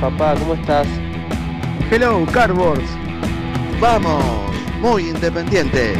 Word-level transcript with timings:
Papá? 0.00 0.34
¿Cómo 0.38 0.54
estás? 0.54 0.86
Hello, 1.90 2.24
Cardboards. 2.32 2.90
Vamos, 3.80 4.24
muy 4.80 5.08
independiente. 5.08 5.94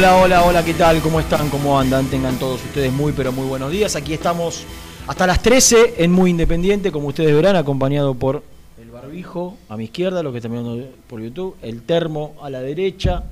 Hola, 0.00 0.16
hola, 0.16 0.44
hola, 0.44 0.64
¿qué 0.64 0.72
tal? 0.72 1.02
¿Cómo 1.02 1.20
están? 1.20 1.50
¿Cómo 1.50 1.78
andan? 1.78 2.06
Tengan 2.06 2.38
todos 2.38 2.64
ustedes 2.64 2.90
muy, 2.90 3.12
pero 3.12 3.32
muy 3.32 3.46
buenos 3.46 3.70
días. 3.70 3.96
Aquí 3.96 4.14
estamos 4.14 4.64
hasta 5.06 5.26
las 5.26 5.42
13 5.42 5.96
en 5.98 6.10
Muy 6.10 6.30
Independiente, 6.30 6.90
como 6.90 7.08
ustedes 7.08 7.34
verán, 7.34 7.54
acompañado 7.54 8.14
por 8.14 8.42
el 8.80 8.90
barbijo 8.90 9.58
a 9.68 9.76
mi 9.76 9.84
izquierda, 9.84 10.22
lo 10.22 10.32
que 10.32 10.38
están 10.38 10.52
viendo 10.52 10.88
por 11.06 11.20
YouTube, 11.20 11.54
el 11.60 11.82
termo 11.82 12.34
a 12.40 12.48
la 12.48 12.62
derecha, 12.62 13.24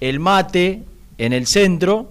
el 0.00 0.18
mate 0.18 0.82
en 1.16 1.32
el 1.32 1.46
centro 1.46 2.10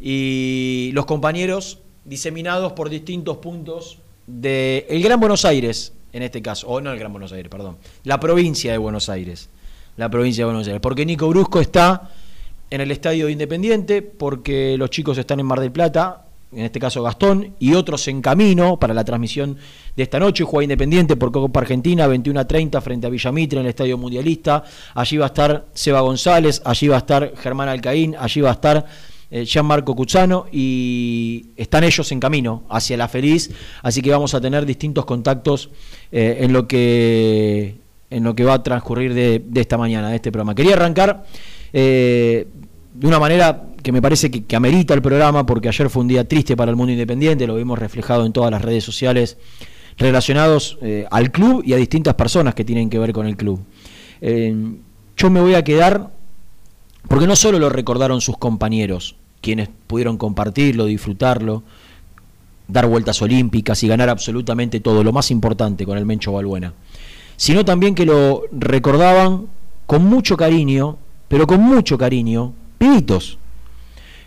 y 0.00 0.90
los 0.94 1.04
compañeros 1.04 1.80
diseminados 2.06 2.72
por 2.72 2.88
distintos 2.88 3.36
puntos 3.36 3.98
del 4.26 5.02
Gran 5.02 5.20
Buenos 5.20 5.44
Aires, 5.44 5.92
en 6.14 6.22
este 6.22 6.40
caso, 6.40 6.68
o 6.68 6.80
no 6.80 6.90
el 6.90 6.98
Gran 6.98 7.12
Buenos 7.12 7.32
Aires, 7.32 7.50
perdón, 7.50 7.76
la 8.02 8.18
provincia 8.18 8.72
de 8.72 8.78
Buenos 8.78 9.10
Aires. 9.10 9.50
La 9.96 10.08
provincia 10.08 10.42
de 10.42 10.46
Buenos 10.46 10.66
Aires. 10.66 10.80
Porque 10.80 11.04
Nico 11.04 11.28
Brusco 11.28 11.60
está 11.60 12.08
en 12.70 12.80
el 12.80 12.90
estadio 12.90 13.26
de 13.26 13.32
Independiente, 13.32 14.02
porque 14.02 14.76
los 14.78 14.90
chicos 14.90 15.18
están 15.18 15.40
en 15.40 15.46
Mar 15.46 15.60
del 15.60 15.72
Plata, 15.72 16.26
en 16.52 16.64
este 16.64 16.80
caso 16.80 17.02
Gastón, 17.02 17.54
y 17.58 17.74
otros 17.74 18.06
en 18.08 18.22
camino 18.22 18.78
para 18.78 18.94
la 18.94 19.04
transmisión 19.04 19.56
de 19.96 20.02
esta 20.02 20.18
noche. 20.18 20.44
Juega 20.44 20.64
Independiente 20.64 21.16
por 21.16 21.32
Copa 21.32 21.60
Argentina, 21.60 22.06
21 22.06 22.40
a 22.40 22.46
30 22.46 22.80
frente 22.80 23.06
a 23.06 23.10
Villamitre 23.10 23.60
en 23.60 23.66
el 23.66 23.70
Estadio 23.70 23.98
Mundialista. 23.98 24.64
Allí 24.94 25.16
va 25.16 25.26
a 25.26 25.28
estar 25.28 25.66
Seba 25.74 26.00
González, 26.00 26.62
allí 26.64 26.88
va 26.88 26.96
a 26.96 26.98
estar 26.98 27.32
Germán 27.36 27.68
Alcaín, 27.68 28.16
allí 28.18 28.40
va 28.40 28.50
a 28.50 28.54
estar 28.54 28.86
eh, 29.32 29.44
Gianmarco 29.44 29.94
Cuzzano 29.94 30.46
y 30.50 31.50
están 31.56 31.84
ellos 31.84 32.10
en 32.10 32.18
camino 32.18 32.64
hacia 32.68 32.96
la 32.96 33.06
feliz, 33.06 33.50
así 33.80 34.02
que 34.02 34.10
vamos 34.10 34.34
a 34.34 34.40
tener 34.40 34.66
distintos 34.66 35.04
contactos 35.04 35.70
eh, 36.10 36.38
en 36.40 36.52
lo 36.52 36.66
que 36.66 37.76
en 38.10 38.24
lo 38.24 38.34
que 38.34 38.42
va 38.42 38.54
a 38.54 38.62
transcurrir 38.64 39.14
de, 39.14 39.40
de 39.46 39.60
esta 39.60 39.78
mañana, 39.78 40.10
de 40.10 40.16
este 40.16 40.32
programa. 40.32 40.56
Quería 40.56 40.74
arrancar 40.74 41.26
eh, 41.72 42.46
de 42.94 43.06
una 43.06 43.18
manera 43.18 43.62
que 43.82 43.92
me 43.92 44.02
parece 44.02 44.30
que, 44.30 44.56
amerita 44.56 44.94
el 44.94 45.02
programa, 45.02 45.46
porque 45.46 45.68
ayer 45.68 45.88
fue 45.88 46.02
un 46.02 46.08
día 46.08 46.26
triste 46.26 46.56
para 46.56 46.70
el 46.70 46.76
mundo 46.76 46.92
independiente, 46.92 47.46
lo 47.46 47.56
vimos 47.56 47.78
reflejado 47.78 48.26
en 48.26 48.32
todas 48.32 48.50
las 48.50 48.62
redes 48.62 48.84
sociales 48.84 49.38
relacionados 49.96 50.78
eh, 50.82 51.06
al 51.10 51.30
club 51.30 51.62
y 51.64 51.72
a 51.72 51.76
distintas 51.76 52.14
personas 52.14 52.54
que 52.54 52.64
tienen 52.64 52.90
que 52.90 52.98
ver 52.98 53.12
con 53.12 53.26
el 53.26 53.36
club. 53.36 53.60
Eh, 54.20 54.54
yo 55.16 55.30
me 55.30 55.40
voy 55.40 55.54
a 55.54 55.64
quedar, 55.64 56.10
porque 57.08 57.26
no 57.26 57.36
solo 57.36 57.58
lo 57.58 57.68
recordaron 57.68 58.20
sus 58.20 58.36
compañeros, 58.36 59.16
quienes 59.40 59.68
pudieron 59.86 60.16
compartirlo, 60.16 60.84
disfrutarlo, 60.84 61.62
dar 62.68 62.86
vueltas 62.86 63.20
olímpicas 63.22 63.82
y 63.82 63.88
ganar 63.88 64.08
absolutamente 64.08 64.80
todo, 64.80 65.02
lo 65.02 65.12
más 65.12 65.30
importante 65.30 65.84
con 65.84 65.98
el 65.98 66.06
Mencho 66.06 66.32
Balbuena, 66.32 66.72
sino 67.36 67.64
también 67.64 67.94
que 67.94 68.06
lo 68.06 68.44
recordaban 68.52 69.46
con 69.86 70.04
mucho 70.04 70.36
cariño, 70.36 70.98
pero 71.30 71.46
con 71.46 71.60
mucho 71.62 71.96
cariño, 71.96 72.52
pibitos. 72.76 73.38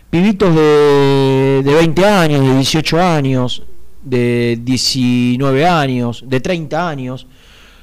Pibitos 0.08 0.54
de, 0.54 1.60
de 1.62 1.74
20 1.74 2.02
años, 2.06 2.40
de 2.40 2.54
18 2.54 2.98
años, 2.98 3.62
de 4.02 4.58
19 4.62 5.66
años, 5.66 6.24
de 6.26 6.40
30 6.40 6.88
años. 6.88 7.26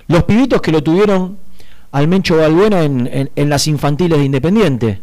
Los 0.07 0.23
pibitos 0.23 0.59
que 0.59 0.71
lo 0.71 0.81
tuvieron 0.81 1.37
al 1.91 2.07
Mencho 2.07 2.37
Balbuena 2.37 2.81
en, 2.83 3.29
en- 3.35 3.49
las 3.49 3.67
infantiles 3.67 4.17
de 4.17 4.25
Independiente. 4.25 5.01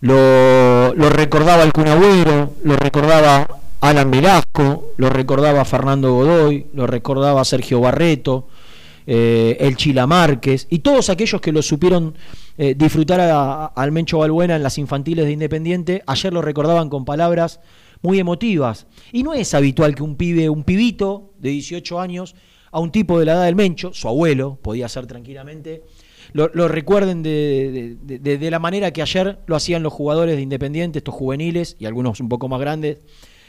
Lo, 0.00 0.92
lo 0.94 1.08
recordaba 1.08 1.62
el 1.62 1.72
Kun 1.72 1.86
Agüero, 1.86 2.54
lo 2.64 2.74
recordaba 2.76 3.46
Alan 3.80 4.10
Velasco, 4.10 4.92
lo 4.96 5.10
recordaba 5.10 5.64
Fernando 5.64 6.12
Godoy, 6.12 6.66
lo 6.74 6.88
recordaba 6.88 7.44
Sergio 7.44 7.80
Barreto, 7.80 8.48
eh, 9.10 9.56
el 9.60 9.74
Chila 9.76 10.06
Márquez 10.06 10.66
y 10.68 10.80
todos 10.80 11.08
aquellos 11.08 11.40
que 11.40 11.50
lo 11.50 11.62
supieron 11.62 12.14
eh, 12.58 12.74
disfrutar 12.76 13.20
al 13.74 13.92
Mencho 13.92 14.18
Balbuena 14.18 14.54
en 14.56 14.62
las 14.62 14.76
infantiles 14.76 15.24
de 15.24 15.32
Independiente, 15.32 16.02
ayer 16.06 16.30
lo 16.32 16.42
recordaban 16.42 16.90
con 16.90 17.06
palabras 17.06 17.60
muy 18.02 18.18
emotivas. 18.18 18.86
Y 19.10 19.22
no 19.22 19.32
es 19.32 19.54
habitual 19.54 19.94
que 19.94 20.02
un 20.02 20.16
pibe, 20.16 20.50
un 20.50 20.62
pibito 20.64 21.32
de 21.38 21.48
18 21.50 21.98
años, 22.00 22.34
a 22.70 22.80
un 22.80 22.92
tipo 22.92 23.18
de 23.18 23.24
la 23.24 23.32
edad 23.32 23.44
del 23.46 23.56
Mencho, 23.56 23.94
su 23.94 24.08
abuelo, 24.08 24.58
podía 24.60 24.88
ser 24.90 25.06
tranquilamente, 25.06 25.82
lo, 26.34 26.48
recuerden 26.68 27.22
de, 27.22 27.96
de- 28.02 28.18
de- 28.18 28.36
de 28.36 28.50
la 28.50 28.58
manera 28.58 28.90
que 28.92 29.00
ayer 29.00 29.38
lo 29.46 29.56
hacían 29.56 29.82
los 29.82 29.94
jugadores 29.94 30.36
de 30.36 30.42
Independiente, 30.42 30.98
estos 30.98 31.14
juveniles 31.14 31.76
y 31.78 31.86
algunos 31.86 32.20
un 32.20 32.28
poco 32.28 32.46
más 32.48 32.60
grandes, 32.60 32.98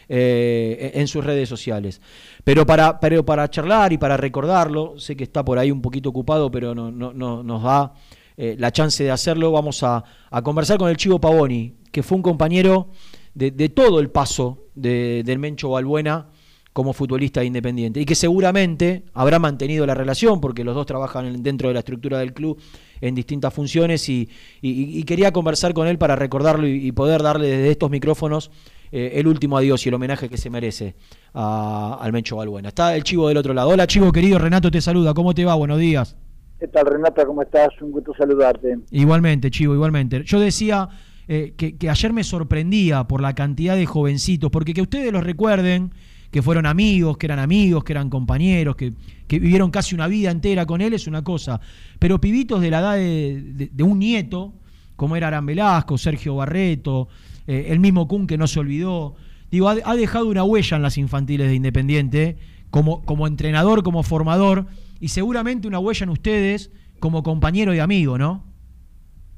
eh, 0.09 0.91
en 0.95 1.07
sus 1.07 1.23
redes 1.23 1.47
sociales. 1.47 2.01
Pero 2.43 2.65
para, 2.65 2.99
pero 2.99 3.23
para 3.23 3.49
charlar 3.49 3.93
y 3.93 3.97
para 3.97 4.17
recordarlo, 4.17 4.99
sé 4.99 5.15
que 5.15 5.23
está 5.23 5.45
por 5.45 5.59
ahí 5.59 5.71
un 5.71 5.81
poquito 5.81 6.09
ocupado, 6.09 6.49
pero 6.51 6.73
no, 6.75 6.91
no- 6.91 7.13
no- 7.13 7.43
nos 7.43 7.63
da 7.63 7.93
eh, 8.37 8.55
la 8.57 8.71
chance 8.71 9.03
de 9.03 9.11
hacerlo, 9.11 9.51
vamos 9.51 9.83
a, 9.83 10.03
a 10.31 10.41
conversar 10.41 10.77
con 10.77 10.89
el 10.89 10.97
Chivo 10.97 11.19
Pavoni, 11.19 11.75
que 11.91 12.03
fue 12.03 12.15
un 12.15 12.21
compañero 12.23 12.89
de, 13.33 13.51
de 13.51 13.69
todo 13.69 13.99
el 13.99 14.09
paso 14.09 14.65
de- 14.75 15.23
del 15.25 15.39
Mencho 15.39 15.69
Balbuena 15.69 16.27
como 16.71 16.93
futbolista 16.93 17.41
de 17.41 17.47
Independiente 17.47 17.99
y 17.99 18.05
que 18.05 18.15
seguramente 18.15 19.03
habrá 19.13 19.39
mantenido 19.39 19.85
la 19.85 19.95
relación 19.95 20.39
porque 20.39 20.63
los 20.63 20.73
dos 20.75 20.85
trabajan 20.85 21.25
en- 21.25 21.43
dentro 21.43 21.67
de 21.67 21.73
la 21.73 21.79
estructura 21.81 22.19
del 22.19 22.33
club 22.33 22.59
en 23.01 23.13
distintas 23.15 23.53
funciones 23.53 24.07
y, 24.07 24.29
y- 24.61 25.03
quería 25.03 25.31
conversar 25.33 25.73
con 25.73 25.87
él 25.87 25.97
para 25.97 26.15
recordarlo 26.15 26.67
y 26.67 26.91
poder 26.93 27.21
darle 27.21 27.47
desde 27.47 27.71
estos 27.71 27.89
micrófonos 27.89 28.51
eh, 28.91 29.11
el 29.15 29.27
último 29.27 29.57
adiós 29.57 29.85
y 29.85 29.89
el 29.89 29.95
homenaje 29.95 30.29
que 30.29 30.37
se 30.37 30.49
merece 30.49 30.95
a- 31.33 31.97
al 32.01 32.11
Mencho 32.13 32.35
Balbuena. 32.37 32.69
Está 32.69 32.95
el 32.95 33.03
Chivo 33.03 33.27
del 33.27 33.37
otro 33.37 33.53
lado. 33.53 33.69
Hola 33.69 33.87
Chivo 33.87 34.11
querido, 34.11 34.37
Renato 34.39 34.71
te 34.71 34.81
saluda, 34.81 35.13
¿cómo 35.13 35.33
te 35.33 35.45
va? 35.45 35.55
Buenos 35.55 35.79
días. 35.79 36.15
¿Qué 36.59 36.67
tal, 36.67 36.85
Renata? 36.87 37.25
¿Cómo 37.25 37.41
estás? 37.41 37.69
Un 37.81 37.91
gusto 37.91 38.13
saludarte. 38.17 38.77
Igualmente, 38.91 39.49
Chivo, 39.49 39.73
igualmente. 39.73 40.23
Yo 40.25 40.39
decía 40.39 40.89
eh, 41.27 41.53
que, 41.55 41.77
que 41.77 41.89
ayer 41.89 42.11
me 42.11 42.23
sorprendía 42.23 43.05
por 43.05 43.21
la 43.21 43.33
cantidad 43.35 43.75
de 43.75 43.85
jovencitos, 43.85 44.49
porque 44.51 44.73
que 44.73 44.81
ustedes 44.81 45.13
los 45.13 45.23
recuerden, 45.23 45.93
que 46.31 46.41
fueron 46.41 46.65
amigos, 46.65 47.17
que 47.17 47.27
eran 47.27 47.39
amigos, 47.39 47.83
que 47.83 47.93
eran 47.93 48.09
compañeros, 48.09 48.75
que, 48.75 48.91
que 49.27 49.39
vivieron 49.39 49.71
casi 49.71 49.95
una 49.95 50.07
vida 50.07 50.31
entera 50.31 50.65
con 50.65 50.81
él, 50.81 50.93
es 50.93 51.07
una 51.07 51.23
cosa. 51.23 51.61
Pero 51.97 52.19
pibitos 52.19 52.59
de 52.61 52.71
la 52.71 52.79
edad 52.79 52.95
de, 52.95 53.41
de- 53.41 53.69
de 53.71 53.83
un 53.83 53.97
nieto, 53.99 54.53
como 54.97 55.15
era 55.15 55.27
Aran 55.27 55.45
Velasco, 55.45 55.97
Sergio 55.97 56.35
Barreto, 56.35 57.07
eh, 57.49 57.71
el 57.71 57.79
mismo 57.79 58.07
Kun 58.07 58.27
que 58.27 58.37
no 58.37 58.47
se 58.47 58.59
olvidó, 58.59 59.15
digo, 59.51 59.67
ha, 59.69 59.75
ha 59.83 59.95
dejado 59.95 60.27
una 60.27 60.43
huella 60.43 60.77
en 60.77 60.83
las 60.83 60.97
infantiles 60.97 61.47
de 61.47 61.55
Independiente, 61.55 62.37
como, 62.69 63.03
como 63.05 63.25
entrenador, 63.25 63.81
como 63.83 64.03
formador, 64.03 64.65
y 64.99 65.07
seguramente 65.07 65.67
una 65.67 65.79
huella 65.79 66.03
en 66.03 66.09
ustedes 66.11 66.71
como 66.99 67.23
compañero 67.23 67.73
y 67.73 67.79
amigo, 67.79 68.17
¿no? 68.17 68.43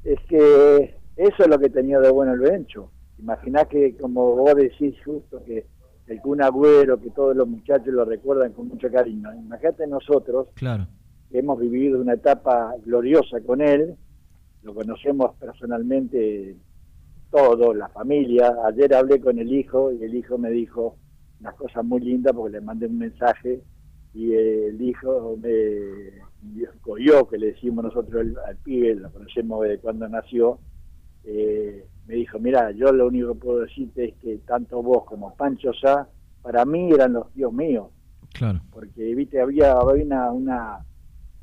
Es 0.04 0.18
que 0.28 0.96
eso 1.16 1.36
es 1.42 1.48
lo 1.48 1.58
que 1.58 1.70
tenía 1.70 1.98
de 2.00 2.10
bueno 2.10 2.34
el 2.34 2.40
Bencho. 2.40 2.90
Imaginá 3.18 3.64
que, 3.66 3.96
como 3.96 4.34
vos 4.36 4.54
decís 4.56 4.94
justo, 5.04 5.42
que 5.44 5.64
el 6.08 6.20
Kun 6.20 6.42
Agüero, 6.42 7.00
que 7.00 7.10
todos 7.10 7.36
los 7.36 7.46
muchachos 7.48 7.86
lo 7.94 8.04
recuerdan 8.04 8.52
con 8.52 8.68
mucho 8.68 8.90
cariño. 8.90 9.32
Imagínate 9.32 9.86
nosotros, 9.86 10.48
Claro. 10.54 10.86
que 11.30 11.38
hemos 11.38 11.58
vivido 11.60 12.00
una 12.00 12.14
etapa 12.14 12.74
gloriosa 12.84 13.40
con 13.46 13.60
él, 13.62 13.94
lo 14.64 14.74
conocemos 14.74 15.30
personalmente 15.38 16.56
todo, 17.32 17.74
la 17.74 17.88
familia. 17.88 18.54
Ayer 18.66 18.94
hablé 18.94 19.20
con 19.20 19.38
el 19.38 19.52
hijo 19.52 19.90
y 19.90 20.04
el 20.04 20.14
hijo 20.14 20.38
me 20.38 20.50
dijo 20.50 20.96
unas 21.40 21.54
cosas 21.54 21.84
muy 21.84 22.00
lindas 22.00 22.32
porque 22.34 22.52
le 22.52 22.60
mandé 22.60 22.86
un 22.86 22.98
mensaje 22.98 23.60
y 24.14 24.32
el 24.34 24.80
hijo 24.80 25.36
me 25.42 25.50
yo 26.98 27.28
que 27.28 27.38
le 27.38 27.48
decimos 27.48 27.84
nosotros 27.84 28.20
al, 28.20 28.36
al 28.46 28.56
pibe, 28.58 28.94
lo 28.94 29.10
conocemos 29.12 29.62
de 29.66 29.78
cuando 29.78 30.08
nació, 30.08 30.58
eh, 31.24 31.86
me 32.06 32.14
dijo, 32.16 32.38
mira, 32.38 32.70
yo 32.72 32.92
lo 32.92 33.06
único 33.06 33.32
que 33.34 33.40
puedo 33.40 33.60
decirte 33.60 34.08
es 34.08 34.14
que 34.16 34.38
tanto 34.38 34.82
vos 34.82 35.04
como 35.04 35.34
Pancho 35.36 35.72
Sá, 35.72 36.08
para 36.42 36.64
mí 36.64 36.90
eran 36.92 37.14
los 37.14 37.32
tíos 37.32 37.52
míos, 37.52 37.86
Claro. 38.32 38.60
porque 38.72 39.14
viste 39.14 39.40
había, 39.40 39.72
había 39.72 40.04
una, 40.04 40.30
una 40.32 40.78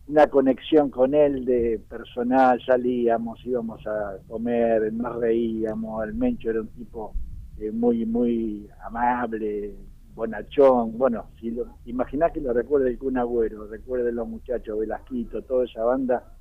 una 0.09 0.25
conexión 0.25 0.89
con 0.89 1.13
él 1.13 1.45
de 1.45 1.79
personal, 1.87 2.59
salíamos, 2.65 3.45
íbamos 3.45 3.85
a 3.85 4.17
comer, 4.27 4.91
nos 4.91 5.17
reíamos, 5.17 6.03
el 6.03 6.15
Mencho 6.15 6.49
era 6.49 6.61
un 6.61 6.67
tipo 6.69 7.13
eh, 7.59 7.71
muy, 7.71 8.07
muy 8.07 8.67
amable, 8.83 9.75
bonachón, 10.15 10.97
bueno, 10.97 11.27
si 11.39 11.51
lo, 11.51 11.77
imaginás 11.85 12.31
que 12.31 12.41
lo 12.41 12.53
recuerde 12.53 12.89
el 12.89 12.97
Kun 12.97 13.19
Agüero, 13.19 13.67
recuerde 13.67 14.11
los 14.11 14.27
muchachos, 14.27 14.79
Velasquito, 14.79 15.43
toda 15.43 15.65
esa 15.65 15.83
banda 15.83 16.33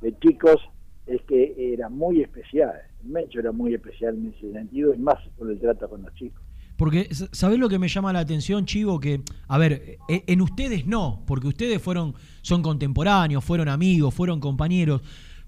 de 0.00 0.16
chicos, 0.20 0.60
es 1.06 1.20
que 1.22 1.72
era 1.74 1.88
muy 1.88 2.22
especial, 2.22 2.74
el 3.02 3.08
Mencho 3.10 3.40
era 3.40 3.50
muy 3.50 3.74
especial 3.74 4.14
en 4.14 4.32
ese 4.32 4.52
sentido, 4.52 4.94
y 4.94 4.98
más 4.98 5.18
con 5.36 5.50
el 5.50 5.58
trato 5.58 5.90
con 5.90 6.02
los 6.02 6.14
chicos. 6.14 6.45
Porque, 6.76 7.08
¿sabés 7.32 7.58
lo 7.58 7.68
que 7.68 7.78
me 7.78 7.88
llama 7.88 8.12
la 8.12 8.18
atención, 8.20 8.66
Chivo? 8.66 9.00
Que, 9.00 9.22
a 9.48 9.56
ver, 9.58 9.98
e- 10.08 10.24
en 10.26 10.40
ustedes 10.42 10.86
no, 10.86 11.22
porque 11.26 11.48
ustedes 11.48 11.80
fueron, 11.80 12.14
son 12.42 12.62
contemporáneos, 12.62 13.42
fueron 13.44 13.68
amigos, 13.68 14.12
fueron 14.12 14.40
compañeros, 14.40 15.00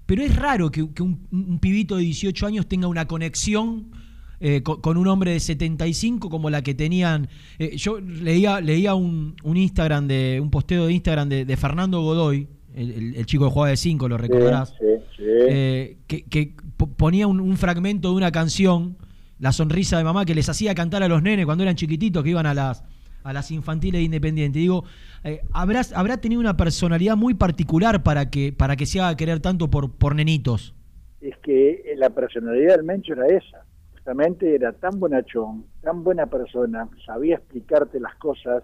pero 0.07 0.23
es 0.23 0.35
raro 0.35 0.71
que, 0.71 0.91
que 0.91 1.03
un, 1.03 1.27
un 1.31 1.59
pibito 1.59 1.97
de 1.97 2.03
18 2.03 2.47
años 2.47 2.67
tenga 2.67 2.87
una 2.87 3.05
conexión 3.07 3.91
eh, 4.39 4.63
co- 4.63 4.81
con, 4.81 4.97
un 4.97 5.05
hombre 5.07 5.31
de 5.33 5.39
75 5.39 6.29
como 6.31 6.49
la 6.49 6.63
que 6.63 6.73
tenían. 6.73 7.27
eh, 7.59 7.75
yo 7.77 7.99
leía, 7.99 8.59
leía 8.61 8.95
un, 8.95 9.35
un 9.43 9.57
Instagram 9.57 10.07
de, 10.07 10.39
un 10.41 10.49
posteo 10.49 10.87
de 10.87 10.93
Instagram 10.93 11.29
de, 11.29 11.45
de 11.45 11.57
Fernando 11.57 12.01
Godoy, 12.01 12.47
el, 12.73 12.89
el- 12.91 13.15
el 13.17 13.25
chico 13.27 13.45
que 13.45 13.51
jugaba 13.51 13.69
de 13.69 13.77
5, 13.77 14.07
lo 14.09 14.17
recordarás. 14.17 14.69
Sí, 14.69 14.75
sí, 14.79 15.15
sí. 15.17 15.23
eh, 15.27 15.97
que, 16.07 16.23
que 16.23 16.55
po- 16.77 16.87
ponía 16.89 17.27
un, 17.27 17.39
un 17.39 17.55
fragmento 17.57 18.09
de 18.09 18.15
una 18.15 18.31
canción, 18.31 18.97
La 19.39 19.51
sonrisa 19.51 19.97
de 19.97 20.03
mamá, 20.03 20.25
que 20.25 20.35
les 20.35 20.49
hacía 20.49 20.75
cantar 20.75 21.01
a 21.03 21.07
los 21.07 21.21
nenes 21.23 21.45
cuando 21.45 21.63
eran 21.63 21.75
chiquititos, 21.75 22.23
que 22.23 22.29
iban 22.31 22.45
a 22.45 22.53
las, 22.53 22.83
a 23.23 23.33
las 23.33 23.51
infantiles 23.51 23.99
de 23.99 24.03
Independiente. 24.03 24.59
Digo, 24.59 24.83
eh, 25.23 25.41
habrá, 25.53 25.81
habrá 25.95 26.17
tenido 26.17 26.41
una 26.41 26.57
personalidad 26.57 27.15
muy 27.15 27.33
particular 27.33 28.03
para 28.03 28.29
que, 28.29 28.51
para 28.53 28.75
que 28.75 28.85
se 28.85 28.99
haga 28.99 29.15
querer 29.15 29.39
tanto 29.39 29.69
por, 29.69 29.91
por 29.91 30.13
nenitos. 30.15 30.75
es 31.21 31.37
que 31.37 31.71
eh, 31.85 31.95
la 31.97 32.09
personalidad 32.09 32.75
del 32.75 32.83
Mencho 32.85 33.13
era 33.13 33.27
esa. 33.27 33.65
Justamente 33.93 34.55
era 34.55 34.73
tan 34.73 34.99
bonachón, 34.99 35.65
tan 35.81 36.03
buena 36.03 36.25
persona, 36.25 36.89
sabía 37.05 37.35
explicarte 37.35 37.99
las 37.99 38.15
cosas 38.15 38.63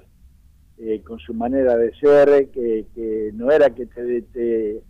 eh, 0.77 1.01
con 1.05 1.19
su 1.19 1.33
manera 1.33 1.77
de 1.77 1.93
ser, 1.95 2.49
que, 2.51 2.85
que 2.95 3.31
no 3.33 3.51
era 3.51 3.69
que 3.69 3.85
te, 3.85 4.21
te- 4.23 4.81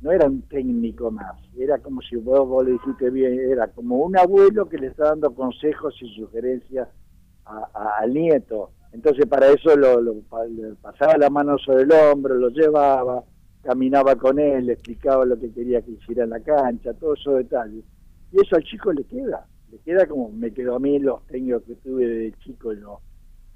no 0.00 0.12
era 0.12 0.26
un 0.26 0.42
técnico 0.42 1.10
más, 1.10 1.36
era 1.56 1.78
como 1.78 2.00
si 2.02 2.16
vos, 2.16 2.46
vos 2.48 2.64
le 2.64 2.72
dijiste 2.72 3.10
bien, 3.10 3.38
era 3.50 3.68
como 3.68 3.96
un 3.98 4.16
abuelo 4.18 4.68
que 4.68 4.78
le 4.78 4.88
está 4.88 5.06
dando 5.10 5.34
consejos 5.34 5.94
y 6.02 6.14
sugerencias 6.14 6.88
a- 7.44 7.98
al 8.00 8.12
nieto. 8.14 8.72
Entonces 8.92 9.26
para 9.26 9.48
eso 9.48 9.76
lo, 9.76 10.00
pasaba 10.80 11.16
la 11.18 11.30
mano 11.30 11.58
sobre 11.58 11.82
el 11.84 11.92
hombro, 11.92 12.34
lo 12.34 12.48
llevaba, 12.50 13.24
caminaba 13.62 14.16
con 14.16 14.38
él, 14.38 14.66
le 14.66 14.74
explicaba 14.74 15.24
lo 15.24 15.38
que 15.38 15.52
quería 15.52 15.82
que 15.82 15.92
hiciera 15.92 16.24
en 16.24 16.30
la 16.30 16.40
cancha, 16.40 16.94
todos 16.94 17.20
esos 17.20 17.36
detalles. 17.38 17.84
Y 18.32 18.40
eso 18.40 18.56
al 18.56 18.64
chico 18.64 18.92
le 18.92 19.04
queda, 19.04 19.46
le 19.70 19.78
queda 19.80 20.06
como 20.06 20.30
me 20.30 20.52
quedó 20.52 20.76
a 20.76 20.80
mí 20.80 20.98
los 20.98 21.26
técnicos 21.26 21.62
que 21.64 21.74
tuve 21.76 22.06
de 22.06 22.32
chico 22.44 22.72
yo. 22.72 23.00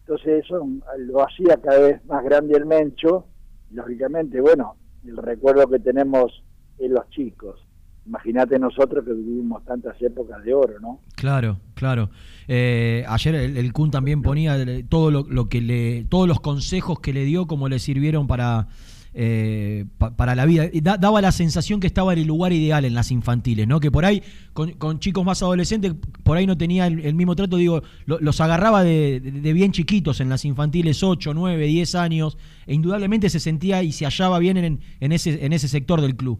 Entonces 0.06 0.44
eso 0.44 0.66
lo 0.98 1.22
hacía 1.22 1.58
cada 1.62 1.80
vez 1.80 2.04
más 2.06 2.24
grande 2.24 2.56
el 2.56 2.66
Mencho, 2.66 3.26
lógicamente, 3.70 4.40
bueno, 4.40 4.76
el 5.06 5.16
recuerdo 5.16 5.68
que 5.68 5.78
tenemos 5.78 6.42
en 6.78 6.94
los 6.94 7.08
chicos. 7.10 7.60
Imagínate 8.06 8.58
nosotros 8.58 9.04
que 9.04 9.12
vivimos 9.12 9.64
tantas 9.64 10.00
épocas 10.02 10.42
de 10.42 10.54
oro, 10.54 10.80
¿no? 10.80 11.00
Claro, 11.16 11.58
claro. 11.74 12.10
Eh, 12.48 13.04
ayer 13.06 13.34
el, 13.34 13.72
Kun 13.72 13.90
también 13.90 14.22
ponía 14.22 14.56
el- 14.56 14.88
todo 14.88 15.10
lo, 15.10 15.26
lo 15.28 15.48
que 15.48 15.60
le, 15.60 16.04
todos 16.04 16.26
los 16.26 16.40
consejos 16.40 17.00
que 17.00 17.12
le 17.12 17.24
dio, 17.24 17.46
como 17.46 17.68
le 17.68 17.78
sirvieron 17.78 18.26
para, 18.26 18.68
eh, 19.14 19.84
pa- 19.98 20.16
para 20.16 20.34
la 20.34 20.46
vida. 20.46 20.68
Da- 20.82 20.96
daba 20.96 21.20
la 21.20 21.32
sensación 21.32 21.80
que 21.80 21.86
estaba 21.86 22.12
en 22.12 22.20
el 22.20 22.26
lugar 22.26 22.52
ideal 22.52 22.84
en 22.84 22.94
las 22.94 23.10
infantiles, 23.10 23.66
¿no? 23.66 23.80
Que 23.80 23.90
por 23.90 24.04
ahí, 24.04 24.22
con, 24.52 24.72
con 24.72 24.98
chicos 25.00 25.24
más 25.24 25.42
adolescentes, 25.42 25.94
por 26.24 26.36
ahí 26.36 26.46
no 26.46 26.56
tenía 26.56 26.86
el, 26.86 27.00
el 27.00 27.14
mismo 27.14 27.34
trato, 27.36 27.56
digo, 27.56 27.82
lo- 28.06 28.20
los 28.20 28.40
agarraba 28.40 28.82
de, 28.84 29.20
de- 29.20 29.30
de 29.40 29.52
bien 29.52 29.72
chiquitos 29.72 30.20
en 30.20 30.28
las 30.28 30.44
infantiles, 30.44 31.02
8, 31.02 31.34
9, 31.34 31.66
10 31.66 31.94
años, 31.94 32.38
e 32.66 32.74
indudablemente 32.74 33.28
se 33.30 33.40
sentía 33.40 33.82
y 33.82 33.92
se 33.92 34.04
hallaba 34.04 34.38
bien 34.38 34.56
en, 34.56 34.80
en 35.00 35.12
ese, 35.12 35.44
en 35.44 35.52
ese 35.52 35.68
sector 35.68 36.00
del 36.00 36.14
club. 36.16 36.38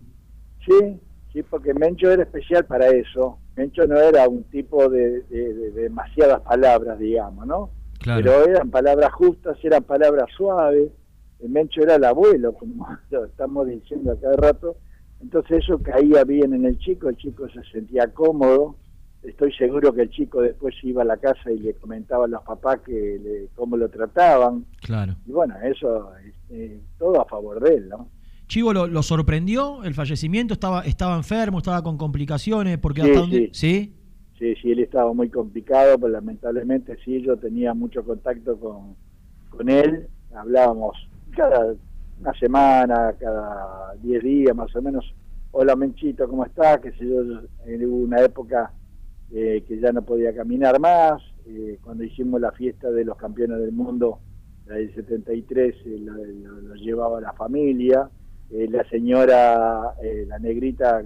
Sí, 0.67 0.75
sí, 1.33 1.43
porque 1.49 1.75
Mencho 1.75 2.11
era 2.11 2.23
especial 2.23 2.65
para 2.67 2.89
eso. 2.89 3.39
Mencho 3.57 3.87
no 3.87 3.99
era 3.99 4.29
un 4.29 4.45
tipo 4.45 4.89
de, 4.89 5.23
de- 5.25 5.55
de 5.55 5.71
demasiadas 5.73 6.41
palabras, 6.43 6.99
digamos, 6.99 7.47
¿no? 7.47 7.71
Claro. 7.99 8.23
Pero 8.23 8.45
eran 8.49 8.71
palabras 8.71 9.13
justas, 9.13 9.59
eran 9.63 9.83
palabras 9.83 10.27
suaves. 10.37 10.89
El 11.43 11.51
Mencho 11.51 11.83
era 11.83 11.97
el 11.97 12.05
abuelo, 12.05 12.53
como 12.55 12.87
lo 13.11 13.25
estamos 13.25 13.67
diciendo 13.69 14.13
a 14.13 14.21
cada 14.21 14.37
rato. 14.37 14.77
Entonces 15.21 15.63
eso 15.65 15.79
caía 15.79 16.25
bien 16.25 16.55
en 16.55 16.65
el 16.65 16.79
chico, 16.79 17.09
el 17.09 17.17
chico 17.17 17.49
se 17.51 17.63
sentía 17.73 18.13
cómodo. 18.13 18.77
Estoy 19.23 19.53
seguro 19.53 19.93
que 19.93 20.03
el 20.03 20.11
chico 20.11 20.41
después 20.41 20.75
iba 20.83 21.03
a 21.03 21.05
la 21.05 21.19
casa 21.19 21.51
y 21.53 21.59
le 21.59 21.75
comentaba 21.75 22.25
a 22.25 22.29
los 22.29 22.43
papás 22.43 22.81
que 22.81 23.21
le- 23.23 23.49
cómo 23.55 23.77
lo 23.77 23.89
trataban. 23.91 24.65
Claro. 24.81 25.15
Y 25.27 25.33
bueno, 25.33 25.55
eso, 25.63 26.11
este, 26.27 26.81
todo 26.99 27.21
a 27.21 27.27
favor 27.27 27.61
de 27.63 27.75
él, 27.75 27.89
¿no? 27.91 28.09
Chivo 28.49 28.73
lo, 28.73 28.87
lo 28.87 29.03
sorprendió 29.03 29.85
el 29.85 29.93
fallecimiento, 29.95 30.55
estaba, 30.55 30.81
estaba 30.83 31.17
enfermo, 31.17 31.59
estaba 31.59 31.83
con 31.83 31.99
complicaciones, 31.99 32.79
porque 32.79 33.03
Sí, 33.03 33.09
hasta 33.09 33.21
donde. 33.21 33.37
sí. 33.37 33.51
¿Sí? 33.53 33.95
Sí, 34.39 34.55
sí, 34.63 34.71
él 34.73 34.79
estaba 34.81 35.13
muy 35.13 35.29
complicado, 35.29 35.99
pero 35.99 36.09
lamentablemente 36.09 36.97
sí, 37.05 37.21
yo 37.21 37.37
tenía 37.37 37.75
mucho 37.75 38.03
contacto 38.03 38.59
con, 38.59 38.97
con 39.51 39.69
él, 39.69 40.07
hablábamos 40.35 40.97
cada 41.31 41.75
una 42.19 42.33
semana, 42.35 43.15
cada 43.19 43.95
10 43.97 44.23
días 44.23 44.55
más 44.57 44.75
o 44.77 44.83
menos, 44.83 45.05
hola 45.53 45.77
Menchito, 45.77 46.29
¿cómo 46.29 46.45
estás? 46.45 46.81
Que 46.81 46.93
sé 46.93 47.07
yo, 47.09 47.23
eh, 47.67 47.87
hubo 47.87 47.97
una 48.05 48.21
época 48.23 48.73
eh, 49.31 49.65
que 49.67 49.79
ya 49.81 49.93
no 49.93 50.03
podía 50.05 50.35
caminar 50.35 50.79
más, 50.81 51.23
eh, 51.47 51.79
cuando 51.83 52.05
hicimos 52.05 52.41
la 52.41 52.53
fiesta 52.53 52.91
de 52.91 53.05
los 53.05 53.17
campeones 53.17 53.59
del 53.61 53.73
mundo, 53.73 54.21
la 54.67 54.77
del 54.77 54.95
73, 54.95 55.75
eh, 55.87 55.99
lo, 56.01 56.15
lo- 56.15 56.75
llevaba 56.75 57.21
la 57.21 57.33
familia, 57.35 58.11
la 58.51 58.83
señora, 58.89 59.95
la 60.27 60.39
negrita, 60.41 61.05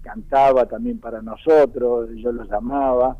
cantaba 0.00 0.66
también 0.66 1.00
para 1.00 1.20
nosotros, 1.20 2.10
yo 2.16 2.30
los 2.32 2.48
llamaba. 2.48 3.18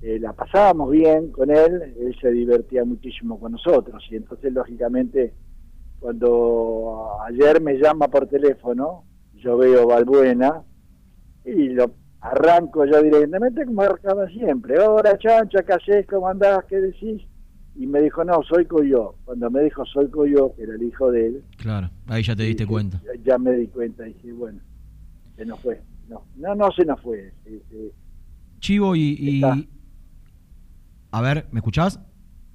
la 0.00 0.32
pasábamos 0.34 0.90
bien 0.90 1.30
con 1.32 1.50
él, 1.50 1.94
él 1.98 2.16
se 2.20 2.30
divertía 2.30 2.84
muchísimo 2.84 3.40
con 3.40 3.52
nosotros 3.52 4.04
y 4.10 4.16
entonces 4.16 4.52
lógicamente 4.52 5.34
cuando 6.04 7.16
ayer 7.26 7.62
me 7.62 7.78
llama 7.78 8.08
por 8.08 8.26
teléfono, 8.26 9.04
yo 9.36 9.56
veo 9.56 9.86
Balbuena 9.86 10.62
y 11.46 11.70
lo 11.70 11.94
arranco 12.20 12.84
yo 12.84 13.02
directamente 13.02 13.64
como 13.64 13.76
marcaba 13.76 14.28
siempre, 14.28 14.78
hola 14.78 15.16
chancha, 15.16 15.62
¿qué 15.62 15.72
haces? 15.72 16.06
¿Cómo 16.06 16.28
andás? 16.28 16.62
¿Qué 16.68 16.76
decís? 16.78 17.22
Y 17.74 17.86
me 17.86 18.02
dijo, 18.02 18.22
no, 18.22 18.42
soy 18.42 18.66
Coyo. 18.66 19.14
Cuando 19.24 19.50
me 19.50 19.62
dijo 19.62 19.82
soy 19.86 20.10
Coyo, 20.10 20.54
que 20.54 20.64
era 20.64 20.74
el 20.74 20.82
hijo 20.82 21.10
de 21.10 21.26
él, 21.26 21.44
Claro, 21.56 21.88
ahí 22.08 22.22
ya 22.22 22.36
te 22.36 22.42
diste 22.42 22.66
cuenta. 22.66 23.00
Ya, 23.02 23.32
ya 23.32 23.38
me 23.38 23.52
di 23.52 23.68
cuenta 23.68 24.06
y 24.06 24.12
dije, 24.12 24.30
bueno, 24.34 24.60
se 25.36 25.46
nos 25.46 25.58
fue. 25.60 25.80
No, 26.06 26.22
no, 26.36 26.54
no 26.54 26.70
se 26.72 26.84
nos 26.84 27.00
fue. 27.00 27.32
Sí, 27.46 27.62
sí. 27.70 27.92
Chivo 28.58 28.94
y... 28.94 29.16
y-. 29.18 29.68
A 31.12 31.22
ver, 31.22 31.46
¿me 31.50 31.60
escuchás? 31.60 31.98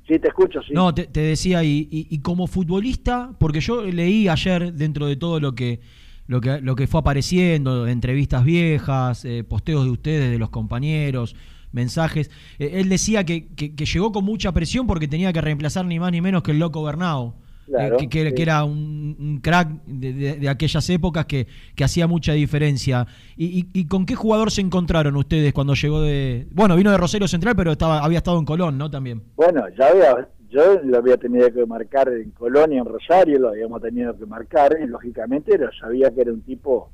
Sí, 0.09 0.17
te 0.19 0.27
escucho, 0.27 0.59
sí. 0.63 0.73
No, 0.73 0.93
te, 0.93 1.05
decía, 1.05 1.63
y, 1.63 1.87
y- 1.91 2.07
y 2.09 2.19
como 2.19 2.47
futbolista, 2.47 3.31
porque 3.39 3.61
yo 3.61 3.83
leí 3.83 4.27
ayer 4.27 4.73
dentro 4.73 5.05
de 5.05 5.15
todo 5.15 5.39
lo 5.39 5.53
que, 5.53 5.79
lo 6.25 6.41
que, 6.41 6.59
lo 6.61 6.75
que 6.75 6.87
fue 6.87 6.99
apareciendo, 7.01 7.87
entrevistas 7.87 8.43
viejas, 8.43 9.23
eh, 9.23 9.43
posteos 9.43 9.85
de 9.85 9.91
ustedes, 9.91 10.31
de 10.31 10.39
los 10.39 10.49
compañeros, 10.49 11.35
mensajes, 11.71 12.31
eh, 12.57 12.71
él 12.73 12.89
decía 12.89 13.23
que, 13.23 13.49
que- 13.49 13.75
que 13.75 13.85
llegó 13.85 14.11
con 14.11 14.25
mucha 14.25 14.51
presión 14.51 14.87
porque 14.87 15.07
tenía 15.07 15.31
que 15.31 15.41
reemplazar 15.41 15.85
ni 15.85 15.99
más 15.99 16.11
ni 16.11 16.21
menos 16.21 16.41
que 16.41 16.51
el 16.51 16.59
loco 16.59 16.83
Bernao. 16.83 17.35
Claro, 17.69 17.97
que, 17.97 18.09
que- 18.09 18.29
sí. 18.29 18.33
que 18.35 18.41
era 18.41 18.63
un, 18.63 19.15
un 19.19 19.39
crack 19.41 19.69
de, 19.85 20.13
de- 20.13 20.35
de 20.37 20.49
aquellas 20.49 20.89
épocas 20.89 21.25
que, 21.25 21.45
que 21.75 21.83
hacía 21.83 22.07
mucha 22.07 22.33
diferencia. 22.33 23.05
¿Y, 23.37 23.59
y- 23.59 23.69
y 23.81 23.85
con 23.87 24.05
qué 24.05 24.15
jugador 24.15 24.49
se 24.51 24.61
encontraron 24.61 25.15
ustedes 25.15 25.53
cuando 25.53 25.73
llegó 25.75 26.01
de... 26.01 26.47
Bueno, 26.51 26.75
vino 26.75 26.89
de 26.91 26.97
Rosario 26.97 27.27
Central, 27.27 27.55
pero 27.55 27.71
estaba, 27.71 28.03
había 28.03 28.17
estado 28.17 28.39
en 28.39 28.45
Colón, 28.45 28.77
¿no? 28.77 28.89
También. 28.89 29.21
Bueno, 29.35 29.63
ya 29.77 29.87
había, 29.89 30.27
yo 30.49 30.81
lo 30.83 30.97
había 30.97 31.17
tenido 31.17 31.53
que 31.53 31.65
marcar 31.65 32.09
en 32.11 32.31
Colonia, 32.31 32.79
en 32.79 32.85
Rosario, 32.85 33.37
lo 33.39 33.49
habíamos 33.49 33.81
tenido 33.81 34.17
que 34.17 34.25
marcar 34.25 34.75
y 34.83 34.87
lógicamente 34.87 35.57
lo 35.57 35.71
sabía 35.73 36.09
que 36.11 36.21
era 36.21 36.31
un 36.33 36.41
tipo, 36.41 36.91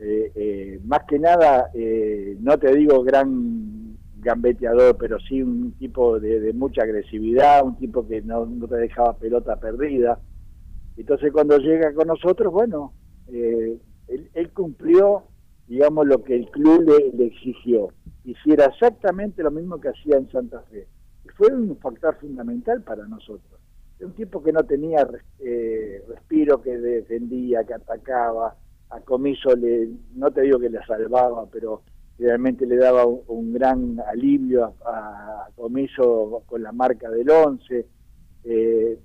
eh, 0.00 0.32
eh, 0.34 0.80
más 0.84 1.00
que 1.08 1.18
nada, 1.20 1.70
eh, 1.74 2.36
no 2.40 2.58
te 2.58 2.74
digo 2.74 3.02
gran 3.04 3.77
gambeteador, 4.20 4.96
pero 4.96 5.18
sí 5.20 5.42
un 5.42 5.72
tipo 5.72 6.18
de, 6.18 6.40
de 6.40 6.52
mucha 6.52 6.82
agresividad, 6.82 7.64
un 7.64 7.76
tipo 7.76 8.06
que 8.06 8.22
no, 8.22 8.46
te 8.68 8.76
dejaba 8.76 9.16
pelota 9.16 9.56
perdida. 9.56 10.18
Entonces 10.96 11.32
cuando 11.32 11.58
llega 11.58 11.92
con 11.94 12.08
nosotros, 12.08 12.52
bueno, 12.52 12.92
eh, 13.28 13.78
él, 14.08 14.50
cumplió, 14.52 15.24
digamos, 15.66 16.06
lo 16.06 16.24
que 16.24 16.34
el 16.34 16.50
club 16.50 16.84
le, 17.14 17.26
exigió. 17.26 17.88
Hiciera 18.24 18.66
exactamente 18.66 19.42
lo 19.42 19.50
mismo 19.50 19.80
que 19.80 19.88
hacía 19.88 20.16
en 20.16 20.30
Santa 20.30 20.62
Fe. 20.62 20.86
Y 21.24 21.28
fue 21.30 21.54
un 21.54 21.76
factor 21.78 22.16
fundamental 22.16 22.82
para 22.82 23.06
nosotros. 23.06 23.60
Un 24.00 24.12
tipo 24.12 24.42
que 24.42 24.52
no 24.52 24.64
tenía 24.64 25.08
eh, 25.40 26.02
respiro, 26.08 26.60
que 26.62 26.78
defendía, 26.78 27.64
que 27.64 27.74
atacaba, 27.74 28.56
a 28.90 29.00
Comiso 29.00 29.54
le, 29.54 29.88
no 30.14 30.30
te 30.30 30.42
digo 30.42 30.58
que 30.58 30.70
le 30.70 30.84
salvaba, 30.86 31.46
pero 31.50 31.82
realmente 32.18 32.66
le 32.66 32.76
daba 32.76 33.06
un, 33.06 33.22
un 33.28 33.52
gran 33.52 34.00
alivio 34.00 34.74
a, 34.84 35.44
a 35.46 35.48
Comiso 35.54 36.42
con 36.46 36.62
la 36.62 36.72
marca 36.72 37.10
del 37.10 37.30
11. 37.30 37.86
Eh, 38.44 38.98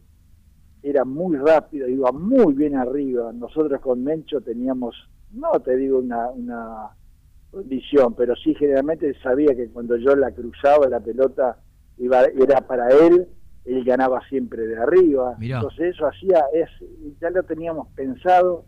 era 0.81 1.05
muy 1.05 1.37
rápido, 1.37 1.87
iba 1.87 2.11
muy 2.11 2.53
bien 2.53 2.75
arriba. 2.75 3.31
Nosotros 3.31 3.79
con 3.81 4.03
Mencho 4.03 4.41
teníamos, 4.41 4.95
no 5.31 5.51
te 5.61 5.77
digo 5.77 5.99
una, 5.99 6.29
una 6.31 6.89
condición, 7.49 8.13
pero 8.15 8.35
sí 8.35 8.53
generalmente 8.55 9.13
sabía 9.21 9.55
que 9.55 9.69
cuando 9.69 9.95
yo 9.95 10.15
la 10.15 10.31
cruzaba 10.31 10.89
la 10.89 10.99
pelota 10.99 11.57
iba, 11.97 12.23
era 12.25 12.61
para 12.61 12.89
él, 12.89 13.27
él 13.65 13.83
ganaba 13.85 14.19
siempre 14.27 14.67
de 14.67 14.77
arriba. 14.77 15.35
Mirá. 15.39 15.57
Entonces 15.57 15.95
eso 15.95 16.05
hacía, 16.05 16.43
es, 16.53 16.69
ya 17.21 17.29
lo 17.29 17.43
teníamos 17.43 17.87
pensado. 17.95 18.65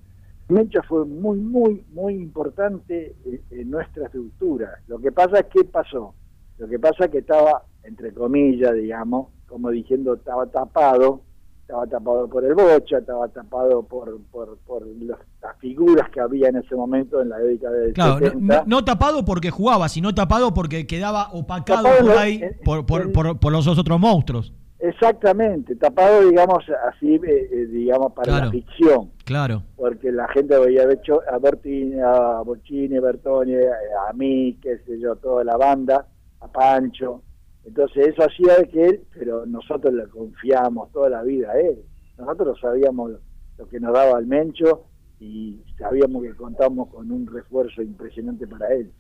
Fue 0.88 1.06
muy, 1.06 1.38
muy, 1.40 1.84
muy 1.94 2.14
importante 2.14 3.16
en, 3.26 3.42
en 3.60 3.70
nuestra 3.72 4.06
estructura. 4.06 4.70
Lo 4.88 5.00
que 5.00 5.12
pasa 5.12 5.40
es 5.40 5.46
que 5.48 5.64
pasó. 5.64 6.14
Lo 6.58 6.68
que 6.68 6.78
pasa 6.80 7.06
es 7.06 7.12
que 7.12 7.18
estaba, 7.20 7.64
entre 7.84 8.14
comillas, 8.14 8.74
digamos, 8.76 9.28
como 9.48 9.70
diciendo, 9.72 10.14
estaba 10.14 10.46
tapado, 10.46 11.22
estaba 11.62 11.88
tapado 11.88 12.30
por 12.30 12.46
el 12.46 12.54
Bocha, 12.54 13.00
estaba 13.00 13.28
tapado 13.30 13.82
por, 13.84 14.20
por, 14.32 14.58
por 14.60 14.86
los- 14.86 15.18
las 15.42 15.58
figuras 15.58 16.10
que 16.12 16.20
había 16.22 16.50
en 16.50 16.58
ese 16.58 16.76
momento 16.76 17.22
en 17.22 17.30
la 17.30 17.40
década 17.40 17.76
del 17.78 17.94
Claro, 17.94 18.14
no, 18.14 18.20
70. 18.28 18.56
no- 18.58 18.64
no 18.68 18.86
tapado 18.86 19.26
porque 19.26 19.50
jugaba, 19.50 19.90
sino 19.90 20.14
tapado 20.14 20.54
porque 20.54 20.86
quedaba 20.86 21.30
opacado 21.34 21.84
Tapado 21.84 22.08
por 22.08 22.18
ahí 22.18 22.42
en- 22.44 22.60
por, 22.64 22.86
por, 22.86 23.02
en- 23.02 23.12
por- 23.14 23.40
por 23.40 23.52
los 23.52 23.68
otros 23.68 24.00
monstruos. 24.00 24.54
Exactamente, 24.80 25.76
tapado, 25.76 26.30
digamos, 26.30 26.64
así, 26.88 27.16
eh, 27.16 27.50
eh, 27.52 27.66
digamos, 27.68 28.12
para 28.14 28.32
Claro. 28.32 28.46
la 28.46 28.52
ficción. 28.52 29.12
Claro. 29.26 29.64
porque 29.76 30.12
la 30.12 30.28
gente 30.28 30.56
veía 30.60 30.84
hecho 30.92 31.20
a 31.28 31.40
Bertini, 31.40 32.00
a 32.00 32.42
Bocini, 32.46 33.00
Bertoni, 33.00 33.56
a 33.56 34.14
mí, 34.14 34.58
qué 34.62 34.78
sé 34.86 35.00
yo, 35.00 35.16
toda 35.16 35.44
la 35.44 35.58
banda, 35.58 36.06
a 36.42 36.48
Pancho. 36.48 37.24
Entonces 37.66 38.10
eso 38.10 38.22
hacía 38.24 38.58
de 38.58 38.68
que 38.70 38.86
él, 38.86 39.04
pero 39.18 39.46
nosotros 39.48 39.94
le 39.96 40.08
confiamos 40.10 40.92
toda 40.92 41.10
la 41.10 41.24
vida 41.24 41.52
a 41.54 41.60
él. 41.60 41.80
Nosotros 42.20 42.60
sabíamos 42.62 43.14
lo 43.58 43.68
que 43.68 43.80
nos 43.80 43.94
daba 43.94 44.20
el 44.20 44.28
Mencho 44.28 44.84
y 45.20 45.60
sabíamos 45.80 46.22
que 46.22 46.36
contamos 46.36 46.90
con 46.90 47.12
un 47.12 47.26
refuerzo 47.26 47.82
impresionante 47.82 48.46
para 48.46 48.68
él. 48.76 48.92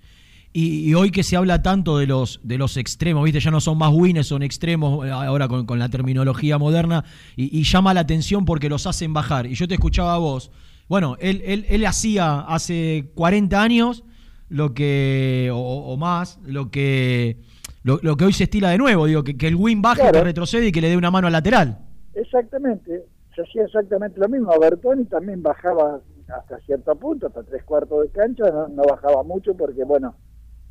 Y, 0.57 0.89
y 0.89 0.93
hoy 0.93 1.11
que 1.11 1.21
se 1.21 1.35
habla 1.35 1.61
tanto 1.61 1.97
de 1.97 2.07
los 2.07 2.39
de 2.41 2.57
los 2.57 2.77
extremos, 2.77 3.25
viste, 3.25 3.41
ya 3.41 3.51
no 3.51 3.59
son 3.59 3.77
más 3.77 3.91
winners, 3.93 4.27
son 4.27 4.41
extremos 4.41 5.05
eh, 5.05 5.11
ahora 5.11 5.49
con, 5.49 5.65
con 5.65 5.79
la 5.79 5.89
terminología 5.89 6.57
moderna, 6.57 7.03
y, 7.35 7.59
y 7.59 7.63
llama 7.63 7.93
la 7.93 7.99
atención 7.99 8.45
porque 8.45 8.69
los 8.69 8.87
hacen 8.87 9.13
bajar. 9.13 9.47
Y 9.47 9.55
yo 9.55 9.67
te 9.67 9.73
escuchaba 9.73 10.13
a 10.13 10.17
vos. 10.17 10.51
Bueno, 10.87 11.17
él, 11.19 11.41
él, 11.45 11.65
él 11.67 11.85
hacía 11.85 12.39
hace 12.39 13.11
40 13.15 13.61
años 13.61 14.05
lo 14.47 14.73
que, 14.73 15.49
o, 15.53 15.57
o 15.59 15.97
más, 15.97 16.39
lo 16.45 16.71
que 16.71 17.41
lo, 17.83 17.99
lo 18.01 18.15
que 18.15 18.23
hoy 18.23 18.31
se 18.31 18.45
estila 18.45 18.69
de 18.69 18.77
nuevo, 18.77 19.07
digo, 19.07 19.25
que, 19.25 19.35
que 19.35 19.49
el 19.49 19.55
win 19.55 19.81
baje, 19.81 20.03
Claro. 20.03 20.19
que 20.19 20.23
retrocede 20.23 20.67
y 20.67 20.71
que 20.71 20.79
le 20.79 20.87
dé 20.87 20.95
una 20.95 21.11
mano 21.11 21.27
al 21.27 21.33
lateral. 21.33 21.79
Exactamente, 22.13 23.03
se 23.35 23.41
hacía 23.41 23.63
exactamente 23.65 24.21
lo 24.21 24.29
mismo. 24.29 24.57
Bertoni 24.57 25.03
también 25.05 25.43
bajaba 25.43 25.99
hasta 26.29 26.59
cierto 26.61 26.95
punto, 26.95 27.27
hasta 27.27 27.43
tres 27.43 27.61
cuartos 27.65 28.03
de 28.03 28.09
cancha, 28.11 28.45
no, 28.51 28.69
no 28.69 28.83
bajaba 28.83 29.21
mucho 29.23 29.53
porque, 29.53 29.83
bueno, 29.83 30.15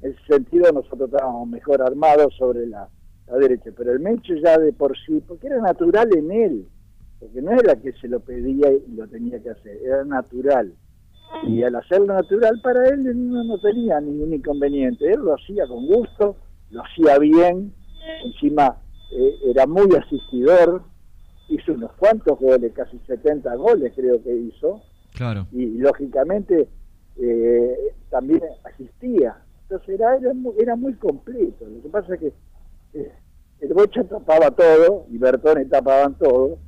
en 0.05 0.11
ese 0.13 0.25
sentido 0.27 0.71
nosotros 0.73 1.11
estábamos 1.13 1.49
mejor 1.49 1.83
armados 1.83 2.35
sobre 2.37 2.67
la, 2.67 2.89
la 3.27 3.37
derecha. 3.39 3.71
Pero 3.77 3.93
el 3.93 4.01
Mencho 4.01 4.35
ya 4.35 4.59
de 4.59 4.73
por 4.73 4.97
sí, 4.99 5.23
porque 5.27 5.47
era 5.47 5.59
natural 5.61 6.09
en 6.17 6.31
él, 6.31 6.69
porque 7.19 7.41
no 7.41 7.53
era 7.53 7.77
que 7.77 7.93
se 7.93 8.09
lo 8.09 8.21
pedía 8.21 8.71
y 8.71 8.93
lo 8.95 9.09
tenía 9.09 9.43
que 9.43 9.51
hacer, 9.51 9.79
era 9.85 10.05
natural. 10.05 10.73
Y 11.49 11.63
al 11.63 11.75
hacerlo 11.75 12.07
natural 12.15 12.61
para 12.63 12.87
él 12.89 13.03
no, 13.31 13.43
no 13.45 13.59
tenía 13.59 14.01
ningún 14.01 14.35
inconveniente, 14.35 15.11
él 15.11 15.21
lo 15.21 15.35
hacía 15.35 15.67
con 15.67 15.87
gusto, 15.87 16.37
lo 16.71 16.83
hacía 16.83 17.19
bien, 17.19 17.73
encima 18.25 18.77
eh, 19.11 19.35
era 19.51 19.67
muy 19.67 19.89
asistidor, 19.97 20.83
hizo 21.49 21.73
unos 21.73 21.93
cuantos 21.95 22.39
goles, 22.39 22.73
casi 22.75 22.99
70 23.07 23.55
goles 23.57 23.93
creo 23.97 24.23
que 24.23 24.35
hizo, 24.35 24.83
Claro. 25.15 25.47
y 25.53 25.79
lógicamente 25.79 26.69
eh, 27.17 27.77
también 28.11 28.43
asistía. 28.65 29.37
Entonces 29.69 29.89
era, 29.95 30.17
era, 30.17 30.35
muy, 30.35 30.55
era 30.59 30.77
muy 30.77 30.95
completo. 30.95 31.65
Lo 31.67 31.83
que 31.83 31.89
pasa 31.89 32.15
es 32.15 32.21
que 32.21 32.33
eh, 32.95 33.13
el 33.61 33.73
Bocha 33.75 34.05
tapaba 34.05 34.51
todo 34.51 35.07
y 35.11 35.19
Bertone 35.19 35.65
tapaban 35.67 36.17
todo. 36.19 36.59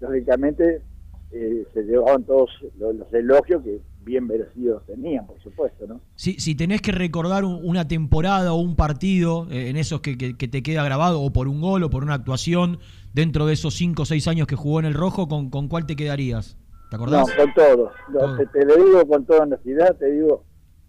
Lógicamente 0.00 0.82
eh, 1.30 1.66
se 1.74 1.82
llevaban 1.82 2.24
todos 2.24 2.50
los, 2.78 2.94
los 2.94 3.12
elogios 3.12 3.62
que 3.62 3.80
bien 4.00 4.26
merecidos 4.26 4.86
tenían, 4.86 5.26
por 5.26 5.38
supuesto, 5.42 5.86
¿no? 5.86 6.00
Si, 6.14 6.34
si 6.40 6.54
tenés 6.54 6.80
que 6.80 6.92
recordar 6.92 7.44
un- 7.44 7.60
una 7.62 7.86
temporada 7.86 8.52
o 8.54 8.60
un 8.60 8.74
partido 8.76 9.46
eh, 9.50 9.68
en 9.68 9.76
esos 9.76 10.00
que, 10.00 10.16
que- 10.16 10.36
que 10.36 10.48
te 10.48 10.62
queda 10.62 10.82
grabado, 10.84 11.20
o 11.20 11.30
por 11.32 11.46
un 11.48 11.60
gol 11.60 11.82
o 11.84 11.90
por 11.90 12.02
una 12.02 12.14
actuación, 12.14 12.78
dentro 13.12 13.44
de 13.46 13.52
esos 13.52 13.74
5 13.74 14.02
o 14.02 14.06
6 14.06 14.26
años 14.26 14.46
que 14.46 14.56
jugó 14.56 14.80
en 14.80 14.86
el 14.86 14.94
Rojo, 14.94 15.28
¿con, 15.28 15.50
con 15.50 15.68
cuál 15.68 15.84
te 15.86 15.96
quedarías? 15.96 16.56
¿Te 16.88 16.96
No, 16.96 17.02
acordás? 17.02 17.30
con 17.36 17.52
todos. 17.52 17.92
No, 18.08 18.18
Todo. 18.20 18.36
te, 18.36 18.46
te 18.46 18.64
lo 18.64 18.76
digo 18.76 19.06
con 19.06 19.26
toda 19.26 19.40
honestidad, 19.42 19.94
te 19.96 20.10
digo, 20.12 20.44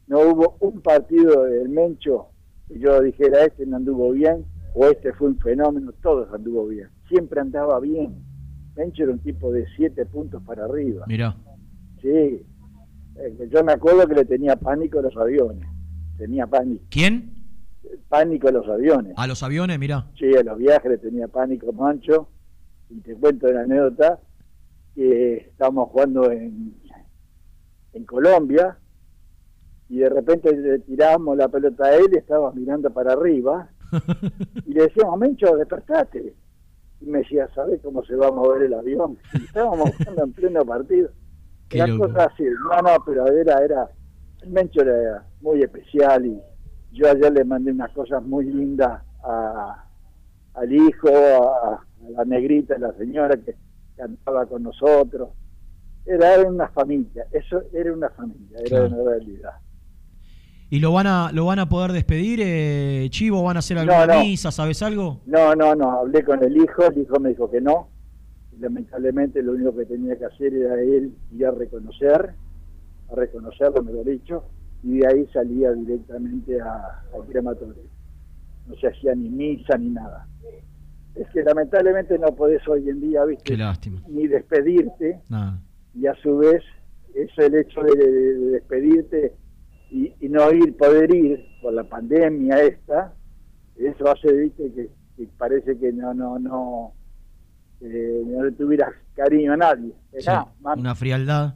no 0.10 0.20
hubo 0.22 0.58
un 0.60 0.82
partido 0.82 1.46
del 1.46 1.70
Mencho 1.70 2.28
que 2.68 2.78
yo 2.80 3.02
dijera 3.02 3.46
este 3.46 3.66
no 3.66 3.78
anduvo 3.78 4.12
bien 4.12 4.44
o 4.74 4.86
este 4.88 5.14
fue 5.14 5.30
un 5.30 5.40
fenómeno, 5.40 5.92
todos 6.02 6.32
anduvo 6.34 6.68
bien. 6.68 6.90
Siempre 7.08 7.40
andaba 7.42 7.80
bien. 7.80 8.24
Mencho 8.76 9.04
era 9.04 9.14
un 9.14 9.20
tipo 9.20 9.52
de 9.52 9.66
siete 9.76 10.06
puntos 10.06 10.44
para 10.44 10.66
arriba. 10.66 11.06
Mirá. 11.08 11.36
Sí. 12.02 12.08
Eh, 12.08 13.50
Yo 13.52 13.64
me 13.64 13.74
acuerdo 13.74 14.08
que 14.08 14.16
le 14.16 14.26
tenía 14.26 14.56
pánico 14.56 15.00
a 15.00 15.04
los 15.04 15.16
aviones. 15.18 15.68
Tenía 16.18 16.46
pánico, 16.48 16.84
¿Quién? 16.90 17.34
pánico 18.10 18.48
a 18.50 18.52
los 18.52 18.68
aviones. 18.68 19.14
A 19.16 19.26
los 19.28 19.42
aviones, 19.42 19.80
mirá. 19.80 20.06
Sí, 20.20 20.36
a 20.36 20.44
los 20.44 20.58
viajes 20.58 20.92
le 20.92 20.98
tenía 20.98 21.28
pánico 21.28 21.72
Mancho. 21.74 22.30
Y 22.90 23.00
te 23.02 23.16
cuento 23.16 23.48
la 23.52 23.62
anécdota 23.62 24.20
que 24.96 25.38
estábamos 25.38 25.90
jugando 25.90 26.32
en, 26.32 26.76
en 27.94 28.06
Colombia 28.06 28.78
y 29.90 29.98
de 30.00 30.10
repente 30.10 30.56
le 30.56 30.80
tirábamos 30.80 31.36
la 31.38 31.48
pelota 31.50 31.86
a 31.86 31.96
él 31.96 32.06
y 32.14 32.18
estaba 32.18 32.52
mirando 32.54 32.90
para 32.92 33.14
arriba 33.14 33.70
Y 34.66 34.74
le 34.74 34.84
decíamos, 34.84 35.18
Mencho, 35.20 35.56
despertate. 35.58 36.36
Y 37.02 37.06
me 37.06 37.20
decía, 37.20 37.50
¿sabes 37.56 37.80
cómo 37.82 38.04
se 38.04 38.16
va 38.16 38.28
a 38.28 38.32
mover 38.32 38.64
el 38.64 38.74
avión? 38.76 39.18
Y 39.34 39.46
estábamos 39.46 39.90
jugando 39.98 40.24
en 40.26 40.34
pleno 40.34 40.64
partido. 40.66 41.10
Qué 41.70 41.78
Era 41.80 41.88
loco. 41.88 42.08
cosa 42.08 42.26
así. 42.26 42.44
No, 42.44 42.82
no, 42.82 43.04
pero 43.06 43.26
era, 43.28 43.64
era, 43.64 43.90
el 44.42 44.50
Mencho 44.52 44.82
era 44.82 45.26
muy 45.42 45.62
especial 45.64 46.26
y 46.26 46.40
yo 46.92 47.08
ayer 47.10 47.32
le 47.32 47.44
mandé 47.46 47.72
unas 47.72 47.92
cosas 47.92 48.22
muy 48.24 48.46
lindas 48.46 49.02
a, 49.24 49.86
al 50.56 50.72
hijo, 50.74 51.08
a, 51.10 51.74
a 51.76 51.82
la 52.12 52.26
negrita, 52.26 52.76
a 52.76 52.80
la 52.80 52.94
señora 52.94 53.38
que 53.38 53.56
cantaba 53.96 54.46
con 54.46 54.64
nosotros. 54.64 55.30
Era, 56.06 56.36
era 56.36 56.50
una 56.50 56.68
familia, 56.70 57.26
eso 57.32 57.62
era 57.74 57.92
una 57.94 58.10
familia, 58.10 58.58
era 58.60 58.68
Claro. 58.88 58.88
una 59.02 59.12
realidad. 59.12 59.52
¿Y 60.72 60.80
lo 60.80 60.92
van 60.94 61.08
a, 61.08 61.32
lo 61.32 61.46
van 61.46 61.58
a 61.60 61.68
poder 61.68 61.92
despedir, 61.94 62.40
eh, 62.44 63.08
Chivo? 63.10 63.42
¿Van 63.44 63.56
a 63.56 63.60
hacer 63.60 63.78
alguna 63.80 64.06
No, 64.06 64.14
no. 64.16 64.20
misa? 64.22 64.52
¿Sabes 64.52 64.82
algo? 64.84 65.22
No, 65.26 65.56
no, 65.56 65.74
no, 65.74 66.00
hablé 66.00 66.24
con 66.24 66.44
el 66.44 66.56
hijo, 66.58 66.84
el 66.86 67.02
hijo 67.02 67.20
me 67.20 67.30
dijo 67.30 67.50
que 67.50 67.60
no. 67.60 67.90
Lamentablemente 68.60 69.42
lo 69.42 69.54
único 69.54 69.76
que 69.76 69.86
tenía 69.86 70.18
que 70.18 70.26
hacer 70.26 70.54
era 70.54 70.76
él 70.80 71.14
ir 71.36 71.46
a 71.46 71.52
reconocer, 71.52 72.34
a 73.12 73.16
reconocerlo, 73.16 73.82
me 73.82 73.94
lo 73.94 74.02
he 74.02 74.12
dicho, 74.12 74.44
y 74.84 75.00
de 75.00 75.08
ahí 75.08 75.26
salía 75.34 75.72
directamente 75.72 76.60
a- 76.62 77.02
al 77.16 77.26
crematorio. 77.28 77.84
No 78.68 78.76
se 78.76 78.88
hacía 78.88 79.16
ni 79.16 79.30
misa 79.30 79.76
ni 79.78 79.90
nada. 79.90 80.28
Es 81.16 81.28
que 81.30 81.42
lamentablemente 81.42 82.20
no 82.20 82.28
podés 82.36 82.66
hoy 82.68 82.88
en 82.90 83.02
día, 83.02 83.22
Qué 83.24 83.30
viste, 83.32 83.58
lástima. 83.58 84.02
ni 84.08 84.28
despedirte, 84.28 85.20
Nada. 85.30 85.60
y 85.96 86.06
a 86.06 86.14
su 86.16 86.38
vez 86.38 86.62
eso 87.16 87.42
el 87.42 87.56
hecho 87.56 87.82
de, 87.82 87.96
de- 87.96 88.34
de 88.36 88.52
despedirte 88.52 89.34
y, 89.92 90.14
y 90.20 90.30
no 90.30 90.52
ir, 90.52 90.76
poder 90.78 91.14
ir 91.14 91.46
por 91.62 91.74
la 91.74 91.84
pandemia 91.84 92.62
esta, 92.62 93.14
eso 93.76 94.12
hace 94.12 94.32
viste 94.34 94.72
que, 94.74 94.90
que 95.18 95.30
parece 95.38 95.78
que 95.78 95.92
no 95.92 96.14
no 96.14 96.38
no 96.40 96.94
eh, 97.82 98.24
no 98.26 98.44
le 98.44 98.52
tuvieras 98.52 98.92
cariño 99.16 99.54
a 99.54 99.58
nadie. 99.58 99.94
Sí, 100.18 100.30
una 100.76 100.96
frialdad, 100.96 101.56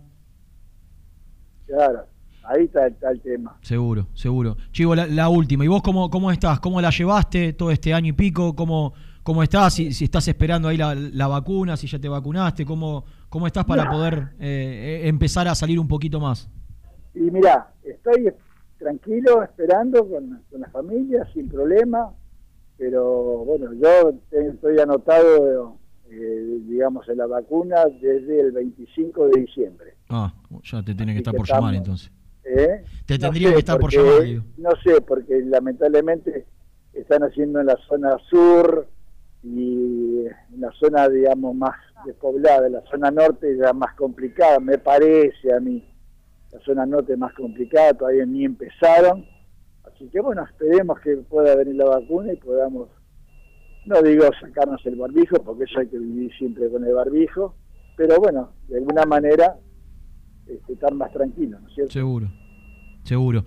claro, 1.68 2.06
ahí 2.44 2.66
está, 2.66 2.88
está 2.88 3.12
el 3.12 3.22
tema. 3.22 3.58
seguro, 3.62 4.08
seguro. 4.14 4.58
Chivo, 4.72 4.96
la, 4.96 5.06
la 5.08 5.30
última. 5.30 5.64
¿Y 5.66 5.68
vos 5.68 5.82
cómo, 5.82 6.10
cómo 6.10 6.32
estás? 6.32 6.60
¿Cómo 6.60 6.82
la 6.82 6.90
llevaste 6.90 7.54
todo 7.54 7.72
este 7.72 7.94
año 7.94 8.10
y 8.10 8.14
pico? 8.14 8.56
¿Cómo, 8.56 8.94
cómo 9.22 9.44
estás? 9.44 9.74
Si, 9.74 9.94
si 9.94 10.06
estás 10.06 10.28
esperando 10.28 10.68
ahí 10.68 10.78
la, 10.78 10.96
la 10.96 11.28
vacuna, 11.28 11.78
si 11.78 11.88
ya 11.88 12.00
te 12.00 12.10
vacunaste, 12.10 12.66
¿cómo, 12.66 13.06
cómo 13.30 13.48
estás 13.48 13.66
para 13.66 13.90
poder 13.90 14.34
eh, 14.40 15.02
eh, 15.04 15.08
empezar 15.08 15.48
a 15.48 15.56
salir 15.56 15.80
un 15.80 15.88
poquito 15.88 16.20
más? 16.20 16.50
Y 17.16 17.20
mira, 17.32 17.72
estoy 17.84 18.32
tranquilo, 18.78 19.44
esperando 19.44 20.08
con, 20.08 20.44
con 20.50 20.62
la 20.62 20.70
familia, 20.70 21.28
sin 21.34 21.48
problema, 21.50 22.12
pero 22.78 23.46
bueno, 23.46 23.72
yo 23.74 24.14
estoy 24.32 24.80
anotado, 24.80 25.78
eh, 26.10 26.60
digamos, 26.68 27.08
en 27.08 27.18
la 27.18 27.28
vacuna 27.28 27.86
desde 28.02 28.42
el 28.42 28.52
25 28.52 29.28
de 29.30 29.42
diciembre. 29.42 29.94
Ah, 30.10 30.34
ya 30.64 30.84
te 30.84 30.96
tiene 30.96 31.14
que 31.14 31.20
estar 31.20 31.36
por 31.36 31.48
llamar 31.48 31.76
entonces. 31.76 32.12
¿eh? 32.44 32.84
Te 33.06 33.14
No 33.16 33.20
tendría 33.20 33.50
sé, 33.50 33.54
que 33.54 33.60
estar 33.60 33.76
por 33.80 33.92
porque- 33.94 33.98
llamar, 33.98 34.24
digo. 34.24 34.44
No 34.58 34.70
sé, 34.84 35.02
porque 35.02 35.42
lamentablemente 35.46 36.46
están 36.94 37.24
haciendo 37.24 37.60
en 37.60 37.68
la 37.68 37.78
zona 37.88 38.18
sur 38.30 38.88
y 39.44 40.26
en 40.54 40.62
la 40.62 40.72
zona, 40.80 41.08
digamos, 41.10 41.56
más 41.56 41.76
despoblada, 42.06 42.68
la 42.70 42.82
zona 42.90 43.12
norte 43.12 43.56
ya 43.58 43.72
más 43.74 43.94
complicada, 43.96 44.60
me 44.60 44.78
parece 44.78 45.54
a 45.54 45.60
mí. 45.60 45.90
La 46.54 46.60
zona 46.62 46.86
norte 46.86 47.18
más 47.18 47.34
complicada, 47.34 47.94
todavía 47.94 48.26
ni 48.26 48.46
empezaron. 48.46 49.26
Así 49.84 50.08
que 50.10 50.22
bueno, 50.22 50.44
esperemos 50.44 51.00
que 51.00 51.18
pueda 51.18 51.56
venir 51.56 51.76
la 51.76 51.86
vacuna 51.86 52.34
y 52.34 52.38
podamos, 52.38 52.90
no 53.86 54.02
digo 54.02 54.26
sacarnos 54.40 54.86
el 54.86 54.96
barbijo, 54.96 55.38
porque 55.44 55.66
eso 55.66 55.80
hay 55.80 55.88
que 55.88 55.98
vivir 55.98 56.32
siempre 56.38 56.70
con 56.70 56.86
el 56.86 56.94
barbijo, 56.94 57.56
pero 57.96 58.18
bueno, 58.18 58.52
de 58.68 58.78
alguna 58.78 59.06
manera 59.06 59.58
este, 60.48 60.74
estar 60.74 60.94
más 60.94 61.12
tranquilos, 61.12 61.62
¿no 61.62 61.68
es 61.68 61.76
cierto? 61.76 61.94
Seguro, 61.94 62.28
seguro. 63.04 63.46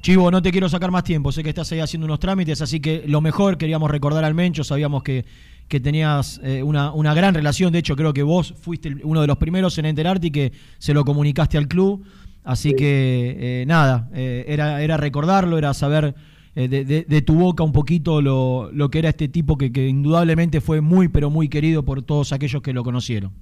Chivo, 0.00 0.30
no 0.30 0.40
te 0.40 0.52
quiero 0.52 0.68
sacar 0.68 0.92
más 0.92 1.02
tiempo, 1.02 1.32
sé 1.32 1.42
que 1.42 1.48
estás 1.48 1.72
ahí 1.72 1.80
haciendo 1.80 2.06
unos 2.06 2.20
trámites, 2.20 2.62
así 2.62 2.80
que 2.80 3.04
lo 3.08 3.20
mejor 3.20 3.58
queríamos 3.58 3.90
recordar 3.90 4.24
al 4.24 4.34
Mencho, 4.34 4.62
sabíamos 4.62 5.02
que, 5.02 5.24
que 5.66 5.80
tenías 5.80 6.40
eh, 6.44 6.62
una, 6.62 6.92
una 6.92 7.14
gran 7.14 7.34
relación, 7.34 7.72
de 7.72 7.80
hecho 7.80 7.96
creo 7.96 8.12
que 8.12 8.22
vos 8.22 8.54
fuiste 8.60 8.96
uno 9.02 9.20
de 9.20 9.26
los 9.26 9.38
primeros 9.38 9.76
en 9.78 9.86
enterarte 9.86 10.28
y 10.28 10.30
que 10.30 10.52
se 10.78 10.94
lo 10.94 11.04
comunicaste 11.04 11.58
al 11.58 11.66
club, 11.66 12.04
así 12.48 12.70
Sí. 12.70 12.76
que 12.76 13.36
eh, 13.62 13.66
nada, 13.66 14.08
eh, 14.14 14.44
era, 14.48 14.82
era 14.82 14.96
recordarlo, 14.96 15.58
era 15.58 15.74
saber 15.74 16.14
eh, 16.54 16.66
de, 16.68 16.84
de- 16.84 17.04
de 17.08 17.22
tu 17.22 17.34
boca 17.34 17.62
un 17.62 17.72
poquito 17.72 18.20
lo, 18.20 18.70
lo 18.72 18.88
que 18.88 18.98
era 19.00 19.10
este 19.10 19.28
tipo 19.28 19.56
que, 19.56 19.70
que 19.70 19.86
indudablemente 19.86 20.60
fue 20.60 20.80
muy 20.80 21.08
pero 21.08 21.30
muy 21.30 21.48
querido 21.48 21.84
por 21.84 22.02
todos 22.02 22.32
aquellos 22.32 22.62
que 22.62 22.72
lo 22.72 22.82
conocieron. 22.82 23.32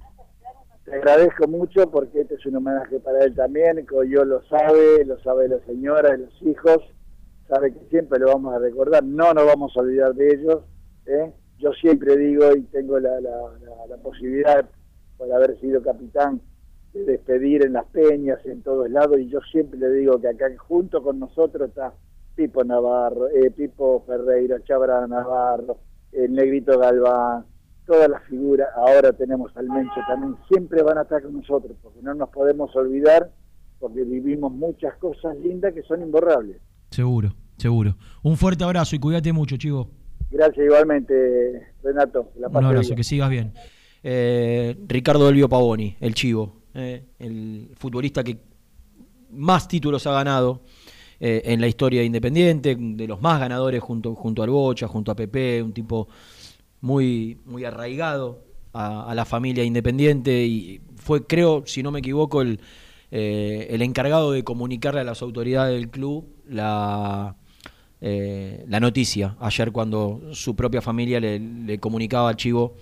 Te 0.85 0.93
agradezco 0.95 1.47
mucho 1.47 1.89
porque 1.91 2.21
este 2.21 2.35
es 2.35 2.45
un 2.45 2.57
homenaje 2.57 2.99
para 2.99 3.23
él 3.25 3.33
también, 3.35 3.85
yo 4.09 4.23
lo 4.23 4.41
sabe, 4.47 5.03
lo 5.05 5.17
sabe 5.21 5.47
la 5.49 5.57
señora 5.65 6.15
los 6.15 6.33
hijos, 6.43 6.77
sabe 7.49 7.73
que 7.73 7.79
siempre 7.89 8.19
lo 8.19 8.27
vamos 8.27 8.53
a 8.53 8.59
recordar, 8.59 9.03
no 9.03 9.33
nos 9.33 9.45
vamos 9.45 9.71
a 9.75 9.79
olvidar 9.81 10.13
de 10.13 10.27
ellos. 10.35 10.59
¿eh? 11.07 11.31
Yo 11.59 11.71
siempre 11.81 12.15
digo 12.17 12.55
y 12.55 12.61
tengo 12.71 12.99
la, 12.99 13.19
la, 13.19 13.31
la- 13.65 13.87
la 13.95 13.97
posibilidad, 14.03 14.63
por 15.17 15.31
haber 15.33 15.59
sido 15.59 15.81
capitán, 15.81 16.39
despedir 17.05 17.65
en 17.65 17.73
las 17.73 17.85
peñas, 17.85 18.39
en 18.45 18.61
todos 18.61 18.89
lados, 18.89 19.19
y 19.19 19.27
yo 19.27 19.39
siempre 19.51 19.79
le 19.79 19.91
digo 19.91 20.19
que 20.19 20.29
acá 20.29 20.45
junto 20.57 21.01
con 21.01 21.19
nosotros 21.19 21.69
está 21.69 21.93
Pipo 22.35 22.63
Navarro, 22.63 23.27
eh, 23.29 23.51
Pipo 23.51 24.03
Ferreira, 24.05 24.57
Chabra 24.63 25.05
Navarro, 25.07 25.77
el 26.11 26.33
Negrito 26.33 26.77
Galván, 26.77 27.45
todas 27.85 28.09
las 28.09 28.23
figuras, 28.23 28.67
ahora 28.75 29.13
tenemos 29.13 29.55
al 29.55 29.67
Mencho 29.67 30.01
también, 30.07 30.35
siempre 30.47 30.83
van 30.83 30.97
a 30.97 31.01
estar 31.03 31.21
con 31.21 31.33
nosotros, 31.33 31.75
porque 31.81 31.99
no 32.01 32.13
nos 32.13 32.29
podemos 32.29 32.75
olvidar, 32.75 33.31
porque 33.79 34.03
vivimos 34.03 34.51
muchas 34.51 34.95
cosas 34.97 35.37
lindas 35.37 35.73
que 35.73 35.81
son 35.83 36.01
imborrables. 36.01 36.57
Seguro, 36.91 37.29
seguro. 37.57 37.95
Un 38.23 38.37
fuerte 38.37 38.63
abrazo 38.63 38.95
y 38.95 38.99
cuídate 38.99 39.31
mucho, 39.33 39.57
Chivo. 39.57 39.89
Gracias 40.29 40.65
igualmente, 40.65 41.73
Renato. 41.81 42.31
La 42.37 42.49
Un 42.49 42.65
abrazo, 42.65 42.89
bien. 42.89 42.97
que 42.97 43.03
sigas 43.03 43.29
bien. 43.29 43.53
Eh, 44.03 44.75
Ricardo 44.87 45.29
Elvio 45.29 45.49
Pavoni, 45.49 45.95
el 45.99 46.13
Chivo, 46.13 46.61
eh, 46.73 47.03
el 47.19 47.71
futbolista 47.77 48.23
que 48.23 48.37
más 49.31 49.67
títulos 49.67 50.05
ha 50.07 50.11
ganado 50.11 50.61
eh, 51.19 51.41
en 51.45 51.61
la 51.61 51.67
historia 51.67 52.01
de 52.01 52.05
Independiente, 52.05 52.75
de 52.79 53.07
los 53.07 53.21
más 53.21 53.39
ganadores 53.39 53.81
junto, 53.81 54.15
junto 54.15 54.43
al 54.43 54.49
Bocha, 54.49 54.87
junto 54.87 55.11
a 55.11 55.15
Pepe, 55.15 55.61
un 55.61 55.73
tipo 55.73 56.07
muy, 56.81 57.37
muy 57.45 57.65
arraigado 57.65 58.43
a, 58.73 59.09
a 59.09 59.15
la 59.15 59.25
familia 59.25 59.63
independiente 59.63 60.45
y 60.45 60.81
fue, 60.95 61.25
creo, 61.25 61.63
si 61.65 61.81
no 61.81 61.91
me 61.91 61.99
equivoco, 61.99 62.41
el, 62.41 62.59
eh, 63.09 63.67
el 63.69 63.81
encargado 63.81 64.31
de 64.31 64.43
comunicarle 64.43 65.01
a 65.01 65.03
las 65.03 65.21
autoridades 65.21 65.73
del 65.73 65.89
club 65.89 66.27
la, 66.47 67.35
la 67.99 68.79
noticia. 68.79 69.35
Ayer 69.39 69.71
cuando 69.71 70.21
su 70.33 70.55
propia 70.55 70.81
familia 70.81 71.19
le, 71.19 71.79
comunicaba 71.79 72.29
al 72.29 72.35
Chivo 72.35 72.75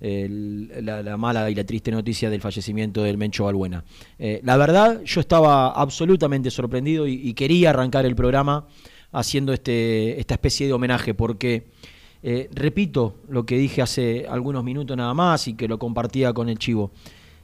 la, 0.00 1.02
la 1.02 1.16
mala 1.16 1.50
y 1.50 1.54
la 1.54 1.64
triste 1.64 1.90
noticia 1.90 2.30
del 2.30 2.40
fallecimiento 2.40 3.02
del 3.02 3.18
Mencho 3.18 3.44
Balbuena. 3.44 3.84
Eh, 4.18 4.40
la 4.44 4.56
verdad, 4.56 5.02
yo 5.04 5.20
estaba 5.20 5.70
absolutamente 5.70 6.50
sorprendido 6.50 7.06
y, 7.06 7.32
quería 7.34 7.70
arrancar 7.70 8.06
el 8.06 8.14
programa 8.14 8.66
haciendo 9.12 9.52
este, 9.52 10.20
esta 10.20 10.34
especie 10.34 10.66
de 10.66 10.72
homenaje, 10.72 11.14
porque 11.14 11.66
eh, 12.22 12.48
repito 12.52 13.14
lo 13.28 13.44
que 13.46 13.56
dije 13.58 13.80
hace 13.82 14.26
algunos 14.28 14.62
minutos 14.64 14.96
nada 14.96 15.14
más 15.14 15.48
y 15.48 15.54
que 15.54 15.68
lo 15.68 15.78
compartía 15.78 16.32
con 16.32 16.48
el 16.48 16.58
Chivo. 16.58 16.90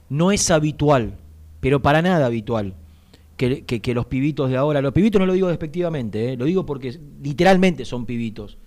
No 0.09 0.31
es 0.31 0.51
habitual, 0.51 1.15
pero 1.59 1.81
para 1.81 2.01
nada 2.01 2.25
habitual, 2.27 2.73
que, 3.37 3.65
que- 3.65 3.81
que 3.81 3.93
los 3.93 4.05
pibitos 4.05 4.49
de 4.49 4.57
ahora, 4.57 4.81
los 4.81 4.93
pibitos 4.93 5.19
no 5.19 5.25
lo 5.25 5.33
digo 5.33 5.47
despectivamente, 5.49 6.33
eh, 6.33 6.37
lo 6.37 6.45
digo 6.45 6.65
porque 6.65 6.97
literalmente 7.21 7.83
son 7.83 8.05
pibitos. 8.05 8.57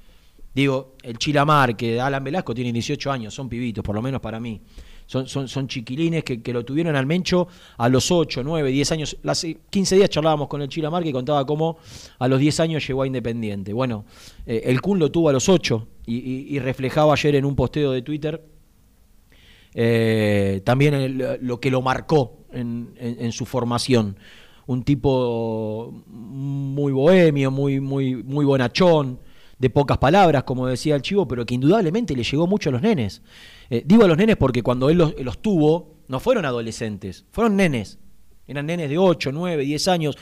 Digo, 0.58 0.96
el 1.04 1.16
Chilamar, 1.18 1.76
que 1.76 2.00
Alan 2.00 2.24
Velasco 2.24 2.52
tiene 2.52 2.72
18 2.72 3.12
años, 3.12 3.32
son 3.32 3.48
pibitos, 3.48 3.84
por 3.84 3.94
lo 3.94 4.02
menos 4.02 4.20
para 4.20 4.40
mí. 4.40 4.60
Son, 5.06 5.28
son, 5.28 5.68
chiquilines 5.68 6.24
que, 6.24 6.42
que 6.42 6.52
lo 6.52 6.64
tuvieron 6.64 6.96
al 6.96 7.06
Mencho 7.06 7.46
a 7.76 7.88
los 7.88 8.10
8, 8.10 8.42
9, 8.42 8.68
10 8.72 8.90
años. 8.90 9.16
Hace 9.24 9.56
15 9.70 9.94
días 9.94 10.10
charlábamos 10.10 10.48
con 10.48 10.60
el 10.60 10.68
Chilamar 10.68 11.04
que 11.04 11.12
contaba 11.12 11.46
cómo 11.46 11.78
a 12.18 12.26
los 12.26 12.40
10 12.40 12.58
años 12.58 12.84
llegó 12.84 13.02
a 13.02 13.06
Independiente. 13.06 13.72
Bueno, 13.72 14.04
eh, 14.46 14.62
el 14.64 14.80
Kun 14.80 14.98
lo 14.98 15.12
tuvo 15.12 15.28
a 15.28 15.32
los 15.32 15.48
8 15.48 15.86
y, 16.06 16.58
reflejaba 16.58 17.12
ayer 17.12 17.36
en 17.36 17.44
un 17.44 17.54
posteo 17.54 17.92
de 17.92 18.02
Twitter 18.02 18.42
eh, 19.74 20.60
también 20.64 21.22
lo 21.40 21.60
que 21.60 21.70
lo 21.70 21.82
marcó 21.82 22.38
en, 22.52 22.94
en- 22.98 23.16
en 23.26 23.30
su 23.30 23.46
formación. 23.46 24.16
Un 24.66 24.82
tipo 24.82 26.02
muy 26.08 26.90
bohemio, 26.90 27.52
muy, 27.52 27.78
muy, 27.78 28.16
muy 28.16 28.44
bonachón, 28.44 29.20
de 29.58 29.70
pocas 29.70 29.98
palabras, 29.98 30.44
como 30.44 30.66
decía 30.66 30.94
el 30.94 31.02
chivo, 31.02 31.26
pero 31.26 31.44
que 31.44 31.54
indudablemente 31.54 32.14
le 32.14 32.22
llegó 32.22 32.46
mucho 32.46 32.70
a 32.70 32.72
los 32.72 32.82
nenes. 32.82 33.22
Eh, 33.70 33.82
digo 33.84 34.04
a 34.04 34.08
los 34.08 34.16
nenes 34.16 34.36
porque 34.36 34.62
cuando 34.62 34.88
él 34.88 34.98
los, 34.98 35.20
los 35.20 35.38
tuvo, 35.42 35.96
no 36.08 36.20
fueron 36.20 36.44
adolescentes, 36.44 37.24
fueron 37.30 37.56
nenes. 37.56 37.98
Eran 38.46 38.66
nenes 38.66 38.88
de 38.88 38.98
8, 38.98 39.30
9, 39.32 39.62
10 39.62 39.88
años. 39.88 40.16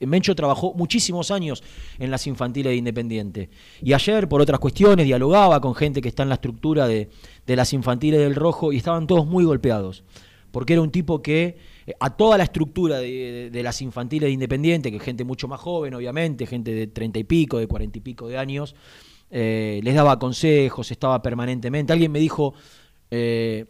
Mencho 0.00 0.34
trabajó 0.34 0.74
muchísimos 0.74 1.30
años 1.30 1.62
en 1.98 2.10
las 2.10 2.26
infantiles 2.26 2.70
de 2.70 2.76
Independiente. 2.76 3.48
Y 3.80 3.92
ayer, 3.92 4.28
por 4.28 4.42
otras 4.42 4.60
cuestiones, 4.60 5.06
dialogaba 5.06 5.60
con 5.60 5.74
gente 5.74 6.02
que 6.02 6.08
está 6.08 6.24
en 6.24 6.28
la 6.30 6.34
estructura 6.34 6.86
de, 6.86 7.08
de 7.46 7.56
las 7.56 7.72
infantiles 7.72 8.20
del 8.20 8.34
Rojo 8.34 8.72
y 8.72 8.76
estaban 8.76 9.06
todos 9.06 9.26
muy 9.26 9.44
golpeados. 9.44 10.04
Porque 10.50 10.74
era 10.74 10.82
un 10.82 10.90
tipo 10.90 11.22
que 11.22 11.58
a 11.98 12.10
toda 12.10 12.38
la 12.38 12.44
estructura 12.44 12.98
de, 12.98 13.60
las 13.62 13.80
infantiles 13.82 14.28
de 14.28 14.32
Independiente, 14.32 14.92
que 14.92 14.98
gente 14.98 15.24
mucho 15.24 15.48
más 15.48 15.60
joven, 15.60 15.94
obviamente, 15.94 16.46
gente 16.46 16.72
de 16.72 16.86
treinta 16.86 17.18
y 17.18 17.24
pico, 17.24 17.58
de 17.58 17.66
cuarenta 17.66 17.98
y 17.98 18.00
pico 18.00 18.28
de 18.28 18.38
años, 18.38 18.74
eh, 19.30 19.80
les 19.82 19.94
daba 19.94 20.18
consejos, 20.18 20.90
estaba 20.90 21.22
permanentemente. 21.22 21.92
Alguien 21.92 22.12
me 22.12 22.18
dijo, 22.18 22.54
eh, 23.10 23.66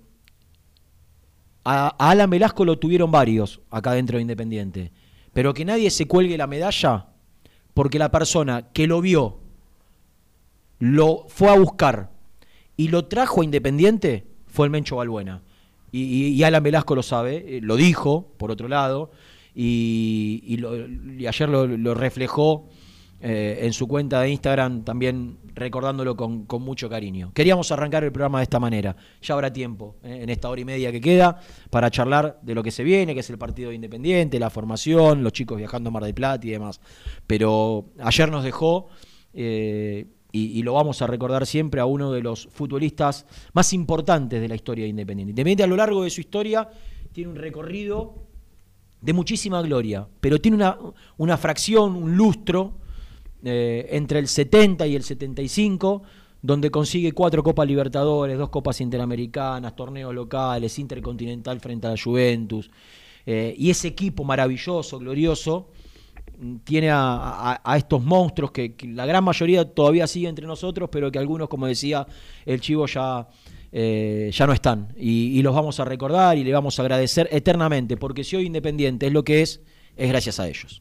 a, 1.65 1.95
a 1.99 2.11
Alan 2.11 2.31
Velasco 2.31 2.65
lo 2.65 2.79
tuvieron 2.79 3.11
varios 3.11 3.61
acá 3.71 3.93
dentro 3.93 4.19
de 4.19 4.23
Independiente, 4.23 4.93
pero 5.33 5.55
que 5.55 5.65
nadie 5.65 5.91
se 5.91 6.07
cuelgue 6.07 6.37
la 6.37 6.47
medalla 6.47 7.07
porque 7.75 7.99
la 7.99 8.11
persona 8.11 8.73
que 8.73 8.87
lo 8.87 9.01
vio, 9.01 9.39
lo 10.79 11.27
fue 11.29 11.49
a 11.49 11.59
buscar 11.59 12.11
y 12.77 12.89
lo 12.89 13.07
trajo 13.07 13.43
a 13.43 13.45
Independiente 13.45 14.27
fue 14.47 14.67
el 14.67 14.71
Mencho 14.71 14.97
Balbuena. 14.97 15.43
Y, 15.93 16.29
y- 16.29 16.43
Alan 16.45 16.63
Velasco 16.63 16.95
lo 16.95 17.03
sabe, 17.03 17.57
eh, 17.57 17.61
lo 17.63 17.77
dijo, 17.77 18.33
por 18.37 18.51
otro 18.51 18.69
lado, 18.69 19.11
y, 19.55 20.59
ayer 21.27 21.49
lo, 21.49 21.95
reflejó 21.95 22.69
eh, 23.21 23.61
en 23.63 23.73
su 23.73 23.89
cuenta 23.89 24.21
de 24.21 24.31
Instagram, 24.31 24.85
también 24.85 25.39
recordándolo 25.55 26.17
con, 26.17 26.47
mucho 26.61 26.89
cariño. 26.89 27.33
Queríamos 27.35 27.71
arrancar 27.73 28.05
el 28.05 28.13
programa 28.13 28.39
de 28.39 28.45
esta 28.45 28.61
manera. 28.61 28.97
Ya 29.21 29.35
habrá 29.35 29.53
tiempo, 29.53 29.97
eh, 30.03 30.21
en 30.23 30.31
esta 30.31 30.49
hora 30.49 30.61
y 30.61 30.65
media 30.65 30.93
que 30.93 31.01
queda, 31.01 31.41
para 31.71 31.91
charlar 31.91 32.39
de 32.43 32.55
lo 32.55 32.63
que 32.63 32.71
se 32.71 32.85
viene, 32.85 33.15
que 33.15 33.21
es 33.21 33.31
el 33.31 33.39
partido 33.39 33.71
de 33.71 33.75
Independiente, 33.75 34.39
la 34.39 34.51
formación, 34.51 35.23
los 35.23 35.33
chicos 35.33 35.59
viajando 35.59 35.89
a 35.89 35.93
Mar 35.93 36.05
del 36.05 36.15
Plata 36.15 36.47
y 36.47 36.51
demás. 36.51 36.81
Pero 37.27 37.87
ayer 37.99 38.31
nos 38.31 38.45
dejó... 38.45 38.89
y, 40.33 40.59
y 40.59 40.63
lo 40.63 40.75
vamos 40.75 41.03
a 41.03 41.07
recordar 41.07 41.47
siempre 41.47 41.81
a 41.81 41.87
uno 41.87 42.13
de 42.13 42.23
los 42.23 42.49
futbolistas 42.53 43.27
más 43.53 43.73
importantes 43.73 44.41
de 44.41 44.49
la 44.49 44.55
historia 44.55 44.85
de 44.85 44.91
Independiente. 44.91 45.31
Independiente 45.31 45.63
a 45.65 45.67
lo 45.67 45.77
largo 45.77 46.05
de 46.05 46.11
su 46.11 46.21
historia 46.21 46.69
tiene 47.13 47.31
un 47.31 47.37
recorrido 47.37 48.15
de 49.01 49.13
muchísima 49.13 49.63
gloria, 49.63 50.07
pero 50.21 50.41
tiene 50.41 50.57
una, 50.57 50.79
una 51.17 51.37
fracción, 51.37 51.97
un 51.97 52.17
lustro 52.17 52.75
eh, 53.43 53.89
entre 53.93 54.19
el 54.19 54.29
70 54.29 54.87
y 54.87 54.97
el 54.97 55.03
75, 55.03 56.03
donde 56.43 56.71
consigue 56.71 57.13
cuatro 57.13 57.43
Copas 57.43 57.67
Libertadores, 57.67 58.37
dos 58.37 58.51
Copas 58.51 58.81
Interamericanas, 58.81 59.75
torneos 59.75 60.15
locales, 60.15 60.79
Intercontinental 60.79 61.61
frente 61.61 61.87
a 61.87 61.91
la 61.91 61.97
Juventus, 62.03 62.71
eh, 63.25 63.55
y 63.57 63.71
ese 63.71 63.89
equipo 63.89 64.25
maravilloso, 64.25 64.99
glorioso, 64.99 65.69
tiene 66.65 66.89
a, 66.91 67.75
estos 67.77 68.03
monstruos 68.03 68.51
que, 68.51 68.75
que 68.75 68.89
la 68.89 69.07
gran 69.07 69.25
mayoría 69.25 69.65
todavía 69.65 70.07
sigue 70.07 70.29
entre 70.29 70.47
nosotros, 70.47 70.89
pero 70.91 71.11
que 71.11 71.19
algunos, 71.19 71.49
como 71.49 71.67
decía 71.67 72.07
el 72.47 72.61
Chivo, 72.61 72.87
ya, 72.87 73.29
eh, 73.73 74.31
ya 74.33 74.47
no 74.47 74.53
están. 74.53 74.89
Y, 74.97 75.39
y 75.39 75.43
los 75.43 75.55
vamos 75.55 75.81
a 75.81 75.85
recordar 75.85 76.37
y 76.39 76.45
le 76.45 76.53
vamos 76.53 76.79
a 76.79 76.83
agradecer 76.83 77.29
eternamente, 77.31 77.97
porque 77.97 78.25
si 78.25 78.37
hoy 78.37 78.47
Independiente 78.47 79.07
es 79.07 79.13
lo 79.13 79.25
que 79.25 79.43
es, 79.43 79.61
es 79.97 80.09
gracias 80.09 80.41
a 80.41 80.49
ellos. 80.49 80.81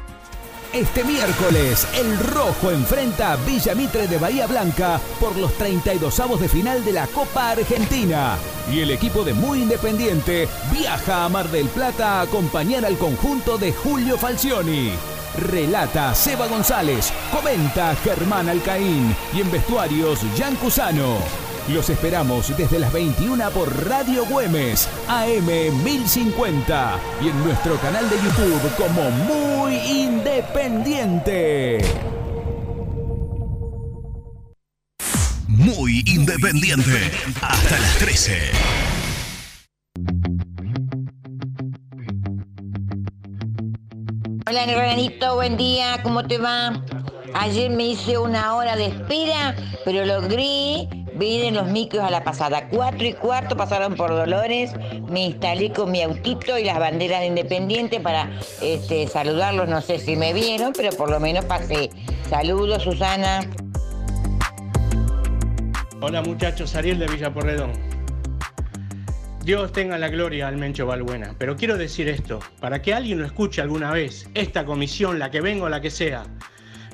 Este 0.73 1.03
miércoles, 1.03 1.85
el 1.95 2.17
Rojo 2.17 2.71
enfrenta 2.71 3.33
a 3.33 3.35
Villa 3.35 3.75
Mitre 3.75 4.07
de 4.07 4.17
Bahía 4.17 4.47
Blanca 4.47 5.01
por 5.19 5.35
los 5.35 5.51
32avos 5.59 6.39
de 6.39 6.47
final 6.47 6.85
de 6.85 6.93
la 6.93 7.07
Copa 7.07 7.51
Argentina. 7.51 8.37
Y 8.71 8.79
el 8.79 8.91
equipo 8.91 9.25
de 9.25 9.33
Muy 9.33 9.63
Independiente 9.63 10.47
viaja 10.71 11.25
a 11.25 11.29
Mar 11.29 11.49
del 11.49 11.67
Plata 11.67 12.19
a 12.19 12.21
acompañar 12.21 12.85
al 12.85 12.97
conjunto 12.97 13.57
de 13.57 13.73
Julio 13.73 14.17
Falcioni. 14.17 14.93
Relata 15.37 16.15
Seba 16.15 16.47
González, 16.47 17.11
comenta 17.33 17.93
Germán 17.97 18.47
Alcaín 18.47 19.13
y 19.33 19.41
en 19.41 19.51
vestuarios 19.51 20.19
Jan 20.37 20.55
Cusano. 20.55 21.50
Los 21.67 21.89
esperamos 21.89 22.55
desde 22.57 22.79
las 22.79 22.91
21 22.91 23.51
por 23.51 23.87
Radio 23.87 24.25
Güemes, 24.25 24.89
AM 25.07 25.45
1050 25.83 26.99
y 27.21 27.29
en 27.29 27.43
nuestro 27.43 27.77
canal 27.77 28.09
de 28.09 28.15
YouTube 28.17 28.75
como 28.75 29.11
Muy 29.11 29.75
Independiente. 29.75 31.85
Muy 35.47 36.03
independiente. 36.07 37.11
Hasta 37.41 37.79
las 37.79 37.95
13. 37.99 38.39
Hola, 44.49 44.65
Granito, 44.65 45.35
buen 45.35 45.57
día, 45.57 46.01
¿cómo 46.01 46.25
te 46.25 46.39
va? 46.39 46.83
Ayer 47.35 47.69
me 47.69 47.85
hice 47.85 48.17
una 48.17 48.55
hora 48.55 48.75
de 48.75 48.87
espera, 48.87 49.55
pero 49.85 50.03
logré 50.05 50.89
ver 51.15 51.45
en 51.45 51.55
los 51.55 51.67
micros 51.67 52.03
a 52.03 52.09
la 52.09 52.23
pasada. 52.23 52.67
Cuatro 52.69 53.05
y 53.05 53.13
cuarto 53.13 53.55
pasaron 53.57 53.95
por 53.95 54.09
Dolores, 54.11 54.71
me 55.09 55.25
instalé 55.25 55.71
con 55.71 55.91
mi 55.91 56.01
autito 56.01 56.57
y 56.57 56.63
las 56.63 56.79
banderas 56.79 57.21
de 57.21 57.27
Independiente 57.27 57.99
para 57.99 58.29
este, 58.61 59.07
saludarlos. 59.07 59.67
No 59.67 59.81
sé 59.81 59.99
si 59.99 60.15
me 60.15 60.33
vieron, 60.33 60.73
pero 60.73 60.91
por 60.95 61.09
lo 61.09 61.19
menos 61.19 61.45
pasé. 61.45 61.89
Saludos, 62.29 62.83
Susana. 62.83 63.41
Hola 66.01 66.23
muchachos, 66.23 66.75
Ariel 66.75 66.97
de 66.97 67.07
Villa 67.07 67.31
Porredón. 67.31 67.71
Dios 69.43 69.71
tenga 69.71 69.97
la 69.97 70.09
gloria 70.09 70.47
al 70.47 70.57
Mencho 70.57 70.85
Balbuena, 70.85 71.35
pero 71.37 71.55
quiero 71.55 71.77
decir 71.77 72.07
esto, 72.09 72.39
para 72.59 72.81
que 72.81 72.93
alguien 72.93 73.19
lo 73.19 73.25
escuche 73.25 73.61
alguna 73.61 73.91
vez, 73.91 74.29
esta 74.33 74.65
comisión, 74.65 75.19
la 75.19 75.31
que 75.31 75.41
venga 75.41 75.65
o 75.65 75.69
la 75.69 75.81
que 75.81 75.89
sea, 75.89 76.23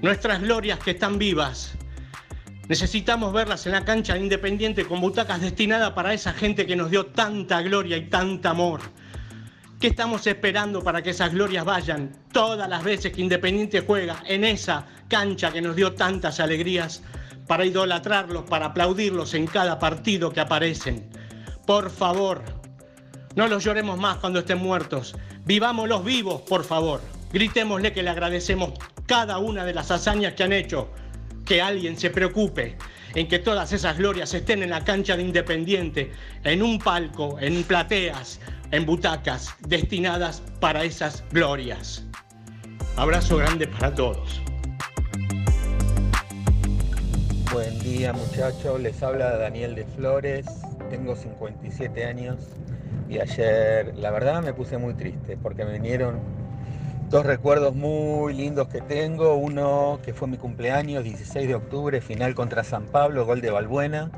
nuestras 0.01 0.41
glorias 0.41 0.79
que 0.79 0.91
están 0.91 1.17
vivas, 1.17 1.76
necesitamos 2.67 3.33
verlas 3.33 3.65
en 3.65 3.73
la 3.73 3.85
cancha 3.85 4.13
de 4.13 4.19
Independiente 4.19 4.85
con 4.85 5.01
butacas 5.01 5.41
destinadas 5.41 5.91
para 5.91 6.13
esa 6.13 6.33
gente 6.33 6.65
que 6.65 6.75
nos 6.75 6.91
dio 6.91 7.07
tanta 7.07 7.61
gloria 7.61 7.97
y 7.97 8.09
tanta 8.09 8.51
amor. 8.51 8.81
¿Qué 9.79 9.87
estamos 9.87 10.25
esperando 10.25 10.83
para 10.83 11.03
que 11.03 11.11
esas 11.11 11.31
glorias 11.33 11.63
vayan 11.63 12.11
todas 12.31 12.67
las 12.67 12.83
veces 12.83 13.13
que 13.13 13.21
Independiente 13.21 13.81
juega 13.81 14.23
en 14.25 14.43
esa 14.43 14.87
cancha 15.07 15.51
que 15.51 15.61
nos 15.61 15.75
dio 15.75 15.93
tantas 15.93 16.39
alegrías 16.39 17.03
para 17.45 17.63
idolatrarlos, 17.63 18.43
para 18.45 18.67
aplaudirlos 18.67 19.33
en 19.35 19.45
cada 19.45 19.77
partido 19.77 20.33
que 20.33 20.39
aparecen? 20.39 21.07
Por 21.67 21.91
favor, 21.91 22.43
no 23.35 23.47
los 23.47 23.63
lloremos 23.63 23.99
más 23.99 24.17
cuando 24.17 24.39
estén 24.39 24.57
muertos. 24.57 25.15
Vivámoslos 25.45 26.03
vivos, 26.03 26.41
por 26.41 26.63
favor. 26.63 27.01
Gritémosle 27.31 27.93
que 27.93 28.01
le 28.01 28.09
agradecemos 28.09 28.71
cada 29.05 29.37
una 29.37 29.63
de 29.63 29.75
las 29.75 29.91
hazañas 29.91 30.33
que 30.33 30.43
han 30.43 30.53
hecho. 30.53 30.89
Que 31.47 31.61
alguien 31.61 31.97
se 31.97 32.09
preocupe 32.09 32.75
en 33.15 33.27
que 33.27 33.39
todas 33.39 33.71
esas 33.71 33.97
glorias 33.97 34.33
estén 34.33 34.63
en 34.63 34.69
la 34.69 34.83
cancha 34.83 35.15
de 35.15 35.23
Independiente, 35.23 36.11
en 36.43 36.61
un 36.61 36.77
palco, 36.77 37.37
en 37.39 37.63
plateas, 37.63 38.39
en 38.71 38.85
butacas 38.85 39.55
destinadas 39.67 40.43
para 40.59 40.83
esas 40.83 41.23
glorias. 41.31 42.05
Abrazo 42.97 43.37
grande 43.37 43.67
para 43.67 43.95
todos. 43.95 44.41
Buen 47.53 47.79
día 47.79 48.11
muchachos, 48.11 48.81
les 48.81 49.01
habla 49.01 49.37
Daniel 49.37 49.73
de 49.75 49.85
Flores, 49.85 50.45
tengo 50.89 51.15
57 51.15 52.03
años 52.03 52.37
y 53.09 53.19
ayer 53.19 53.95
la 53.95 54.11
verdad 54.11 54.43
me 54.43 54.53
puse 54.53 54.77
muy 54.77 54.93
triste 54.95 55.37
porque 55.37 55.63
me 55.63 55.73
vinieron 55.73 56.19
dos 57.09 57.25
recuerdos 57.25 57.73
muy 57.73 58.33
lindos 58.33 58.67
que 58.67 58.81
tengo, 58.81 59.35
uno 59.35 59.99
que 60.03 60.13
fue 60.13 60.27
mi 60.27 60.37
cumpleaños, 60.37 61.03
16 61.03 61.47
de 61.47 61.55
octubre, 61.55 62.01
final 62.01 62.35
contra 62.35 62.63
San 62.63 62.85
Pablo, 62.85 63.25
gol 63.25 63.39
de 63.39 63.49
Balbuena, 63.49 64.11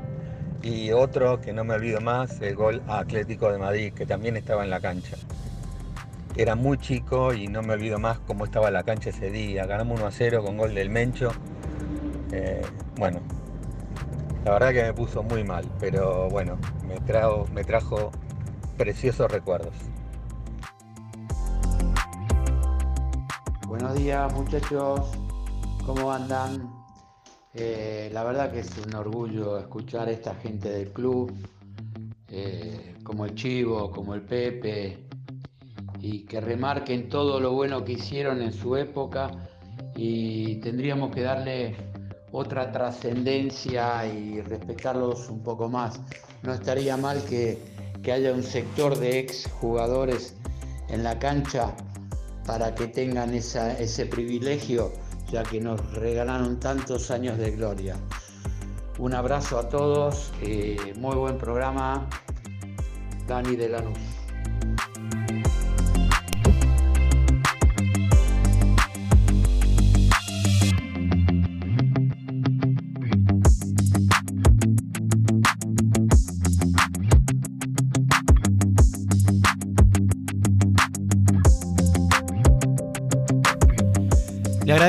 y 0.62 0.90
otro 0.92 1.40
que 1.40 1.52
no 1.52 1.64
me 1.64 1.74
olvido 1.74 2.00
más, 2.00 2.40
el 2.40 2.56
gol 2.56 2.82
Atlético 2.88 3.52
de 3.52 3.58
Madrid, 3.58 3.92
que 3.92 4.06
también 4.06 4.36
estaba 4.36 4.64
en 4.64 4.70
la 4.70 4.80
cancha. 4.80 5.16
Era 6.36 6.54
muy 6.54 6.78
chico 6.78 7.32
y 7.32 7.48
no 7.48 7.62
me 7.62 7.74
olvido 7.74 7.98
más 7.98 8.18
cómo 8.20 8.44
estaba 8.44 8.70
la 8.70 8.82
cancha 8.82 9.10
ese 9.10 9.30
día. 9.30 9.66
Ganamos 9.66 9.98
1 9.98 10.06
a 10.08 10.12
0 10.12 10.44
con 10.44 10.56
gol 10.56 10.74
del 10.74 10.90
Mencho. 10.90 11.32
Eh, 12.32 12.62
bueno, 12.96 13.20
la 14.44 14.52
verdad 14.52 14.72
que 14.72 14.82
me 14.82 14.94
puso 14.94 15.22
muy 15.22 15.44
mal, 15.44 15.64
pero 15.80 16.28
bueno, 16.28 16.58
me 17.52 17.64
trajo 17.64 18.10
preciosos 18.76 19.30
recuerdos. 19.30 19.74
Buenos 23.70 23.94
días 23.94 24.32
muchachos, 24.34 25.12
¿cómo 25.86 26.10
andan? 26.10 26.68
Eh, 27.54 28.10
la 28.12 28.24
verdad 28.24 28.50
que 28.50 28.58
es 28.58 28.70
un 28.84 28.92
orgullo 28.96 29.60
escuchar 29.60 30.08
a 30.08 30.10
esta 30.10 30.34
gente 30.34 30.68
del 30.68 30.92
club, 30.92 31.32
eh, 32.26 32.96
como 33.04 33.26
el 33.26 33.36
Chivo, 33.36 33.92
como 33.92 34.16
el 34.16 34.22
Pepe, 34.22 35.06
y 36.00 36.24
que 36.24 36.40
remarquen 36.40 37.08
todo 37.08 37.38
lo 37.38 37.52
bueno 37.52 37.84
que 37.84 37.92
hicieron 37.92 38.42
en 38.42 38.52
su 38.52 38.74
época 38.74 39.30
y 39.94 40.56
tendríamos 40.56 41.14
que 41.14 41.20
darle 41.20 41.76
otra 42.32 42.72
trascendencia 42.72 44.04
y 44.04 44.40
respetarlos 44.40 45.28
un 45.28 45.44
poco 45.44 45.68
más. 45.68 46.00
No 46.42 46.52
estaría 46.52 46.96
mal 46.96 47.22
que, 47.22 47.62
que 48.02 48.10
haya 48.10 48.32
un 48.32 48.42
sector 48.42 48.98
de 48.98 49.20
ex 49.20 49.48
jugadores 49.60 50.34
en 50.88 51.04
la 51.04 51.20
cancha 51.20 51.72
para 52.50 52.74
que 52.74 52.88
tengan 52.88 53.32
ese 53.32 54.06
privilegio 54.06 54.90
ya 55.30 55.44
que 55.44 55.60
nos 55.60 55.80
regalaron 55.94 56.58
tantos 56.58 57.12
años 57.12 57.38
de 57.38 57.52
gloria. 57.52 57.94
Un 58.98 59.14
abrazo 59.14 59.56
a 59.56 59.68
todos, 59.68 60.32
eh, 60.42 60.92
muy 60.96 61.14
buen 61.14 61.38
programa, 61.38 62.08
Dani 63.28 63.54
de. 63.54 64.19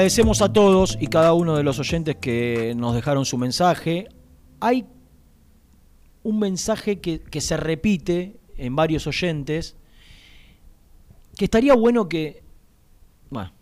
Agradecemos 0.02 0.42
a 0.42 0.52
todos 0.52 0.98
y 1.00 1.06
cada 1.06 1.34
uno 1.34 1.56
de 1.56 1.62
los 1.62 1.78
oyentes 1.78 2.16
que 2.16 2.74
nos 2.76 2.96
dejaron 2.96 3.24
su 3.24 3.38
mensaje. 3.38 4.08
Hay 4.60 4.88
un 6.24 6.40
mensaje 6.40 7.00
que, 7.00 7.40
se 7.40 7.56
repite 7.56 8.40
en 8.58 8.76
varios 8.76 9.06
oyentes, 9.06 9.76
que 11.38 11.46
estaría 11.46 11.76
bueno 11.76 12.10
que, 12.10 12.42
bueno, 13.30 13.54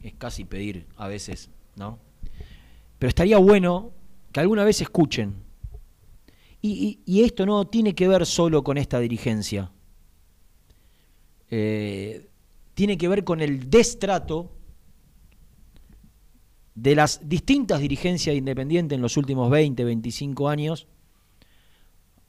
es 0.00 0.14
casi 0.14 0.44
pedir 0.44 0.86
a 0.96 1.08
veces, 1.08 1.50
¿no? 1.74 1.98
Pero 3.00 3.08
estaría 3.08 3.38
bueno 3.38 3.90
que 4.30 4.38
alguna 4.38 4.62
vez 4.62 4.80
escuchen. 4.80 5.34
Y 6.62 7.22
esto 7.24 7.44
no 7.44 7.66
tiene 7.66 7.96
que 7.96 8.06
ver 8.06 8.24
solo 8.24 8.62
con 8.62 8.78
esta 8.78 9.00
dirigencia. 9.00 9.72
Eh, 11.50 12.28
tiene 12.74 12.96
que 12.96 13.08
ver 13.08 13.24
con 13.24 13.40
el 13.40 13.68
destrato 13.68 14.57
de 16.80 16.94
las 16.94 17.28
distintas 17.28 17.80
dirigencias 17.80 18.36
independientes 18.36 18.94
en 18.94 19.02
los 19.02 19.16
últimos 19.16 19.50
20, 19.50 19.82
25 19.84 20.48
años 20.48 20.86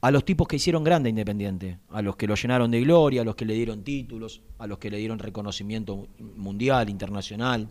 a 0.00 0.10
los 0.10 0.24
tipos 0.24 0.48
que 0.48 0.56
hicieron 0.56 0.82
grande 0.82 1.10
Independiente, 1.10 1.78
a 1.90 2.02
los 2.02 2.16
que 2.16 2.26
lo 2.26 2.34
llenaron 2.34 2.70
de 2.70 2.80
gloria, 2.80 3.20
a 3.20 3.24
los 3.24 3.36
que 3.36 3.44
le 3.44 3.54
dieron 3.54 3.84
títulos, 3.84 4.42
a 4.58 4.66
los 4.66 4.78
que 4.78 4.90
le 4.90 4.96
dieron 4.96 5.18
reconocimiento 5.18 6.08
mundial, 6.18 6.88
internacional. 6.88 7.68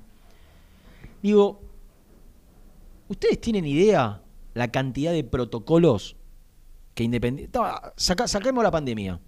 Digo, 1.22 1.60
¿ustedes 3.10 3.42
tienen 3.42 3.66
idea 3.66 4.22
la 4.54 4.70
cantidad 4.70 5.12
de 5.12 5.24
protocolos 5.24 6.16
que 6.94 7.04
Independiente... 7.04 7.60
Saca- 7.98 8.28
saquemos 8.28 8.64
la 8.64 8.72
pandemia. 8.72 9.20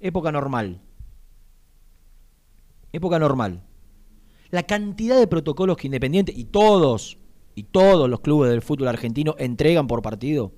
Época 0.00 0.32
normal. 0.32 0.80
Época 2.92 3.18
normal 3.18 3.62
la 4.50 4.62
cantidad 4.62 5.18
de 5.18 5.26
protocolos 5.26 5.76
que 5.76 5.86
Independiente 5.88 6.32
y 6.34 6.44
todos, 6.44 7.18
y 7.54 7.64
todos 7.64 8.08
los 8.08 8.20
clubes 8.20 8.50
del 8.50 8.62
fútbol 8.62 8.88
argentino 8.88 9.34
entregan 9.38 9.86
por 9.86 10.00
partido. 10.02 10.52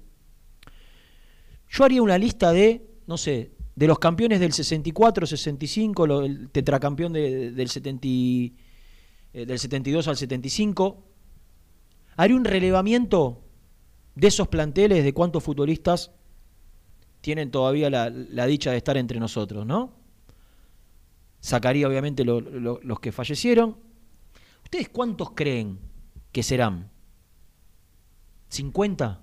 Yo 1.69 1.85
haría 1.85 2.03
una 2.03 2.19
lista 2.19 2.53
de, 2.53 2.87
no 3.07 3.17
sé, 3.17 3.53
de 3.77 3.87
los 3.87 3.99
campeones 3.99 4.41
del 4.41 4.53
64, 4.53 5.27
65, 5.27 6.07
lo- 6.07 6.23
el 6.25 6.51
tetracampeón 6.51 7.13
de- 7.13 7.53
del, 7.53 7.69
70 7.69 8.07
y- 8.07 8.55
eh, 9.33 9.47
del 9.47 9.59
72 9.59 10.09
al 10.09 10.17
75. 10.17 11.05
Haría 12.17 12.37
un 12.37 12.45
relevamiento 12.45 13.43
de 14.15 14.27
esos 14.29 14.49
planteles, 14.49 15.05
de 15.05 15.15
cuántos 15.15 15.43
futbolistas 15.43 16.11
tienen 17.21 17.51
todavía 17.51 17.89
la, 17.89 18.11
la 18.11 18.47
dicha 18.47 18.73
de 18.73 18.77
estar 18.79 18.97
entre 18.97 19.21
nosotros, 19.21 19.65
¿no? 19.65 19.93
Sacaría 21.41 21.89
obviamente 21.89 22.25
lo- 22.25 22.41
lo- 22.41 22.81
los 22.83 23.01
que 23.01 23.13
fallecieron. 23.13 23.77
¿Ustedes 24.65 24.89
cuántos 24.89 25.31
creen 25.33 25.79
que 26.33 26.43
serán? 26.43 26.91
¿50? 28.51 29.19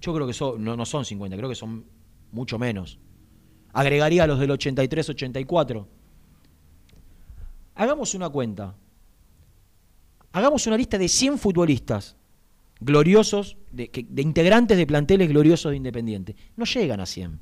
Yo 0.00 0.14
creo 0.14 0.26
que 0.26 0.32
son, 0.32 0.62
no, 0.62 0.84
son 0.86 1.04
50, 1.04 1.36
creo 1.36 1.48
que 1.48 1.54
son 1.54 1.86
mucho 2.32 2.58
menos. 2.58 2.98
Agregaría 3.72 4.24
a 4.24 4.26
los 4.26 4.38
del 4.38 4.50
83-84. 4.50 5.86
Hagamos 7.74 8.14
una 8.14 8.28
cuenta. 8.28 8.74
Hagamos 10.32 10.66
una 10.66 10.76
lista 10.76 10.98
de 10.98 11.08
100 11.08 11.38
futbolistas 11.38 12.16
gloriosos, 12.80 13.56
de, 13.72 13.90
de 14.08 14.22
integrantes 14.22 14.76
de 14.76 14.86
planteles 14.86 15.28
gloriosos 15.28 15.70
de 15.70 15.76
Independiente. 15.76 16.36
No 16.56 16.64
llegan 16.66 17.00
a 17.00 17.06
100, 17.06 17.40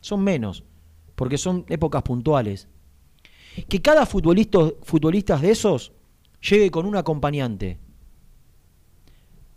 son 0.00 0.22
menos 0.22 0.62
porque 1.16 1.38
son 1.38 1.64
épocas 1.68 2.02
puntuales. 2.02 2.68
Que 3.68 3.82
cada 3.82 4.06
futbolista, 4.06 4.60
futbolistas 4.82 5.40
de 5.40 5.50
esos 5.50 5.92
llegue 6.48 6.70
con 6.70 6.86
un 6.86 6.94
acompañante. 6.94 7.80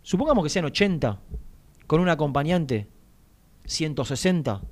Supongamos 0.02 0.42
que 0.42 0.50
sean 0.50 0.64
80, 0.64 1.20
con 1.86 2.00
un 2.00 2.08
acompañante, 2.08 2.88
160. 3.66 4.62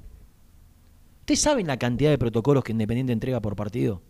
¿Ustedes 1.21 1.41
saben 1.41 1.67
la 1.67 1.79
cantidad 1.79 2.11
de 2.11 2.19
protocolos 2.19 2.65
que 2.65 2.73
Independiente 2.73 3.13
entrega 3.13 3.41
por 3.41 3.55
partido? 3.55 4.03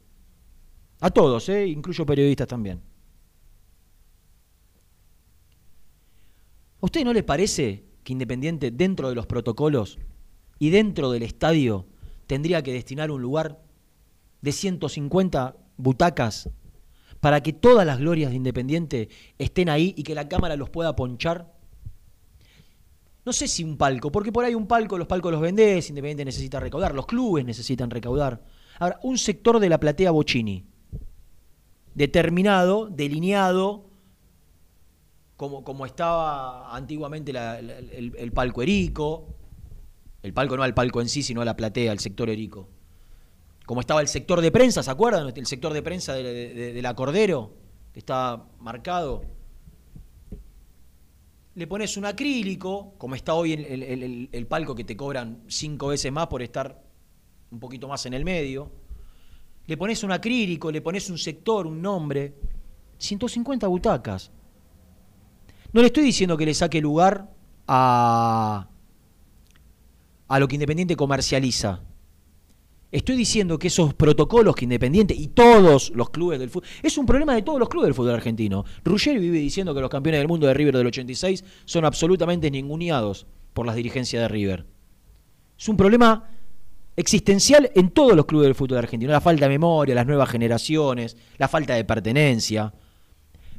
A 1.01 1.11
todos, 1.11 1.49
¿eh? 1.49 1.67
incluyo 1.67 2.07
periodistas 2.07 2.47
también. 2.47 2.81
¿A 6.81 6.87
usted 6.87 7.05
no 7.05 7.13
le 7.13 7.25
parece 7.25 7.85
que 8.05 8.13
Independiente, 8.13 8.71
dentro 8.71 9.09
de 9.09 9.17
los 9.17 9.27
protocolos 9.27 9.99
y 10.61 10.71
dentro 10.71 11.11
del 11.11 11.25
estadio, 11.25 11.87
tendría 12.29 12.63
que 12.63 12.73
destinar 12.73 13.11
un 13.11 13.21
lugar 13.21 13.61
de 14.41 14.53
150 14.53 15.57
butacas 15.77 16.49
para 17.19 17.43
que 17.43 17.53
todas 17.53 17.85
las 17.85 17.99
glorias 17.99 18.31
de 18.31 18.37
Independiente 18.37 19.09
estén 19.39 19.69
ahí 19.69 19.93
y 19.97 20.05
que 20.05 20.15
la 20.15 20.29
cámara 20.29 20.55
los 20.55 20.71
pueda 20.71 20.95
ponchar? 20.95 21.59
no 23.29 23.35
sé 23.35 23.47
si 23.47 23.63
un 23.63 23.77
palco, 23.77 24.11
porque 24.11 24.33
por 24.33 24.47
ahí 24.47 24.55
un 24.55 24.67
palco, 24.67 24.97
los 24.97 25.07
palcos 25.07 25.31
los 25.31 25.43
vendés, 25.43 25.91
Independiente 25.91 26.25
necesita 26.25 26.61
recaudar, 26.61 26.95
los 26.95 27.05
clubes 27.05 27.45
necesitan 27.45 27.91
recaudar. 27.91 28.43
Ahora, 28.79 28.99
un 29.03 29.19
sector 29.19 29.61
de 29.61 29.69
la 29.69 29.79
platea 29.79 30.13
Bocini, 30.13 30.65
determinado, 31.95 32.87
delineado, 32.87 33.85
como, 35.37 35.63
como 35.63 35.85
estaba 35.85 36.75
antiguamente 36.75 37.33
el 37.33 38.33
palco 38.33 38.63
Erico, 38.63 39.27
el 40.29 40.35
palco 40.35 40.57
no 40.57 40.63
al 40.63 40.75
palco 40.75 41.01
en 41.01 41.09
sí, 41.09 41.23
sino 41.23 41.41
a 41.41 41.45
la 41.45 41.57
platea, 41.57 41.91
el 41.93 41.99
sector 41.99 42.29
Erico. 42.31 42.69
Como 43.67 43.81
estaba 43.81 44.01
el 44.01 44.09
sector 44.09 44.41
de 44.41 44.51
prensa, 44.51 44.83
¿se 44.83 44.91
acuerdan? 44.91 45.33
El 45.35 45.47
sector 45.47 45.73
de 45.73 45.83
prensa 45.83 46.15
de, 46.15 46.23
de- 46.23 46.55
de- 46.55 46.73
de 46.73 46.83
la 46.83 46.95
Cordero, 46.95 47.55
que 47.93 47.99
está 47.99 48.45
marcado. 48.61 49.23
Le 51.55 51.67
pones 51.67 51.97
un 51.97 52.05
acrílico, 52.05 52.95
como 52.99 53.15
está 53.15 53.35
hoy 53.35 53.53
el, 53.55 53.65
el- 53.65 53.83
el- 53.83 54.29
el 54.31 54.47
palco 54.47 54.75
que 54.75 54.85
te 54.85 54.97
cobran 54.97 55.43
cinco 55.49 55.89
veces 55.89 56.13
más 56.13 56.29
por 56.29 56.41
estar 56.43 56.83
un 57.51 57.59
poquito 57.59 57.89
más 57.89 58.07
en 58.07 58.15
el 58.15 58.25
medio. 58.25 58.71
Le 59.67 59.77
pones 59.77 60.03
un 60.05 60.13
acrílico, 60.13 60.71
le 60.71 60.81
pones 60.81 61.11
un 61.11 61.19
sector, 61.19 61.67
un 61.67 61.83
nombre. 61.83 62.35
150 62.99 63.67
butacas. 63.67 64.31
No 65.73 65.81
le 65.81 65.89
estoy 65.89 66.05
diciendo 66.05 66.37
que 66.37 66.47
le 66.47 66.55
saque 66.55 66.81
lugar 66.81 67.31
a, 67.67 68.69
a 70.29 70.39
lo 70.39 70.47
que 70.47 70.57
Independiente 70.57 70.97
comercializa. 70.97 71.81
Estoy 72.91 73.17
diciendo 73.17 73.59
que 73.59 73.69
esos 73.69 73.93
protocolos 73.93 74.55
que 74.55 74.65
Independiente 74.65 75.15
y 75.15 75.29
todos 75.29 75.91
los 75.95 76.09
clubes 76.11 76.39
del 76.39 76.49
fútbol. 76.49 76.69
Es 76.83 76.97
un 76.97 77.05
problema 77.05 77.35
de 77.35 77.43
todos 77.43 77.59
los 77.59 77.69
clubes 77.69 77.89
del 77.89 77.95
fútbol 77.95 78.15
argentino. 78.15 78.65
Ruggeri 78.85 79.19
vive 79.19 79.39
diciendo 79.39 79.75
que 79.75 79.81
los 79.81 79.91
campeones 79.91 80.21
del 80.21 80.29
mundo 80.29 80.47
de 80.47 80.55
River 80.55 80.77
del 80.77 80.87
86 80.87 81.45
son 81.67 81.85
absolutamente 81.85 82.51
ninguneados 82.51 83.27
por 83.53 83.67
las 83.67 83.77
dirigencias 83.77 84.23
de 84.23 84.29
River. 84.29 84.67
Es 85.59 85.69
un 85.69 85.77
problema 85.77 86.31
existencial 86.97 87.71
en 87.75 87.91
todos 87.91 88.17
los 88.17 88.25
clubes 88.25 88.47
del 88.47 88.55
fútbol 88.55 88.79
argentino. 88.79 89.13
La 89.13 89.21
falta 89.21 89.45
de 89.45 89.51
memoria, 89.51 89.95
las 89.95 90.07
nuevas 90.07 90.31
generaciones, 90.31 91.17
la 91.37 91.49
falta 91.49 91.75
de 91.75 91.85
pertenencia. 91.85 92.73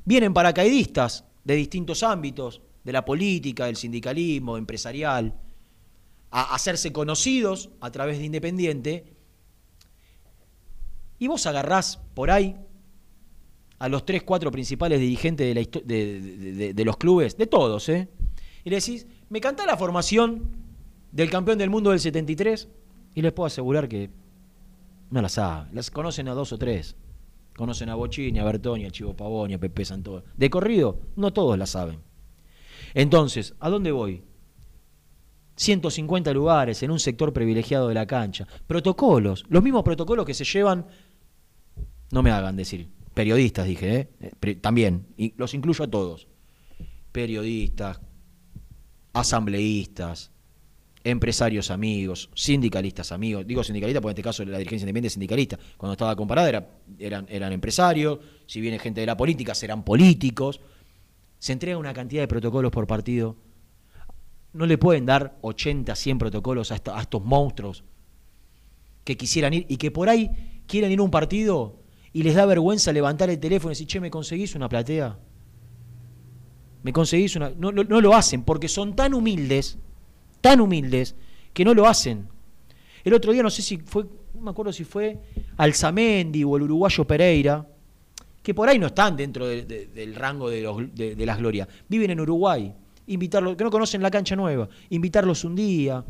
Vienen 0.05 0.33
paracaidistas 0.33 1.25
de 1.43 1.55
distintos 1.55 2.01
ámbitos, 2.01 2.61
de 2.83 2.93
la 2.93 3.05
política, 3.05 3.65
del 3.65 3.75
sindicalismo, 3.75 4.57
empresarial, 4.57 5.35
a 6.31 6.53
hacerse 6.53 6.91
conocidos 6.91 7.69
a 7.81 7.91
través 7.91 8.17
de 8.19 8.25
Independiente. 8.25 9.15
Y 11.17 11.27
vos 11.27 11.45
agarrás 11.45 11.99
por 12.13 12.31
ahí 12.31 12.55
a 13.79 13.89
los 13.89 14.05
tres, 14.05 14.23
cuatro 14.23 14.51
principales 14.51 14.99
dirigentes 14.99 15.55
de, 15.85 16.83
los 16.85 16.97
clubes, 16.97 17.37
de 17.37 17.47
todos, 17.47 17.89
¿eh? 17.89 18.09
Y 18.63 18.69
le 18.69 18.75
decís, 18.77 19.07
me 19.29 19.39
canta 19.39 19.65
la 19.65 19.77
formación 19.77 20.51
del 21.11 21.29
campeón 21.29 21.57
del 21.57 21.69
mundo 21.69 21.91
del 21.91 21.99
73 21.99 22.67
y 23.15 23.21
les 23.21 23.31
puedo 23.31 23.47
asegurar 23.47 23.87
que 23.87 24.09
no 25.09 25.21
la 25.21 25.29
saben. 25.29 25.73
Las 25.73 25.91
conocen 25.91 26.27
a 26.27 26.33
dos 26.33 26.51
o 26.51 26.57
tres. 26.57 26.95
Conocen 27.55 27.89
a 27.89 27.95
Bochini, 27.95 28.39
a 28.39 28.43
Bertoni, 28.43 28.85
a 28.85 28.91
Chivo 28.91 29.15
Pavoni, 29.15 29.53
a 29.53 29.59
Pepe 29.59 29.83
Santo. 29.83 30.23
De 30.37 30.49
corrido, 30.49 30.99
no 31.15 31.31
todos 31.31 31.57
la 31.57 31.65
saben. 31.65 31.99
Entonces, 32.93 33.55
¿a 33.59 33.69
dónde 33.69 33.91
voy? 33.91 34.23
150 35.59 36.31
lugares 36.33 36.81
en 36.83 36.89
un 36.91 36.99
sector 36.99 37.33
privilegiado 37.33 37.89
de 37.89 37.93
la 37.93 38.07
cancha. 38.07 38.47
Protocolos, 38.65 39.43
los 39.49 39.61
mismos 39.61 39.83
protocolos 39.83 40.25
que 40.25 40.33
se 40.33 40.45
llevan, 40.45 40.85
no 42.11 42.23
me 42.23 42.31
hagan 42.31 42.55
decir, 42.55 42.87
periodistas 43.13 43.67
dije, 43.67 43.95
¿eh? 44.21 44.31
Eh, 44.41 44.55
también, 44.55 45.07
y 45.17 45.33
los 45.35 45.53
incluyo 45.53 45.83
a 45.83 45.87
todos. 45.89 46.27
Periodistas, 47.11 47.99
asambleístas, 49.11 50.31
empresarios 51.03 51.71
amigos, 51.71 52.29
sindicalistas 52.35 53.11
amigos. 53.11 53.45
Digo 53.45 53.61
sindicalistas 53.61 54.01
porque 54.01 54.11
en 54.11 54.17
este 54.19 54.23
caso 54.23 54.45
la 54.45 54.59
dirigencia 54.59 54.85
independiente 54.85 55.07
es 55.07 55.13
sindicalista. 55.13 55.59
Cuando 55.75 55.93
estaba 55.93 56.15
comparada 56.15 56.47
era- 56.47 56.69
eran, 56.99 57.25
eran 57.29 57.51
empresarios, 57.51 58.19
si 58.45 58.61
viene 58.61 58.79
gente 58.79 59.01
de 59.01 59.07
la 59.07 59.17
política 59.17 59.53
serán 59.53 59.83
políticos. 59.83 60.61
Se 61.37 61.51
entrega 61.51 61.77
una 61.77 61.93
cantidad 61.93 62.21
de 62.21 62.27
protocolos 62.29 62.71
por 62.71 62.87
partido. 62.87 63.35
No 64.53 64.65
le 64.65 64.77
pueden 64.77 65.05
dar 65.05 65.37
80, 65.41 65.95
100 65.95 66.17
protocolos 66.17 66.71
a, 66.71 66.75
estos 66.75 67.23
monstruos 67.23 67.83
que 69.03 69.15
quisieran 69.17 69.53
ir 69.53 69.65
y 69.69 69.77
que 69.77 69.91
por 69.91 70.09
ahí 70.09 70.29
quieren 70.67 70.91
ir 70.91 70.99
a 70.99 71.03
un 71.03 71.11
partido 71.11 71.77
y 72.13 72.23
les 72.23 72.35
da 72.35 72.45
vergüenza 72.45 72.91
levantar 72.91 73.29
el 73.29 73.39
teléfono 73.39 73.71
y 73.71 73.73
decir, 73.73 73.87
che, 73.87 73.99
¿me 73.99 74.09
conseguís 74.09 74.55
una 74.55 74.67
platea? 74.69 75.17
¿Me 76.83 76.93
conseguís 76.93 77.35
una...? 77.35 77.51
No, 77.57 77.71
lo 77.71 78.15
hacen 78.15 78.43
porque 78.43 78.67
son 78.67 78.95
tan 78.95 79.13
humildes, 79.13 79.77
tan 80.41 80.61
humildes, 80.61 81.15
que 81.53 81.65
no 81.65 81.73
lo 81.73 81.87
hacen. 81.87 82.27
El 83.03 83.13
otro 83.13 83.31
día 83.33 83.43
no 83.43 83.49
sé 83.49 83.61
si 83.61 83.77
fue, 83.77 84.05
no 84.33 84.41
me 84.41 84.51
acuerdo 84.51 84.71
si 84.73 84.83
fue 84.83 85.19
Alzamendi 85.57 86.43
o 86.43 86.55
el 86.57 86.63
uruguayo 86.63 87.05
Pereira, 87.05 87.67
que 88.41 88.53
por 88.53 88.69
ahí 88.69 88.79
no 88.79 88.87
están 88.87 89.15
dentro 89.17 89.45
de- 89.45 89.63
de- 89.65 89.87
del 89.87 90.15
rango 90.15 90.49
de 90.49 91.25
las 91.25 91.37
glorias. 91.37 91.67
Viven 91.87 92.11
en 92.11 92.19
Uruguay. 92.21 92.73
Invitarlos, 93.09 93.55
que 93.55 93.63
no 93.63 93.69
conocen 93.71 94.01
la 94.01 94.09
cancha 94.11 94.35
nueva. 94.35 94.69
Invitarlos 94.89 95.43
un 95.43 95.55
día. 95.55 96.03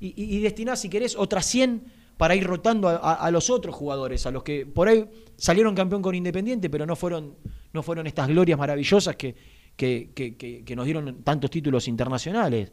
Y, 0.00 0.40
destinar, 0.40 0.76
si 0.76 0.88
querés, 0.88 1.14
otras 1.16 1.46
100 1.46 1.84
para 2.16 2.34
ir 2.34 2.44
rotando 2.44 2.88
a, 2.88 3.30
los 3.30 3.50
otros 3.50 3.74
jugadores, 3.74 4.26
a 4.26 4.30
los 4.32 4.42
que 4.42 4.66
por 4.66 4.88
ahí 4.88 5.04
salieron 5.36 5.74
campeón 5.74 6.02
con 6.02 6.14
Independiente, 6.14 6.68
pero 6.70 6.86
no 6.86 6.96
fueron, 6.96 7.36
no 7.72 7.82
fueron 7.82 8.06
estas 8.06 8.26
glorias 8.28 8.58
maravillosas 8.58 9.14
que, 9.16 9.34
que, 9.76 10.10
que- 10.14 10.36
que- 10.64 10.76
nos 10.76 10.84
dieron 10.84 11.22
tantos 11.22 11.50
títulos 11.50 11.86
internacionales. 11.88 12.72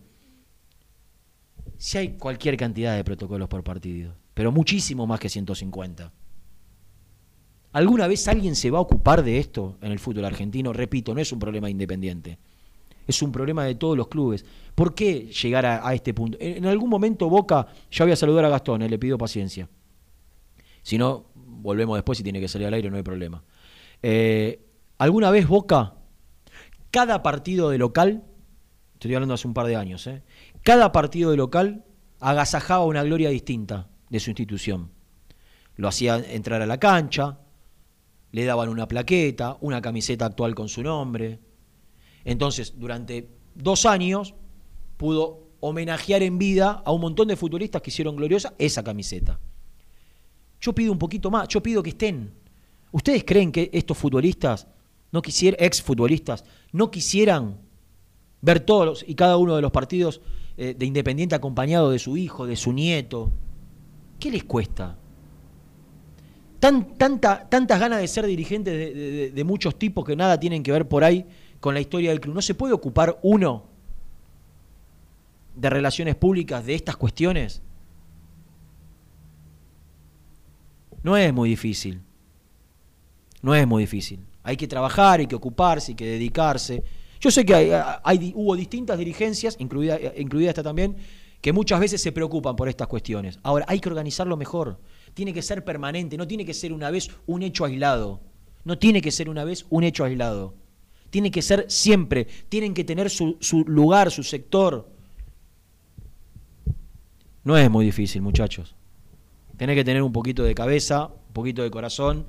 Si 1.77 1.97
hay 1.97 2.09
cualquier 2.17 2.57
cantidad 2.57 2.95
de 2.95 3.03
protocolos 3.03 3.47
por 3.47 3.63
partido, 3.63 4.15
pero 4.33 4.51
muchísimo 4.51 5.05
más 5.07 5.19
que 5.19 5.29
150. 5.29 6.11
¿Alguna 7.71 8.07
vez 8.07 8.27
alguien 8.27 8.55
se 8.55 8.71
va 8.71 8.79
a 8.79 8.81
ocupar 8.81 9.23
de 9.23 9.37
esto 9.37 9.77
en 9.81 9.91
el 9.91 9.99
fútbol 9.99 10.25
argentino? 10.25 10.73
Repito, 10.73 11.13
no 11.13 11.21
es 11.21 11.31
un 11.31 11.39
problema 11.39 11.67
de 11.67 11.71
independiente. 11.71 12.39
Es 13.09 13.23
un 13.23 13.31
problema 13.31 13.63
de 13.63 13.73
todos 13.73 13.97
los 13.97 14.07
clubes. 14.07 14.45
¿Por 14.75 14.93
qué 14.93 15.31
llegar 15.31 15.65
a, 15.65 15.93
este 15.95 16.13
punto? 16.13 16.37
En, 16.39 16.57
en 16.57 16.65
algún 16.67 16.91
momento 16.91 17.27
Boca, 17.27 17.65
ya 17.89 18.05
voy 18.05 18.11
a 18.11 18.15
saludar 18.15 18.45
a 18.45 18.49
Gastón, 18.49 18.83
eh, 18.83 18.87
le 18.87 18.99
pido 18.99 19.17
paciencia. 19.17 19.67
Si 20.83 20.99
no, 20.99 21.25
volvemos 21.33 21.97
después 21.97 22.19
si 22.19 22.23
tiene 22.23 22.39
que 22.39 22.47
salir 22.47 22.67
al 22.67 22.75
aire, 22.75 22.91
no 22.91 22.97
hay 22.97 23.01
problema. 23.01 23.43
Eh, 24.03 24.63
¿Alguna 24.99 25.31
vez 25.31 25.47
Boca, 25.47 25.95
cada 26.91 27.23
partido 27.23 27.71
de 27.71 27.79
local, 27.79 28.25
estoy 28.93 29.15
hablando 29.15 29.33
hace 29.33 29.47
un 29.47 29.55
par 29.55 29.65
de 29.65 29.75
años, 29.75 30.05
eh, 30.05 30.21
cada 30.61 30.91
partido 30.91 31.31
de 31.31 31.37
local 31.37 31.85
agasajaba 32.19 32.85
una 32.85 33.01
gloria 33.01 33.29
distinta 33.29 33.89
de 34.11 34.19
su 34.19 34.29
institución? 34.29 34.91
Lo 35.77 35.87
hacía 35.87 36.17
entrar 36.17 36.61
a 36.61 36.67
la 36.67 36.77
cancha, 36.77 37.39
le 38.31 38.45
daban 38.45 38.69
una 38.69 38.87
plaqueta, 38.87 39.57
una 39.61 39.81
camiseta 39.81 40.27
actual 40.27 40.53
con 40.53 40.69
su 40.69 40.83
nombre. 40.83 41.39
Entonces, 42.25 42.73
durante 42.77 43.29
dos 43.55 43.85
años 43.85 44.33
pudo 44.97 45.49
homenajear 45.59 46.23
en 46.23 46.37
vida 46.37 46.81
a 46.85 46.91
un 46.91 47.01
montón 47.01 47.27
de 47.27 47.35
futbolistas 47.35 47.81
que 47.81 47.89
hicieron 47.89 48.15
gloriosa 48.15 48.53
esa 48.57 48.83
camiseta. 48.83 49.39
Yo 50.61 50.73
pido 50.73 50.91
un 50.91 50.99
poquito 50.99 51.31
más, 51.31 51.47
yo 51.47 51.61
pido 51.61 51.83
que 51.83 51.91
estén. 51.91 52.31
¿Ustedes 52.91 53.23
creen 53.23 53.51
que 53.51 53.69
estos 53.73 53.97
futbolistas, 53.97 54.67
no 55.11 55.21
quisieran, 55.21 55.63
ex 55.63 55.81
futbolistas, 55.81 56.43
no 56.71 56.91
quisieran 56.91 57.57
ver 58.41 58.59
todos 58.61 59.03
y 59.07 59.15
cada 59.15 59.37
uno 59.37 59.55
de 59.55 59.61
los 59.61 59.71
partidos 59.71 60.21
eh, 60.57 60.75
de 60.77 60.85
Independiente 60.85 61.35
acompañado 61.35 61.91
de 61.91 61.99
su 61.99 62.17
hijo, 62.17 62.45
de 62.45 62.55
su 62.55 62.73
nieto? 62.73 63.31
¿Qué 64.19 64.31
les 64.31 64.43
cuesta? 64.43 64.97
Tan, 66.59 66.97
tanta, 66.97 67.47
tantas 67.47 67.79
ganas 67.79 68.01
de 68.01 68.07
ser 68.07 68.25
dirigentes 68.25 69.33
de 69.33 69.43
muchos 69.45 69.79
tipos 69.79 70.03
que 70.03 70.13
nada 70.17 70.37
tienen 70.37 70.61
que 70.61 70.73
ver 70.73 70.89
por 70.89 71.05
ahí 71.05 71.25
con 71.59 71.73
la 71.73 71.79
historia 71.79 72.09
del 72.09 72.19
club. 72.19 72.35
¿No 72.35 72.41
se 72.41 72.55
puede 72.55 72.73
ocupar 72.73 73.19
uno 73.21 73.65
de 75.55 75.69
relaciones 75.69 76.15
públicas 76.15 76.65
de 76.65 76.75
estas 76.75 76.95
cuestiones? 76.97 77.61
No 81.03 81.17
es 81.17 81.33
muy 81.33 81.49
difícil. 81.49 82.01
No 83.41 83.55
es 83.55 83.65
muy 83.65 83.83
difícil. 83.83 84.25
Hay 84.43 84.57
que 84.57 84.67
trabajar, 84.67 85.19
hay 85.19 85.27
que 85.27 85.35
ocuparse, 85.35 85.91
hay 85.91 85.95
que 85.95 86.05
dedicarse. 86.05 86.83
Yo 87.19 87.31
sé 87.31 87.45
que 87.45 87.53
hay, 88.03 88.33
hubo 88.35 88.55
distintas 88.55 88.97
dirigencias, 88.97 89.55
incluida, 89.59 89.97
incluida 90.17 90.49
esta 90.49 90.63
también, 90.63 90.97
que 91.41 91.53
muchas 91.53 91.79
veces 91.79 92.01
se 92.01 92.11
preocupan 92.11 92.55
por 92.55 92.67
estas 92.69 92.87
cuestiones. 92.87 93.39
Ahora, 93.43 93.65
hay 93.67 93.79
que 93.79 93.89
organizarlo 93.89 94.35
mejor. 94.37 94.79
Tiene 95.13 95.33
que 95.33 95.41
ser 95.41 95.63
permanente, 95.63 96.17
no 96.17 96.27
tiene 96.27 96.45
que 96.45 96.53
ser 96.53 96.73
una 96.73 96.91
vez 96.91 97.09
un 97.27 97.43
hecho 97.43 97.65
aislado. 97.65 98.21
No 98.63 98.77
tiene 98.77 99.01
que 99.01 99.11
ser 99.11 99.29
una 99.29 99.43
vez 99.43 99.65
un 99.69 99.83
hecho 99.83 100.03
aislado. 100.03 100.53
Tiene 101.09 101.31
que 101.31 101.41
ser 101.41 101.65
siempre. 101.69 102.25
Tienen 102.49 102.73
que 102.73 102.83
tener 102.83 103.09
su, 103.09 103.37
su 103.39 103.63
lugar, 103.65 104.11
su 104.11 104.23
sector. 104.23 104.89
No 107.43 107.57
es 107.57 107.69
muy 107.69 107.85
difícil, 107.85 108.21
muchachos. 108.21 108.75
Tenés 109.57 109.75
que 109.75 109.83
tener 109.83 110.03
un 110.03 110.13
poquito 110.13 110.43
de 110.43 110.55
cabeza, 110.55 111.07
un 111.07 111.33
poquito 111.33 111.63
de 111.63 111.71
corazón 111.71 112.27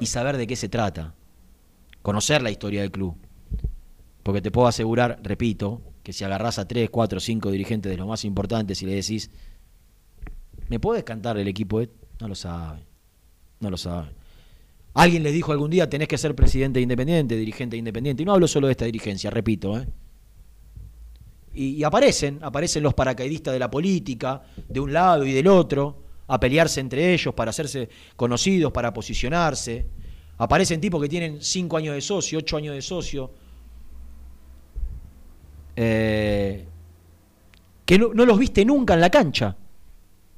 y 0.00 0.06
saber 0.06 0.36
de 0.36 0.46
qué 0.46 0.56
se 0.56 0.68
trata. 0.68 1.14
Conocer 2.02 2.42
la 2.42 2.50
historia 2.50 2.80
del 2.80 2.90
club. 2.90 3.16
Porque 4.22 4.40
te 4.40 4.50
puedo 4.50 4.68
asegurar, 4.68 5.20
repito, 5.22 5.82
que 6.02 6.12
si 6.12 6.24
agarrás 6.24 6.58
a 6.58 6.66
tres, 6.66 6.90
cuatro, 6.90 7.20
cinco 7.20 7.50
dirigentes 7.50 7.90
de 7.90 7.96
los 7.96 8.08
más 8.08 8.24
importantes 8.24 8.82
y 8.82 8.86
le 8.86 8.94
decís, 8.94 9.30
¿me 10.68 10.80
puedes 10.80 11.04
cantar 11.04 11.38
el 11.38 11.48
equipo? 11.48 11.80
de-?" 11.80 11.90
No 12.20 12.28
lo 12.28 12.34
sabe, 12.34 12.84
no 13.60 13.70
lo 13.70 13.76
sabe. 13.76 14.10
Alguien 14.94 15.22
les 15.22 15.32
dijo 15.32 15.52
algún 15.52 15.70
día, 15.70 15.88
tenés 15.88 16.08
que 16.08 16.18
ser 16.18 16.34
presidente 16.34 16.80
independiente, 16.80 17.36
dirigente 17.36 17.76
independiente. 17.76 18.22
Y 18.22 18.26
no 18.26 18.34
hablo 18.34 18.46
solo 18.46 18.66
de 18.66 18.72
esta 18.72 18.84
dirigencia, 18.84 19.30
repito. 19.30 19.78
¿eh? 19.78 19.86
Y, 21.54 21.82
aparecen, 21.82 22.38
aparecen 22.42 22.82
los 22.82 22.92
paracaidistas 22.92 23.54
de 23.54 23.58
la 23.58 23.70
política, 23.70 24.42
de 24.68 24.80
un 24.80 24.92
lado 24.92 25.24
y 25.24 25.32
del 25.32 25.48
otro, 25.48 26.02
a 26.28 26.38
pelearse 26.38 26.80
entre 26.80 27.12
ellos 27.12 27.34
para 27.34 27.50
hacerse 27.50 27.88
conocidos, 28.16 28.70
para 28.70 28.92
posicionarse. 28.92 29.86
Aparecen 30.38 30.80
tipos 30.80 31.00
que 31.00 31.08
tienen 31.08 31.40
cinco 31.40 31.78
años 31.78 31.94
de 31.94 32.00
socio, 32.00 32.38
ocho 32.38 32.56
años 32.58 32.74
de 32.74 32.82
socio, 32.82 33.30
eh, 35.76 36.66
que 37.86 37.98
no 37.98 38.26
los 38.26 38.38
viste 38.38 38.64
nunca 38.64 38.94
en 38.94 39.00
la 39.00 39.10
cancha. 39.10 39.56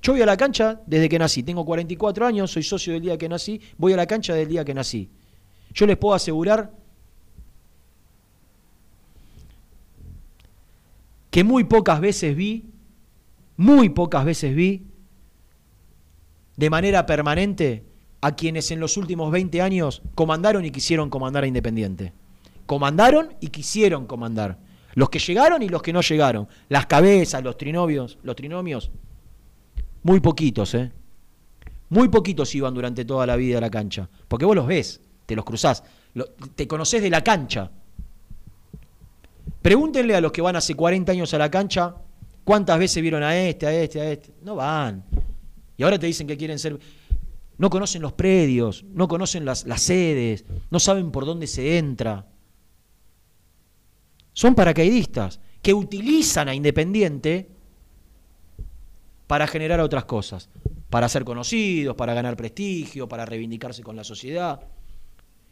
Yo 0.04 0.12
voy 0.12 0.20
a 0.20 0.26
la 0.26 0.36
cancha 0.36 0.82
desde 0.86 1.08
que 1.08 1.18
nací, 1.18 1.42
tengo 1.42 1.64
44 1.64 2.26
años, 2.26 2.50
soy 2.50 2.62
socio 2.62 2.92
del 2.92 3.00
día 3.00 3.16
que 3.16 3.26
nací, 3.26 3.58
voy 3.78 3.94
a 3.94 3.96
la 3.96 4.04
cancha 4.04 4.34
del 4.34 4.46
día 4.46 4.62
que 4.62 4.74
nací. 4.74 5.08
Yo 5.72 5.86
les 5.86 5.96
puedo 5.96 6.14
asegurar 6.14 6.70
que 11.30 11.42
muy 11.42 11.64
pocas 11.64 12.02
veces 12.02 12.36
vi, 12.36 12.66
muy 13.56 13.88
pocas 13.88 14.26
veces 14.26 14.54
vi, 14.54 14.82
de 16.54 16.68
manera 16.68 17.06
permanente, 17.06 17.86
a 18.20 18.36
quienes 18.36 18.70
en 18.72 18.80
los 18.80 18.98
últimos 18.98 19.32
20 19.32 19.62
años 19.62 20.02
comandaron 20.14 20.66
y 20.66 20.70
quisieron 20.70 21.08
comandar 21.08 21.44
a 21.44 21.46
Independiente. 21.46 22.12
Comandaron 22.66 23.36
y 23.40 23.46
quisieron 23.46 24.06
comandar. 24.06 24.58
Los 24.92 25.08
que 25.08 25.18
llegaron 25.18 25.62
y 25.62 25.70
los 25.70 25.80
que 25.80 25.94
no 25.94 26.02
llegaron. 26.02 26.46
Las 26.68 26.84
cabezas, 26.84 27.42
los 27.42 27.56
trinomios, 27.56 28.18
los 28.22 28.36
trinomios, 28.36 28.90
muy 30.04 30.20
poquitos, 30.20 30.74
¿eh? 30.74 30.92
Muy 31.88 32.08
poquitos 32.08 32.54
iban 32.54 32.74
durante 32.74 33.04
toda 33.04 33.26
la 33.26 33.36
vida 33.36 33.58
a 33.58 33.60
la 33.60 33.70
cancha. 33.70 34.08
Porque 34.28 34.44
vos 34.44 34.54
los 34.54 34.66
ves, 34.66 35.00
te 35.26 35.34
los 35.34 35.44
cruzás, 35.44 35.82
te 36.54 36.68
conocés 36.68 37.02
de 37.02 37.10
la 37.10 37.24
cancha. 37.24 37.70
Pregúntenle 39.62 40.14
a 40.14 40.20
los 40.20 40.30
que 40.30 40.42
van 40.42 40.56
hace 40.56 40.74
40 40.74 41.10
años 41.10 41.32
a 41.34 41.38
la 41.38 41.50
cancha 41.50 41.96
cuántas 42.44 42.78
veces 42.78 43.02
vieron 43.02 43.22
a 43.22 43.36
este, 43.36 43.66
a 43.66 43.72
este, 43.72 44.00
a 44.00 44.12
este. 44.12 44.34
No 44.42 44.56
van. 44.56 45.04
Y 45.76 45.82
ahora 45.82 45.98
te 45.98 46.06
dicen 46.06 46.26
que 46.26 46.36
quieren 46.36 46.58
ser... 46.58 46.78
No 47.56 47.70
conocen 47.70 48.02
los 48.02 48.12
predios, 48.12 48.84
no 48.92 49.06
conocen 49.08 49.44
las 49.44 49.64
sedes, 49.76 50.44
no 50.70 50.80
saben 50.80 51.12
por 51.12 51.24
dónde 51.24 51.46
se 51.46 51.78
entra. 51.78 52.26
Son 54.32 54.56
paracaidistas 54.56 55.40
que 55.62 55.72
utilizan 55.72 56.48
a 56.48 56.54
Independiente 56.54 57.53
para 59.26 59.46
generar 59.46 59.80
otras 59.80 60.04
cosas, 60.04 60.48
para 60.90 61.08
ser 61.08 61.24
conocidos, 61.24 61.96
para 61.96 62.14
ganar 62.14 62.36
prestigio, 62.36 63.08
para 63.08 63.24
reivindicarse 63.24 63.82
con 63.82 63.96
la 63.96 64.04
sociedad. 64.04 64.60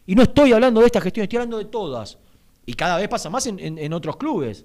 Y 0.07 0.15
no 0.15 0.23
estoy 0.23 0.53
hablando 0.53 0.81
de 0.81 0.87
esta 0.87 1.01
gestión, 1.01 1.25
estoy 1.25 1.39
hablando 1.39 1.59
de 1.59 1.67
todas. 1.67 2.19
Y 2.67 2.75
cada 2.75 2.99
vez 2.99 3.09
pasa 3.09 3.31
más 3.31 3.47
en, 3.47 3.93
otros 3.93 4.17
clubes. 4.17 4.65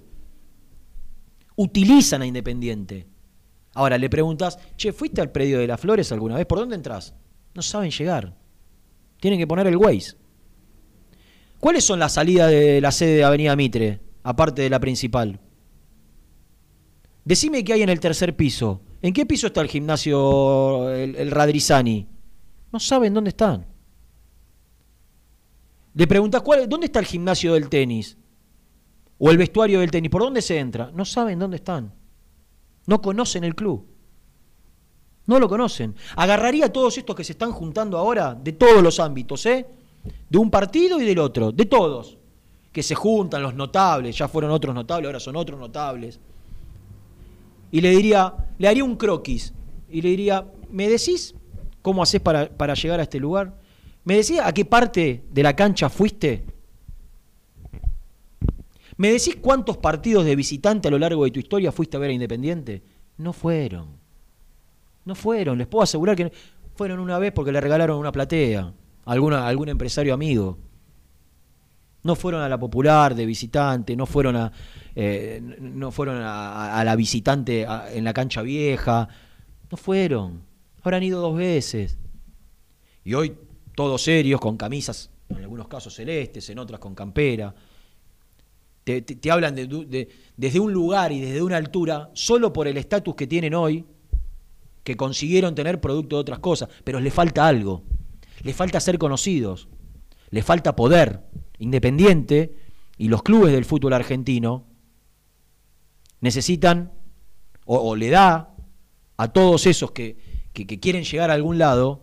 Utilizan 1.56 2.22
a 2.22 2.26
Independiente. 2.26 3.06
Ahora 3.74 3.98
le 3.98 4.10
preguntas, 4.10 4.58
che, 4.76 4.92
¿fuiste 4.92 5.20
al 5.20 5.30
predio 5.30 5.58
de 5.58 5.66
las 5.66 5.80
flores 5.80 6.10
alguna 6.12 6.36
vez? 6.36 6.46
¿Por 6.46 6.58
dónde 6.58 6.76
entras? 6.76 7.14
No 7.54 7.62
saben 7.62 7.90
llegar. 7.90 8.36
Tienen 9.20 9.38
que 9.38 9.46
poner 9.46 9.66
el 9.66 9.76
Waze. 9.76 10.16
¿Cuáles 11.60 11.84
son 11.84 11.98
las 11.98 12.12
salidas 12.12 12.50
de 12.50 12.80
la 12.80 12.92
sede 12.92 13.16
de 13.16 13.24
Avenida 13.24 13.56
Mitre, 13.56 14.00
aparte 14.22 14.62
de 14.62 14.70
la 14.70 14.78
principal? 14.78 15.40
Decime 17.24 17.64
qué 17.64 17.72
hay 17.72 17.82
en 17.82 17.88
el 17.88 18.00
tercer 18.00 18.36
piso. 18.36 18.80
¿En 19.00 19.12
qué 19.12 19.26
piso 19.26 19.46
está 19.46 19.60
el 19.60 19.68
gimnasio, 19.68 20.90
el, 20.90 21.14
el 21.16 21.30
Radrizani? 21.30 22.06
No 22.72 22.80
saben 22.80 23.14
dónde 23.14 23.30
están. 23.30 23.66
Le 25.94 26.06
preguntas, 26.06 26.42
¿cuál, 26.42 26.68
¿dónde 26.68 26.86
está 26.86 26.98
el 26.98 27.06
gimnasio 27.06 27.54
del 27.54 27.68
tenis? 27.68 28.16
O 29.18 29.30
el 29.30 29.36
vestuario 29.36 29.80
del 29.80 29.90
tenis. 29.90 30.10
¿Por 30.10 30.22
dónde 30.22 30.42
se 30.42 30.58
entra? 30.58 30.90
No 30.94 31.04
saben 31.04 31.38
dónde 31.38 31.56
están. 31.56 31.92
No 32.86 33.02
conocen 33.02 33.44
el 33.44 33.54
club. 33.54 33.86
No 35.26 35.38
lo 35.38 35.48
conocen. 35.48 35.94
Agarraría 36.16 36.66
a 36.66 36.72
todos 36.72 36.96
estos 36.96 37.14
que 37.14 37.24
se 37.24 37.32
están 37.32 37.52
juntando 37.52 37.98
ahora, 37.98 38.34
de 38.34 38.52
todos 38.52 38.82
los 38.82 38.98
ámbitos, 38.98 39.44
¿eh? 39.46 39.66
De 40.28 40.38
un 40.38 40.50
partido 40.50 41.00
y 41.00 41.04
del 41.04 41.18
otro, 41.18 41.52
de 41.52 41.66
todos. 41.66 42.16
Que 42.72 42.82
se 42.82 42.94
juntan 42.94 43.42
los 43.42 43.54
notables, 43.54 44.16
ya 44.16 44.28
fueron 44.28 44.50
otros 44.52 44.74
notables, 44.74 45.06
ahora 45.06 45.20
son 45.20 45.36
otros 45.36 45.58
notables. 45.58 46.18
Y 47.70 47.80
le 47.80 47.90
diría, 47.90 48.34
le 48.58 48.68
haría 48.68 48.84
un 48.84 48.96
croquis. 48.96 49.52
Y 49.88 50.02
le 50.02 50.10
diría, 50.10 50.46
¿me 50.70 50.88
decís 50.88 51.34
cómo 51.82 52.02
haces 52.02 52.20
para, 52.20 52.48
para 52.48 52.74
llegar 52.74 53.00
a 53.00 53.04
este 53.04 53.18
lugar? 53.18 53.58
¿Me 54.04 54.16
decís 54.16 54.40
a 54.42 54.52
qué 54.52 54.64
parte 54.64 55.24
de 55.30 55.42
la 55.42 55.54
cancha 55.54 55.88
fuiste? 55.88 56.44
¿Me 58.96 59.12
decís 59.12 59.36
cuántos 59.40 59.76
partidos 59.76 60.24
de 60.24 60.34
visitante 60.34 60.88
a 60.88 60.90
lo 60.90 60.98
largo 60.98 61.24
de 61.24 61.30
tu 61.30 61.38
historia 61.38 61.70
fuiste 61.70 61.96
a 61.96 62.00
ver 62.00 62.10
a 62.10 62.14
Independiente? 62.14 62.82
No 63.16 63.32
fueron. 63.32 63.88
No 65.04 65.14
fueron. 65.14 65.58
Les 65.58 65.66
puedo 65.66 65.82
asegurar 65.82 66.16
que 66.16 66.32
fueron 66.74 66.98
una 66.98 67.18
vez 67.18 67.32
porque 67.32 67.52
le 67.52 67.60
regalaron 67.60 67.98
una 67.98 68.12
platea 68.12 68.72
a 69.04 69.12
alguna, 69.12 69.44
a 69.44 69.48
algún 69.48 69.68
empresario 69.68 70.14
amigo. 70.14 70.58
No 72.04 72.14
fueron 72.14 72.42
a 72.42 72.48
la 72.48 72.58
popular 72.58 73.14
de 73.14 73.26
visitante, 73.26 73.96
no 73.96 74.06
fueron 74.06 74.36
a, 74.36 74.52
eh, 74.94 75.40
no 75.60 75.90
fueron 75.90 76.20
a, 76.22 76.82
la 76.84 76.96
visitante 76.96 77.66
en 77.92 78.04
la 78.04 78.12
cancha 78.12 78.42
vieja. 78.42 79.08
No 79.70 79.76
fueron. 79.76 80.42
Habrán 80.82 81.02
ido 81.02 81.20
dos 81.20 81.36
veces. 81.36 81.98
Y 83.04 83.14
hoy 83.14 83.36
todos 83.74 84.02
serios, 84.02 84.40
con 84.40 84.56
camisas, 84.56 85.10
en 85.28 85.38
algunos 85.38 85.68
casos 85.68 85.94
celestes, 85.94 86.48
en 86.50 86.58
otras 86.58 86.80
con 86.80 86.94
campera. 86.94 87.54
Te, 88.84 89.30
hablan 89.30 89.54
de- 89.54 90.08
desde 90.36 90.60
un 90.60 90.72
lugar 90.72 91.12
y 91.12 91.20
desde 91.20 91.42
una 91.42 91.58
altura, 91.58 92.10
solo 92.14 92.52
por 92.54 92.66
el 92.68 92.78
estatus 92.78 93.14
que 93.14 93.26
tienen 93.26 93.52
hoy, 93.54 93.84
que 94.82 94.96
consiguieron 94.96 95.54
tener 95.54 95.78
producto 95.80 96.16
de 96.16 96.20
otras 96.20 96.38
cosas, 96.38 96.70
pero 96.84 96.98
les 96.98 97.12
falta 97.12 97.46
algo. 97.46 97.82
Les 98.42 98.56
falta 98.56 98.80
ser 98.80 98.96
conocidos, 98.98 99.68
les 100.30 100.42
falta 100.44 100.74
poder. 100.74 101.20
Independiente 101.58 102.54
y 102.96 103.08
los 103.08 103.22
clubes 103.22 103.52
del 103.52 103.64
fútbol 103.64 103.92
argentino 103.92 104.66
necesitan 106.20 106.92
o, 107.64 107.94
le 107.96 108.08
da 108.10 108.54
a 109.16 109.28
todos 109.32 109.66
esos 109.66 109.90
que, 109.92 110.16
que- 110.52 110.66
quieren 110.80 111.04
llegar 111.04 111.30
a 111.30 111.34
algún 111.34 111.58
lado 111.58 112.02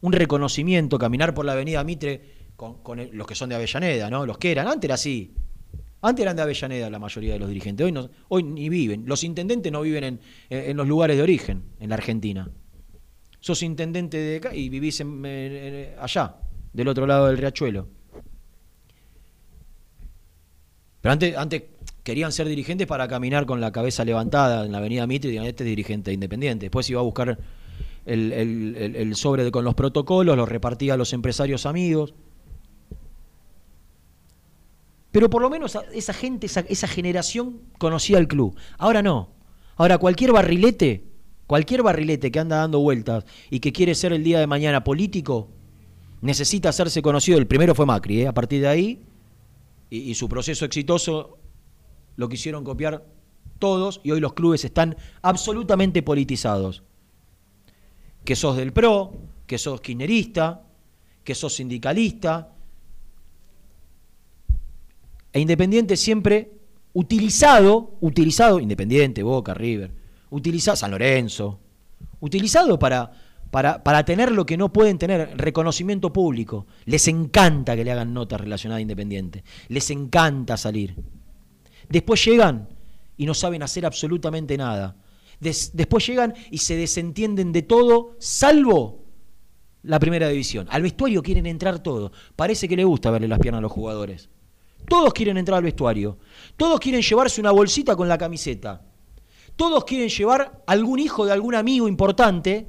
un 0.00 0.12
reconocimiento, 0.12 0.98
caminar 0.98 1.34
por 1.34 1.44
la 1.44 1.52
avenida 1.52 1.82
Mitre 1.84 2.48
con, 2.56 2.78
los 3.12 3.26
que 3.26 3.34
son 3.36 3.48
de 3.48 3.54
Avellaneda, 3.54 4.10
¿no? 4.10 4.26
Los 4.26 4.38
que 4.38 4.50
eran, 4.50 4.66
antes 4.66 4.84
era 4.88 4.94
así. 4.94 5.34
Antes 6.00 6.22
eran 6.24 6.36
de 6.36 6.42
Avellaneda 6.42 6.90
la 6.90 6.98
mayoría 6.98 7.34
de 7.34 7.38
los 7.38 7.48
dirigentes, 7.48 7.84
hoy, 7.84 7.92
no, 7.92 8.08
hoy 8.28 8.42
ni 8.42 8.68
viven. 8.68 9.04
Los 9.06 9.22
intendentes 9.24 9.70
no 9.70 9.80
viven 9.82 10.04
en, 10.04 10.20
en 10.50 10.76
los 10.76 10.86
lugares 10.88 11.16
de 11.16 11.22
origen, 11.22 11.62
en 11.80 11.88
la 11.90 11.94
Argentina. 11.96 12.50
Sos 13.40 13.62
intendente 13.62 14.16
de 14.18 14.36
acá 14.38 14.54
y 14.54 14.68
vivís 14.68 15.00
en- 15.00 15.94
allá, 16.00 16.36
del 16.72 16.88
otro 16.88 17.06
lado 17.06 17.28
del 17.28 17.38
riachuelo. 17.38 17.88
Pero 21.00 21.12
antes, 21.12 21.36
antes 21.36 21.62
querían 22.02 22.32
ser 22.32 22.48
dirigentes 22.48 22.86
para 22.86 23.06
caminar 23.08 23.46
con 23.46 23.60
la 23.60 23.70
cabeza 23.72 24.04
levantada 24.04 24.64
en 24.66 24.72
la 24.72 24.78
avenida 24.78 25.06
Mitre 25.06 25.28
y 25.28 25.32
digan, 25.32 25.46
este 25.46 25.64
es 25.64 25.68
dirigente 25.68 26.12
independiente. 26.12 26.66
Después 26.66 26.88
iba 26.90 27.00
a 27.00 27.04
buscar 27.04 27.38
el, 28.06 28.32
el- 28.32 28.96
el- 28.96 29.14
sobre 29.16 29.50
con 29.50 29.64
los 29.64 29.74
protocolos, 29.74 30.36
los 30.36 30.48
repartía 30.48 30.94
a 30.94 30.96
los 30.96 31.12
empresarios 31.12 31.66
amigos. 31.66 32.14
Pero 35.10 35.30
por 35.30 35.40
lo 35.42 35.50
menos 35.50 35.76
esa 35.94 36.12
gente, 36.12 36.46
esa, 36.46 36.60
esa 36.60 36.86
generación 36.86 37.60
conocía 37.78 38.18
el 38.18 38.28
club. 38.28 38.56
Ahora 38.76 39.02
no. 39.02 39.30
Ahora 39.76 39.98
cualquier 39.98 40.32
barrilete, 40.32 41.04
cualquier 41.46 41.82
barrilete 41.82 42.30
que 42.30 42.38
anda 42.38 42.56
dando 42.58 42.80
vueltas 42.80 43.24
y 43.50 43.60
que 43.60 43.72
quiere 43.72 43.94
ser 43.94 44.12
el 44.12 44.22
día 44.24 44.38
de 44.40 44.46
mañana 44.46 44.84
político, 44.84 45.48
necesita 46.20 46.68
hacerse 46.68 47.00
conocido. 47.00 47.38
El 47.38 47.46
primero 47.46 47.74
fue 47.74 47.86
Macri, 47.86 48.22
¿eh? 48.22 48.26
a 48.28 48.34
partir 48.34 48.60
de 48.60 48.68
ahí, 48.68 49.02
y, 49.90 50.14
su 50.14 50.28
proceso 50.28 50.64
exitoso 50.64 51.38
lo 52.16 52.28
quisieron 52.28 52.64
copiar 52.64 53.06
todos 53.58 54.00
y 54.04 54.10
hoy 54.10 54.20
los 54.20 54.34
clubes 54.34 54.64
están 54.64 54.96
absolutamente 55.22 56.02
politizados. 56.02 56.82
Que 58.24 58.36
sos 58.36 58.56
del 58.56 58.72
PRO, 58.72 59.12
que 59.46 59.58
sos 59.58 59.80
kirchnerista, 59.80 60.62
que 61.24 61.34
sos 61.34 61.54
sindicalista, 61.54 62.54
e 65.32 65.40
Independiente 65.40 65.96
siempre 65.96 66.52
utilizado, 66.92 67.96
utilizado, 68.00 68.60
Independiente, 68.60 69.22
Boca, 69.22 69.54
River, 69.54 69.92
utilizado, 70.30 70.76
San 70.76 70.90
Lorenzo, 70.90 71.60
utilizado 72.20 72.78
para, 72.78 73.12
para, 73.50 73.82
para 73.82 74.04
tener 74.04 74.32
lo 74.32 74.44
que 74.46 74.56
no 74.56 74.72
pueden 74.72 74.98
tener, 74.98 75.32
reconocimiento 75.36 76.12
público. 76.12 76.66
Les 76.84 77.08
encanta 77.08 77.76
que 77.76 77.84
le 77.84 77.92
hagan 77.92 78.12
notas 78.12 78.40
relacionadas 78.40 78.78
a 78.78 78.82
Independiente, 78.82 79.44
les 79.68 79.90
encanta 79.90 80.56
salir. 80.56 80.96
Después 81.88 82.24
llegan 82.24 82.68
y 83.16 83.26
no 83.26 83.34
saben 83.34 83.62
hacer 83.62 83.86
absolutamente 83.86 84.56
nada. 84.56 84.96
Des- 85.40 85.70
después 85.74 86.06
llegan 86.06 86.34
y 86.50 86.58
se 86.58 86.76
desentienden 86.76 87.52
de 87.52 87.62
todo, 87.62 88.16
salvo 88.18 89.04
la 89.82 89.98
primera 89.98 90.28
división. 90.28 90.66
Al 90.70 90.82
vestuario 90.82 91.22
quieren 91.22 91.46
entrar 91.46 91.78
todos. 91.78 92.10
Parece 92.36 92.68
que 92.68 92.76
le 92.76 92.84
gusta 92.84 93.10
verle 93.10 93.28
las 93.28 93.38
piernas 93.38 93.60
a 93.60 93.62
los 93.62 93.72
jugadores. 93.72 94.28
Todos 94.88 95.12
quieren 95.14 95.38
entrar 95.38 95.58
al 95.58 95.64
vestuario. 95.64 96.18
Todos 96.56 96.80
quieren 96.80 97.02
llevarse 97.02 97.40
una 97.40 97.52
bolsita 97.52 97.94
con 97.96 98.08
la 98.08 98.18
camiseta. 98.18 98.82
Todos 99.56 99.84
quieren 99.84 100.08
llevar 100.08 100.62
algún 100.66 100.98
hijo 100.98 101.26
de 101.26 101.32
algún 101.32 101.54
amigo 101.54 101.88
importante 101.88 102.68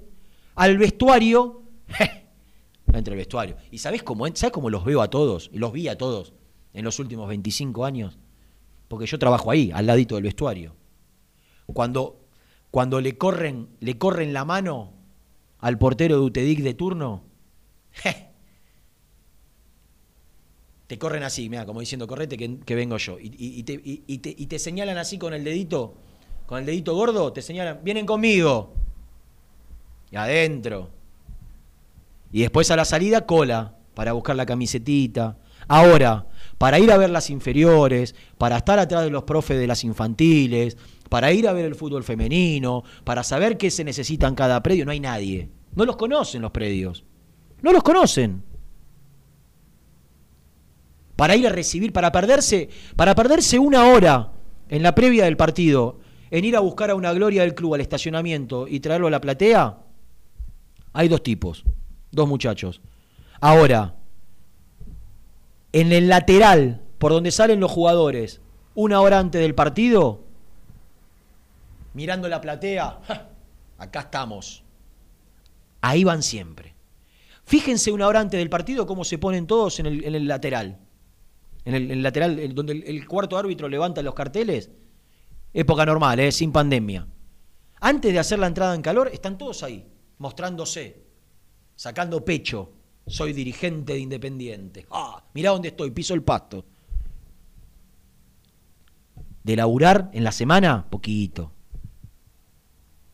al 0.59 0.77
vestuario. 0.77 1.63
Entre 2.93 3.13
el 3.13 3.17
vestuario. 3.17 3.55
¿Y 3.71 3.77
sabes 3.77 4.03
cómo, 4.03 4.25
cómo 4.51 4.69
los 4.69 4.83
veo 4.83 5.01
a 5.01 5.09
todos? 5.09 5.49
Y 5.53 5.57
los 5.57 5.71
vi 5.71 5.87
a 5.87 5.97
todos 5.97 6.33
en 6.73 6.83
los 6.83 6.99
últimos 6.99 7.27
25 7.29 7.85
años. 7.85 8.17
Porque 8.87 9.05
yo 9.05 9.17
trabajo 9.19 9.51
ahí, 9.51 9.71
al 9.73 9.85
ladito 9.85 10.15
del 10.15 10.23
vestuario. 10.25 10.75
Cuando, 11.67 12.25
cuando 12.71 12.99
le, 12.99 13.17
corren, 13.17 13.69
le 13.79 13.97
corren 13.97 14.33
la 14.33 14.43
mano 14.43 14.93
al 15.59 15.77
portero 15.77 16.15
de 16.19 16.21
Utedic 16.25 16.59
de 16.61 16.73
turno, 16.73 17.23
te 20.87 20.97
corren 20.97 21.21
así, 21.23 21.49
mira, 21.49 21.65
como 21.67 21.81
diciendo, 21.81 22.07
correte 22.07 22.35
que, 22.37 22.75
vengo 22.75 22.97
yo. 22.97 23.19
Y, 23.19 23.31
y- 23.37 23.63
te, 23.63 23.77
te- 23.77 24.35
y 24.35 24.45
te 24.47 24.57
señalan 24.57 24.97
así 24.97 25.19
con 25.19 25.33
el 25.35 25.43
dedito, 25.43 25.93
con 26.47 26.59
el 26.59 26.65
dedito 26.65 26.95
gordo, 26.95 27.31
te 27.31 27.43
señalan, 27.43 27.81
vienen 27.83 28.07
conmigo. 28.07 28.73
Y 30.11 30.15
adentro. 30.15 30.89
Y 32.31 32.41
después 32.41 32.69
a 32.71 32.75
la 32.75 32.85
salida, 32.85 33.25
cola, 33.25 33.75
para 33.93 34.13
buscar 34.13 34.35
la 34.35 34.45
camisetita. 34.45 35.37
Ahora, 35.67 36.27
para 36.57 36.79
ir 36.79 36.91
a 36.91 36.97
ver 36.97 37.09
las 37.09 37.29
inferiores, 37.29 38.15
para 38.37 38.57
estar 38.57 38.79
atrás 38.79 39.03
de 39.03 39.09
los 39.09 39.23
profes 39.23 39.59
de 39.59 39.67
las 39.67 39.83
infantiles, 39.83 40.77
para 41.09 41.31
ir 41.31 41.47
a 41.47 41.53
ver 41.53 41.65
el 41.65 41.75
fútbol 41.75 42.03
femenino, 42.03 42.83
para 43.03 43.23
saber 43.23 43.57
qué 43.57 43.71
se 43.71 43.83
necesita 43.83 44.27
en 44.27 44.35
cada 44.35 44.61
predio, 44.63 44.85
no 44.85 44.91
hay 44.91 44.99
nadie. 44.99 45.49
No 45.75 45.85
los 45.85 45.95
conocen 45.95 46.41
los 46.41 46.51
predios. 46.51 47.03
No 47.61 47.71
los 47.71 47.83
conocen. 47.83 48.43
Para 51.15 51.35
ir 51.35 51.45
a 51.47 51.51
recibir, 51.51 51.91
para 51.91 52.11
perderse, 52.11 52.69
para 52.95 53.13
perderse 53.13 53.59
una 53.59 53.89
hora 53.89 54.31
en 54.69 54.83
la 54.83 54.95
previa 54.95 55.25
del 55.25 55.35
partido, 55.35 55.99
en 56.31 56.45
ir 56.45 56.55
a 56.55 56.61
buscar 56.61 56.91
a 56.91 56.95
una 56.95 57.11
gloria 57.11 57.41
del 57.41 57.55
club 57.55 57.73
al 57.73 57.81
estacionamiento 57.81 58.67
y 58.67 58.79
traerlo 58.79 59.07
a 59.07 59.11
la 59.11 59.19
platea, 59.19 59.77
hay 60.93 61.07
dos 61.07 61.23
tipos, 61.23 61.63
dos 62.11 62.27
muchachos. 62.27 62.81
Ahora, 63.39 63.95
en 65.71 65.91
el 65.91 66.09
lateral, 66.09 66.81
por 66.97 67.11
donde 67.11 67.31
salen 67.31 67.59
los 67.59 67.71
jugadores, 67.71 68.41
una 68.75 69.01
hora 69.01 69.19
antes 69.19 69.41
del 69.41 69.55
partido, 69.55 70.23
mirando 71.93 72.27
la 72.27 72.41
platea, 72.41 72.99
acá 73.77 74.01
estamos. 74.01 74.63
Ahí 75.81 76.03
van 76.03 76.23
siempre. 76.23 76.75
Fíjense 77.43 77.91
una 77.91 78.07
hora 78.07 78.19
antes 78.19 78.37
del 78.37 78.49
partido 78.49 78.85
cómo 78.85 79.03
se 79.03 79.17
ponen 79.17 79.47
todos 79.47 79.79
en 79.79 79.85
el, 79.85 80.03
en 80.03 80.15
el 80.15 80.27
lateral. 80.27 80.77
En 81.65 81.75
el, 81.75 82.03
lateral, 82.03 82.53
donde 82.53 82.73
el, 82.73 82.83
el 82.83 83.07
cuarto 83.07 83.37
árbitro 83.37 83.67
levanta 83.67 84.01
los 84.01 84.13
carteles. 84.13 84.69
Época 85.53 85.85
normal, 85.85 86.19
¿eh? 86.19 86.31
sin 86.31 86.51
pandemia. 86.51 87.07
Antes 87.79 88.13
de 88.13 88.19
hacer 88.19 88.39
la 88.39 88.47
entrada 88.47 88.75
en 88.75 88.81
calor, 88.81 89.09
están 89.11 89.37
todos 89.37 89.63
ahí, 89.63 89.85
mostrándose, 90.19 91.01
sacando 91.75 92.23
pecho. 92.23 92.71
Soy 93.07 93.33
dirigente 93.33 93.93
de 93.93 93.99
Independiente. 93.99 94.85
Ah, 94.91 95.23
mirá 95.33 95.49
dónde 95.49 95.69
estoy, 95.69 95.89
piso 95.89 96.13
el 96.13 96.21
pasto. 96.21 96.63
De 99.43 99.55
laburar 99.55 100.11
en 100.13 100.23
la 100.23 100.31
semana, 100.31 100.85
poquito. 100.89 101.51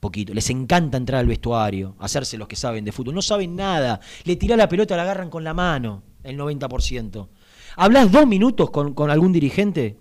Poquito. 0.01 0.33
Les 0.33 0.49
encanta 0.49 0.97
entrar 0.97 1.21
al 1.21 1.27
vestuario, 1.27 1.95
hacerse 1.99 2.37
los 2.37 2.47
que 2.49 2.55
saben 2.57 2.83
de 2.83 2.91
fútbol. 2.91 3.15
No 3.15 3.21
saben 3.21 3.55
nada. 3.55 4.01
Le 4.25 4.35
tirá 4.35 4.57
la 4.57 4.67
pelota, 4.67 4.97
la 4.97 5.03
agarran 5.03 5.29
con 5.29 5.43
la 5.45 5.53
mano, 5.53 6.03
el 6.23 6.37
90%. 6.37 7.29
¿Hablas 7.77 8.11
dos 8.11 8.27
minutos 8.27 8.69
con, 8.71 8.93
con 8.93 9.09
algún 9.09 9.31
dirigente? 9.31 9.97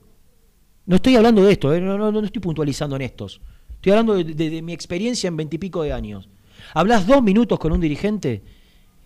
No 0.87 0.97
estoy 0.97 1.17
hablando 1.17 1.43
de 1.45 1.53
esto, 1.53 1.73
¿eh? 1.73 1.81
no, 1.81 1.97
no, 1.97 2.11
no 2.11 2.21
estoy 2.25 2.43
puntualizando 2.43 2.97
en 2.97 3.03
estos. 3.03 3.41
Estoy 3.75 3.93
hablando 3.93 4.15
de, 4.15 4.25
de- 4.25 4.51
de 4.51 4.63
mi 4.63 4.73
experiencia 4.73 5.29
en 5.29 5.37
veintipico 5.37 5.83
de 5.83 5.93
años. 5.93 6.29
Hablas 6.75 7.07
dos 7.07 7.22
minutos 7.22 7.59
con 7.59 7.72
un 7.72 7.81
dirigente 7.81 8.43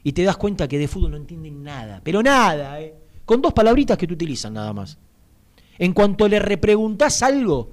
y 0.03 0.13
te 0.13 0.25
das 0.25 0.39
cuenta 0.39 0.67
que 0.67 0.79
de 0.79 0.89
fútbol 0.89 1.13
no 1.13 1.17
entienden 1.19 1.63
nada, 1.63 2.01
pero 2.03 2.23
nada, 2.23 2.81
¿eh? 2.81 2.95
con 3.27 3.43
dos 3.43 3.53
palabritas 3.53 3.99
que 3.99 4.07
te 4.07 4.15
utilizan 4.15 4.55
nada 4.55 4.73
más. 4.73 4.99
En 5.79 5.93
cuanto 5.93 6.27
le 6.29 6.39
repreguntás 6.39 7.23
algo, 7.23 7.71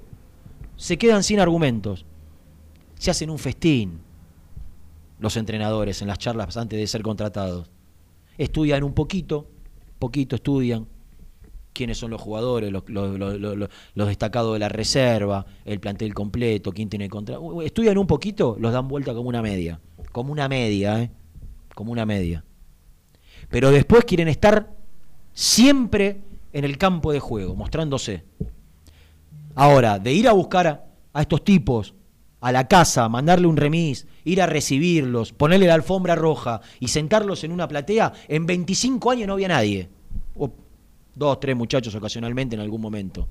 se 0.76 0.98
quedan 0.98 1.22
sin 1.22 1.40
argumentos. 1.40 2.04
Se 2.98 3.10
hacen 3.10 3.30
un 3.30 3.38
festín 3.38 4.00
los 5.18 5.36
entrenadores 5.38 6.02
en 6.02 6.08
las 6.08 6.18
charlas 6.18 6.56
antes 6.58 6.78
de 6.78 6.86
ser 6.86 7.02
contratados. 7.02 7.70
Estudian 8.36 8.84
un 8.84 8.92
poquito, 8.92 9.48
poquito 9.98 10.36
estudian 10.36 10.86
quiénes 11.76 11.98
son 11.98 12.10
los 12.10 12.20
jugadores, 12.20 12.72
los, 12.72 14.08
destacados 14.08 14.54
de 14.54 14.58
la 14.58 14.68
reserva, 14.68 15.44
el 15.64 15.78
plantel 15.78 16.14
completo, 16.14 16.72
quién 16.72 16.88
tiene 16.88 17.08
contra. 17.08 17.38
Estudian 17.62 17.98
un 17.98 18.06
poquito, 18.06 18.56
los 18.58 18.72
dan 18.72 18.88
vuelta 18.88 19.12
como 19.14 19.28
una 19.28 19.42
media. 19.42 19.78
Como 20.10 20.32
una 20.32 20.48
media, 20.48 21.02
¿eh? 21.02 21.10
Como 21.74 21.92
una 21.92 22.06
media. 22.06 22.44
Pero 23.50 23.70
después 23.70 24.04
quieren 24.04 24.28
estar 24.28 24.74
siempre 25.32 26.22
en 26.52 26.64
el 26.64 26.78
campo 26.78 27.12
de 27.12 27.20
juego, 27.20 27.54
mostrándose. 27.54 28.24
Ahora, 29.54 29.98
de 29.98 30.12
ir 30.12 30.28
a 30.28 30.32
buscar 30.32 30.66
a, 30.66 30.84
a 31.12 31.20
estos 31.20 31.44
tipos 31.44 31.94
a 32.40 32.52
la 32.52 32.68
casa, 32.68 33.08
mandarle 33.08 33.46
un 33.46 33.56
remis, 33.56 34.06
ir 34.24 34.40
a 34.40 34.46
recibirlos, 34.46 35.32
ponerle 35.32 35.66
la 35.66 35.74
alfombra 35.74 36.14
roja 36.14 36.60
y 36.80 36.88
sentarlos 36.88 37.44
en 37.44 37.52
una 37.52 37.68
platea, 37.68 38.12
en 38.28 38.46
25 38.46 39.10
años 39.10 39.26
no 39.26 39.34
había 39.34 39.48
nadie. 39.48 39.88
O 40.34 40.52
dos, 41.16 41.40
tres 41.40 41.56
muchachos 41.56 41.94
ocasionalmente 41.94 42.54
en 42.54 42.60
algún 42.60 42.80
momento. 42.80 43.26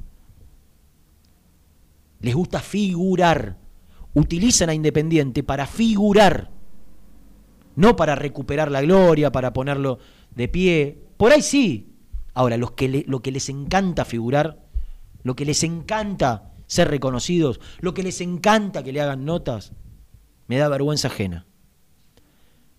Les 2.20 2.36
gusta 2.36 2.60
figurar. 2.60 3.58
Utilizan 4.14 4.70
a 4.70 4.74
Independiente 4.74 5.44
para 5.44 5.68
figurar. 5.68 6.52
No 7.76 7.96
para 7.96 8.16
recuperar 8.16 8.72
la 8.72 8.82
gloria, 8.82 9.32
para 9.32 9.54
ponerlo 9.54 10.00
de 10.34 10.48
pie. 10.48 11.04
Por 11.18 11.32
ahí 11.32 11.42
sí. 11.42 11.94
Ahora, 12.34 12.58
los 12.58 12.72
que 12.72 13.06
lo 13.08 13.22
que 13.22 13.32
les 13.32 13.48
encanta 13.48 14.04
figurar, 14.04 14.66
lo 15.24 15.36
que 15.36 15.46
les 15.46 15.64
encanta 15.64 16.54
ser 16.68 16.90
reconocidos, 16.90 17.60
lo 17.80 17.94
que 17.94 18.04
les 18.04 18.20
encanta 18.22 18.84
que 18.84 18.92
le 18.92 19.02
hagan 19.02 19.24
notas, 19.24 19.72
me 20.48 20.58
da 20.58 20.68
vergüenza 20.68 21.08
ajena. 21.08 21.46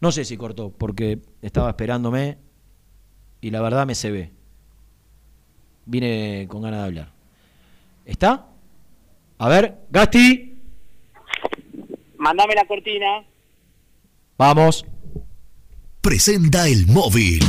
No 0.01 0.13
sé 0.13 0.25
si 0.25 0.37
cortó, 0.37 0.73
porque 0.73 1.23
estaba 1.41 1.71
esperándome 1.71 2.39
y 3.41 3.51
la 3.51 3.63
verdad 3.63 3.87
me 3.87 3.95
se 3.95 4.11
ve. 4.11 4.36
Vine 5.87 6.47
con 6.49 6.63
ganas 6.63 6.81
de 6.81 6.87
hablar. 6.87 7.13
¿Está? 8.05 8.47
A 9.39 9.49
ver, 9.49 9.79
Gasti, 9.91 10.53
Mandame 12.19 12.55
la 12.55 12.67
cortina. 12.67 13.25
vamos. 14.39 14.85
Presenta 16.01 16.67
el 16.69 16.87
móvil. 16.87 17.43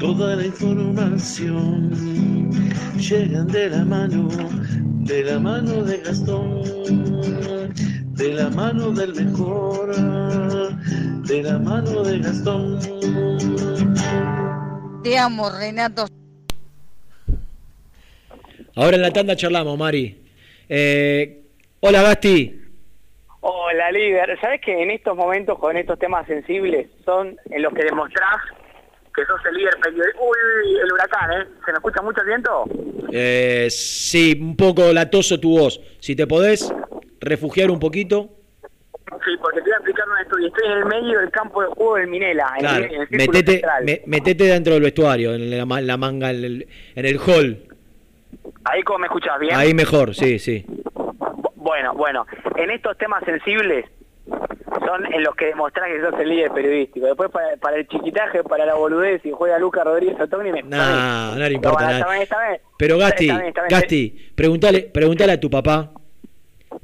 toda 0.00 0.34
la 0.34 0.46
información 0.46 1.90
llegan 2.98 3.46
de 3.46 3.70
la 3.70 3.84
mano, 3.84 4.28
de 5.04 5.22
la 5.22 5.38
mano 5.38 5.84
de 5.84 5.98
Gastón, 5.98 6.62
de 8.14 8.34
la 8.34 8.50
mano 8.50 8.90
del 8.90 9.14
mejor, 9.14 9.94
de 11.24 11.42
la 11.42 11.56
mano 11.60 12.02
de 12.02 12.18
Gastón. 12.18 12.80
Te 15.04 15.16
amo, 15.16 15.50
Renato. 15.50 16.08
Ahora 18.74 18.96
en 18.96 19.02
la 19.02 19.12
tanda 19.12 19.36
charlamos, 19.36 19.78
Mari. 19.78 20.20
Eh, 20.68 21.44
hola, 21.78 22.02
Gasti. 22.02 22.59
Hola, 23.70 23.92
líder. 23.92 24.38
¿Sabes 24.40 24.60
que 24.60 24.82
en 24.82 24.90
estos 24.90 25.16
momentos, 25.16 25.58
con 25.58 25.76
estos 25.76 25.98
temas 25.98 26.26
sensibles, 26.26 26.88
son 27.04 27.36
en 27.50 27.62
los 27.62 27.72
que 27.74 27.84
demostrás 27.84 28.36
que 29.14 29.24
sos 29.26 29.40
el 29.48 29.54
líder 29.56 29.74
periodista? 29.82 30.18
Uy, 30.20 30.76
el 30.82 30.92
huracán, 30.92 31.30
¿eh? 31.32 31.44
¿Se 31.64 31.72
me 31.72 31.76
escucha 31.78 32.02
mucho 32.02 32.20
el 32.22 32.26
viento? 32.26 32.64
Eh, 33.12 33.66
sí, 33.70 34.38
un 34.40 34.56
poco 34.56 34.92
latoso 34.92 35.38
tu 35.38 35.58
voz. 35.58 35.80
Si 36.00 36.16
te 36.16 36.26
podés 36.26 36.72
refugiar 37.20 37.70
un 37.70 37.78
poquito. 37.78 38.30
Sí, 39.24 39.32
porque 39.42 39.58
te 39.58 39.64
voy 39.64 39.72
a 39.72 39.76
explicar 39.76 40.08
una 40.08 40.22
historia. 40.22 40.48
Estoy 40.48 40.66
en 40.72 40.78
el 40.78 40.84
medio 40.86 41.20
del 41.20 41.30
campo 41.30 41.62
de 41.62 41.68
juego 41.68 41.96
del 41.96 42.06
Minela, 42.08 42.46
en, 42.56 42.60
Claro, 42.60 42.84
el, 42.86 42.92
en 42.94 43.00
el 43.02 43.08
metete, 43.10 43.62
me- 43.84 44.02
metete 44.06 44.44
dentro 44.44 44.74
del 44.74 44.82
vestuario, 44.82 45.34
en 45.34 45.50
la, 45.50 45.66
ma- 45.66 45.80
la 45.80 45.96
manga, 45.96 46.30
en 46.30 46.44
el, 46.44 46.68
en 46.94 47.06
el 47.06 47.18
hall. 47.18 47.58
Ahí 48.64 48.82
como 48.82 49.00
me 49.00 49.06
escuchás 49.06 49.38
bien. 49.40 49.54
Ahí 49.56 49.74
mejor, 49.74 50.14
sí, 50.14 50.38
sí. 50.38 50.64
Bueno, 51.70 51.94
bueno, 51.94 52.26
en 52.56 52.70
estos 52.70 52.98
temas 52.98 53.22
sensibles 53.24 53.84
son 54.86 55.06
en 55.12 55.22
los 55.22 55.36
que 55.36 55.46
demostrás 55.46 55.86
que 55.88 56.00
sos 56.00 56.18
el 56.20 56.28
líder 56.28 56.50
periodístico. 56.50 57.06
Después 57.06 57.30
para, 57.30 57.56
para 57.58 57.76
el 57.76 57.86
chiquitaje, 57.86 58.42
para 58.42 58.66
la 58.66 58.74
boludez, 58.74 59.22
si 59.22 59.30
juega 59.30 59.56
Lucas 59.58 59.84
Rodríguez 59.84 60.16
o 60.20 60.26
Tony, 60.26 60.50
me 60.50 60.62
Nah, 60.64 61.36
no 61.36 61.48
le 61.48 61.54
importa 61.54 61.84
nada. 61.86 61.98
está 61.98 62.10
bien, 62.10 62.22
está 62.22 62.48
bien. 62.48 62.60
Pero 62.76 62.98
Gasti, 62.98 63.28
Está 63.30 63.40
bien. 63.42 63.54
Gasti, 63.68 64.30
pregúntale, 64.34 64.80
pregúntale 64.82 65.32
a 65.32 65.38
tu 65.40 65.48
papá 65.48 65.92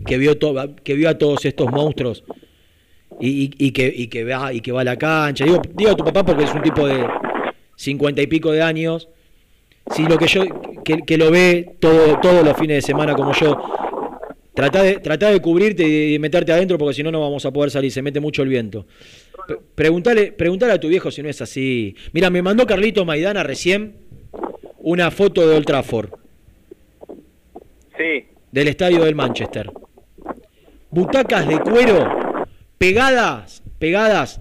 que 0.07 0.19
vio 0.19 0.39
to- 0.39 0.77
que 0.85 0.95
vio 0.95 1.09
a 1.09 1.19
todos 1.19 1.45
estos 1.45 1.69
monstruos 1.73 2.23
y, 3.19 3.45
y- 3.45 3.67
y 3.67 3.73
que 3.73 3.93
y 3.95 4.07
que 4.09 4.25
va 4.25 4.53
y 4.53 4.61
que 4.61 4.71
va 4.71 4.83
a 4.83 4.85
la 4.85 4.97
cancha. 4.97 5.45
Digo, 5.45 5.61
digo 5.75 5.91
a 5.91 5.97
tu 5.97 6.05
papá 6.05 6.23
porque 6.25 6.45
es 6.45 6.55
un 6.55 6.63
tipo 6.63 6.87
de 6.87 7.09
cincuenta 7.75 8.23
y 8.23 8.29
pico 8.29 8.53
de 8.53 8.63
años. 8.63 9.09
Si 9.91 10.05
lo 10.05 10.17
que 10.17 10.27
yo 10.29 10.43
que, 10.85 10.99
que 11.03 11.17
lo 11.19 11.31
ve 11.33 11.77
todo 11.81 12.19
todos 12.21 12.45
los 12.45 12.57
fines 12.57 12.77
de 12.77 12.83
semana 12.83 13.15
como 13.15 13.33
yo. 13.33 13.57
Trata 14.57 14.83
de, 14.83 14.97
trata 15.01 15.31
de 15.31 15.41
cubrirte 15.41 15.87
y 15.87 16.13
de 16.13 16.19
meterte 16.19 16.51
adentro 16.51 16.79
porque 16.79 16.95
si 16.95 17.03
no 17.03 17.11
no 17.13 17.21
vamos 17.21 17.45
a 17.45 17.53
poder 17.53 17.71
salir, 17.71 17.93
se 17.93 18.01
mete 18.01 18.21
mucho 18.21 18.43
el 18.43 18.49
viento. 18.49 18.87
Preguntale, 19.75 20.33
preguntale 20.33 20.73
a 20.73 20.81
tu 20.81 20.89
viejo 20.89 21.11
si 21.11 21.23
no 21.23 21.29
es 21.29 21.41
así. 21.43 21.95
Mira, 22.13 22.31
me 22.31 22.41
mandó 22.41 22.67
Carlito 22.67 23.05
Maidana 23.05 23.43
recién 23.43 23.97
una 24.79 25.11
foto 25.11 25.47
de 25.47 25.55
Old 25.57 25.67
Trafford, 25.67 26.09
Sí. 27.99 28.25
del 28.51 28.69
estadio 28.69 29.05
del 29.05 29.15
Manchester. 29.15 29.71
Butacas 30.91 31.47
de 31.47 31.59
cuero 31.61 32.47
pegadas, 32.79 33.63
pegadas 33.79 34.41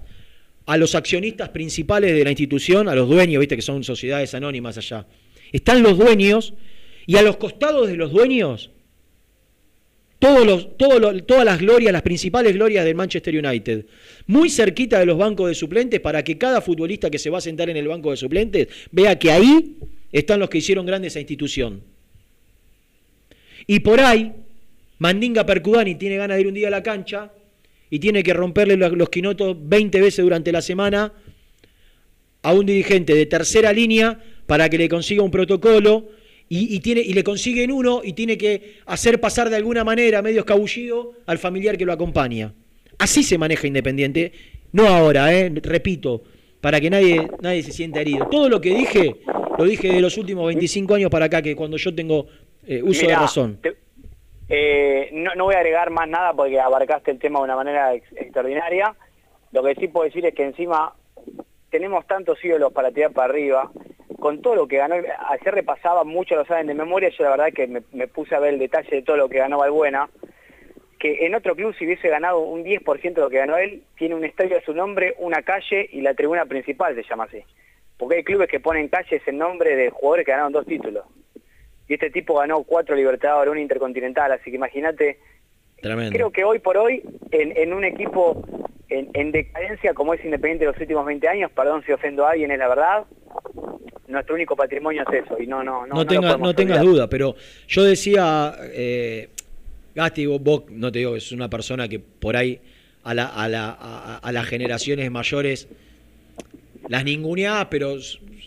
a 0.64 0.76
los 0.76 0.94
accionistas 0.94 1.50
principales 1.50 2.14
de 2.14 2.24
la 2.24 2.30
institución, 2.30 2.88
a 2.88 2.94
los 2.94 3.08
dueños, 3.08 3.40
viste 3.40 3.56
que 3.56 3.62
son 3.62 3.84
sociedades 3.84 4.34
anónimas 4.34 4.78
allá. 4.78 5.06
Están 5.52 5.82
los 5.82 5.98
dueños 5.98 6.54
y 7.06 7.16
a 7.16 7.22
los 7.22 7.36
costados 7.36 7.86
de 7.88 7.96
los 7.96 8.12
dueños 8.12 8.70
todas 10.76 11.44
las 11.44 11.58
glorias, 11.58 11.92
las 11.92 12.02
principales 12.02 12.54
glorias 12.54 12.84
del 12.84 12.94
Manchester 12.94 13.46
United, 13.46 13.86
muy 14.26 14.50
cerquita 14.50 14.98
de 14.98 15.06
los 15.06 15.18
bancos 15.18 15.48
de 15.48 15.54
suplentes 15.54 16.00
para 16.00 16.22
que 16.22 16.38
cada 16.38 16.60
futbolista 16.60 17.10
que 17.10 17.18
se 17.18 17.30
va 17.30 17.38
a 17.38 17.40
sentar 17.40 17.70
en 17.70 17.76
el 17.76 17.88
banco 17.88 18.10
de 18.10 18.16
suplentes 18.16 18.68
vea 18.90 19.18
que 19.18 19.30
ahí 19.30 19.76
están 20.12 20.40
los 20.40 20.48
que 20.48 20.58
hicieron 20.58 20.86
grande 20.86 21.08
esa 21.08 21.20
institución. 21.20 21.82
Y 23.66 23.80
por 23.80 24.00
ahí, 24.00 24.32
Mandinga 24.98 25.44
Percudani 25.44 25.96
tiene 25.96 26.16
ganas 26.16 26.36
de 26.36 26.40
ir 26.42 26.46
un 26.46 26.54
día 26.54 26.68
a 26.68 26.70
la 26.70 26.82
cancha 26.82 27.32
y 27.90 27.98
tiene 27.98 28.22
que 28.22 28.32
romperle 28.32 28.76
los, 28.76 28.92
los 28.92 29.08
quinotos 29.08 29.56
20 29.60 30.00
veces 30.00 30.24
durante 30.24 30.52
la 30.52 30.62
semana 30.62 31.12
a 32.42 32.52
un 32.52 32.64
dirigente 32.64 33.14
de 33.14 33.26
tercera 33.26 33.72
línea 33.72 34.20
para 34.46 34.68
que 34.68 34.78
le 34.78 34.88
consiga 34.88 35.22
un 35.22 35.30
protocolo 35.30 36.08
y, 36.48 36.74
y 36.74 36.80
tiene, 36.80 37.00
y 37.00 37.12
le 37.12 37.24
consiguen 37.24 37.72
uno 37.72 38.00
y 38.04 38.12
tiene 38.12 38.36
que 38.38 38.76
hacer 38.86 39.20
pasar 39.20 39.50
de 39.50 39.56
alguna 39.56 39.84
manera, 39.84 40.22
medio 40.22 40.40
escabullido, 40.40 41.12
al 41.26 41.38
familiar 41.38 41.76
que 41.76 41.84
lo 41.84 41.92
acompaña. 41.92 42.52
Así 42.98 43.22
se 43.22 43.36
maneja 43.38 43.66
Independiente, 43.66 44.32
no 44.72 44.86
ahora, 44.88 45.32
¿eh? 45.34 45.52
repito, 45.62 46.22
para 46.60 46.80
que 46.80 46.88
nadie, 46.90 47.28
nadie 47.42 47.62
se 47.62 47.72
sienta 47.72 48.00
herido. 48.00 48.26
Todo 48.30 48.48
lo 48.48 48.60
que 48.60 48.70
dije, 48.74 49.16
lo 49.58 49.64
dije 49.64 49.88
de 49.88 50.00
los 50.00 50.16
últimos 50.18 50.46
25 50.46 50.94
años 50.94 51.10
para 51.10 51.26
acá, 51.26 51.42
que 51.42 51.54
cuando 51.56 51.76
yo 51.76 51.94
tengo 51.94 52.26
eh, 52.66 52.82
uso 52.82 53.06
de 53.06 53.14
razón. 53.14 53.58
te- 53.62 53.76
eh, 54.48 55.10
no, 55.12 55.34
no 55.34 55.44
voy 55.44 55.54
a 55.54 55.58
agregar 55.58 55.90
más 55.90 56.08
nada 56.08 56.32
porque 56.32 56.60
abarcaste 56.60 57.10
el 57.10 57.18
tema 57.18 57.40
de 57.40 57.44
una 57.46 57.56
manera 57.56 57.94
ex- 57.94 58.12
extraordinaria. 58.16 58.94
Lo 59.52 59.62
que 59.62 59.74
sí 59.74 59.88
puedo 59.88 60.04
decir 60.06 60.24
es 60.24 60.34
que 60.34 60.44
encima 60.44 60.94
tenemos 61.70 62.06
tantos 62.06 62.42
ídolos 62.44 62.72
para 62.72 62.90
tirar 62.90 63.12
para 63.12 63.32
arriba. 63.32 63.70
Con 64.18 64.40
todo 64.40 64.54
lo 64.54 64.66
que 64.66 64.78
ganó, 64.78 64.94
ayer 64.94 65.54
repasaba, 65.54 66.02
muchos 66.04 66.38
lo 66.38 66.44
saben 66.46 66.68
de 66.68 66.74
memoria, 66.74 67.10
yo 67.10 67.24
la 67.24 67.30
verdad 67.30 67.52
que 67.52 67.66
me, 67.66 68.06
puse 68.08 68.34
a 68.34 68.40
ver 68.40 68.54
el 68.54 68.58
detalle 68.58 68.88
de 68.90 69.02
todo 69.02 69.16
lo 69.16 69.28
que 69.28 69.38
ganó 69.38 69.58
Balbuena, 69.58 70.08
que 70.98 71.26
en 71.26 71.34
otro 71.34 71.54
club 71.54 71.74
si 71.78 71.84
hubiese 71.84 72.08
ganado 72.08 72.40
un 72.40 72.64
10% 72.64 73.14
de 73.14 73.20
lo 73.20 73.28
que 73.28 73.38
ganó 73.38 73.58
él, 73.58 73.82
tiene 73.98 74.14
un 74.14 74.24
estadio 74.24 74.56
a 74.56 74.62
su 74.62 74.72
nombre, 74.72 75.14
una 75.18 75.42
calle 75.42 75.88
y 75.92 76.00
la 76.00 76.14
tribuna 76.14 76.46
principal 76.46 76.94
se 76.94 77.02
llama 77.02 77.24
así. 77.24 77.44
Porque 77.98 78.16
hay 78.16 78.24
clubes 78.24 78.48
que 78.48 78.60
ponen 78.60 78.88
calles 78.88 79.22
en 79.26 79.38
nombre 79.38 79.76
de 79.76 79.90
jugadores 79.90 80.24
que 80.24 80.32
ganaron 80.32 80.52
dos 80.52 80.66
títulos. 80.66 81.04
Y 81.88 81.94
este 81.94 82.10
tipo 82.10 82.34
ganó 82.34 82.62
cuatro 82.64 82.96
Libertadores, 82.96 83.52
un 83.52 83.58
Intercontinental, 83.58 84.32
así 84.32 84.50
que 84.50 84.56
imagínate, 84.56 85.18
Tremendo. 85.80 86.12
creo 86.12 86.30
que 86.30 86.44
hoy 86.44 86.58
por 86.58 86.76
hoy, 86.76 87.02
en, 87.30 87.56
en 87.56 87.72
un 87.72 87.84
equipo 87.84 88.42
en, 88.88 89.08
en 89.14 89.32
decadencia 89.32 89.92
como 89.94 90.14
es 90.14 90.24
Independiente 90.24 90.64
de 90.64 90.72
los 90.72 90.80
últimos 90.80 91.04
20 91.06 91.28
años, 91.28 91.50
perdón 91.54 91.82
si 91.84 91.92
ofendo 91.92 92.24
a 92.26 92.30
alguien, 92.32 92.50
es 92.50 92.58
la 92.58 92.68
verdad, 92.68 93.04
nuestro 94.08 94.34
único 94.36 94.56
patrimonio 94.56 95.02
es 95.10 95.24
eso, 95.24 95.36
y 95.40 95.46
no, 95.46 95.62
no, 95.62 95.86
no. 95.86 95.86
no, 95.88 95.94
no 95.96 96.06
tenga- 96.06 96.36
no 96.38 96.54
tengas 96.54 96.80
duda, 96.82 97.08
pero 97.08 97.34
yo 97.68 97.84
decía, 97.84 98.54
eh, 98.72 99.28
Gasti, 99.94 100.26
vos, 100.26 100.40
vos, 100.42 100.62
no 100.70 100.90
te 100.92 100.98
digo 101.00 101.12
que 101.12 101.18
es 101.18 101.32
una 101.32 101.48
persona 101.50 101.88
que 101.88 101.98
por 101.98 102.36
ahí 102.36 102.60
a, 103.04 103.14
la, 103.14 103.26
a, 103.26 103.48
la, 103.48 103.76
a, 103.78 104.18
a 104.18 104.32
las 104.32 104.46
generaciones 104.46 105.10
mayores 105.10 105.68
las 106.88 107.04
ninguneás, 107.04 107.66
pero 107.70 107.96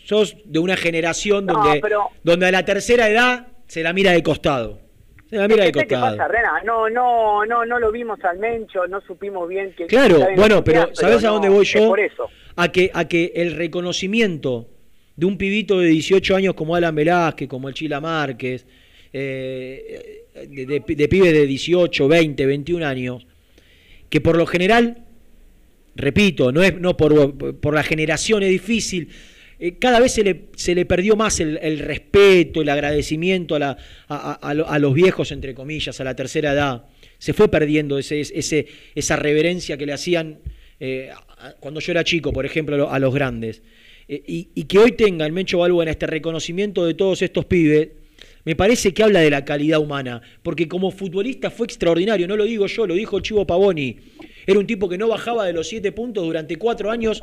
sos 0.04 0.36
de 0.44 0.58
una 0.58 0.76
generación 0.76 1.46
No, 1.46 1.54
donde, 1.54 1.80
pero- 1.80 2.08
donde 2.22 2.46
a 2.46 2.50
la 2.52 2.64
tercera 2.64 3.08
edad 3.08 3.46
se 3.66 3.82
la 3.82 3.92
mira 3.92 4.12
de 4.12 4.22
costado. 4.22 4.78
Mira 5.30 5.64
¿Qué 5.66 5.72
costado. 5.72 6.16
pasa, 6.16 6.28
Rena? 6.28 6.60
No, 6.64 6.90
no, 6.90 7.44
no, 7.46 7.64
no 7.64 7.78
lo 7.78 7.92
vimos 7.92 8.18
al 8.24 8.38
Mencho, 8.38 8.86
no 8.88 9.00
supimos 9.00 9.48
bien 9.48 9.72
que... 9.76 9.86
Claro, 9.86 10.26
bueno, 10.36 10.64
pero 10.64 10.90
¿sabes 10.92 11.22
a 11.22 11.28
no, 11.28 11.34
dónde 11.34 11.48
voy 11.48 11.64
yo? 11.64 11.88
por 11.88 12.00
eso. 12.00 12.28
A 12.56 12.68
que, 12.72 12.90
a 12.92 13.06
que 13.06 13.32
el 13.36 13.54
reconocimiento 13.54 14.66
de 15.14 15.26
un 15.26 15.38
pibito 15.38 15.78
de 15.78 15.88
18 15.88 16.34
años 16.34 16.54
como 16.54 16.74
Alan 16.74 16.94
Velázquez, 16.94 17.48
como 17.48 17.68
el 17.68 17.74
Chila 17.74 18.00
Márquez, 18.00 18.66
eh, 19.12 20.24
de, 20.48 20.66
de, 20.66 20.80
de 20.86 21.08
pibes 21.08 21.32
de 21.32 21.46
18, 21.46 22.08
20, 22.08 22.46
21 22.46 22.86
años, 22.86 23.26
que 24.08 24.20
por 24.20 24.36
lo 24.36 24.46
general, 24.46 25.04
repito, 25.94 26.50
no 26.50 26.62
es 26.62 26.78
no 26.80 26.96
por, 26.96 27.60
por 27.60 27.74
la 27.74 27.84
generación, 27.84 28.42
es 28.42 28.50
difícil, 28.50 29.10
eh, 29.60 29.76
cada 29.78 30.00
vez 30.00 30.12
se 30.12 30.24
le, 30.24 30.46
se 30.56 30.74
le 30.74 30.86
perdió 30.86 31.14
más 31.16 31.38
el, 31.40 31.58
el 31.62 31.78
respeto, 31.78 32.62
el 32.62 32.68
agradecimiento 32.70 33.54
a, 33.54 33.58
la, 33.58 33.70
a, 34.08 34.32
a- 34.32 34.32
a 34.50 34.54
lo- 34.54 34.68
a 34.68 34.78
los 34.78 34.94
viejos, 34.94 35.30
entre 35.32 35.54
comillas, 35.54 36.00
a 36.00 36.04
la 36.04 36.16
tercera 36.16 36.52
edad. 36.52 36.84
Se 37.18 37.32
fue 37.34 37.48
perdiendo 37.48 37.98
ese, 37.98 38.20
ese, 38.20 38.66
esa 38.94 39.16
reverencia 39.16 39.76
que 39.76 39.86
le 39.86 39.92
hacían 39.92 40.38
eh, 40.80 41.10
cuando 41.60 41.80
yo 41.80 41.92
era 41.92 42.02
chico, 42.04 42.32
por 42.32 42.46
ejemplo, 42.46 42.74
a 42.74 42.78
lo- 42.78 42.90
a 42.90 42.98
los 42.98 43.14
grandes. 43.14 43.62
Eh, 44.08 44.22
y, 44.26 44.48
y 44.54 44.64
que 44.64 44.78
hoy 44.78 44.92
tenga 44.92 45.26
el 45.26 45.32
Mencho 45.32 45.58
Balbuena 45.58 45.90
este 45.90 46.06
reconocimiento 46.06 46.84
de 46.86 46.94
todos 46.94 47.20
estos 47.22 47.44
pibes, 47.44 47.88
me 48.44 48.56
parece 48.56 48.94
que 48.94 49.02
habla 49.02 49.20
de 49.20 49.28
la 49.30 49.44
calidad 49.44 49.78
humana, 49.80 50.22
porque 50.42 50.66
como 50.66 50.90
futbolista 50.90 51.50
fue 51.50 51.66
extraordinario, 51.66 52.26
no 52.26 52.36
lo 52.36 52.44
digo 52.44 52.66
yo, 52.66 52.86
lo 52.86 52.94
dijo 52.94 53.20
Chivo 53.20 53.46
Pavoni. 53.46 53.96
Era 54.46 54.58
un 54.58 54.66
tipo 54.66 54.88
que 54.88 54.96
no 54.96 55.08
bajaba 55.08 55.44
de 55.44 55.52
los 55.52 55.68
siete 55.68 55.92
puntos 55.92 56.24
durante 56.24 56.56
cuatro 56.56 56.90
años 56.90 57.22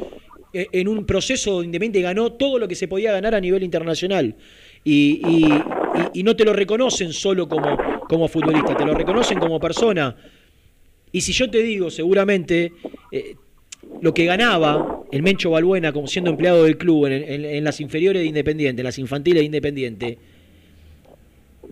en 0.71 0.87
un 0.87 1.05
proceso 1.05 1.63
Independiente 1.63 2.01
ganó 2.01 2.33
todo 2.33 2.57
lo 2.59 2.67
que 2.67 2.75
se 2.75 2.87
podía 2.87 3.11
ganar 3.11 3.35
a 3.35 3.39
nivel 3.41 3.63
internacional. 3.63 4.35
Y, 4.83 5.21
no 6.23 6.35
te 6.35 6.45
lo 6.45 6.53
reconocen 6.53 7.11
solo 7.13 7.47
como, 7.49 7.77
como 8.07 8.27
futbolista, 8.27 8.75
te 8.77 8.85
lo 8.85 8.93
reconocen 8.93 9.39
como 9.39 9.59
persona. 9.59 10.15
Y 11.11 11.21
si 11.21 11.33
yo 11.33 11.49
te 11.49 11.61
digo, 11.61 11.89
seguramente, 11.89 12.71
eh, 13.11 13.35
lo 14.01 14.13
que 14.13 14.25
ganaba 14.25 15.03
el 15.11 15.23
Mencho 15.23 15.49
Balbuena 15.51 15.91
como 15.91 16.07
siendo 16.07 16.29
empleado 16.31 16.63
del 16.63 16.77
club 16.77 17.07
en, 17.07 17.13
en- 17.23 17.45
en 17.45 17.63
las 17.63 17.79
inferiores 17.81 18.21
de 18.21 18.27
Independiente, 18.27 18.81
en 18.81 18.85
las 18.85 18.99
infantiles 18.99 19.41
de 19.41 19.45
Independiente, 19.45 20.17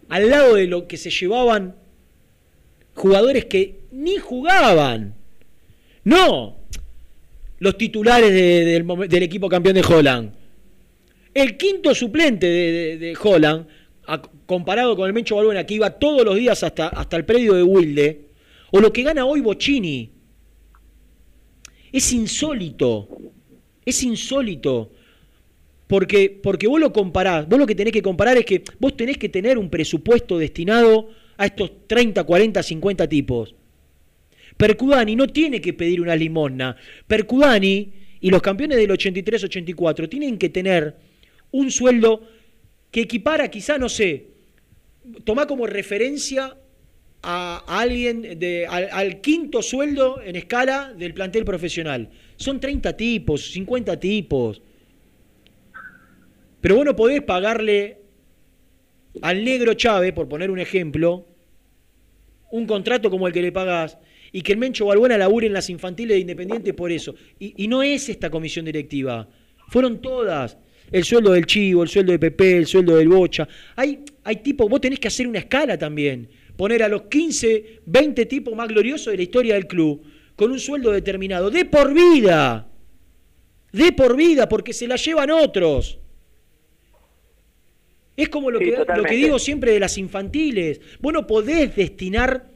al 0.10 0.30
lado 0.30 0.56
de 0.56 0.68
lo 0.68 0.88
que 0.88 0.98
se 0.98 1.10
llevaban 1.10 1.76
jugadores 2.96 3.46
que 3.46 3.76
ni 3.92 4.18
jugaban. 4.18 5.16
No, 6.04 6.58
los 7.66 7.78
titulares 7.78 8.32
de- 8.32 8.84
del, 9.10 9.24
equipo 9.24 9.50
campeón 9.50 9.74
de 9.76 9.82
Holland. 9.82 10.32
El 11.34 11.58
quinto 11.58 11.94
suplente 11.96 12.46
de, 12.48 12.98
de- 12.98 13.18
Holland, 13.22 13.66
comparado 14.46 14.96
con 14.96 15.08
el 15.08 15.14
Mencho 15.14 15.36
Balbuena, 15.36 15.66
que 15.66 15.74
iba 15.74 15.90
todos 15.90 16.24
los 16.24 16.36
días 16.36 16.62
hasta, 16.64 16.88
hasta 16.90 17.18
el 17.18 17.26
predio 17.26 17.54
de 17.56 17.64
Wilde, 17.64 18.22
o 18.72 18.80
lo 18.80 18.94
que 18.94 19.02
gana 19.04 19.26
hoy 19.26 19.42
Bocini. 19.42 20.12
Es 21.92 22.14
insólito. 22.14 23.10
Es 23.84 24.04
insólito. 24.04 24.92
Porque, 25.88 26.30
porque 26.42 26.68
vos 26.68 26.80
lo 26.80 26.94
comparás, 26.94 27.48
vos 27.48 27.60
lo 27.60 27.66
que 27.66 27.76
tenés 27.76 27.94
que 27.94 28.02
comparar 28.02 28.38
es 28.38 28.46
que 28.46 28.64
vos 28.80 28.96
tenés 28.96 29.18
que 29.18 29.30
tener 29.30 29.58
un 29.58 29.70
presupuesto 29.70 30.38
destinado 30.38 31.10
a 31.38 31.46
estos 31.48 31.72
30, 31.88 32.24
40, 32.24 32.62
50 32.64 33.08
tipos. 33.10 33.56
Percudani 34.58 35.16
no 35.16 35.28
tiene 35.28 35.60
que 35.62 35.74
pedir 35.74 36.02
una 36.02 36.16
limosna. 36.16 36.76
Percudani 37.08 37.92
y 38.22 38.30
los 38.30 38.42
campeones 38.42 38.78
del 38.78 38.90
83-84 38.90 40.10
tienen 40.10 40.38
que 40.38 40.50
tener 40.50 40.96
un 41.52 41.72
sueldo 41.72 42.24
que 42.92 43.02
equipara 43.02 43.50
quizá, 43.50 43.78
no 43.78 43.90
sé, 43.90 44.28
tomá 45.24 45.46
como 45.46 45.68
referencia 45.68 46.56
a, 47.22 47.64
alguien 47.68 48.40
al, 48.70 49.22
quinto 49.22 49.62
sueldo 49.62 50.22
en 50.22 50.36
escala 50.36 50.94
del 50.98 51.14
plantel 51.14 51.44
profesional. 51.44 52.10
Son 52.38 52.60
30 52.60 52.96
tipos, 52.96 53.52
50 53.52 54.00
tipos. 54.00 54.62
Pero 56.62 56.76
vos 56.76 56.86
no 56.86 56.96
podés 56.96 57.22
pagarle 57.22 58.00
al 59.22 59.44
negro 59.44 59.74
Chávez, 59.74 60.14
por 60.14 60.28
poner 60.28 60.50
un 60.50 60.60
ejemplo, 60.60 61.26
un 62.52 62.66
contrato 62.66 63.10
como 63.10 63.28
el 63.28 63.34
que 63.34 63.42
le 63.42 63.52
pagás 63.52 63.98
y 64.36 64.42
que 64.42 64.52
el 64.52 64.58
Mencho 64.58 64.88
Balbuena 64.88 65.18
labure 65.18 65.48
en 65.48 65.54
las 65.54 65.70
infantiles 65.70 66.16
de 66.16 66.20
Independiente 66.20 66.74
por 66.74 66.92
eso. 66.92 67.16
Y, 67.40 67.54
y 67.64 67.70
no 67.70 67.82
es 67.82 68.10
esta 68.10 68.30
comisión 68.30 68.66
directiva. 68.66 69.30
Fueron 69.70 70.02
todas. 70.02 70.58
El 70.92 71.06
sueldo 71.06 71.32
del 71.32 71.46
Chivo, 71.46 71.84
el 71.84 71.88
sueldo 71.88 72.12
de 72.12 72.20
Pepe, 72.20 72.58
el 72.58 72.66
sueldo 72.66 72.98
del 72.98 73.08
Bocha. 73.08 73.48
Hay, 73.78 74.04
hay 74.26 74.36
tipos, 74.36 74.70
vos 74.70 74.82
tenés 74.82 75.00
que 75.00 75.08
hacer 75.08 75.26
una 75.26 75.40
escala 75.40 75.78
también. 75.78 76.28
Poner 76.58 76.84
a 76.84 76.90
los 76.90 77.04
15, 77.04 77.84
20 77.86 78.26
tipos 78.26 78.54
más 78.54 78.68
gloriosos 78.68 79.12
de 79.12 79.16
la 79.16 79.24
historia 79.24 79.54
del 79.54 79.68
club 79.68 80.04
con 80.36 80.52
un 80.52 80.60
sueldo 80.60 80.92
determinado. 80.92 81.50
De 81.50 81.64
por 81.64 81.94
vida. 81.94 82.68
De 83.72 83.94
por 83.94 84.18
vida, 84.18 84.50
porque 84.50 84.74
se 84.74 84.86
la 84.86 84.98
llevan 84.98 85.32
otros. 85.32 85.98
Es 88.18 88.28
como 88.28 88.52
lo, 88.52 88.60
Sí, 88.60 88.66
que, 88.66 88.98
lo 88.98 89.04
que 89.06 89.16
digo 89.16 89.40
siempre 89.40 89.72
de 89.72 89.80
las 89.80 89.98
infantiles. 89.98 90.82
Vos 91.00 91.14
no 91.14 91.26
podés 91.26 91.74
destinar 91.74 92.54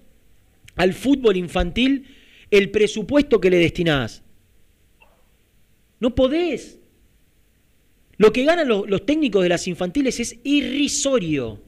al 0.79 0.93
fútbol 0.93 1.35
infantil 1.35 2.05
el 2.49 2.71
presupuesto 2.71 3.41
que 3.41 3.49
le 3.49 3.57
destinás. 3.57 4.23
No 5.99 6.15
podés. 6.15 6.79
Lo 8.15 8.31
que 8.31 8.45
ganan 8.45 8.69
los, 8.69 9.05
técnicos 9.05 9.43
de 9.43 9.49
las 9.49 9.67
infantiles 9.67 10.21
es 10.21 10.39
irrisorio. 10.45 11.61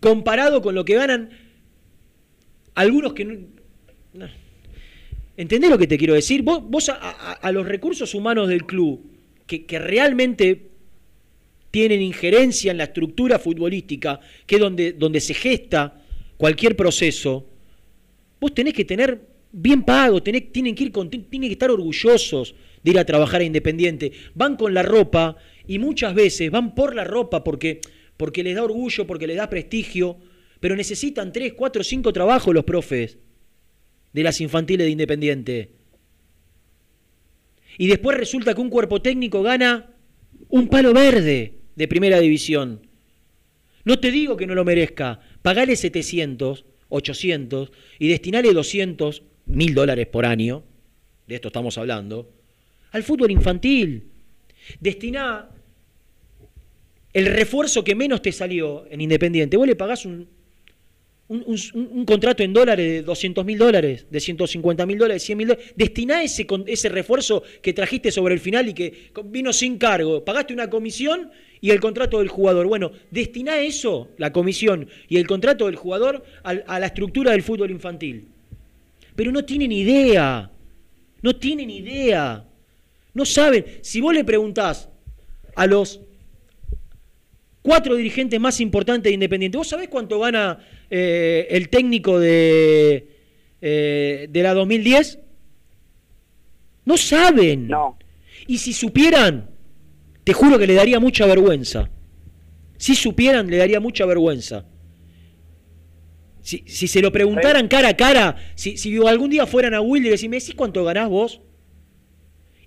Comparado 0.00 0.62
con 0.62 0.74
lo 0.74 0.82
que 0.86 0.94
ganan 0.94 1.28
algunos 2.74 3.12
que 3.12 3.24
no... 3.26 3.34
no. 4.14 4.26
¿Entendés 5.36 5.68
lo 5.68 5.76
que 5.76 5.86
te 5.86 5.98
quiero 5.98 6.14
decir? 6.14 6.40
Vos, 6.42 6.88
a- 6.88 7.32
a 7.32 7.52
los 7.52 7.66
recursos 7.66 8.14
humanos 8.14 8.48
del 8.48 8.64
club, 8.64 9.10
que, 9.46 9.66
que 9.66 9.78
realmente 9.78 10.70
tienen 11.70 12.00
injerencia 12.00 12.70
en 12.70 12.78
la 12.78 12.84
estructura 12.84 13.38
futbolística, 13.38 14.20
que 14.46 14.54
es 14.54 14.60
donde, 14.60 14.92
donde 14.94 15.20
se 15.20 15.34
gesta 15.34 16.01
cualquier 16.42 16.74
proceso, 16.74 17.46
vos 18.40 18.52
tenés 18.52 18.74
que 18.74 18.84
tener 18.84 19.28
bien 19.52 19.84
pago, 19.84 20.20
tienen, 20.20 20.74
que 20.74 20.82
ir 20.82 20.90
con- 20.90 21.08
tienen 21.08 21.48
que 21.48 21.52
estar 21.52 21.70
orgullosos 21.70 22.56
de 22.82 22.90
ir 22.90 22.98
a 22.98 23.04
trabajar 23.04 23.42
a 23.42 23.44
Independiente. 23.44 24.10
Van 24.34 24.56
con 24.56 24.74
la 24.74 24.82
ropa 24.82 25.36
y 25.68 25.78
muchas 25.78 26.16
veces 26.16 26.50
van 26.50 26.74
por 26.74 26.96
la 26.96 27.04
ropa 27.04 27.44
porque, 27.44 27.80
porque 28.16 28.42
les 28.42 28.56
da 28.56 28.64
orgullo, 28.64 29.06
porque 29.06 29.28
les 29.28 29.36
da 29.36 29.48
prestigio, 29.48 30.16
pero 30.58 30.74
necesitan 30.74 31.32
tres, 31.32 31.52
cuatro, 31.52 31.84
cinco 31.84 32.12
trabajos 32.12 32.52
los 32.52 32.64
profes 32.64 33.18
de 34.12 34.22
las 34.24 34.40
infantiles 34.40 34.84
de 34.84 34.90
Independiente. 34.90 35.70
Y 37.78 37.86
después 37.86 38.18
resulta 38.18 38.52
que 38.52 38.60
un 38.60 38.68
cuerpo 38.68 39.00
técnico 39.00 39.44
gana 39.44 39.94
un 40.48 40.66
palo 40.66 40.92
verde 40.92 41.54
de 41.76 41.86
primera 41.86 42.18
división. 42.18 42.80
No 43.84 43.98
te 43.98 44.10
digo 44.10 44.36
que 44.36 44.46
no 44.46 44.54
lo 44.54 44.64
merezca. 44.64 45.20
Pagale 45.42 45.76
700, 45.76 46.64
800 46.88 47.72
y 47.98 48.08
destinale 48.08 48.52
200, 48.52 49.22
mil 49.46 49.74
dólares 49.74 50.06
por 50.06 50.24
año, 50.24 50.62
de 51.26 51.34
esto 51.34 51.48
estamos 51.48 51.78
hablando, 51.78 52.30
al 52.92 53.02
fútbol 53.02 53.30
infantil. 53.30 54.04
Destina 54.80 55.48
el 57.12 57.26
refuerzo 57.26 57.84
que 57.84 57.94
menos 57.94 58.22
te 58.22 58.32
salió 58.32 58.86
en 58.90 59.00
Independiente. 59.00 59.56
Vos 59.56 59.66
le 59.66 59.76
pagás 59.76 60.06
un, 60.06 60.28
un, 61.32 62.04
contrato 62.04 62.42
en 62.42 62.52
dólares 62.52 62.86
de 62.86 63.02
200 63.02 63.44
mil 63.44 63.58
dólares, 63.58 64.06
de 64.10 64.20
150 64.20 64.84
mil 64.86 64.98
dólares, 64.98 65.22
100 65.22 65.38
mil 65.38 65.48
dólares. 65.48 65.72
Destiná 65.76 66.22
ese, 66.22 66.46
ese 66.66 66.88
refuerzo 66.88 67.42
que 67.62 67.72
trajiste 67.72 68.10
sobre 68.10 68.34
el 68.34 68.40
final 68.40 68.68
y 68.68 68.74
que 68.74 69.10
vino 69.24 69.52
sin 69.52 69.78
cargo. 69.78 70.24
Pagaste 70.24 70.52
una 70.52 70.68
comisión 70.68 71.30
y 71.60 71.70
el 71.70 71.80
contrato 71.80 72.18
del 72.18 72.28
jugador. 72.28 72.66
Bueno, 72.66 72.92
destiná 73.10 73.58
eso, 73.60 74.08
la 74.18 74.32
comisión 74.32 74.88
y 75.08 75.16
el 75.16 75.26
contrato 75.26 75.66
del 75.66 75.76
jugador, 75.76 76.24
al- 76.42 76.64
a 76.66 76.78
la 76.78 76.86
estructura 76.86 77.32
del 77.32 77.42
fútbol 77.42 77.70
infantil. 77.70 78.28
Pero 79.16 79.32
no 79.32 79.44
tienen 79.44 79.72
idea. 79.72 80.50
No 81.22 81.36
tienen 81.36 81.70
idea. 81.70 82.44
No 83.14 83.24
saben. 83.24 83.64
Si 83.80 84.00
vos 84.00 84.12
le 84.14 84.24
preguntás 84.24 84.88
a 85.54 85.66
los 85.66 86.00
cuatro 87.62 87.94
dirigentes 87.94 88.40
más 88.40 88.60
importantes 88.60 89.10
de 89.10 89.14
Independiente. 89.14 89.56
¿Vos 89.58 89.68
sabés 89.68 89.88
cuánto 89.88 90.18
gana 90.18 90.58
eh, 90.94 91.46
el 91.48 91.70
técnico 91.70 92.20
de, 92.20 93.08
eh, 93.62 94.26
de 94.28 94.42
la 94.42 94.52
2010? 94.52 95.20
No 96.84 96.98
saben. 96.98 97.66
No. 97.66 97.98
Y 98.46 98.58
si 98.58 98.74
supieran, 98.74 99.48
te 100.22 100.34
juro 100.34 100.58
que 100.58 100.66
le 100.66 100.74
daría 100.74 101.00
mucha 101.00 101.24
vergüenza. 101.24 101.88
Si 102.76 102.94
supieran, 102.94 103.48
le 103.48 103.56
daría 103.56 103.80
mucha 103.80 104.04
vergüenza. 104.04 104.66
Si, 106.42 106.62
si 106.66 106.86
se 106.88 107.00
lo 107.00 107.10
preguntaran 107.10 107.68
cara 107.68 107.88
a 107.88 107.96
cara, 107.96 108.36
si, 108.54 108.76
si 108.76 108.94
algún 109.06 109.30
día 109.30 109.46
fueran 109.46 109.72
a 109.72 109.80
Wilde 109.80 110.08
y 110.08 110.10
decís, 110.10 110.28
¿me 110.28 110.40
decís 110.40 110.54
cuánto 110.54 110.84
ganás 110.84 111.08
vos? 111.08 111.40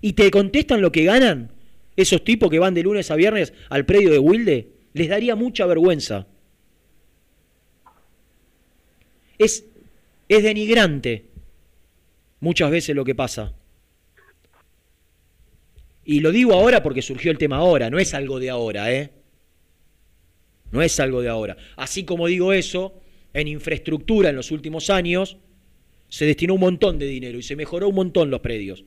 Y 0.02 0.14
te 0.14 0.32
contestan 0.32 0.82
lo 0.82 0.92
que 0.92 1.04
ganan, 1.04 1.52
esos 1.96 2.24
tipos 2.24 2.50
que 2.50 2.58
van 2.58 2.74
de 2.74 2.82
lunes 2.82 3.12
a 3.12 3.16
viernes 3.16 3.54
al 3.70 3.86
predio 3.86 4.10
de 4.10 4.18
Wilde, 4.18 4.72
les 4.94 5.10
daría 5.10 5.36
mucha 5.36 5.68
vergüenza. 5.68 6.26
Es, 9.38 9.66
es 10.28 10.44
denigrante 10.44 11.26
muchas 12.40 12.72
veces 12.72 12.96
lo 12.96 13.06
que 13.06 13.16
pasa. 13.16 13.54
Y 16.06 16.20
lo 16.20 16.32
digo 16.32 16.54
ahora 16.54 16.84
porque 16.84 17.02
surgió 17.02 17.32
el 17.32 17.38
tema 17.38 17.58
ahora, 17.58 17.90
no 17.90 17.98
es 17.98 18.14
algo 18.14 18.40
de 18.40 18.52
ahora, 18.52 18.94
¿eh? 18.94 19.10
No 20.72 20.82
es 20.82 21.00
algo 21.00 21.22
de 21.22 21.30
ahora. 21.30 21.58
Así 21.76 22.04
como 22.04 22.28
digo 22.28 22.54
eso, 22.54 23.02
en 23.34 23.48
infraestructura 23.48 24.30
en 24.30 24.36
los 24.36 24.52
últimos 24.52 24.90
años 24.90 25.38
se 26.08 26.26
destinó 26.26 26.54
un 26.54 26.60
montón 26.60 27.00
de 27.00 27.08
dinero 27.08 27.40
y 27.40 27.44
se 27.44 27.56
mejoró 27.56 27.90
un 27.90 27.96
montón 27.96 28.30
los 28.30 28.42
predios. 28.42 28.86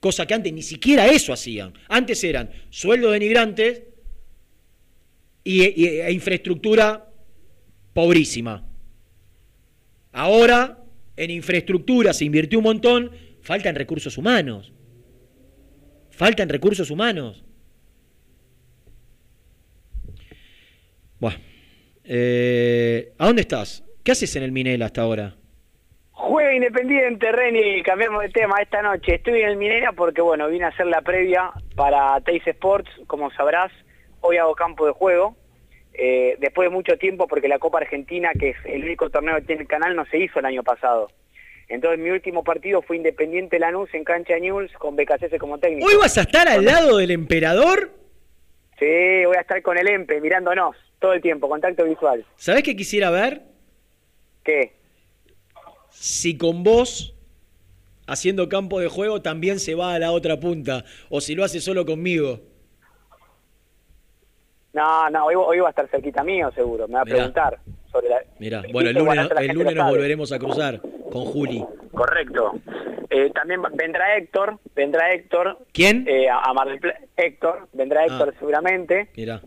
Cosa 0.00 0.26
que 0.26 0.34
antes 0.34 0.52
ni 0.52 0.62
siquiera 0.62 1.06
eso 1.06 1.32
hacían. 1.32 1.72
Antes 1.88 2.22
eran 2.24 2.50
sueldos 2.70 3.12
denigrantes 3.12 3.84
y, 5.44 5.62
e 5.62 6.12
infraestructura 6.12 7.08
pobrísima. 7.92 8.66
Ahora, 10.14 10.78
en 11.16 11.30
infraestructura 11.32 12.12
se 12.12 12.24
invirtió 12.24 12.60
un 12.60 12.64
montón, 12.64 13.10
faltan 13.42 13.74
recursos 13.74 14.16
humanos. 14.16 14.72
Faltan 16.10 16.48
recursos 16.48 16.88
humanos. 16.88 17.44
Bueno, 21.18 21.36
eh, 22.04 23.12
¿a 23.18 23.26
dónde 23.26 23.42
estás? 23.42 23.82
¿Qué 24.04 24.12
haces 24.12 24.36
en 24.36 24.44
el 24.44 24.52
Minel 24.52 24.82
hasta 24.82 25.02
ahora? 25.02 25.34
Juega 26.12 26.54
Independiente, 26.54 27.32
Reni, 27.32 27.82
cambiamos 27.82 28.22
de 28.22 28.28
tema 28.28 28.62
esta 28.62 28.82
noche. 28.82 29.16
Estoy 29.16 29.40
en 29.40 29.48
el 29.48 29.56
Minera 29.56 29.90
porque, 29.92 30.22
bueno, 30.22 30.46
vine 30.48 30.66
a 30.66 30.68
hacer 30.68 30.86
la 30.86 31.02
previa 31.02 31.50
para 31.74 32.20
Teis 32.20 32.46
Sports, 32.46 32.88
como 33.08 33.32
sabrás. 33.32 33.72
Hoy 34.20 34.36
hago 34.36 34.54
campo 34.54 34.86
de 34.86 34.92
juego. 34.92 35.36
Eh, 35.94 36.36
después 36.40 36.68
de 36.68 36.74
mucho 36.74 36.98
tiempo, 36.98 37.28
porque 37.28 37.46
la 37.46 37.60
Copa 37.60 37.78
Argentina, 37.78 38.30
que 38.38 38.50
es 38.50 38.56
el 38.64 38.84
único 38.84 39.10
torneo 39.10 39.36
que 39.36 39.42
tiene 39.42 39.62
el 39.62 39.68
canal, 39.68 39.94
no 39.94 40.04
se 40.06 40.18
hizo 40.18 40.40
el 40.40 40.44
año 40.44 40.64
pasado. 40.64 41.08
Entonces 41.68 41.98
mi 41.98 42.10
último 42.10 42.44
partido 42.44 42.82
fue 42.82 42.96
Independiente 42.96 43.58
Lanús 43.58 43.88
en 43.94 44.04
cancha 44.04 44.38
News 44.38 44.70
con 44.78 44.96
BKCS 44.96 45.38
como 45.38 45.58
técnico. 45.58 45.86
¿Hoy 45.86 45.96
vas 45.96 46.18
a 46.18 46.22
estar 46.22 46.48
al 46.48 46.64
lado 46.64 46.98
del 46.98 47.10
emperador? 47.10 47.90
Sí, 48.78 49.24
voy 49.24 49.36
a 49.36 49.40
estar 49.40 49.62
con 49.62 49.78
el 49.78 49.88
EMPE 49.88 50.20
mirándonos 50.20 50.76
todo 50.98 51.12
el 51.12 51.22
tiempo, 51.22 51.48
contacto 51.48 51.84
visual. 51.84 52.24
¿Sabés 52.36 52.64
qué 52.64 52.74
quisiera 52.74 53.10
ver? 53.10 53.42
¿Qué? 54.42 54.72
Si 55.90 56.36
con 56.36 56.64
vos, 56.64 57.14
haciendo 58.06 58.48
campo 58.48 58.80
de 58.80 58.88
juego, 58.88 59.22
también 59.22 59.60
se 59.60 59.74
va 59.74 59.94
a 59.94 59.98
la 59.98 60.10
otra 60.10 60.40
punta. 60.40 60.84
O 61.08 61.20
si 61.20 61.34
lo 61.34 61.44
hace 61.44 61.60
solo 61.60 61.86
conmigo. 61.86 62.40
No, 64.74 65.08
no, 65.10 65.26
hoy, 65.26 65.34
hoy 65.36 65.58
va 65.60 65.68
a 65.68 65.70
estar 65.70 65.88
cerquita 65.88 66.22
mío 66.22 66.50
seguro, 66.54 66.86
me 66.88 66.94
va 66.94 67.00
a 67.00 67.04
Mirá. 67.04 67.16
preguntar 67.16 67.58
sobre 67.90 68.08
la... 68.08 68.16
Mirá, 68.38 68.62
bueno, 68.72 68.90
el 68.90 68.96
lunes, 68.96 69.28
el 69.38 69.48
lunes 69.54 69.74
nos 69.74 69.88
volveremos 69.90 70.32
a 70.32 70.38
cruzar 70.38 70.80
con 71.10 71.24
Juli. 71.24 71.64
Correcto. 71.92 72.52
Eh, 73.08 73.30
también 73.32 73.62
vendrá 73.74 74.16
Héctor, 74.16 74.58
vendrá 74.74 75.12
Héctor. 75.12 75.58
¿Quién? 75.72 76.04
eh, 76.08 76.28
a 76.28 76.52
Mar 76.52 76.66
del. 76.66 76.80
Héctor, 77.16 77.68
vendrá 77.72 78.04
Héctor 78.04 78.34
seguramente. 78.38 79.08
Mirá. 79.16 79.40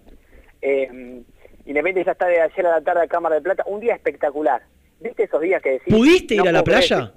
Eh, 0.61 1.21
Independiente 1.65 2.05
ya 2.05 2.13
está 2.13 2.27
de 2.27 2.39
ayer 2.39 2.65
a 2.65 2.71
la 2.71 2.81
tarde 2.81 3.01
a 3.03 3.07
Cámara 3.07 3.35
de 3.35 3.41
Plata. 3.41 3.63
Un 3.65 3.81
día 3.81 3.93
espectacular. 3.93 4.61
¿Viste 5.01 5.23
esos 5.23 5.41
días 5.41 5.61
que 5.61 5.71
decís? 5.71 5.93
¿Pudiste 5.93 6.35
ir 6.35 6.47
a 6.47 6.51
la 6.53 6.63
creer 6.63 6.63
playa? 6.63 7.11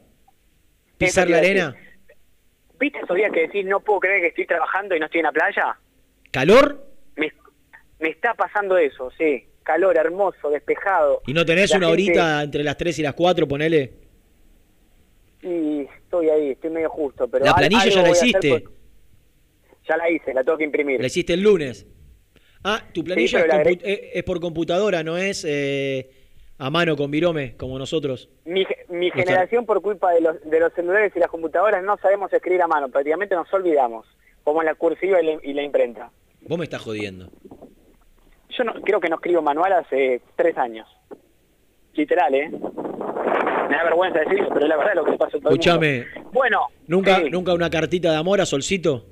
¿Pisar 0.99 1.31
la 1.31 1.37
arena? 1.39 1.77
¿Viste 2.81 2.99
esos 2.99 3.15
días 3.17 3.31
que 3.31 3.43
decís 3.43 3.65
no 3.65 3.79
puedo 3.79 4.01
creer 4.01 4.21
que 4.23 4.27
estoy 4.29 4.47
trabajando 4.47 4.97
y 4.97 4.99
no 4.99 5.07
estoy 5.07 5.21
en 5.21 5.27
la 5.27 5.33
playa? 5.33 5.77
¿Calor? 6.33 6.85
Me, 8.01 8.09
está 8.09 8.35
pasando 8.35 8.77
eso, 8.79 9.11
sí. 9.17 9.45
calor 9.63 9.97
hermoso, 9.97 10.51
despejado. 10.51 11.23
¿Y 11.27 11.33
no 11.33 11.45
tenés 11.45 11.71
La 11.71 11.77
una 11.79 11.87
gente- 11.89 12.03
horita 12.11 12.43
entre 12.43 12.65
las 12.65 12.77
3 12.77 12.99
y 12.99 13.03
las 13.03 13.15
4, 13.15 13.47
ponele? 13.47 13.93
Y 15.43 15.81
estoy 16.03 16.29
ahí, 16.29 16.51
estoy 16.51 16.71
medio 16.71 16.91
justo. 16.91 17.29
Pero 17.29 17.45
La 17.45 17.55
planilla 17.55 17.87
ya 17.89 18.03
la 18.03 18.11
hiciste. 18.11 18.65
Ya 19.89 19.97
la 19.97 20.11
hice, 20.11 20.35
la 20.35 20.45
tengo 20.45 20.59
que 20.59 20.65
imprimir. 20.65 21.01
La 21.01 21.07
hiciste 21.07 21.33
el 21.35 21.41
lunes. 21.41 21.87
Ah, 22.63 22.83
tu 22.93 23.03
planilla 23.03 23.41
pero 23.47 23.71
es, 23.71 23.79
compu- 23.79 24.25
por 24.25 24.41
computadora, 24.41 25.03
no 25.03 25.17
es 25.17 25.47
eh, 25.49 26.11
a 26.59 26.69
mano 26.69 26.95
con 26.97 27.11
virome 27.11 27.57
como 27.57 27.79
nosotros. 27.79 28.29
Mi, 28.45 28.67
generación, 29.13 29.65
por 29.65 29.81
culpa 29.81 30.13
de 30.13 30.21
los, 30.21 30.41
de 30.43 30.61
los 30.61 30.73
celulares 30.75 31.11
y 31.17 31.19
las 31.21 31.29
computadoras, 31.31 31.83
no 31.83 31.97
sabemos 31.97 32.31
escribir 32.33 32.61
a 32.63 32.67
mano. 32.69 32.91
Prácticamente 32.91 33.35
nos 33.35 33.51
olvidamos, 33.55 34.07
como 34.45 34.61
en 34.61 34.67
la 34.67 34.75
cursiva 34.75 35.23
y 35.23 35.27
la, 35.27 35.39
y 35.43 35.53
la 35.55 35.63
imprenta. 35.63 36.11
Vos 36.43 36.59
me 36.59 36.65
estás 36.65 36.83
jodiendo. 36.83 37.31
Yo 38.57 38.65
no, 38.65 38.75
creo 38.83 39.01
que 39.01 39.09
no 39.09 39.17
escribo 39.17 39.43
manual 39.43 39.73
hace 39.73 40.21
tres 40.37 40.57
años. 40.59 40.89
Literal, 41.95 42.35
¿eh? 42.35 42.51
Me 42.51 43.77
da 43.77 43.85
vergüenza 43.85 44.21
decirlo, 44.21 44.49
pero 44.53 44.67
es 44.67 44.69
la 44.69 44.77
verdad 44.77 44.95
lo 44.97 45.05
que 45.05 45.11
le 45.13 45.19
pasa 45.19 45.37
a 45.37 45.41
todo 45.41 45.51
mundo. 45.51 46.07
Bueno, 46.33 46.61
¿nunca, 46.87 47.21
¿nunca 47.31 47.55
una 47.55 47.71
cartita 47.71 48.11
de 48.11 48.17
amor 48.17 48.41
a 48.41 48.47
Solcito? 48.47 49.07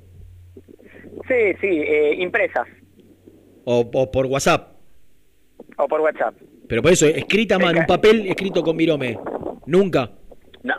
sí, 1.27 1.53
sí, 1.61 1.67
eh, 1.67 2.15
impresas 2.19 2.67
O, 3.65 3.87
o 3.93 4.11
por 4.11 4.25
WhatsApp. 4.25 4.75
o 5.77 5.87
por 5.87 6.01
WhatsApp. 6.01 6.33
Pero 6.67 6.81
por 6.81 6.91
eso, 6.91 7.05
escrita 7.05 7.55
a 7.55 7.59
mano, 7.59 7.79
un 7.81 7.85
papel 7.85 8.27
escrito 8.27 8.63
con 8.63 8.75
virome. 8.77 9.17
Nunca. 9.65 10.09
No, 10.63 10.75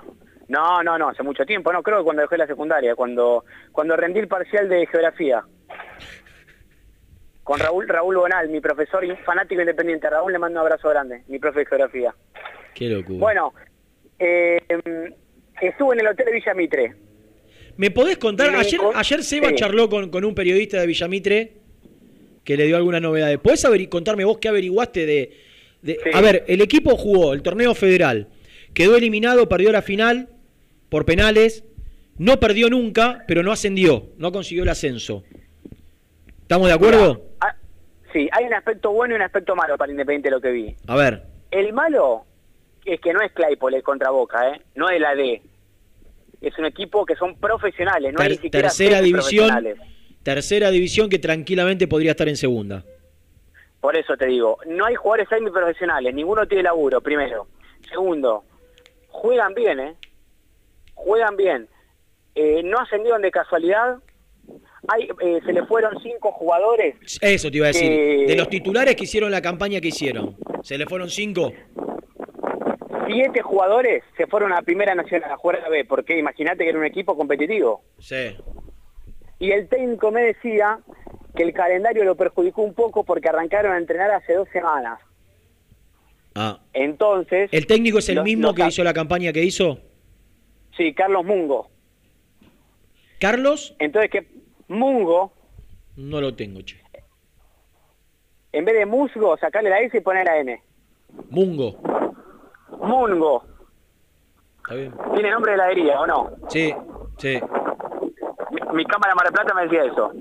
no, 0.49 0.83
no, 0.83 0.99
no, 0.99 1.09
hace 1.09 1.23
mucho 1.23 1.45
tiempo, 1.47 1.73
no, 1.73 1.83
creo 1.83 1.99
que 1.99 2.05
cuando 2.05 2.23
dejé 2.23 2.37
la 2.37 2.47
secundaria, 2.47 2.95
cuando, 2.97 3.45
cuando 3.73 3.97
rendí 3.97 4.19
el 4.21 4.29
parcial 4.29 4.69
de 4.69 4.87
geografía. 4.87 5.45
Con 7.43 7.59
Raúl, 7.59 7.89
Raúl 7.89 8.17
Bonal, 8.17 8.49
mi 8.49 8.61
profesor 8.61 9.05
y 9.05 9.15
fanático 9.25 9.61
independiente. 9.61 10.09
Raúl 10.09 10.33
le 10.33 10.39
mando 10.39 10.61
un 10.61 10.67
abrazo 10.67 10.89
grande, 10.89 11.23
mi 11.29 11.39
profe 11.39 11.61
de 11.61 11.67
geografía. 11.67 12.15
Qué 12.75 12.89
locura. 12.89 13.19
Bueno, 13.19 13.53
eh, 14.19 14.59
estuve 15.61 15.95
en 15.95 16.01
el 16.01 16.07
hotel 16.09 16.27
de 16.27 16.33
Villa 16.33 16.55
Mitre. 16.55 16.95
¿Me 17.77 17.91
podés 17.91 18.19
contar? 18.19 18.55
Ayer, 18.55 18.79
con- 18.79 18.95
ayer 18.97 19.23
Seba 19.25 19.49
sí. 19.49 19.55
charló 19.57 19.89
con, 19.89 20.11
con 20.11 20.25
un 20.25 20.35
periodista 20.35 20.79
de 20.81 20.87
Villamitre 20.87 21.53
que 22.45 22.57
le 22.57 22.67
dio 22.67 22.77
algunas 22.77 23.01
novedades. 23.01 23.39
¿Podés 23.39 23.67
contarme 23.89 24.25
vos 24.25 24.39
qué 24.39 24.49
averiguaste 24.49 25.07
de, 25.07 25.37
de- 25.83 25.99
A 26.13 26.21
ver, 26.21 26.45
el 26.47 26.61
equipo 26.61 26.97
jugó 26.97 27.33
el 27.33 27.43
torneo 27.43 27.75
federal, 27.75 28.29
quedó 28.75 28.97
eliminado, 28.97 29.49
perdió 29.49 29.73
la 29.73 29.83
final 29.83 30.29
por 30.91 31.05
penales, 31.07 31.65
no 32.19 32.39
perdió 32.39 32.69
nunca, 32.69 33.25
pero 33.27 33.43
no 33.43 33.51
ascendió, 33.51 34.11
no 34.19 34.31
consiguió 34.31 34.63
el 34.65 34.69
ascenso. 34.69 35.25
¿Estamos 36.51 36.67
de 36.67 36.75
acuerdo? 36.75 37.23
Ah, 37.41 37.55
sí, 38.13 38.29
hay 38.33 38.45
un 38.45 38.55
aspecto 38.55 38.91
bueno 38.91 39.15
y 39.15 39.17
un 39.19 39.23
aspecto 39.23 39.55
malo 39.55 39.79
para 39.79 39.93
Independiente 39.93 40.33
lo 40.33 40.41
que 40.41 40.51
vi. 40.51 40.77
A 40.89 40.97
ver, 40.97 41.23
El 41.53 41.73
malo 41.73 42.25
es 42.85 43.01
que 43.01 43.13
no 43.13 43.21
es 43.21 43.31
Claypole 43.31 43.77
el 43.77 43.83
contra 43.85 44.11
Boca, 44.11 44.51
¿eh? 44.51 44.61
No 44.75 44.91
es 44.91 45.01
la 45.01 45.15
D. 45.15 45.41
Es 46.41 46.59
un 46.59 46.65
equipo 46.65 47.07
que 47.07 47.15
son 47.15 47.37
profesionales, 47.39 48.13
no 48.13 48.21
hay 48.21 48.31
ni 48.31 48.35
siquiera 48.39 48.67
tercera 48.67 49.01
división, 49.01 49.65
tercera 50.25 50.73
división 50.73 51.09
que 51.09 51.21
tranquilamente 51.21 51.87
podría 51.87 52.11
estar 52.11 52.29
en 52.29 52.37
segunda. 52.37 52.83
Por 53.81 53.97
eso 53.97 54.17
te 54.17 54.27
digo, 54.27 54.59
no 54.67 54.87
hay 54.87 54.97
jugadores 54.97 55.29
semiprofesionales, 55.29 56.13
ninguno 56.13 56.49
tiene 56.49 56.65
laburo, 56.65 57.01
primero. 57.01 57.47
Segundo, 57.89 58.43
juegan 59.07 59.55
bien, 59.55 59.79
¿eh? 59.79 59.95
Juegan 60.95 61.37
bien. 61.37 61.69
Eh, 62.35 62.65
no 62.65 62.81
ascendieron 62.81 63.23
de 63.23 63.31
casualidad. 63.31 63.99
Hay, 64.89 65.09
eh, 65.21 65.41
se 65.45 65.53
le 65.53 65.65
fueron 65.67 65.95
cinco 66.03 66.33
jugadores. 66.33 66.95
Eso 67.21 67.51
te 67.51 67.57
iba 67.59 67.67
a 67.67 67.69
decir. 67.69 68.27
De 68.27 68.35
los 68.37 68.49
titulares 68.49 68.97
que 68.97 69.05
hicieron 69.05 69.31
la 69.31 69.43
campaña 69.43 69.81
que 69.81 69.89
hicieron, 69.89 70.37
¿se 70.63 70.79
le 70.79 70.87
fueron 70.87 71.11
cinco? 71.11 71.53
Siete 73.07 73.43
jugadores 73.43 74.03
se 74.17 74.27
fueron 74.27 74.53
a 74.53 74.63
Primera 74.63 74.95
Nacional 74.95 75.33
a 75.33 75.37
jugar 75.37 75.57
a 75.59 75.63
la 75.63 75.69
B, 75.69 75.85
porque 75.85 76.19
imagínate 76.19 76.65
que 76.65 76.71
era 76.71 76.79
un 76.79 76.85
equipo 76.87 77.17
competitivo. 77.17 77.83
Sí. 77.99 78.37
Y 79.39 79.51
el 79.51 79.69
técnico 79.69 80.11
me 80.13 80.23
decía 80.23 80.79
que 81.35 81.43
el 81.43 81.53
calendario 81.53 82.05
lo 82.05 82.15
perjudicó 82.17 82.63
un 82.63 82.75
poco 82.75 83.05
porque 83.05 83.29
arrancaron 83.29 83.73
a 83.73 83.79
entrenar 83.79 84.11
hace 84.13 84.35
dos 84.35 84.49
semanas. 84.53 85.01
Ah. 86.35 86.61
Entonces... 86.73 87.49
¿El 87.53 87.67
técnico 87.67 87.99
es 87.99 88.09
el 88.11 88.17
los- 88.17 88.25
mismo 88.25 88.49
los- 88.49 88.55
que 88.57 88.67
hizo 88.67 88.85
la 88.85 88.93
campaña 88.95 89.33
que 89.33 89.43
hizo? 89.45 89.79
Sí, 90.77 90.95
Carlos 90.95 91.25
Mungo. 91.25 91.69
¿Carlos? 93.19 93.75
Entonces 93.79 94.11
que 94.11 94.27
Mungo, 94.71 95.33
No 95.97 96.21
lo 96.21 96.33
tengo, 96.35 96.61
che. 96.63 96.81
en 98.53 98.65
vez 98.65 98.75
de 98.77 98.87
musgo, 98.87 99.37
sacarle 99.37 99.69
la 99.71 99.81
S 99.81 99.97
y 99.97 100.01
poner 100.01 100.25
la 100.25 100.39
N. 100.39 100.63
Mungo. 101.31 101.77
Mungo. 102.81 103.45
¿Está 104.59 104.75
bien? 104.77 104.95
¿Tiene 105.15 105.31
nombre 105.33 105.51
de 105.53 105.55
heladería 105.57 106.01
o 106.01 106.07
no? 106.07 106.31
Sí, 106.49 106.73
sí. 107.19 107.41
Mi, 108.53 108.61
mi 108.77 108.85
cámara 108.87 109.15
Mar 109.17 109.25
del 109.27 109.33
Plata 109.35 109.55
me 109.55 109.63
decía 109.65 109.85
eso. 109.85 110.13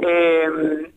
Eh, 0.00 0.92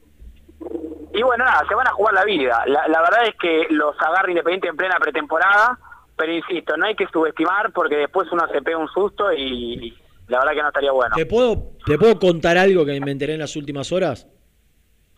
y 1.14 1.22
bueno, 1.24 1.44
nada, 1.44 1.64
se 1.68 1.76
van 1.76 1.88
a 1.88 1.92
jugar 1.92 2.14
la 2.14 2.24
vida. 2.24 2.64
La, 2.68 2.88
la 2.88 3.02
verdad 3.02 3.26
es 3.28 3.36
que 3.36 3.66
los 3.70 3.96
agarra 4.02 4.30
Independiente 4.30 4.70
en 4.70 4.78
plena 4.78 4.98
pretemporada, 5.00 5.78
pero 6.16 6.32
insisto, 6.32 6.78
no 6.78 6.86
hay 6.86 6.96
que 6.96 7.08
subestimar 7.08 7.72
porque 7.74 7.98
después 7.98 8.32
uno 8.32 8.48
se 8.48 8.62
pega 8.62 8.78
un 8.78 8.88
susto 8.88 9.34
y 9.34 9.98
la 10.32 10.40
verdad 10.40 10.54
que 10.54 10.62
no 10.62 10.68
estaría 10.70 10.92
bueno. 10.92 11.16
¿Te 11.16 11.26
puedo, 11.26 11.74
¿Te 11.86 11.98
puedo 11.98 12.18
contar 12.18 12.58
algo 12.58 12.86
que 12.86 13.00
me 13.02 13.12
enteré 13.12 13.34
en 13.34 13.40
las 13.40 13.56
últimas 13.58 13.92
horas? 13.92 14.28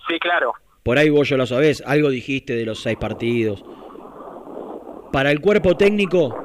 Sí, 0.07 0.19
claro. 0.19 0.53
Por 0.81 0.97
ahí 0.97 1.09
vos 1.09 1.29
ya 1.29 1.37
lo 1.37 1.45
sabés, 1.45 1.83
algo 1.85 2.09
dijiste 2.09 2.55
de 2.55 2.65
los 2.65 2.81
seis 2.81 2.97
partidos. 2.97 3.63
Para 5.11 5.29
el 5.29 5.39
cuerpo 5.39 5.77
técnico, 5.77 6.35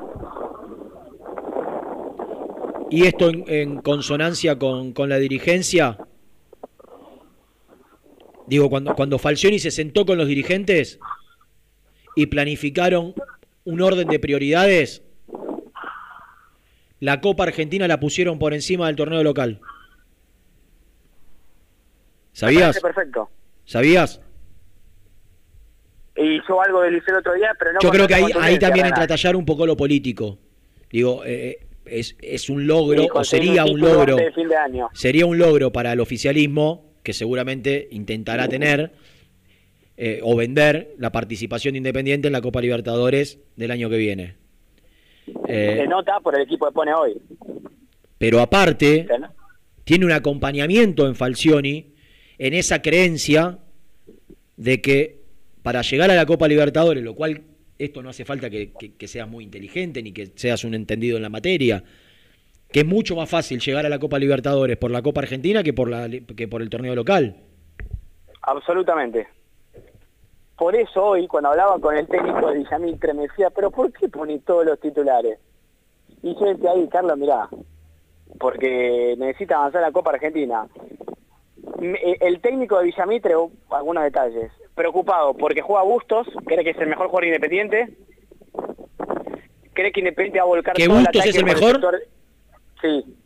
y 2.90 3.06
esto 3.06 3.30
en, 3.30 3.44
en 3.48 3.80
consonancia 3.80 4.58
con, 4.58 4.92
con 4.92 5.08
la 5.08 5.16
dirigencia, 5.16 5.96
digo, 8.46 8.68
cuando, 8.68 8.94
cuando 8.94 9.18
Falcioni 9.18 9.58
se 9.58 9.70
sentó 9.70 10.04
con 10.04 10.18
los 10.18 10.28
dirigentes 10.28 11.00
y 12.14 12.26
planificaron 12.26 13.14
un 13.64 13.80
orden 13.80 14.08
de 14.08 14.18
prioridades, 14.18 15.07
la 17.00 17.20
Copa 17.20 17.44
Argentina 17.44 17.86
la 17.88 18.00
pusieron 18.00 18.38
por 18.38 18.54
encima 18.54 18.86
del 18.86 18.96
torneo 18.96 19.22
local. 19.22 19.60
¿Sabías? 22.32 22.80
Perfecto. 22.80 23.28
¿Sabías? 23.64 24.20
Y 26.16 26.40
yo 26.48 26.60
algo 26.60 26.82
del 26.82 26.94
el 26.94 27.14
otro 27.14 27.34
día, 27.34 27.52
pero 27.58 27.72
no 27.72 27.80
Yo 27.80 27.90
creo 27.90 28.08
que 28.08 28.14
ahí, 28.14 28.58
también 28.58 28.86
entra 28.86 29.04
a 29.04 29.06
tallar 29.06 29.36
un 29.36 29.44
poco 29.44 29.66
lo 29.66 29.76
político. 29.76 30.38
Digo, 30.90 31.22
eh, 31.24 31.66
es, 31.84 32.16
es 32.20 32.50
un 32.50 32.66
logro, 32.66 33.06
o 33.12 33.24
sería 33.24 33.64
un 33.64 33.80
logro, 33.80 34.14
antes 34.14 34.26
de 34.26 34.32
fin 34.32 34.48
de 34.48 34.56
año. 34.56 34.88
sería 34.92 35.26
un 35.26 35.38
logro 35.38 35.72
para 35.72 35.92
el 35.92 36.00
oficialismo, 36.00 36.92
que 37.02 37.12
seguramente 37.12 37.88
intentará 37.92 38.48
tener 38.48 38.92
eh, 39.96 40.20
o 40.22 40.36
vender 40.36 40.94
la 40.98 41.10
participación 41.10 41.72
de 41.72 41.78
Independiente 41.78 42.28
en 42.28 42.32
la 42.32 42.40
Copa 42.40 42.60
Libertadores 42.60 43.38
del 43.56 43.70
año 43.70 43.90
que 43.90 43.96
viene. 43.96 44.36
Eh, 45.46 45.76
Se 45.82 45.86
nota 45.88 46.20
por 46.20 46.34
el 46.34 46.42
equipo 46.42 46.66
que 46.66 46.72
pone 46.72 46.92
hoy. 46.94 47.20
pero 48.18 48.40
aparte, 48.40 49.06
no- 49.18 49.32
tiene 49.84 50.04
un 50.04 50.12
acompañamiento 50.12 51.06
en 51.06 51.14
Falcioni 51.14 51.94
en 52.38 52.54
esa 52.54 52.82
creencia 52.82 53.58
de 54.56 54.80
que 54.80 55.18
para 55.62 55.82
llegar 55.82 56.10
a 56.10 56.14
la 56.14 56.26
Copa 56.26 56.46
Libertadores, 56.48 57.02
lo 57.02 57.14
cual 57.14 57.42
esto 57.78 58.02
no 58.02 58.10
hace 58.10 58.24
falta 58.24 58.50
que, 58.50 58.72
que- 58.78 58.94
que 58.94 59.08
seas 59.08 59.28
muy 59.28 59.44
inteligente 59.44 60.02
ni 60.02 60.12
que 60.12 60.32
seas 60.34 60.64
un 60.64 60.74
entendido 60.74 61.16
en 61.16 61.22
la 61.22 61.28
materia, 61.28 61.84
que 62.72 62.80
es 62.80 62.86
mucho 62.86 63.16
más 63.16 63.30
fácil 63.30 63.60
llegar 63.60 63.86
a 63.86 63.88
la 63.88 63.98
Copa 63.98 64.18
Libertadores 64.18 64.76
por 64.76 64.90
la 64.90 65.00
Copa 65.00 65.20
Argentina 65.20 65.62
que 65.62 65.72
por, 65.72 65.88
la, 65.88 66.08
que 66.08 66.48
por 66.48 66.60
el 66.60 66.68
torneo 66.70 66.94
local. 66.94 67.36
Absolutamente. 68.42 69.26
Por 70.58 70.74
eso 70.74 71.04
hoy, 71.04 71.28
cuando 71.28 71.50
hablaba 71.50 71.78
con 71.78 71.96
el 71.96 72.08
técnico 72.08 72.48
de 72.50 72.58
Villamitre, 72.58 73.14
me 73.14 73.22
decía, 73.22 73.48
pero 73.50 73.70
¿por 73.70 73.92
qué 73.92 74.08
pone 74.08 74.40
todos 74.40 74.66
los 74.66 74.80
titulares? 74.80 75.38
Y 76.22 76.34
yo 76.34 76.46
decía 76.46 76.72
ahí, 76.72 76.88
Carlos, 76.88 77.16
mirá, 77.16 77.48
porque 78.40 79.14
necesita 79.16 79.56
avanzar 79.56 79.82
la 79.82 79.92
Copa 79.92 80.10
Argentina. 80.10 80.66
Eh, 81.80 82.16
El 82.20 82.40
técnico 82.40 82.78
de 82.78 82.86
Villamitre, 82.86 83.36
oh, 83.36 83.52
algunos 83.70 84.02
detalles, 84.02 84.50
preocupado 84.74 85.34
porque 85.34 85.62
juega 85.62 85.82
Bustos, 85.82 86.26
cree 86.44 86.64
que 86.64 86.70
es 86.70 86.78
el 86.78 86.88
mejor 86.88 87.06
jugador 87.06 87.26
independiente, 87.26 87.96
cree 89.74 89.92
que 89.92 90.00
Independiente 90.00 90.38
va 90.40 90.44
a 90.44 90.48
volcar 90.48 90.74
¿Que 90.74 90.86
todo 90.86 90.96
el 90.98 91.04
Bustos 91.04 91.24
es 91.26 91.36
el 91.36 91.44
mejor? 91.44 91.72
sector- 91.74 92.02
Sí. 92.80 93.16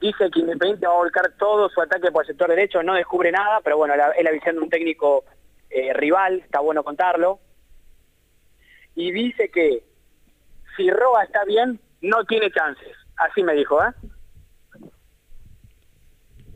Dice 0.00 0.30
que 0.32 0.40
Independiente 0.40 0.86
va 0.86 0.92
a 0.94 0.98
volcar 0.98 1.32
todo 1.38 1.68
su 1.70 1.80
ataque 1.80 2.12
por 2.12 2.22
el 2.22 2.28
sector 2.28 2.48
derecho, 2.50 2.82
no 2.84 2.94
descubre 2.94 3.32
nada, 3.32 3.60
pero 3.64 3.76
bueno, 3.78 3.96
la- 3.96 4.10
es 4.12 4.22
la 4.22 4.30
visión 4.30 4.54
de 4.56 4.62
un 4.62 4.68
técnico 4.70 5.24
eh, 5.78 5.92
rival, 5.92 6.40
está 6.40 6.60
bueno 6.60 6.82
contarlo. 6.82 7.38
Y 8.94 9.12
dice 9.12 9.50
que 9.50 9.82
si 10.76 10.90
Roa 10.90 11.24
está 11.24 11.44
bien, 11.44 11.78
no 12.00 12.24
tiene 12.24 12.50
chances. 12.50 12.96
Así 13.16 13.42
me 13.42 13.54
dijo, 13.54 13.82
¿eh? 13.82 13.92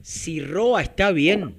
Si 0.03 0.41
Roa 0.45 0.83
está 0.83 1.13
bien, 1.13 1.59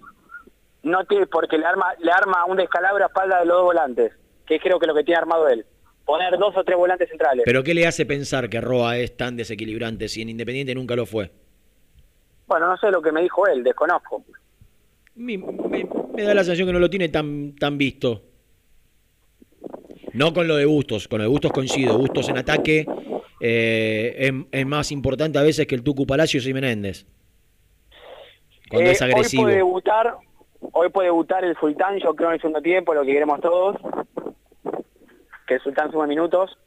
no 0.84 1.06
tiene 1.06 1.28
porque 1.28 1.58
le 1.58 1.66
arma 1.66 1.94
le 2.00 2.12
arma 2.12 2.46
un 2.46 2.58
descalabro 2.58 3.04
a 3.04 3.08
espalda 3.08 3.40
de 3.40 3.46
los 3.46 3.58
dos 3.58 3.66
volantes, 3.66 4.14
que 4.48 4.56
es 4.56 4.62
creo 4.62 4.80
que 4.80 4.88
lo 4.88 4.96
que 4.96 5.04
tiene 5.04 5.20
armado 5.20 5.48
él. 5.48 5.66
Poner 6.06 6.38
dos 6.40 6.58
o 6.58 6.64
tres 6.64 6.78
volantes 6.78 7.08
centrales. 7.10 7.44
¿Pero 7.46 7.64
qué 7.64 7.74
le 7.76 7.86
hace 7.86 8.06
pensar 8.08 8.50
que 8.50 8.60
Roa 8.60 8.98
es 8.98 9.16
tan 9.16 9.38
desequilibrante 9.38 10.10
si 10.10 10.24
en 10.24 10.30
Independiente 10.30 10.74
nunca 10.74 10.96
lo 10.96 11.06
fue? 11.06 11.32
Bueno, 12.48 12.68
no 12.68 12.76
sé 12.78 12.90
lo 12.90 13.02
que 13.02 13.12
me 13.12 13.22
dijo 13.22 13.46
él, 13.48 13.64
desconozco. 13.64 14.26
Me- 15.16 15.38
me 16.14 16.24
da 16.24 16.34
la 16.34 16.44
sensación 16.44 16.68
que 16.68 16.74
no 16.74 16.80
lo 16.80 16.90
tiene 16.90 17.10
tan, 17.10 17.56
tan 17.56 17.78
visto. 17.78 18.24
No 20.14 20.34
con 20.34 20.48
lo 20.48 20.56
de 20.58 20.66
Bustos, 20.66 21.08
con 21.08 21.20
lo 21.20 21.24
de 21.24 21.30
Bustos 21.30 21.52
coincido. 21.52 21.98
Bustos 21.98 22.28
en 22.30 22.38
ataque 22.38 22.86
eh, 23.40 24.16
es, 24.18 24.34
es 24.52 24.66
más 24.66 24.92
importante 24.92 25.40
a 25.40 25.44
veces 25.44 25.66
que 25.68 25.76
el 25.76 25.84
Tucu 25.84 26.06
Palacios 26.06 26.46
y 26.48 26.54
Menéndez. 26.54 27.06
Cuando 28.70 28.90
Eh, 28.90 28.94
es 28.94 29.02
agresivo. 29.02 29.44
Hoy 29.44 29.48
puede 29.48 29.58
debutar, 29.58 30.18
hoy 30.74 30.90
puede 30.90 31.08
debutar 31.08 31.44
el 31.46 31.58
Sultán, 31.58 32.00
yo 32.00 32.14
creo 32.16 32.30
en 32.30 32.36
el 32.36 32.42
segundo 32.42 32.62
tiempo, 32.62 32.94
lo 32.94 33.04
que 33.04 33.14
queremos 33.14 33.40
todos. 33.42 33.78
Que 35.48 35.56
el 35.56 35.62
Sultán 35.62 35.92
suma 35.92 36.08
minutos. 36.08 36.58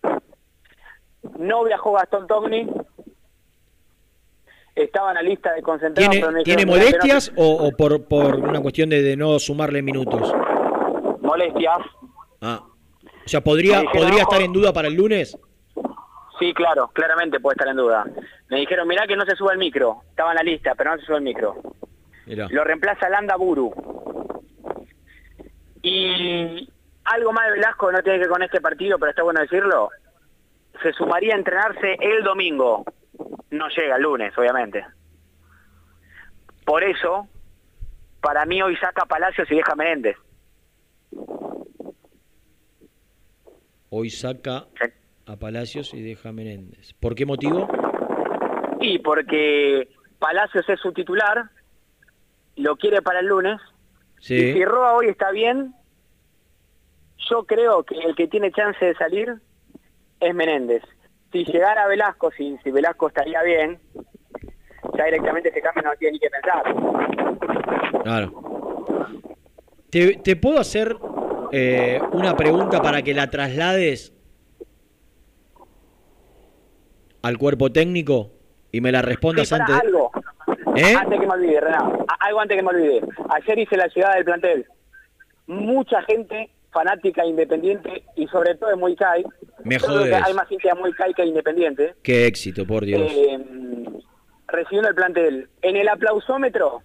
No 1.39 1.65
viajó 1.65 1.93
Gastón 1.93 2.27
Togni. 2.27 2.67
Estaba 4.75 5.11
en 5.11 5.15
la 5.17 5.23
lista 5.23 5.53
de 5.53 5.63
concentrados. 5.63 6.11
¿Tiene, 6.11 6.27
pero 6.27 6.43
¿tiene 6.43 6.65
no- 6.65 6.73
molestias 6.73 7.33
o, 7.37 7.67
o 7.69 7.71
por, 7.77 8.05
por 8.09 8.37
una 8.37 8.61
cuestión 8.61 8.89
de, 8.91 9.03
de 9.03 9.17
no 9.17 9.39
sumarle 9.39 9.83
minutos? 9.83 10.33
Molestias. 11.21 11.79
Ah. 12.41 12.61
O 13.05 13.29
sea, 13.29 13.41
¿podría, 13.41 13.81
dijeron, 13.81 14.03
¿podría 14.09 14.23
estar 14.23 14.43
en 14.43 14.53
duda 14.53 14.73
para 14.73 14.89
el 14.89 14.95
lunes? 14.95 15.39
Sí, 16.39 16.53
claro, 16.53 16.91
claramente 16.93 17.39
puede 17.41 17.55
estar 17.55 17.69
en 17.69 17.77
duda. 17.77 18.05
Me 18.49 18.59
dijeron, 18.59 18.89
mirá 18.89 19.07
que 19.07 19.15
no 19.17 19.25
se 19.25 19.37
sube 19.37 19.53
el 19.53 19.59
micro. 19.59 20.01
Estaba 20.11 20.31
en 20.33 20.37
la 20.37 20.43
lista, 20.43 20.75
pero 20.75 20.91
no 20.93 20.99
se 21.01 21.07
sube 21.07 21.17
el 21.19 21.23
micro. 21.23 21.55
Mirá. 22.27 22.49
Lo 22.51 22.65
reemplaza 22.65 23.09
Landa 23.09 23.37
Buru. 23.37 23.73
Y 25.83 26.69
algo 27.05 27.33
más 27.33 27.47
de 27.47 27.53
Velasco 27.53 27.93
no 27.93 28.03
tiene 28.03 28.19
que 28.19 28.25
ver 28.25 28.31
con 28.31 28.43
este 28.43 28.61
partido, 28.61 28.99
pero 28.99 29.11
está 29.11 29.23
bueno 29.23 29.41
decirlo. 29.41 29.91
Se 30.83 30.93
sumaría 30.93 31.35
a 31.35 31.39
entrenarse 31.39 31.97
el 32.01 32.25
domingo. 32.25 32.85
No 33.51 33.69
llega 33.69 33.97
el 33.97 34.03
lunes, 34.03 34.37
obviamente. 34.37 34.85
Por 36.65 36.83
eso, 36.83 37.29
para 38.21 38.45
mí 38.47 38.63
hoy 38.63 38.77
saca 38.77 39.05
Palacios 39.05 39.51
y 39.51 39.57
deja 39.57 39.75
Menéndez. 39.75 40.17
Hoy 43.91 44.11
saca 44.11 44.67
a 45.27 45.37
Palacios 45.37 45.95
y 45.95 46.03
deja 46.03 46.31
a 46.31 46.33
Menéndez. 46.33 46.95
¿Por 46.95 47.15
qué 47.15 47.27
motivo? 47.27 47.69
Y 48.81 48.99
porque 48.99 49.89
Palacios 50.19 50.69
es 50.69 50.81
su 50.81 50.93
titular, 50.93 51.51
lo 52.57 52.77
quiere 52.77 53.03
para 53.03 53.21
el 53.21 53.27
lunes, 53.27 53.61
y 54.21 54.53
si 54.53 54.65
Roa 54.65 54.95
hoy 54.95 55.09
está 55.09 55.31
bien, 55.33 55.75
yo 57.31 57.45
creo 57.45 57.85
que 57.85 57.99
el 57.99 58.15
que 58.15 58.27
tiene 58.27 58.51
chance 58.53 58.85
de 58.85 58.95
salir 58.95 59.35
es 60.21 60.35
Menéndez. 60.35 60.83
Si 61.35 61.45
llegara 61.45 61.89
Velasco, 61.89 62.31
si, 62.31 62.57
si 62.63 62.71
Velasco 62.71 63.09
estaría 63.09 63.43
bien, 63.43 63.77
ya 64.97 65.05
directamente 65.07 65.49
ese 65.49 65.61
cambio 65.61 65.83
no 65.83 65.91
tiene 65.99 66.13
ni 66.13 66.21
que 66.21 66.31
pensar. 66.31 66.63
Claro. 68.05 69.11
¿Te, 69.91 70.15
te 70.19 70.37
puedo 70.37 70.61
hacer 70.61 70.97
eh, 71.51 72.01
una 72.13 72.37
pregunta 72.37 72.81
para 72.81 73.03
que 73.03 73.15
la 73.15 73.29
traslades 73.31 74.13
al 77.23 77.37
cuerpo 77.37 77.73
técnico 77.73 78.31
y 78.71 78.81
me 78.81 78.93
la 78.93 79.03
respondas 79.03 79.49
Sí, 79.49 79.57
antes? 79.57 79.75
algo, 79.75 80.13
¿Eh? 80.77 80.95
antes 80.97 81.19
que 81.19 81.27
me 81.27 81.33
olvide, 81.33 81.61
Renan, 81.61 81.99
a- 82.07 82.27
algo 82.27 82.41
antes 82.41 82.57
que 82.57 82.63
me 82.63 82.69
olvide. 82.71 83.01
Ayer 83.31 83.59
hice 83.59 83.77
la 83.77 83.89
ciudad 83.89 84.15
del 84.15 84.25
plantel. 84.25 84.67
Mucha 85.49 86.01
gente 86.03 86.51
fanática 86.75 87.23
e 87.23 87.29
independiente 87.29 88.05
y 88.17 88.27
sobre 88.27 88.55
todo 88.57 88.69
de 88.71 88.77
Muy 88.77 88.95
Kai. 88.97 89.25
Me 89.63 89.77
hay 89.77 90.35
más 90.35 90.49
gente 90.49 90.69
de 90.69 90.75
Muy 90.75 90.93
Kai 90.93 91.15
que 91.15 91.25
independiente. 91.25 91.95
Qué 92.03 92.27
éxito, 92.27 92.67
por 92.67 92.85
Dios. 92.85 93.01
eh, 93.11 93.39
recibiendo 94.49 94.89
el 94.91 94.95
plantel. 94.95 95.49
En 95.63 95.77
el 95.77 95.89
aplausómetro 95.89 96.83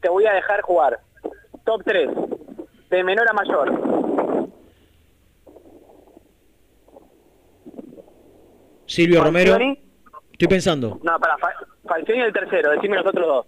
te 0.00 0.08
voy 0.10 0.26
a 0.26 0.32
dejar 0.34 0.60
jugar. 0.62 0.98
Top 1.64 1.82
3, 1.84 2.08
de 2.90 3.04
menor 3.04 3.26
a 3.28 3.32
mayor. 3.32 4.58
Silvio 8.86 9.22
Romero. 9.22 9.52
Falcioni. 9.52 9.80
Estoy 10.32 10.48
pensando. 10.48 10.98
No, 11.02 11.18
para 11.18 11.36
Fa- 11.38 11.54
Falcioni 11.86 12.22
el 12.22 12.32
tercero, 12.32 12.70
decime 12.72 12.96
los 12.96 13.06
otros 13.06 13.26
dos. 13.26 13.46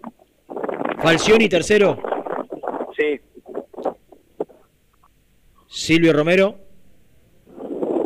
Falcioni 1.01 1.49
tercero. 1.49 1.97
Sí. 2.97 3.19
Silvio 5.71 6.11
Romero. 6.11 6.57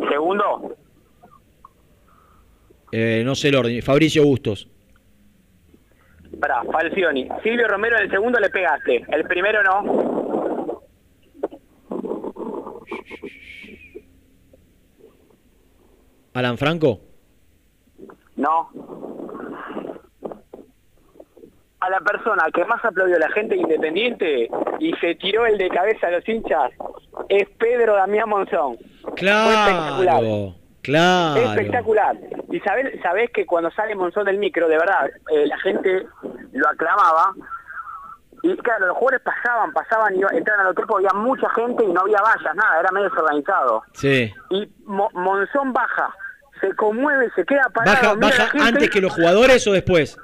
Segundo, 0.08 0.76
eh, 2.92 3.22
no 3.24 3.34
sé 3.34 3.48
el 3.48 3.56
orden. 3.56 3.82
Fabricio 3.82 4.24
Bustos. 4.24 4.68
para 6.40 6.62
Falcioni. 6.64 7.28
Silvio 7.42 7.66
Romero 7.66 7.96
en 7.96 8.04
el 8.04 8.10
segundo 8.10 8.38
le 8.38 8.50
pegaste, 8.50 9.04
el 9.08 9.24
primero 9.24 9.62
no. 9.64 10.82
Alan 16.34 16.58
Franco. 16.58 17.00
No. 18.36 18.70
A 21.86 21.90
la 21.90 22.00
persona 22.00 22.44
que 22.52 22.64
más 22.64 22.84
aplaudió 22.84 23.16
a 23.16 23.20
la 23.20 23.30
gente 23.30 23.54
independiente 23.56 24.48
y 24.80 24.92
se 24.94 25.14
tiró 25.16 25.46
el 25.46 25.56
de 25.58 25.68
cabeza 25.68 26.08
a 26.08 26.10
los 26.10 26.28
hinchas 26.28 26.72
es 27.28 27.48
Pedro 27.58 27.94
Damián 27.94 28.28
Monzón. 28.28 28.76
Claro. 29.14 30.54
Claro. 30.82 31.40
Espectacular. 31.40 32.16
Y 32.50 32.60
sabés, 32.60 33.00
sabés 33.02 33.30
que 33.30 33.44
cuando 33.44 33.70
sale 33.72 33.94
Monzón 33.94 34.24
del 34.24 34.38
micro, 34.38 34.68
de 34.68 34.78
verdad, 34.78 35.10
eh, 35.32 35.46
la 35.46 35.58
gente 35.58 36.06
lo 36.52 36.68
aclamaba. 36.68 37.32
Y 38.42 38.56
claro, 38.58 38.86
los 38.86 38.96
jugadores 38.96 39.22
pasaban, 39.24 39.72
pasaban 39.72 40.14
y 40.14 40.20
entraban 40.36 40.66
al 40.66 40.74
porque 40.74 41.06
había 41.08 41.20
mucha 41.20 41.48
gente 41.50 41.82
y 41.84 41.92
no 41.92 42.02
había 42.02 42.18
vallas, 42.22 42.54
nada, 42.54 42.80
era 42.80 42.90
medio 42.92 43.08
desorganizado. 43.08 43.82
Sí. 43.94 44.32
Y 44.50 44.68
Mo- 44.84 45.10
Monzón 45.14 45.72
baja, 45.72 46.14
se 46.60 46.72
conmueve, 46.76 47.28
se 47.34 47.44
queda 47.44 47.68
parado. 47.74 48.14
¿Baja, 48.16 48.38
baja 48.38 48.50
gente. 48.50 48.68
antes 48.68 48.90
que 48.90 49.00
los 49.00 49.12
jugadores 49.12 49.66
o 49.66 49.72
después? 49.72 50.16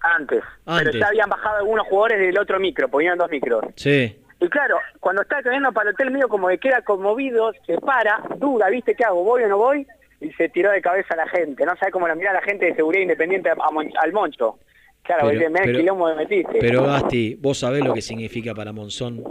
Antes. 0.00 0.42
Antes. 0.66 0.88
Pero 0.92 0.98
ya 1.00 1.08
habían 1.08 1.28
bajado 1.28 1.56
algunos 1.58 1.86
jugadores 1.86 2.18
del 2.20 2.38
otro 2.38 2.58
micro, 2.58 2.88
ponían 2.88 3.18
dos 3.18 3.30
micros. 3.30 3.64
Sí. 3.76 4.16
Y 4.40 4.48
claro, 4.48 4.78
cuando 5.00 5.20
está 5.22 5.42
caminando 5.42 5.72
para 5.72 5.90
el 5.90 5.94
hotel 5.94 6.10
mío 6.10 6.26
como 6.28 6.48
que 6.48 6.58
queda 6.58 6.82
conmovido, 6.82 7.52
se 7.66 7.76
para, 7.78 8.22
duda, 8.38 8.70
¿viste 8.70 8.94
qué 8.94 9.04
hago? 9.04 9.22
¿Voy 9.22 9.42
o 9.42 9.48
no 9.48 9.58
voy? 9.58 9.86
Y 10.22 10.30
se 10.32 10.48
tiró 10.48 10.70
de 10.70 10.80
cabeza 10.80 11.12
a 11.14 11.16
la 11.16 11.28
gente. 11.28 11.64
No 11.66 11.76
sabe 11.76 11.92
cómo 11.92 12.08
la 12.08 12.14
mira 12.14 12.32
la 12.32 12.40
gente 12.42 12.64
de 12.66 12.74
seguridad 12.74 13.02
independiente 13.02 13.50
a 13.50 13.70
Mon- 13.70 13.92
al 14.02 14.12
Moncho. 14.12 14.58
Claro, 15.02 15.28
Pero- 15.28 15.50
me 15.50 15.60
quilombo 15.62 16.06
me 16.08 16.14
metiste. 16.14 16.58
Pero 16.60 16.84
Gasti, 16.84 17.34
vos 17.40 17.58
sabés 17.58 17.84
lo 17.84 17.92
que 17.94 18.00
significa 18.02 18.54
para 18.54 18.72
Monzón 18.72 19.22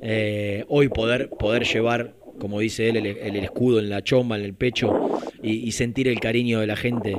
eh, 0.00 0.64
hoy 0.68 0.88
poder, 0.88 1.28
poder 1.30 1.64
llevar, 1.64 2.14
como 2.40 2.58
dice 2.60 2.88
él, 2.88 2.96
el, 2.96 3.06
el 3.06 3.36
escudo 3.36 3.78
en 3.78 3.88
la 3.90 4.02
chomba, 4.02 4.36
en 4.36 4.44
el 4.44 4.54
pecho 4.54 5.20
y, 5.42 5.66
y 5.68 5.72
sentir 5.72 6.08
el 6.08 6.18
cariño 6.20 6.60
de 6.60 6.66
la 6.66 6.76
gente. 6.76 7.16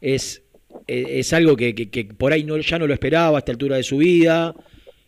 Es, 0.00 0.44
es, 0.86 1.06
es 1.08 1.32
algo 1.32 1.56
que, 1.56 1.74
que- 1.74 1.88
que 1.90 2.04
por 2.04 2.32
ahí 2.32 2.44
no, 2.44 2.56
ya 2.58 2.78
no 2.78 2.86
lo 2.86 2.94
esperaba 2.94 3.36
a 3.36 3.40
esta 3.40 3.52
altura 3.52 3.76
de 3.76 3.82
su 3.82 3.98
vida, 3.98 4.54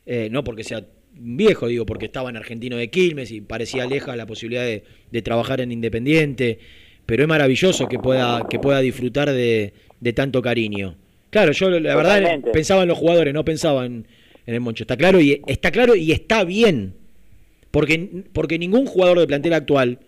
eh, 0.06 0.28
no 0.30 0.44
porque 0.44 0.64
sea 0.64 0.84
viejo, 1.20 1.66
digo, 1.66 1.84
porque 1.86 2.06
estaba 2.06 2.30
en 2.30 2.36
Argentino 2.36 2.76
de 2.76 2.90
Quilmes 2.90 3.30
y 3.32 3.40
parecía 3.40 3.86
leja 3.86 4.14
la 4.16 4.26
posibilidad 4.26 4.64
de, 4.64 4.84
de 5.10 5.22
trabajar 5.22 5.60
en 5.60 5.72
Independiente, 5.72 6.58
pero 7.06 7.22
es 7.22 7.28
maravilloso 7.28 7.88
que 7.88 7.98
pueda, 7.98 8.46
que 8.48 8.58
pueda 8.58 8.80
disfrutar 8.80 9.32
de, 9.32 9.72
de 10.00 10.12
tanto 10.12 10.40
cariño. 10.42 10.96
Claro, 11.30 11.52
yo 11.52 11.68
la 11.70 11.94
verdad 11.96 12.40
pensaba 12.52 12.82
en 12.82 12.88
los 12.88 12.98
jugadores, 12.98 13.34
no 13.34 13.44
pensaba 13.44 13.84
en, 13.84 14.06
en 14.46 14.54
el 14.54 14.60
Moncho. 14.60 14.84
Está 14.84 14.96
claro 14.96 15.20
y 15.20 15.42
está 15.46 15.70
claro 15.70 15.94
y 15.94 16.12
está 16.12 16.44
bien. 16.44 16.94
Porque, 17.70 18.24
porque 18.32 18.58
ningún 18.58 18.86
jugador 18.86 19.18
de 19.18 19.26
plantel 19.26 19.52
actual 19.52 19.98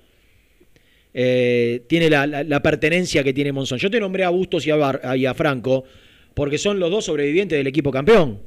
eh, 1.14 1.82
tiene 1.88 2.08
la, 2.10 2.26
la- 2.26 2.62
pertenencia 2.62 3.24
que 3.24 3.32
tiene 3.32 3.52
Monzón. 3.52 3.78
Yo 3.78 3.90
te 3.90 3.98
nombré 4.00 4.24
a 4.24 4.30
Bustos 4.30 4.66
y 4.66 4.70
a, 4.70 4.76
Bar- 4.76 5.00
y 5.16 5.26
a 5.26 5.34
Franco 5.34 5.84
porque 6.34 6.58
son 6.58 6.78
los 6.78 6.90
dos 6.90 7.04
sobrevivientes 7.06 7.58
del 7.58 7.66
equipo 7.66 7.90
campeón 7.90 8.40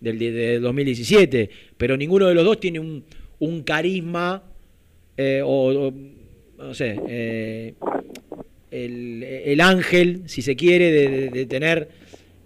del 0.00 0.18
de, 0.18 0.30
de 0.32 0.60
2017, 0.60 1.50
pero 1.76 1.96
ninguno 1.96 2.26
de 2.28 2.34
los 2.34 2.44
dos 2.44 2.58
tiene 2.60 2.78
un, 2.80 3.04
un 3.40 3.62
carisma 3.62 4.42
eh, 5.16 5.42
o, 5.44 5.92
no 6.58 6.72
sé, 6.74 6.98
eh, 7.08 7.74
el, 8.70 9.22
el 9.22 9.60
ángel, 9.60 10.22
si 10.26 10.40
se 10.42 10.56
quiere, 10.56 10.90
de, 11.30 11.46
tener 11.46 11.88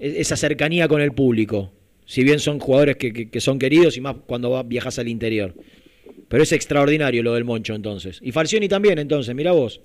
e- 0.00 0.14
esa 0.18 0.36
cercanía 0.36 0.88
con 0.88 1.00
el 1.00 1.12
público. 1.12 1.72
Si 2.06 2.24
bien 2.24 2.38
son 2.40 2.58
jugadores 2.58 2.96
que, 2.96 3.12
que- 3.12 3.30
que 3.30 3.40
son 3.40 3.58
queridos 3.58 3.96
y 3.96 4.00
más 4.00 4.16
cuando 4.26 4.62
viajas 4.64 4.98
al 4.98 5.08
interior. 5.08 5.54
Pero 6.34 6.42
es 6.42 6.50
extraordinario 6.50 7.22
lo 7.22 7.34
del 7.34 7.44
Moncho 7.44 7.74
entonces. 7.76 8.18
Y 8.20 8.32
Falcioni 8.32 8.68
también 8.68 8.98
entonces, 8.98 9.32
mira 9.36 9.52
vos. 9.52 9.80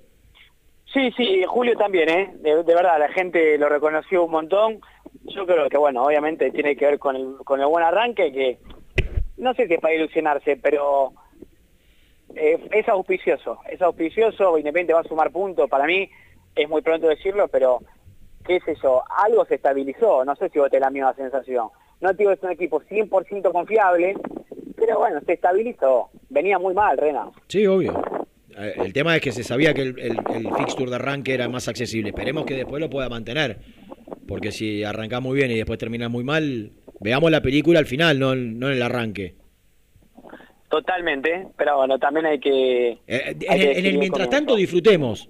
Sí, 0.92 1.12
sí, 1.16 1.44
Julio 1.46 1.76
también, 1.76 2.08
¿eh? 2.08 2.34
De, 2.42 2.64
verdad, 2.64 2.98
la 2.98 3.08
gente 3.10 3.56
lo 3.56 3.68
reconoció 3.68 4.24
un 4.24 4.32
montón. 4.32 4.80
yo 5.26 5.46
creo 5.46 5.68
que 5.68 5.78
bueno, 5.78 6.02
obviamente 6.02 6.50
tiene 6.50 6.74
que 6.74 6.86
ver 6.86 6.98
con 6.98 7.14
el, 7.14 7.36
con 7.44 7.60
el 7.60 7.66
buen 7.68 7.84
arranque 7.84 8.32
que 8.32 8.58
no 9.36 9.54
sé 9.54 9.72
es 9.72 9.80
para 9.80 9.94
ilusionarse, 9.94 10.56
pero 10.56 11.12
eh, 12.34 12.58
es 12.72 12.88
auspicioso, 12.88 13.60
es 13.70 13.80
auspicioso, 13.80 14.58
Independiente 14.58 14.92
va 14.92 15.02
a 15.02 15.08
sumar 15.08 15.30
puntos, 15.30 15.70
para 15.70 15.86
mí 15.86 16.10
es 16.56 16.68
muy 16.68 16.82
pronto 16.82 17.06
decirlo, 17.06 17.46
pero 17.46 17.78
qué 18.44 18.58
sé 18.58 18.74
yo, 18.82 19.04
algo 19.24 19.44
se 19.44 19.54
estabilizó, 19.54 20.24
no 20.24 20.34
sé 20.34 20.48
si 20.48 20.58
vos 20.58 20.68
tenés 20.68 20.86
la 20.86 20.90
misma 20.90 21.14
sensación. 21.14 21.68
No 22.00 22.10
te 22.10 22.24
digo 22.24 22.32
es 22.32 22.42
un 22.42 22.50
equipo 22.50 22.80
100% 22.80 23.52
confiable, 23.52 24.16
pero 24.80 24.98
bueno, 24.98 25.20
se 25.24 25.34
estabilizó. 25.34 26.10
Venía 26.28 26.58
muy 26.58 26.74
mal, 26.74 26.96
Rena. 26.98 27.30
Sí, 27.46 27.64
obvio. 27.66 28.02
Eh, 28.58 28.74
El 28.84 28.92
tema 28.92 29.14
es 29.14 29.22
que 29.22 29.30
se 29.30 29.44
sabía 29.44 29.72
que 29.72 29.82
el, 29.82 29.98
el, 30.00 30.18
el 30.34 30.54
fixture 30.56 30.90
de 30.90 30.96
arranque 30.96 31.34
era 31.34 31.48
más 31.48 31.68
accesible. 31.68 32.10
Esperemos 32.10 32.44
que 32.44 32.54
después 32.54 32.80
lo 32.80 32.90
pueda 32.90 33.08
mantener. 33.08 33.58
Porque 34.26 34.50
si 34.50 34.82
arranca 34.82 35.20
muy 35.20 35.36
bien 35.36 35.50
y 35.50 35.56
después 35.56 35.78
termina 35.78 36.08
muy 36.08 36.24
mal, 36.24 36.72
veamos 37.00 37.30
la 37.30 37.42
película 37.42 37.78
al 37.78 37.86
final, 37.86 38.18
no, 38.18 38.34
no 38.34 38.68
en 38.68 38.72
el 38.74 38.82
arranque. 38.82 39.34
Totalmente, 40.68 41.48
pero 41.56 41.78
bueno, 41.78 41.98
también 41.98 42.26
hay 42.26 42.38
que... 42.38 42.90
Eh, 42.90 43.00
hay 43.08 43.32
En 43.32 43.38
que 43.38 43.54
el, 43.54 43.60
en 43.60 43.66
el 43.68 43.74
decidir 43.74 43.98
mientras 43.98 44.30
tanto 44.30 44.54
disfrutemos 44.54 45.28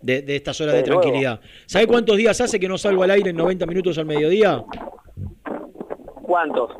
de, 0.00 0.22
de 0.22 0.36
estas 0.36 0.60
horas 0.60 0.74
de 0.74 0.80
Desde 0.82 0.92
tranquilidad. 0.92 1.40
¿Sabe 1.66 1.86
cuántos 1.86 2.16
días 2.16 2.40
hace 2.40 2.58
que 2.58 2.66
no 2.68 2.78
salgo 2.78 3.04
al 3.04 3.12
aire 3.12 3.30
en 3.30 3.36
90 3.36 3.64
minutos 3.66 3.96
al 3.96 4.06
mediodía? 4.06 4.64
¿Cuántos? 6.28 6.70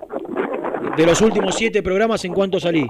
De 0.98 1.06
los 1.06 1.22
últimos 1.22 1.54
siete 1.54 1.82
programas, 1.82 2.22
¿en 2.26 2.34
cuántos 2.34 2.64
salí? 2.64 2.86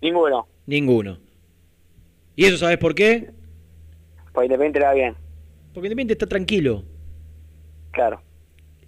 Ninguno. 0.00 0.48
Ninguno. 0.66 1.18
¿Y 2.34 2.46
eso 2.46 2.56
sabes 2.56 2.78
por 2.78 2.96
qué? 2.96 3.30
Pues 4.32 4.46
Independiente 4.46 4.80
le 4.80 4.86
va 4.86 4.94
bien, 4.94 5.14
Porque 5.72 5.86
Independiente 5.86 6.14
está 6.14 6.26
tranquilo. 6.26 6.82
claro. 7.92 8.20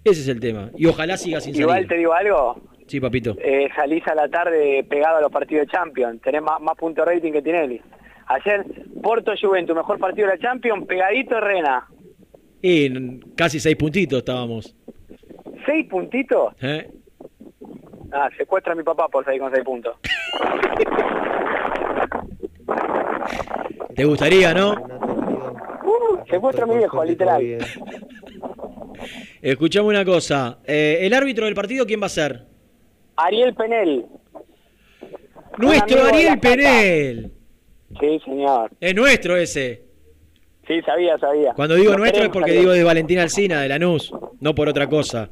Ese 0.03 0.21
es 0.21 0.27
el 0.27 0.39
tema. 0.39 0.69
Y 0.77 0.85
ojalá 0.85 1.17
siga 1.17 1.39
sin 1.41 1.55
Igual 1.55 1.77
salir. 1.77 1.87
te 1.87 1.95
digo 1.97 2.13
algo, 2.13 2.61
Sí, 2.85 2.99
papito. 2.99 3.35
eh, 3.39 3.69
salís 3.75 4.05
a 4.07 4.13
la 4.13 4.27
tarde 4.29 4.83
pegado 4.87 5.17
a 5.17 5.21
los 5.21 5.31
partidos 5.31 5.65
de 5.65 5.71
Champions, 5.71 6.21
tenés 6.21 6.43
más, 6.43 6.59
más 6.61 6.75
puntos 6.77 7.03
de 7.05 7.11
rating 7.15 7.31
que 7.31 7.41
Tinelli. 7.41 7.81
Ayer, 8.27 8.65
Porto 9.01 9.31
Juventus, 9.41 9.75
mejor 9.75 9.97
partido 9.97 10.27
de 10.27 10.35
la 10.35 10.39
Champions, 10.39 10.85
pegadito 10.85 11.39
Rena. 11.39 11.87
Y 12.61 13.19
casi 13.35 13.59
seis 13.59 13.75
puntitos 13.77 14.19
estábamos. 14.19 14.75
¿Seis 15.65 15.87
puntitos? 15.87 16.53
¿eh? 16.61 16.89
Ah, 18.11 18.29
secuestra 18.37 18.73
a 18.73 18.75
mi 18.75 18.83
papá 18.83 19.07
por 19.07 19.25
salir 19.25 19.41
con 19.41 19.51
seis 19.51 19.63
puntos. 19.63 19.95
¿Te 23.95 24.05
gustaría, 24.05 24.53
no? 24.53 24.73
Uh, 25.83 26.25
secuestra 26.29 26.65
a 26.65 26.67
mi 26.67 26.77
viejo, 26.77 27.03
literal. 27.03 27.41
Escuchame 29.41 29.87
una 29.87 30.05
cosa. 30.05 30.59
Eh, 30.65 30.99
¿El 31.01 31.13
árbitro 31.13 31.45
del 31.45 31.55
partido 31.55 31.85
quién 31.85 32.01
va 32.01 32.07
a 32.07 32.09
ser? 32.09 32.45
Ariel 33.15 33.53
Penel. 33.55 34.05
Nuestro 35.57 36.03
Ariel. 36.03 36.39
Penel. 36.39 37.31
Sí, 37.99 38.19
señor. 38.25 38.71
Es 38.79 38.95
nuestro 38.95 39.37
ese. 39.37 39.83
Sí, 40.67 40.81
sabía, 40.81 41.17
sabía. 41.19 41.53
Cuando 41.53 41.75
digo 41.75 41.95
nuestro 41.95 42.23
es 42.23 42.29
porque 42.29 42.51
digo 42.51 42.71
de 42.71 42.83
Valentina 42.83 43.21
Alcina, 43.21 43.61
de 43.61 43.69
Lanús, 43.69 44.11
no 44.39 44.55
por 44.55 44.67
otra 44.67 44.87
cosa. 44.87 45.29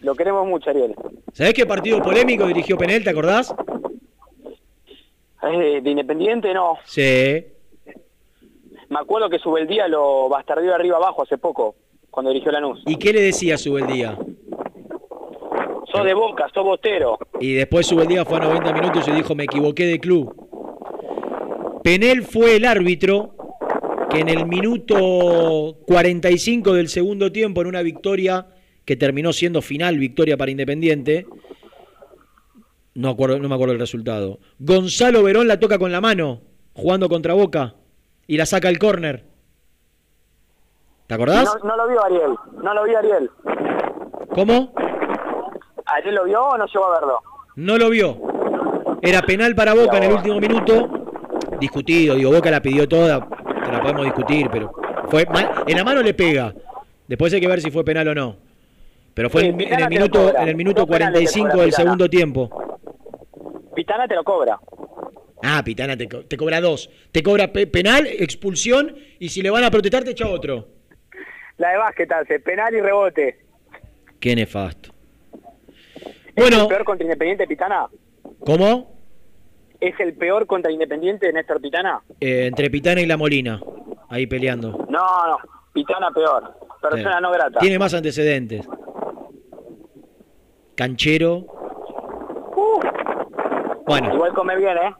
Lo 0.00 0.14
queremos 0.14 0.46
mucho, 0.46 0.70
Ariel. 0.70 0.94
¿Sabés 1.32 1.54
qué 1.54 1.66
partido 1.66 2.00
polémico 2.02 2.46
dirigió 2.46 2.76
Penel, 2.76 3.04
te 3.04 3.10
acordás? 3.10 3.54
Eh, 5.42 5.80
de 5.82 5.90
Independiente 5.90 6.52
no. 6.54 6.78
Sí. 6.84 7.44
Me 8.88 8.98
acuerdo 8.98 9.30
que 9.30 9.38
Subeldía 9.38 9.88
lo 9.88 10.28
bastardeó 10.28 10.74
arriba 10.74 10.96
abajo 10.96 11.22
hace 11.22 11.38
poco, 11.38 11.76
cuando 12.10 12.30
dirigió 12.30 12.50
Lanús. 12.50 12.82
¿Y 12.86 12.96
qué 12.96 13.12
le 13.12 13.22
decía 13.22 13.56
Subeldía? 13.56 14.18
Sos 15.92 16.04
de 16.04 16.14
Boca, 16.14 16.48
sos 16.52 16.64
bostero. 16.64 17.18
Y 17.40 17.54
después 17.54 17.86
Subeldía 17.86 18.24
fue 18.24 18.38
a 18.38 18.40
90 18.40 18.72
minutos 18.72 19.08
y 19.08 19.12
dijo, 19.12 19.34
me 19.34 19.44
equivoqué 19.44 19.86
de 19.86 20.00
club. 20.00 20.34
Penel 21.82 22.22
fue 22.22 22.56
el 22.56 22.64
árbitro 22.64 23.34
que 24.10 24.20
en 24.20 24.28
el 24.28 24.46
minuto 24.46 25.76
45 25.86 26.72
del 26.74 26.88
segundo 26.88 27.30
tiempo, 27.32 27.60
en 27.60 27.68
una 27.68 27.82
victoria 27.82 28.46
que 28.84 28.96
terminó 28.96 29.32
siendo 29.32 29.62
final, 29.62 29.98
victoria 29.98 30.36
para 30.36 30.50
Independiente, 30.50 31.26
no, 32.94 33.10
acuerdo, 33.10 33.38
no 33.38 33.48
me 33.48 33.54
acuerdo 33.54 33.74
el 33.74 33.80
resultado, 33.80 34.38
Gonzalo 34.58 35.22
Verón 35.22 35.46
la 35.48 35.60
toca 35.60 35.78
con 35.78 35.92
la 35.92 36.00
mano, 36.00 36.40
jugando 36.72 37.08
contra 37.08 37.34
Boca, 37.34 37.74
y 38.26 38.36
la 38.36 38.46
saca 38.46 38.68
al 38.68 38.78
córner. 38.78 39.24
¿Te 41.06 41.14
acordás? 41.14 41.44
No, 41.62 41.68
no 41.68 41.76
lo 41.76 41.88
vio 41.88 42.04
Ariel, 42.04 42.30
no 42.62 42.74
lo 42.74 42.84
vio 42.84 42.98
Ariel. 42.98 43.30
¿Cómo? 44.34 44.72
¿Ariel 45.86 46.14
lo 46.14 46.24
vio 46.24 46.42
o 46.44 46.56
no 46.58 46.66
llegó 46.66 46.86
a 46.86 47.00
verlo? 47.00 47.18
No 47.56 47.78
lo 47.78 47.90
vio. 47.90 48.16
Era 49.02 49.22
penal 49.22 49.54
para 49.54 49.74
Boca 49.74 49.96
en 49.98 50.04
el 50.04 50.12
último 50.12 50.38
minuto. 50.40 50.88
Discutido, 51.60 52.14
digo, 52.14 52.30
Boca 52.32 52.50
la 52.50 52.62
pidió 52.62 52.88
toda, 52.88 53.26
te 53.28 53.72
la 53.72 53.80
podemos 53.82 54.04
discutir, 54.04 54.48
pero 54.50 54.72
fue 55.08 55.26
mal- 55.26 55.64
en 55.66 55.76
la 55.76 55.84
mano 55.84 56.00
le 56.02 56.14
pega. 56.14 56.54
Después 57.08 57.32
hay 57.34 57.40
que 57.40 57.48
ver 57.48 57.60
si 57.60 57.70
fue 57.72 57.84
penal 57.84 58.06
o 58.08 58.14
no. 58.14 58.36
Pero 59.14 59.28
fue 59.30 59.42
Sí, 59.42 59.46
en, 59.48 59.52
en 59.54 59.58
Pitana 59.58 59.82
el 59.84 59.88
minuto 59.90 60.18
cobra. 60.26 60.42
en 60.42 60.48
el 60.48 60.56
minuto 60.56 60.80
Dos 60.86 60.90
penales 60.90 61.32
te 61.32 61.40
45 61.40 61.48
cobra 61.50 61.62
del 61.64 61.72
segundo 61.72 62.08
tiempo. 62.10 62.50
Pitana 63.74 64.06
te 64.08 64.14
lo 64.14 64.24
cobra. 64.24 64.58
Ah, 65.42 65.62
Pitana 65.64 65.96
te, 65.96 66.08
co- 66.08 66.24
te 66.24 66.36
cobra 66.36 66.60
dos. 66.60 66.90
Te 67.12 67.22
cobra 67.22 67.52
pe- 67.52 67.66
penal, 67.66 68.06
expulsión 68.06 68.94
y 69.18 69.28
si 69.30 69.42
le 69.42 69.50
van 69.50 69.64
a 69.64 69.70
protestar 69.70 70.04
te 70.04 70.10
echa 70.10 70.28
otro. 70.28 70.68
La 71.58 71.70
de 71.70 71.78
básquet 71.78 72.10
hace, 72.12 72.40
penal 72.40 72.74
y 72.74 72.80
rebote. 72.80 73.38
Qué 74.18 74.34
nefasto. 74.36 74.90
¿Es 76.34 76.34
Bueno. 76.36 76.62
el 76.62 76.68
peor 76.68 76.84
contra 76.84 77.04
Independiente 77.04 77.46
Pitana? 77.46 77.86
¿Cómo? 78.40 78.98
¿Es 79.80 79.98
el 79.98 80.14
peor 80.14 80.46
contra 80.46 80.70
Independiente 80.70 81.32
Néstor 81.32 81.60
Pitana? 81.60 82.00
Eh, 82.20 82.46
entre 82.46 82.70
Pitana 82.70 83.00
y 83.00 83.06
la 83.06 83.16
Molina. 83.16 83.60
Ahí 84.08 84.26
peleando. 84.26 84.86
No, 84.90 85.26
no, 85.28 85.38
Pitana 85.72 86.10
peor. 86.10 86.54
Persona 86.82 87.16
Sí. 87.16 87.22
no 87.22 87.30
grata. 87.30 87.60
Tiene 87.60 87.78
más 87.78 87.92
antecedentes. 87.94 88.66
Canchero. 90.80 91.44
Bueno, 93.86 94.14
Igual 94.14 94.32
come 94.32 94.56
bien, 94.56 94.78
¿eh? 94.78 94.94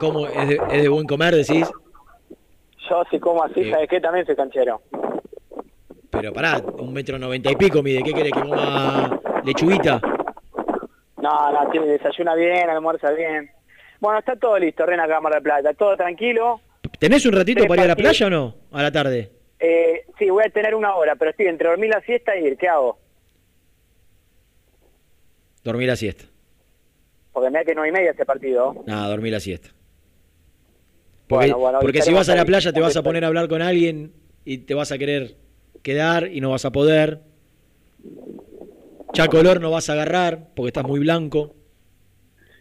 ¿cómo 0.00 0.26
es 0.26 0.48
de, 0.48 0.58
es 0.70 0.82
de 0.84 0.88
buen 0.88 1.06
comer, 1.06 1.34
decís? 1.34 1.70
Yo 2.88 3.02
si 3.10 3.20
como 3.20 3.42
así, 3.44 3.62
Sí. 3.64 3.70
¿sabes 3.70 3.90
qué? 3.90 4.00
También 4.00 4.24
soy 4.24 4.34
canchero. 4.36 4.80
Pero 6.10 6.32
pará, 6.32 6.62
un 6.78 6.94
metro 6.94 7.18
noventa 7.18 7.50
y 7.50 7.56
pico 7.56 7.82
mide. 7.82 8.02
¿Qué 8.02 8.14
querés 8.14 8.32
que 8.32 8.40
coma 8.40 9.20
lechuguita? 9.44 10.00
No, 11.18 11.52
no, 11.52 11.70
tiene, 11.70 11.88
desayuna 11.88 12.34
bien, 12.34 12.70
almuerza 12.70 13.10
bien. 13.10 13.50
Bueno, 14.00 14.18
está 14.20 14.34
todo 14.36 14.58
listo, 14.58 14.86
Rena 14.86 15.06
Cámara 15.06 15.36
de 15.36 15.42
Plata. 15.42 15.74
Todo 15.74 15.94
tranquilo. 15.94 16.62
¿Tenés 16.98 17.26
un 17.26 17.32
ratito 17.34 17.58
Tres 17.58 17.68
para 17.68 17.82
ir 17.82 17.84
a 17.84 17.88
la 17.88 17.96
playa 17.96 18.26
o 18.28 18.30
no? 18.30 18.54
A 18.72 18.82
la 18.82 18.90
tarde. 18.90 19.30
Eh, 19.58 20.06
sí, 20.18 20.30
voy 20.30 20.44
a 20.46 20.50
tener 20.50 20.74
una 20.74 20.94
hora, 20.94 21.16
pero 21.16 21.32
estoy 21.32 21.48
entre 21.48 21.68
dormir 21.68 21.90
la 21.90 22.00
siesta 22.00 22.34
y 22.34 22.46
ir. 22.46 22.56
¿Qué 22.56 22.66
hago? 22.66 22.96
Dormir 25.64 25.88
la 25.88 25.96
siesta. 25.96 26.24
Porque 27.32 27.50
me 27.50 27.58
da 27.58 27.64
que 27.64 27.74
no 27.74 27.86
y 27.86 27.92
media 27.92 28.10
ese 28.12 28.24
partido. 28.24 28.74
Nada, 28.86 29.08
dormir 29.08 29.32
la 29.32 29.40
siesta. 29.40 29.68
Porque, 31.28 31.46
Bueno, 31.52 31.58
bueno, 31.58 31.78
porque 31.80 32.02
si 32.02 32.12
vas 32.12 32.28
a 32.28 32.34
la 32.34 32.44
playa 32.44 32.72
te 32.72 32.80
vas 32.80 32.96
a 32.96 33.02
poner 33.02 33.24
a 33.24 33.28
hablar 33.28 33.48
con 33.48 33.62
alguien 33.62 34.12
y 34.44 34.58
te 34.58 34.74
vas 34.74 34.90
a 34.90 34.98
querer 34.98 35.36
quedar 35.82 36.26
y 36.26 36.40
no 36.40 36.50
vas 36.50 36.64
a 36.64 36.72
poder. 36.72 37.20
Ya 39.12 39.28
color 39.28 39.60
no 39.60 39.70
vas 39.70 39.88
a 39.90 39.92
agarrar 39.94 40.48
porque 40.54 40.68
estás 40.68 40.84
muy 40.84 41.00
blanco. 41.00 41.54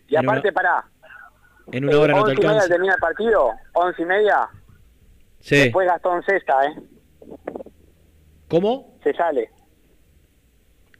Y 0.07 0.15
En 0.15 0.25
aparte, 0.25 0.49
una- 0.49 0.53
pará. 0.55 0.85
En 1.71 1.85
una 1.85 1.99
hora 1.99 2.13
no 2.15 2.23
te 2.23 2.31
once 2.31 2.33
y 2.33 2.37
media 2.37 2.49
alcanza. 2.51 2.67
termina 2.73 2.93
el 2.95 2.99
partido, 2.99 3.49
once 3.73 4.01
y 4.01 4.05
media. 4.05 4.49
Sí. 5.39 5.55
Después 5.57 5.87
Gastón 5.87 6.23
Cesta, 6.23 6.65
¿eh? 6.65 6.75
¿Cómo? 8.47 8.97
Se 9.03 9.13
sale. 9.13 9.49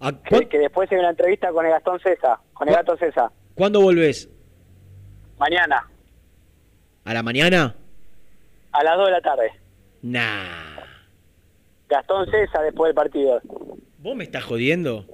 ¿A 0.01 0.11
Que, 0.23 0.47
que 0.47 0.57
después 0.59 0.89
hay 0.91 0.97
una 0.99 1.09
entrevista 1.09 1.51
con 1.51 1.65
el 1.65 1.71
Gastón 1.71 1.99
Cesa, 1.99 2.39
con 2.53 2.69
el 2.69 2.75
Gato 2.75 2.95
Cesa. 2.97 3.31
¿Cuándo 3.55 3.81
volvés? 3.81 4.29
Mañana, 5.37 5.85
¿A 7.05 7.13
la 7.13 7.23
mañana? 7.23 7.75
a 8.71 8.83
las 8.83 8.97
2 8.97 9.05
de 9.07 9.11
la 9.11 9.21
tarde. 9.21 9.51
Nah. 10.03 10.83
Gastón 11.89 12.29
Cesa 12.29 12.61
después 12.61 12.89
del 12.89 12.95
partido. 12.95 13.41
¿Vos 13.97 14.15
me 14.15 14.23
estás 14.23 14.43
jodiendo? 14.43 15.05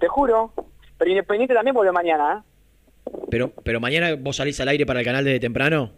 Te 0.00 0.06
juro. 0.08 0.52
Pero 0.96 1.10
Independiente 1.10 1.54
también 1.54 1.74
vuelve 1.74 1.92
mañana, 1.92 2.44
¿eh? 2.46 3.12
Pero, 3.30 3.50
pero 3.64 3.80
mañana 3.80 4.14
vos 4.18 4.36
salís 4.36 4.60
al 4.60 4.68
aire 4.68 4.86
para 4.86 5.00
el 5.00 5.04
canal 5.06 5.24
desde 5.24 5.40
temprano. 5.40 5.90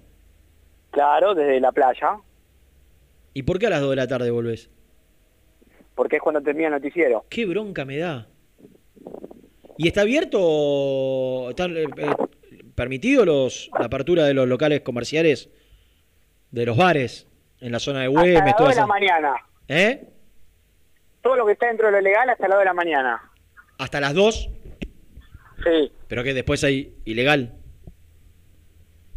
Claro, 0.90 1.34
desde 1.34 1.60
la 1.60 1.70
playa. 1.72 2.16
¿Y 3.34 3.42
por 3.42 3.58
qué 3.58 3.66
a 3.66 3.70
las 3.70 3.80
2 3.82 3.90
de 3.90 3.96
la 3.96 4.06
tarde 4.08 4.30
volvés? 4.30 4.70
Porque 5.94 6.16
es 6.16 6.22
cuando 6.22 6.40
termina 6.40 6.68
el 6.68 6.74
noticiero. 6.74 7.24
Qué 7.28 7.46
bronca 7.46 7.84
me 7.84 7.98
da. 7.98 8.26
¿Y 9.76 9.88
está 9.88 10.02
abierto, 10.02 11.50
están 11.50 11.76
eh, 11.76 11.84
eh, 11.96 12.14
permitido 12.74 13.24
los, 13.24 13.70
la 13.78 13.86
apertura 13.86 14.24
de 14.24 14.34
los 14.34 14.48
locales 14.48 14.82
comerciales, 14.82 15.50
de 16.50 16.66
los 16.66 16.76
bares 16.76 17.26
en 17.60 17.72
la 17.72 17.80
zona 17.80 18.00
de 18.00 18.06
Hasta 18.06 18.20
Güemes, 18.20 18.34
las 18.44 18.44
2 18.46 18.56
toda 18.56 18.70
de 18.70 18.76
la 18.76 18.86
mañana. 18.86 19.34
¿Eh? 19.68 20.08
Todo 21.22 21.36
lo 21.36 21.46
que 21.46 21.52
está 21.52 21.66
dentro 21.66 21.86
de 21.86 21.92
lo 21.92 22.00
legal 22.00 22.28
hasta 22.28 22.46
las 22.46 22.56
2 22.56 22.58
de 22.60 22.64
la 22.66 22.74
mañana. 22.74 23.30
Hasta 23.78 24.00
las 24.00 24.14
2, 24.14 24.50
Sí. 25.64 25.92
pero 26.08 26.22
que 26.22 26.34
después 26.34 26.62
hay 26.62 26.94
ilegal. 27.04 27.54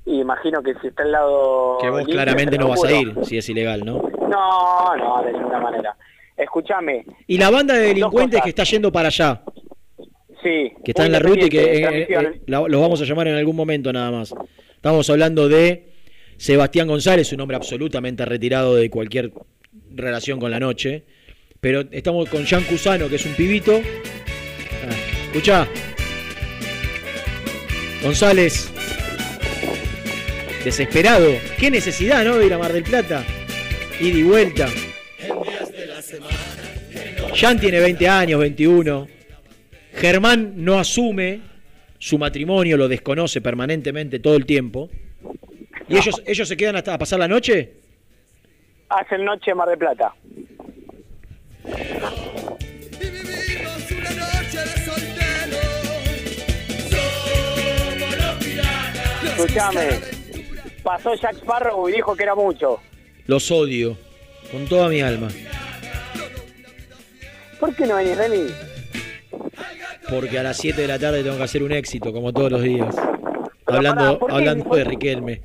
Y 0.06 0.22
imagino 0.22 0.64
que 0.64 0.74
si 0.76 0.88
está 0.88 1.04
al 1.04 1.12
lado... 1.12 1.78
Que 1.82 1.90
vos 1.90 1.99
limpio, 1.99 2.16
claramente 2.16 2.58
no 2.58 2.70
vas 2.70 2.84
a 2.86 2.91
ir 2.94 3.14
si 3.24 3.38
es 3.38 3.49
ilegal, 3.49 3.84
¿no? 3.86 4.02
No, 4.30 4.95
no, 4.95 5.22
de 5.22 5.34
ninguna 5.34 5.60
manera. 5.60 5.98
Escúchame. 6.38 7.06
Y 7.26 7.38
la 7.38 7.50
banda 7.50 7.74
de 7.74 7.88
delincuentes 7.88 8.42
que 8.42 8.50
está 8.50 8.64
yendo 8.64 8.92
para 8.92 9.08
allá, 9.08 9.42
Sí. 10.44 10.72
que 10.86 10.92
está 10.92 11.06
en 11.06 11.12
la 11.12 11.20
ruta 11.20 11.46
y 11.46 11.50
que 11.50 11.64
eh, 11.64 12.08
eh, 12.10 12.42
los 12.46 12.82
vamos 12.82 13.02
a 13.02 13.06
llamar 13.06 13.28
en 13.28 13.36
algún 13.36 13.56
momento 13.56 13.92
nada 13.92 14.12
más. 14.12 14.34
Estamos 14.76 15.10
hablando 15.10 15.50
de 15.50 15.90
Sebastián 16.38 16.88
González, 16.88 17.34
un 17.34 17.42
hombre 17.42 17.58
absolutamente 17.58 18.24
retirado 18.24 18.76
de 18.76 18.90
cualquier 18.90 19.32
relación 19.96 20.40
con 20.40 20.52
la 20.52 20.60
noche. 20.60 21.04
Pero 21.60 21.84
estamos 21.92 22.30
con 22.30 22.46
Jean 22.46 22.64
Cusano, 22.66 23.10
que 23.10 23.16
es 23.16 23.26
un 23.26 23.34
pibito. 23.34 23.82
Ah, 24.88 24.96
escucha. 25.26 25.68
González. 28.04 28.72
Desesperado. 30.64 31.28
Qué 31.60 31.72
necesidad, 31.72 32.24
¿no? 32.24 32.38
De 32.38 32.46
ir 32.46 32.54
a 32.54 32.60
Mar 32.60 32.72
del 32.74 32.84
Plata. 32.84 33.24
Ida 34.00 34.18
y 34.20 34.24
vuelta. 34.24 34.68
Jean 37.34 37.60
tiene 37.60 37.80
20 37.80 38.07
años, 38.07 38.39
21. 38.39 39.07
Germán 39.94 40.53
no 40.57 40.80
asume 40.80 41.41
su 41.99 42.18
matrimonio, 42.18 42.77
lo 42.77 42.88
desconoce 42.88 43.41
permanentemente 43.41 44.19
todo 44.19 44.35
el 44.35 44.45
tiempo. 44.45 44.89
¿Y 45.88 45.98
ellos, 45.98 46.22
ellos 46.26 46.48
se 46.48 46.57
quedan 46.57 46.76
hasta 46.76 46.94
a 46.94 46.98
pasar 46.98 47.19
la 47.19 47.27
noche? 47.27 47.73
Hacen 48.89 49.26
noche 49.26 49.52
en 49.52 49.57
Mar 49.57 49.69
del 49.69 49.77
Plata. 49.77 50.14
Escuchame. 59.23 59.89
Pasó 60.84 61.14
Jack 61.15 61.35
Sparrow 61.35 61.89
y 61.89 61.94
dijo 61.94 62.15
que 62.15 62.23
era 62.23 62.34
mucho. 62.34 62.80
Los 63.26 63.52
odio. 63.52 63.98
Con 64.52 64.65
toda 64.68 64.89
mi 64.89 65.02
alma. 65.02 65.27
¿Por 67.60 67.76
qué 67.76 67.88
no 67.88 67.96
venís, 67.96 68.18
Remy? 68.18 68.48
Porque 70.10 70.40
a 70.40 70.44
las 70.44 70.58
7 70.58 70.82
de 70.82 70.88
la 70.88 71.00
tarde 71.00 71.24
tengo 71.24 71.38
que 71.38 71.44
hacer 71.44 71.64
un 71.64 71.72
éxito, 71.72 72.14
como 72.14 72.32
todos 72.32 72.52
los 72.52 72.62
días. 72.62 72.96
Hablando, 73.66 74.04
pará, 74.04 74.20
¿por 74.20 74.30
qué? 74.30 74.36
hablando 74.36 74.76
de 74.76 74.84
Riquelme. 74.84 75.42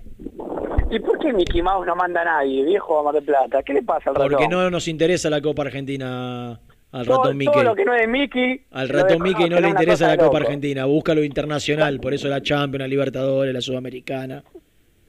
¿Y 0.90 1.00
por 1.00 1.18
qué 1.18 1.32
Mickey 1.32 1.62
Mouse 1.62 1.86
no 1.86 1.96
manda 1.96 2.20
a 2.20 2.24
nadie, 2.24 2.64
viejo, 2.64 2.98
a 2.98 3.02
Mar 3.02 3.14
del 3.14 3.24
Plata? 3.24 3.62
¿Qué 3.62 3.72
le 3.72 3.82
pasa 3.82 4.10
al 4.10 4.16
ratón? 4.16 4.30
Porque 4.30 4.48
no 4.48 4.70
nos 4.70 4.86
interesa 4.88 5.30
la 5.30 5.40
Copa 5.40 5.62
Argentina 5.62 6.60
al 6.92 7.06
todo, 7.06 7.22
ratón 7.22 7.36
Mickey. 7.38 7.52
todo 7.52 7.64
lo 7.64 7.74
que 7.74 7.84
no 7.84 7.94
es 7.94 8.08
Mickey. 8.08 8.60
Al 8.70 8.88
ratón 8.88 9.22
Mickey 9.22 9.48
no 9.48 9.58
le 9.58 9.68
interesa 9.68 10.06
la 10.06 10.18
Copa. 10.18 10.38
Argentina, 10.38 10.84
busca 10.84 11.14
lo 11.14 11.24
internacional, 11.24 11.98
por 11.98 12.12
eso 12.12 12.28
la 12.28 12.42
Champions, 12.42 12.80
la 12.80 12.88
Libertadores, 12.88 13.52
la 13.52 13.60
Sudamericana. 13.60 14.44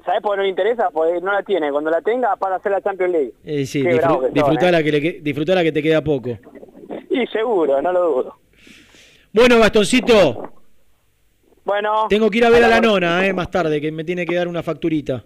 ¿Sabes 0.06 0.22
por 0.22 0.32
qué 0.32 0.38
no 0.38 0.44
le 0.44 0.50
interesa? 0.50 0.90
Porque 0.90 1.22
no 1.22 1.32
la 1.32 1.44
tiene. 1.44 1.72
Cuando 1.72 1.90
la 1.90 2.02
tenga, 2.02 2.36
para 2.38 2.56
hacer 2.56 2.72
la 2.72 2.82
Champions 2.82 3.12
League. 3.12 3.34
Eh, 3.44 3.66
sí, 3.66 3.84
disfrutá 3.84 4.70
eh. 4.70 4.72
la 4.72 4.82
disfrutá 4.82 5.56
la 5.56 5.64
que 5.64 5.72
te 5.72 5.84
queda 5.84 6.02
poco. 6.02 6.40
Y 7.14 7.28
seguro, 7.28 7.82
no 7.82 7.92
lo 7.92 8.02
dudo. 8.10 8.36
Bueno, 9.32 9.60
Gastoncito, 9.60 10.52
Bueno. 11.64 12.08
tengo 12.10 12.30
que 12.30 12.38
ir 12.40 12.46
a 12.46 12.50
ver 12.50 12.64
a 12.64 12.68
la 12.68 12.82
nona 12.82 13.26
eh, 13.26 13.34
más 13.34 13.50
tarde, 13.50 13.80
que 13.80 13.92
me 13.92 14.04
tiene 14.04 14.26
que 14.26 14.36
dar 14.36 14.48
una 14.48 14.62
facturita. 14.64 15.24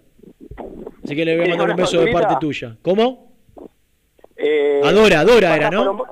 Así 1.03 1.15
que 1.15 1.25
le 1.25 1.33
voy 1.35 1.41
a 1.41 1.43
¿Tiene 1.45 1.57
mandar 1.57 1.69
un 1.71 1.81
beso 1.81 2.01
de 2.01 2.11
parte 2.11 2.35
tuya. 2.39 2.75
¿Cómo? 2.81 3.31
Eh, 4.35 4.81
A 4.83 4.91
Dora, 4.91 5.55
era, 5.55 5.69
¿no? 5.71 5.91
un- 5.91 6.03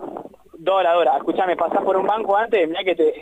Dora, 0.57 0.93
Dora. 0.93 1.17
Escuchame, 1.17 1.55
pasás 1.55 1.83
por 1.83 1.95
un 1.97 2.07
banco 2.07 2.35
antes, 2.35 2.67
mirá 2.67 2.83
que 2.83 2.95
te, 2.95 3.21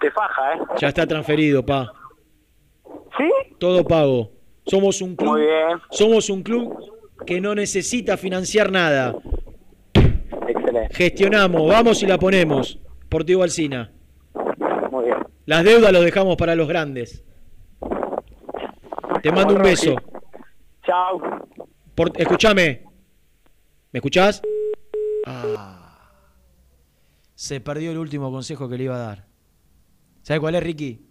te 0.00 0.10
faja, 0.12 0.54
¿eh? 0.54 0.58
Ya 0.80 0.88
está 0.88 1.06
transferido, 1.06 1.64
pa. 1.66 1.92
¿Sí? 3.18 3.30
Todo 3.58 3.84
pago. 3.84 4.30
Somos 4.66 5.02
un 5.02 5.14
club. 5.16 5.32
Muy 5.32 5.40
bien. 5.42 5.78
Somos 5.90 6.30
un 6.30 6.42
club 6.42 6.74
que 7.26 7.40
no 7.40 7.54
necesita 7.54 8.16
financiar 8.16 8.70
nada. 8.70 9.14
Gestionamos, 10.90 11.68
vamos 11.68 12.02
y 12.02 12.06
la 12.06 12.18
ponemos. 12.18 12.78
Portivo 13.08 13.42
Alcina. 13.42 13.92
Muy 14.90 15.04
bien. 15.06 15.18
Las 15.46 15.64
deudas 15.64 15.92
los 15.92 16.04
dejamos 16.04 16.36
para 16.36 16.54
los 16.54 16.68
grandes. 16.68 17.24
Te 19.22 19.32
mando 19.32 19.54
un 19.54 19.62
beso. 19.62 19.94
Chao. 20.84 21.20
Por- 21.94 22.12
escúchame. 22.20 22.84
¿Me 23.92 23.98
escuchás? 23.98 24.42
Ah. 25.26 26.10
Se 27.34 27.60
perdió 27.60 27.90
el 27.92 27.98
último 27.98 28.30
consejo 28.30 28.68
que 28.68 28.76
le 28.78 28.84
iba 28.84 28.96
a 28.96 28.98
dar. 28.98 29.26
¿Sabe 30.22 30.40
cuál 30.40 30.54
es, 30.56 30.62
Ricky? 30.62 31.04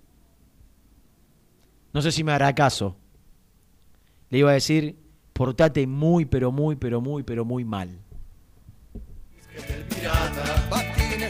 No 1.93 2.01
sé 2.01 2.11
si 2.11 2.23
me 2.23 2.31
hará 2.31 2.53
caso. 2.53 2.97
Le 4.29 4.39
iba 4.39 4.51
a 4.51 4.53
decir, 4.53 4.97
portate 5.33 5.87
muy, 5.87 6.25
pero 6.25 6.51
muy, 6.51 6.75
pero 6.75 7.01
muy, 7.01 7.23
pero 7.23 7.45
muy 7.45 7.63
mal. 7.65 8.01
Pirata, 9.89 10.67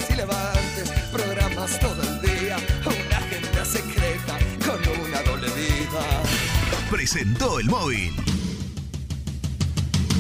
y 0.10 0.16
levantes, 0.16 0.90
programas 1.12 1.80
todo 1.80 2.02
el 2.02 2.22
día, 2.22 2.58
una 2.86 3.18
agenda 3.18 3.66
secreta 3.66 4.38
con 4.66 4.80
una 5.06 5.22
doble 5.24 5.48
vida. 5.48 6.24
Presentó 6.90 7.60
el 7.60 7.68
móvil. 7.68 8.14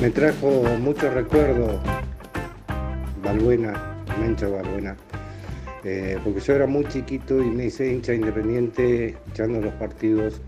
Me 0.00 0.10
trajo 0.10 0.62
muchos 0.78 1.12
recuerdos 1.14 1.80
Balbuena, 3.22 3.96
Mencho 4.20 4.52
Balbuena, 4.52 4.94
eh, 5.84 6.18
porque 6.22 6.40
yo 6.40 6.54
era 6.54 6.66
muy 6.66 6.84
chiquito 6.84 7.42
y 7.42 7.46
me 7.46 7.64
hice 7.64 7.90
hincha 7.90 8.12
independiente 8.12 9.06
escuchando 9.06 9.58
los 9.62 9.72
partidos 9.74 10.42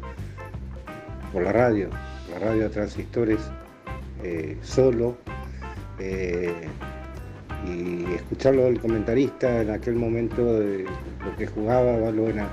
por 1.33 1.45
la 1.45 1.53
radio, 1.53 1.89
la 2.31 2.39
radio 2.41 2.71
transistores, 2.71 3.41
eh, 4.23 4.59
solo, 4.63 5.17
eh, 5.99 6.53
y 7.67 8.05
escucharlo 8.17 8.65
del 8.65 8.79
comentarista 8.79 9.63
en 9.63 9.71
aquel 9.71 9.95
momento 9.97 10.61
de 10.61 10.85
lo 11.25 11.37
que 11.39 11.47
jugaba 11.47 11.97
Balbuena 11.97 12.49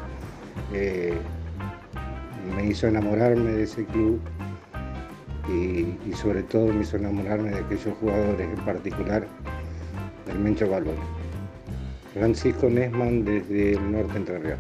me 2.56 2.68
hizo 2.68 2.88
enamorarme 2.88 3.52
de 3.52 3.64
ese 3.64 3.86
club 3.86 4.22
y, 5.48 6.14
sobre 6.14 6.44
todo 6.44 6.68
me 6.74 6.82
hizo 6.82 6.98
enamorarme 6.98 7.52
de 7.52 7.60
aquellos 7.60 7.96
jugadores, 8.00 8.50
en 8.50 8.66
particular 8.66 9.28
del 10.26 10.40
Mencho 10.40 10.70
Balón. 10.70 10.96
Francisco 12.14 12.70
Nesman 12.70 13.26
desde 13.26 13.74
el 13.74 13.92
norte 13.92 14.18
Entre 14.18 14.40
Ríos. 14.40 14.60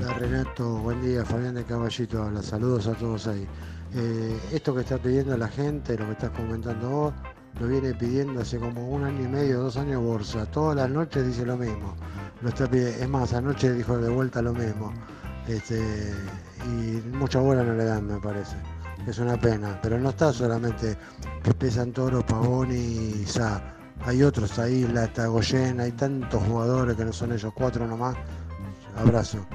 Hola 0.00 0.14
Renato, 0.14 0.78
buen 0.78 1.02
día, 1.02 1.24
Fabián 1.24 1.54
de 1.54 1.64
Caballito 1.64 2.22
habla, 2.22 2.42
saludos 2.42 2.86
a 2.86 2.94
todos 2.94 3.26
ahí. 3.26 3.46
Eh, 3.94 4.38
esto 4.52 4.74
que 4.74 4.80
está 4.80 4.96
pidiendo 4.96 5.36
la 5.36 5.48
gente, 5.48 5.98
lo 5.98 6.06
que 6.06 6.12
estás 6.12 6.30
comentando 6.30 6.88
vos, 6.88 7.14
lo 7.60 7.68
viene 7.68 7.92
pidiendo 7.92 8.40
hace 8.40 8.58
como 8.58 8.88
un 8.88 9.04
año 9.04 9.24
y 9.24 9.28
medio, 9.28 9.60
dos 9.60 9.76
años 9.76 10.02
Borsa. 10.02 10.46
Todas 10.46 10.76
las 10.76 10.88
noches 10.88 11.26
dice 11.26 11.44
lo 11.44 11.58
mismo. 11.58 11.94
Lo 12.40 12.48
está 12.48 12.66
pidiendo. 12.68 13.02
Es 13.02 13.08
más, 13.08 13.34
anoche 13.34 13.72
dijo 13.72 13.98
de 13.98 14.08
vuelta 14.08 14.40
lo 14.40 14.54
mismo. 14.54 14.92
Este, 15.48 15.80
y 16.64 17.00
mucha 17.16 17.40
bola 17.40 17.62
no 17.62 17.74
le 17.74 17.84
dan, 17.84 18.06
me 18.06 18.20
parece. 18.20 18.56
Es 19.06 19.18
una 19.18 19.36
pena. 19.36 19.78
Pero 19.82 19.98
no 19.98 20.10
está 20.10 20.32
solamente 20.32 20.96
que 21.42 21.54
pesan 21.54 21.92
Toro, 21.92 22.24
Pavón 22.24 22.70
y 22.72 23.24
Sa. 23.26 23.74
Hay 24.04 24.22
otros 24.22 24.58
ahí, 24.58 24.86
la 24.92 25.06
Tagoyen, 25.12 25.80
hay 25.80 25.92
tantos 25.92 26.42
jugadores 26.44 26.96
que 26.96 27.04
no 27.04 27.12
son 27.12 27.32
ellos 27.32 27.52
cuatro 27.54 27.86
nomás. 27.86 28.16
Abrazo. 28.96 29.46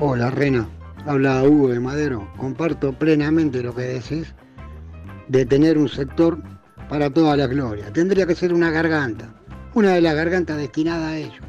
Hola 0.00 0.30
Rena, 0.30 0.68
habla 1.06 1.42
Hugo 1.42 1.68
de 1.68 1.80
Madero. 1.80 2.28
Comparto 2.36 2.92
plenamente 2.92 3.62
lo 3.62 3.74
que 3.74 3.82
decís 3.82 4.34
de 5.28 5.44
tener 5.44 5.76
un 5.76 5.88
sector 5.88 6.38
para 6.88 7.10
toda 7.10 7.36
la 7.36 7.46
gloria. 7.46 7.92
Tendría 7.92 8.26
que 8.26 8.34
ser 8.34 8.54
una 8.54 8.70
garganta, 8.70 9.28
una 9.74 9.92
de 9.94 10.00
las 10.00 10.14
gargantas 10.14 10.56
destinada 10.56 11.08
a 11.08 11.16
ellos, 11.16 11.44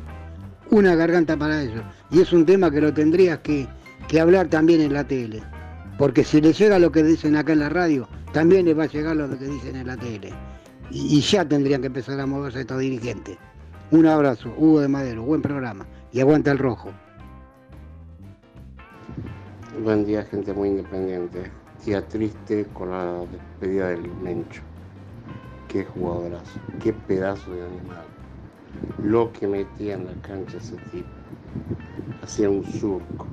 una 0.72 0.96
garganta 0.96 1.38
para 1.38 1.62
ellos. 1.62 1.84
Y 2.12 2.22
es 2.22 2.34
un 2.34 2.46
tema 2.46 2.72
que 2.72 2.82
lo 2.82 2.94
tendrías 2.94 3.40
que, 3.40 3.68
que 4.08 4.20
hablar 4.20 4.48
también 4.48 4.82
en 4.82 4.94
la 4.94 5.04
tele, 5.04 5.41
porque 5.98 6.24
si 6.24 6.41
les 6.41 6.58
llega 6.58 6.80
lo 6.80 6.91
que 6.91 7.04
dicen 7.04 7.36
acá 7.36 7.54
en 7.54 7.60
la 7.60 7.70
radio, 7.70 8.08
también 8.34 8.66
les 8.66 8.78
va 8.78 8.84
a 8.84 8.88
llegar 8.88 9.16
lo 9.16 9.30
que 9.30 9.46
dicen 9.46 9.76
en 9.76 9.88
la 9.88 9.98
tele. 9.98 10.32
Y, 10.91 11.18
y 11.18 11.22
ya 11.22 11.48
tendrían 11.48 11.82
que 11.82 11.88
empezar 11.88 12.20
a 12.20 12.26
moverse 12.26 12.62
estos 12.62 12.80
dirigentes. 12.80 13.38
Un 13.91 14.06
abrazo, 14.06 14.54
Hugo 14.58 14.82
de 14.82 14.88
Madero, 14.88 15.24
buen 15.24 15.41
programa. 15.41 15.86
Y 16.12 16.20
aguanta 16.20 16.52
el 16.52 16.58
rojo. 16.58 16.91
Buen 19.84 20.06
día, 20.06 20.24
gente 20.26 20.54
muy 20.54 20.70
independiente. 20.70 21.52
Día 21.86 22.06
triste 22.08 22.66
con 22.74 22.91
la 22.91 23.26
despedida 23.32 23.88
del 23.90 24.12
Mencho. 24.22 24.62
Qué 25.68 25.86
jugadorazo, 25.86 26.60
qué 26.84 26.91
pedazo 26.94 27.52
de 27.54 27.64
animal. 27.64 28.06
Lo 29.03 29.31
que 29.31 29.47
metía 29.47 29.95
en 29.95 30.06
la 30.06 30.14
cancha 30.22 30.57
ese 30.57 30.76
tipo. 30.91 31.07
Hacía 32.23 32.49
un 32.49 32.65
surco. 32.65 33.27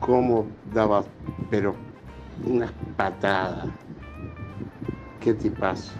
Cómo 0.00 0.46
daba, 0.72 1.04
pero 1.50 1.74
unas 2.44 2.72
patadas. 2.96 3.68
Qué 5.20 5.34
tipazo. 5.34 5.92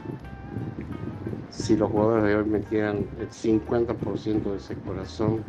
Si 1.51 1.77
los 1.77 1.91
jugadores 1.91 2.25
de 2.25 2.37
hoy 2.37 2.45
metieran 2.45 3.09
el 3.19 3.31
50% 3.31 4.51
de 4.53 4.57
ese 4.59 4.75
corazón, 4.77 5.43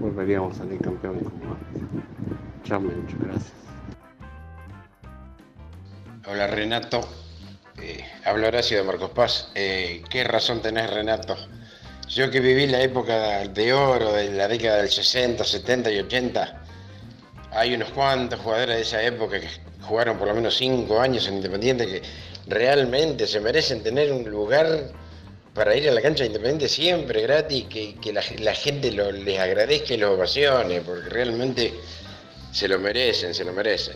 volveríamos 0.00 0.54
a 0.56 0.58
salir 0.58 0.80
campeones 0.80 1.24
como 1.24 1.52
antes. 1.52 1.82
Chao, 2.64 2.80
Mencho, 2.80 3.16
gracias. 3.20 3.52
Hola 6.26 6.46
Renato, 6.46 7.00
Eh, 7.82 8.04
habla 8.26 8.48
Horacio 8.48 8.76
de 8.76 8.84
Marcos 8.84 9.10
Paz. 9.10 9.50
Eh, 9.54 10.02
¿Qué 10.10 10.22
razón 10.22 10.60
tenés 10.60 10.90
Renato? 10.90 11.34
Yo 12.12 12.28
que 12.28 12.40
viví 12.40 12.66
la 12.66 12.82
época 12.82 13.46
de 13.46 13.72
oro, 13.72 14.12
de 14.12 14.32
la 14.32 14.48
década 14.48 14.78
del 14.78 14.90
60, 14.90 15.44
70 15.44 15.92
y 15.92 15.98
80, 16.00 16.64
hay 17.52 17.74
unos 17.74 17.90
cuantos 17.90 18.40
jugadores 18.40 18.76
de 18.76 18.82
esa 18.82 19.00
época 19.00 19.38
que 19.38 19.46
jugaron 19.82 20.18
por 20.18 20.26
lo 20.26 20.34
menos 20.34 20.56
5 20.56 21.00
años 21.00 21.28
en 21.28 21.34
Independiente 21.34 21.86
que 21.86 22.02
realmente 22.48 23.28
se 23.28 23.38
merecen 23.38 23.84
tener 23.84 24.12
un 24.12 24.28
lugar 24.28 24.90
para 25.54 25.76
ir 25.76 25.88
a 25.88 25.92
la 25.92 26.02
cancha 26.02 26.24
de 26.24 26.30
Independiente 26.30 26.68
siempre 26.68 27.22
gratis, 27.22 27.66
que, 27.70 27.94
que 28.00 28.12
la, 28.12 28.22
gente 28.22 28.90
les 28.90 29.38
agradezca 29.38 29.94
y 29.94 29.98
los 29.98 30.10
ovacione, 30.10 30.80
porque 30.80 31.10
realmente 31.10 31.72
se 32.50 32.66
lo 32.66 32.80
merecen, 32.80 33.34
se 33.34 33.44
lo 33.44 33.52
merecen. 33.52 33.94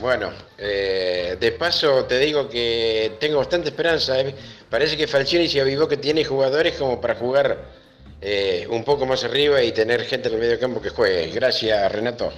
Bueno, 0.00 0.30
eh, 0.58 1.36
de 1.40 1.52
paso 1.52 2.04
te 2.04 2.18
digo 2.18 2.48
que 2.48 3.16
tengo 3.18 3.38
bastante 3.38 3.70
esperanza. 3.70 4.20
eh. 4.20 4.34
Parece 4.70 4.96
que 4.96 5.06
Falcioni 5.06 5.48
se 5.48 5.60
avivó 5.60 5.88
que 5.88 5.96
tiene 5.96 6.24
jugadores 6.24 6.76
como 6.76 7.00
para 7.00 7.14
jugar 7.14 7.64
eh, 8.20 8.66
un 8.70 8.84
poco 8.84 9.06
más 9.06 9.24
arriba 9.24 9.62
y 9.62 9.72
tener 9.72 10.02
gente 10.02 10.28
en 10.28 10.34
el 10.34 10.40
medio 10.40 10.60
campo 10.60 10.80
que 10.80 10.90
juegue. 10.90 11.30
Gracias, 11.32 11.90
Renato. 11.90 12.32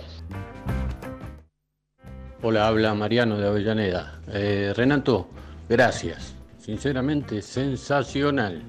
Hola, 2.42 2.68
habla 2.68 2.94
Mariano 2.94 3.36
de 3.36 3.48
Avellaneda. 3.48 4.20
Eh, 4.32 4.72
Renato, 4.74 5.28
gracias. 5.68 6.34
Sinceramente, 6.58 7.42
sensacional. 7.42 8.62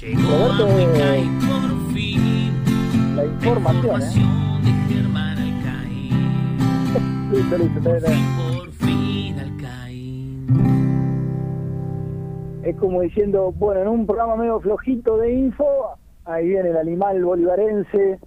Llegó 0.00 0.22
a 0.32 0.64
Huicay 0.64 1.28
por 1.46 1.92
fin 1.94 2.52
la 3.16 3.24
información, 3.26 4.00
¿eh? 4.02 4.60
de 4.64 4.94
Germán. 4.94 5.29
Por 7.30 8.72
fin, 8.72 9.38
Alcaín. 9.38 10.46
Es 12.64 12.76
como 12.76 13.02
diciendo, 13.02 13.52
bueno, 13.52 13.82
en 13.82 13.88
un 13.88 14.04
programa 14.04 14.34
medio 14.34 14.58
flojito 14.58 15.16
de 15.16 15.32
info, 15.32 15.96
ahí 16.24 16.48
viene 16.48 16.70
el 16.70 16.76
animal 16.76 17.24
bolivarense 17.24 18.18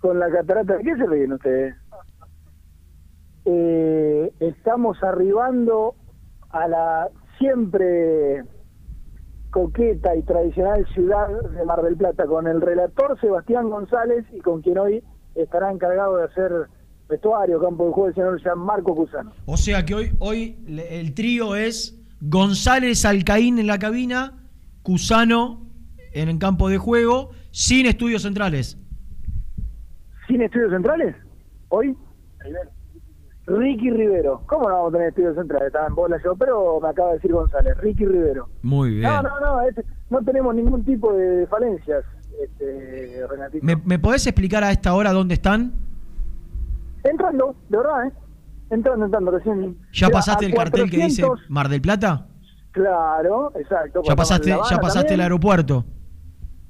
con 0.00 0.20
la 0.20 0.30
catarata. 0.30 0.76
¿De 0.76 0.84
qué 0.84 0.94
se 0.96 1.06
ríen 1.06 1.32
ustedes? 1.32 1.74
Eh, 3.46 4.32
estamos 4.38 5.02
arribando 5.02 5.96
a 6.50 6.68
la 6.68 7.08
siempre 7.38 8.44
coqueta 9.50 10.14
y 10.14 10.22
tradicional 10.22 10.86
ciudad 10.94 11.28
de 11.28 11.64
Mar 11.64 11.82
del 11.82 11.96
Plata, 11.96 12.24
con 12.26 12.46
el 12.46 12.60
relator 12.60 13.20
Sebastián 13.20 13.68
González 13.68 14.24
y 14.30 14.38
con 14.38 14.62
quien 14.62 14.78
hoy 14.78 15.02
estará 15.34 15.72
encargado 15.72 16.18
de 16.18 16.24
hacer 16.26 16.68
vestuario, 17.10 17.60
campo 17.60 17.86
de 17.86 17.92
juego, 17.92 18.08
el 18.08 18.14
señor 18.14 18.42
Jean 18.42 18.58
Marco 18.58 18.94
Cusano. 18.94 19.32
O 19.46 19.56
sea 19.56 19.84
que 19.84 19.94
hoy, 19.94 20.12
hoy 20.18 20.56
el 20.88 21.12
trío 21.14 21.54
es 21.56 21.98
González 22.20 23.04
Alcaín 23.04 23.58
en 23.58 23.66
la 23.66 23.78
cabina, 23.78 24.38
Cusano 24.82 25.66
en 26.12 26.28
el 26.28 26.38
campo 26.38 26.68
de 26.68 26.78
juego, 26.78 27.30
sin 27.50 27.86
estudios 27.86 28.22
centrales. 28.22 28.76
¿Sin 30.26 30.40
estudios 30.42 30.70
centrales? 30.70 31.14
¿Hoy? 31.68 31.96
Ricky 33.46 33.90
Rivero. 33.90 34.42
¿Cómo 34.46 34.68
no 34.68 34.74
vamos 34.76 34.88
a 34.90 34.92
tener 34.92 35.08
estudios 35.08 35.34
centrales? 35.36 35.66
Estaba 35.68 35.86
en 35.88 35.94
bola 35.94 36.16
yo, 36.24 36.36
pero 36.36 36.78
me 36.80 36.88
acaba 36.88 37.08
de 37.10 37.14
decir 37.16 37.32
González. 37.32 37.76
Ricky 37.78 38.06
Rivero. 38.06 38.48
Muy 38.62 38.90
bien. 38.90 39.02
No, 39.02 39.22
no, 39.22 39.40
no, 39.40 39.62
este- 39.62 39.84
no 40.08 40.22
tenemos 40.22 40.54
ningún 40.54 40.84
tipo 40.84 41.12
de 41.12 41.46
falencias, 41.48 42.04
este, 42.42 43.26
Renatito. 43.28 43.64
¿Me, 43.64 43.76
me 43.76 43.98
podés 43.98 44.26
explicar 44.26 44.62
a 44.64 44.70
esta 44.70 44.94
hora 44.94 45.12
dónde 45.12 45.34
están? 45.34 45.72
Entrando, 47.04 47.54
de 47.68 47.76
verdad, 47.76 48.06
¿eh? 48.06 48.12
Entrando, 48.70 49.04
entrando, 49.06 49.30
recién. 49.32 49.76
¿Ya 49.92 50.08
pasaste 50.08 50.46
el 50.46 50.54
cartel 50.54 50.90
que 50.90 50.96
dice 50.98 51.22
400, 51.22 51.50
Mar 51.50 51.68
del 51.68 51.80
Plata? 51.80 52.26
Claro, 52.72 53.52
exacto. 53.56 54.02
¿Ya 54.04 54.14
pasaste, 54.14 54.50
ya 54.50 54.56
pasaste 54.78 54.98
el 55.00 55.04
también. 55.06 55.20
aeropuerto? 55.22 55.84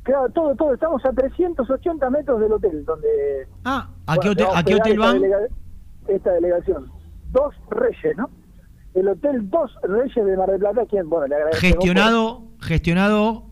Claro, 0.03 0.29
todo, 0.31 0.55
todo. 0.57 0.73
Estamos 0.75 1.05
a 1.05 1.13
380 1.13 2.09
metros 2.11 2.41
del 2.41 2.53
hotel 2.53 2.85
donde. 2.87 3.09
Ah, 3.65 3.91
¿a 4.07 4.15
bueno, 4.17 4.23
qué 4.23 4.29
hotel, 4.31 4.47
a 4.55 4.63
qué 4.63 4.75
hotel 4.77 4.93
esta 4.93 5.05
van? 5.07 5.21
delega- 5.21 5.47
esta 6.09 6.33
delegación. 6.33 6.91
Dos 7.33 7.55
Reyes, 7.69 8.17
¿no? 8.17 8.31
El 8.95 9.09
hotel 9.09 9.49
Dos 9.51 9.71
Reyes 9.83 10.25
de 10.25 10.37
Mar 10.37 10.49
del 10.51 10.59
Plata, 10.59 10.87
quien, 10.89 11.09
bueno, 11.11 11.27
le 11.27 11.35
agradecemos. 11.37 11.61
Gestionado, 11.77 12.43
gestionado 12.61 13.45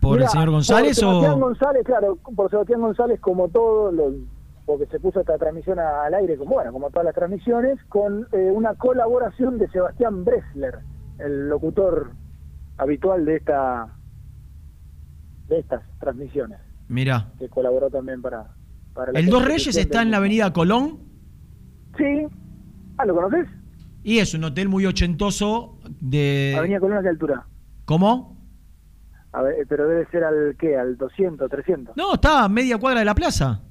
por 0.00 0.12
Mirá, 0.14 0.24
el 0.24 0.30
señor 0.30 0.50
González 0.50 0.98
por 1.00 1.10
Sebastián 1.10 1.32
o 1.34 1.38
González, 1.40 1.82
claro, 1.84 2.16
por 2.34 2.50
Sebastián 2.50 2.80
González, 2.80 3.20
como 3.20 3.48
todo, 3.50 3.92
lo- 3.92 4.12
porque 4.66 4.86
se 4.86 4.98
puso 4.98 5.20
esta 5.20 5.36
transmisión 5.38 5.78
al 5.78 6.14
aire, 6.14 6.36
como 6.36 6.54
bueno, 6.54 6.72
como 6.72 6.90
todas 6.90 7.04
las 7.04 7.14
transmisiones, 7.14 7.78
con 7.88 8.26
eh, 8.32 8.50
una 8.50 8.74
colaboración 8.74 9.58
de 9.58 9.68
Sebastián 9.68 10.24
Bresler, 10.24 10.78
el 11.18 11.48
locutor 11.48 12.12
habitual 12.78 13.24
de 13.24 13.36
esta 13.36 13.88
de 15.48 15.58
estas 15.58 15.82
transmisiones, 16.00 16.58
Mira, 16.88 17.32
que 17.38 17.48
colaboró 17.48 17.90
también 17.90 18.22
para, 18.22 18.48
para 18.94 19.12
la 19.12 19.18
el 19.18 19.26
Dos 19.26 19.44
Reyes 19.44 19.76
está 19.76 20.00
en 20.02 20.10
la 20.10 20.16
avenida 20.16 20.52
Colón 20.52 21.00
Sí. 21.98 22.26
Ah, 22.96 23.04
¿lo 23.04 23.14
conoces? 23.14 23.46
y 24.02 24.18
es 24.18 24.34
un 24.34 24.44
hotel 24.44 24.68
muy 24.68 24.86
ochentoso 24.86 25.78
de 26.00 26.54
Avenida 26.58 26.80
Colón, 26.80 26.98
¿a 26.98 27.02
qué 27.02 27.08
altura? 27.08 27.46
¿Cómo? 27.84 28.34
A 29.32 29.42
ver, 29.42 29.66
pero 29.68 29.88
debe 29.88 30.06
ser 30.10 30.24
al, 30.24 30.56
¿qué? 30.58 30.76
Al 30.76 30.96
200, 30.96 31.50
300. 31.50 31.96
No, 31.96 32.14
está 32.14 32.44
a 32.44 32.48
media 32.48 32.78
cuadra 32.78 33.00
de 33.00 33.04
la 33.04 33.14
plaza. 33.14 33.62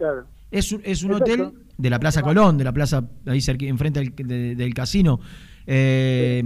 Claro. 0.00 0.24
Es 0.50 0.72
un, 0.72 0.80
es 0.82 1.04
un 1.04 1.12
Exacto. 1.12 1.32
hotel 1.32 1.52
de 1.78 1.90
la 1.90 2.00
Plaza 2.00 2.22
Colón, 2.22 2.56
de 2.58 2.64
la 2.64 2.72
plaza 2.72 3.04
ahí 3.26 3.40
cerca, 3.40 3.66
enfrente 3.66 4.00
del, 4.00 4.14
de- 4.26 4.54
del 4.56 4.74
casino. 4.74 5.20
Eh, 5.66 6.42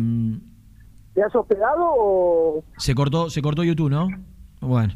¿Te 1.14 1.22
has 1.22 1.34
hospedado 1.34 1.84
o...? 1.96 2.64
se 2.76 2.94
cortó, 2.94 3.30
se 3.30 3.40
cortó 3.40 3.62
YouTube, 3.62 3.88
¿no? 3.90 4.08
Bueno, 4.60 4.94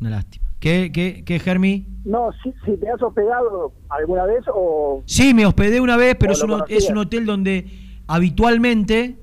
una 0.00 0.10
lástima. 0.10 0.46
¿Qué, 0.58 0.90
qué, 0.92 1.22
qué, 1.24 1.38
Germi? 1.38 1.86
No, 2.04 2.30
si, 2.42 2.52
si 2.64 2.76
te 2.78 2.90
has 2.90 3.00
hospedado 3.02 3.72
alguna 3.90 4.24
vez 4.24 4.44
o... 4.52 5.02
Sí, 5.06 5.34
me 5.34 5.44
hospedé 5.46 5.80
una 5.80 5.96
vez, 5.96 6.16
pero 6.18 6.32
¿O 6.32 6.34
es 6.34 6.42
un, 6.42 6.64
es 6.68 6.90
un 6.90 6.96
hotel 6.98 7.26
donde 7.26 7.66
habitualmente 8.08 9.18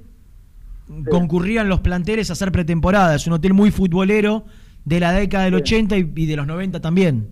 concurrían 1.10 1.68
los 1.68 1.80
planteles 1.82 2.30
a 2.30 2.34
hacer 2.34 2.52
pretemporada. 2.52 3.16
Es 3.16 3.26
un 3.28 3.34
hotel 3.34 3.54
muy 3.54 3.72
futbolero 3.72 4.46
de 4.86 5.00
la 5.00 5.12
década 5.12 5.46
del 5.46 5.56
80 5.56 5.98
y, 5.98 6.12
y 6.16 6.26
de 6.28 6.36
los 6.36 6.46
90 6.48 6.80
también. 6.80 7.30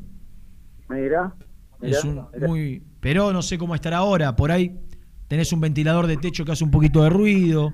Mira, 0.89 1.33
mira, 1.79 1.97
Es 1.97 2.03
un 2.03 2.27
mira. 2.33 2.47
muy, 2.47 2.83
pero 2.99 3.31
no 3.33 3.41
sé 3.41 3.57
cómo 3.57 3.75
estará 3.75 3.97
ahora. 3.97 4.35
Por 4.35 4.51
ahí 4.51 4.79
tenés 5.27 5.51
un 5.53 5.61
ventilador 5.61 6.07
de 6.07 6.17
techo 6.17 6.45
que 6.45 6.51
hace 6.51 6.63
un 6.63 6.71
poquito 6.71 7.03
de 7.03 7.09
ruido. 7.09 7.73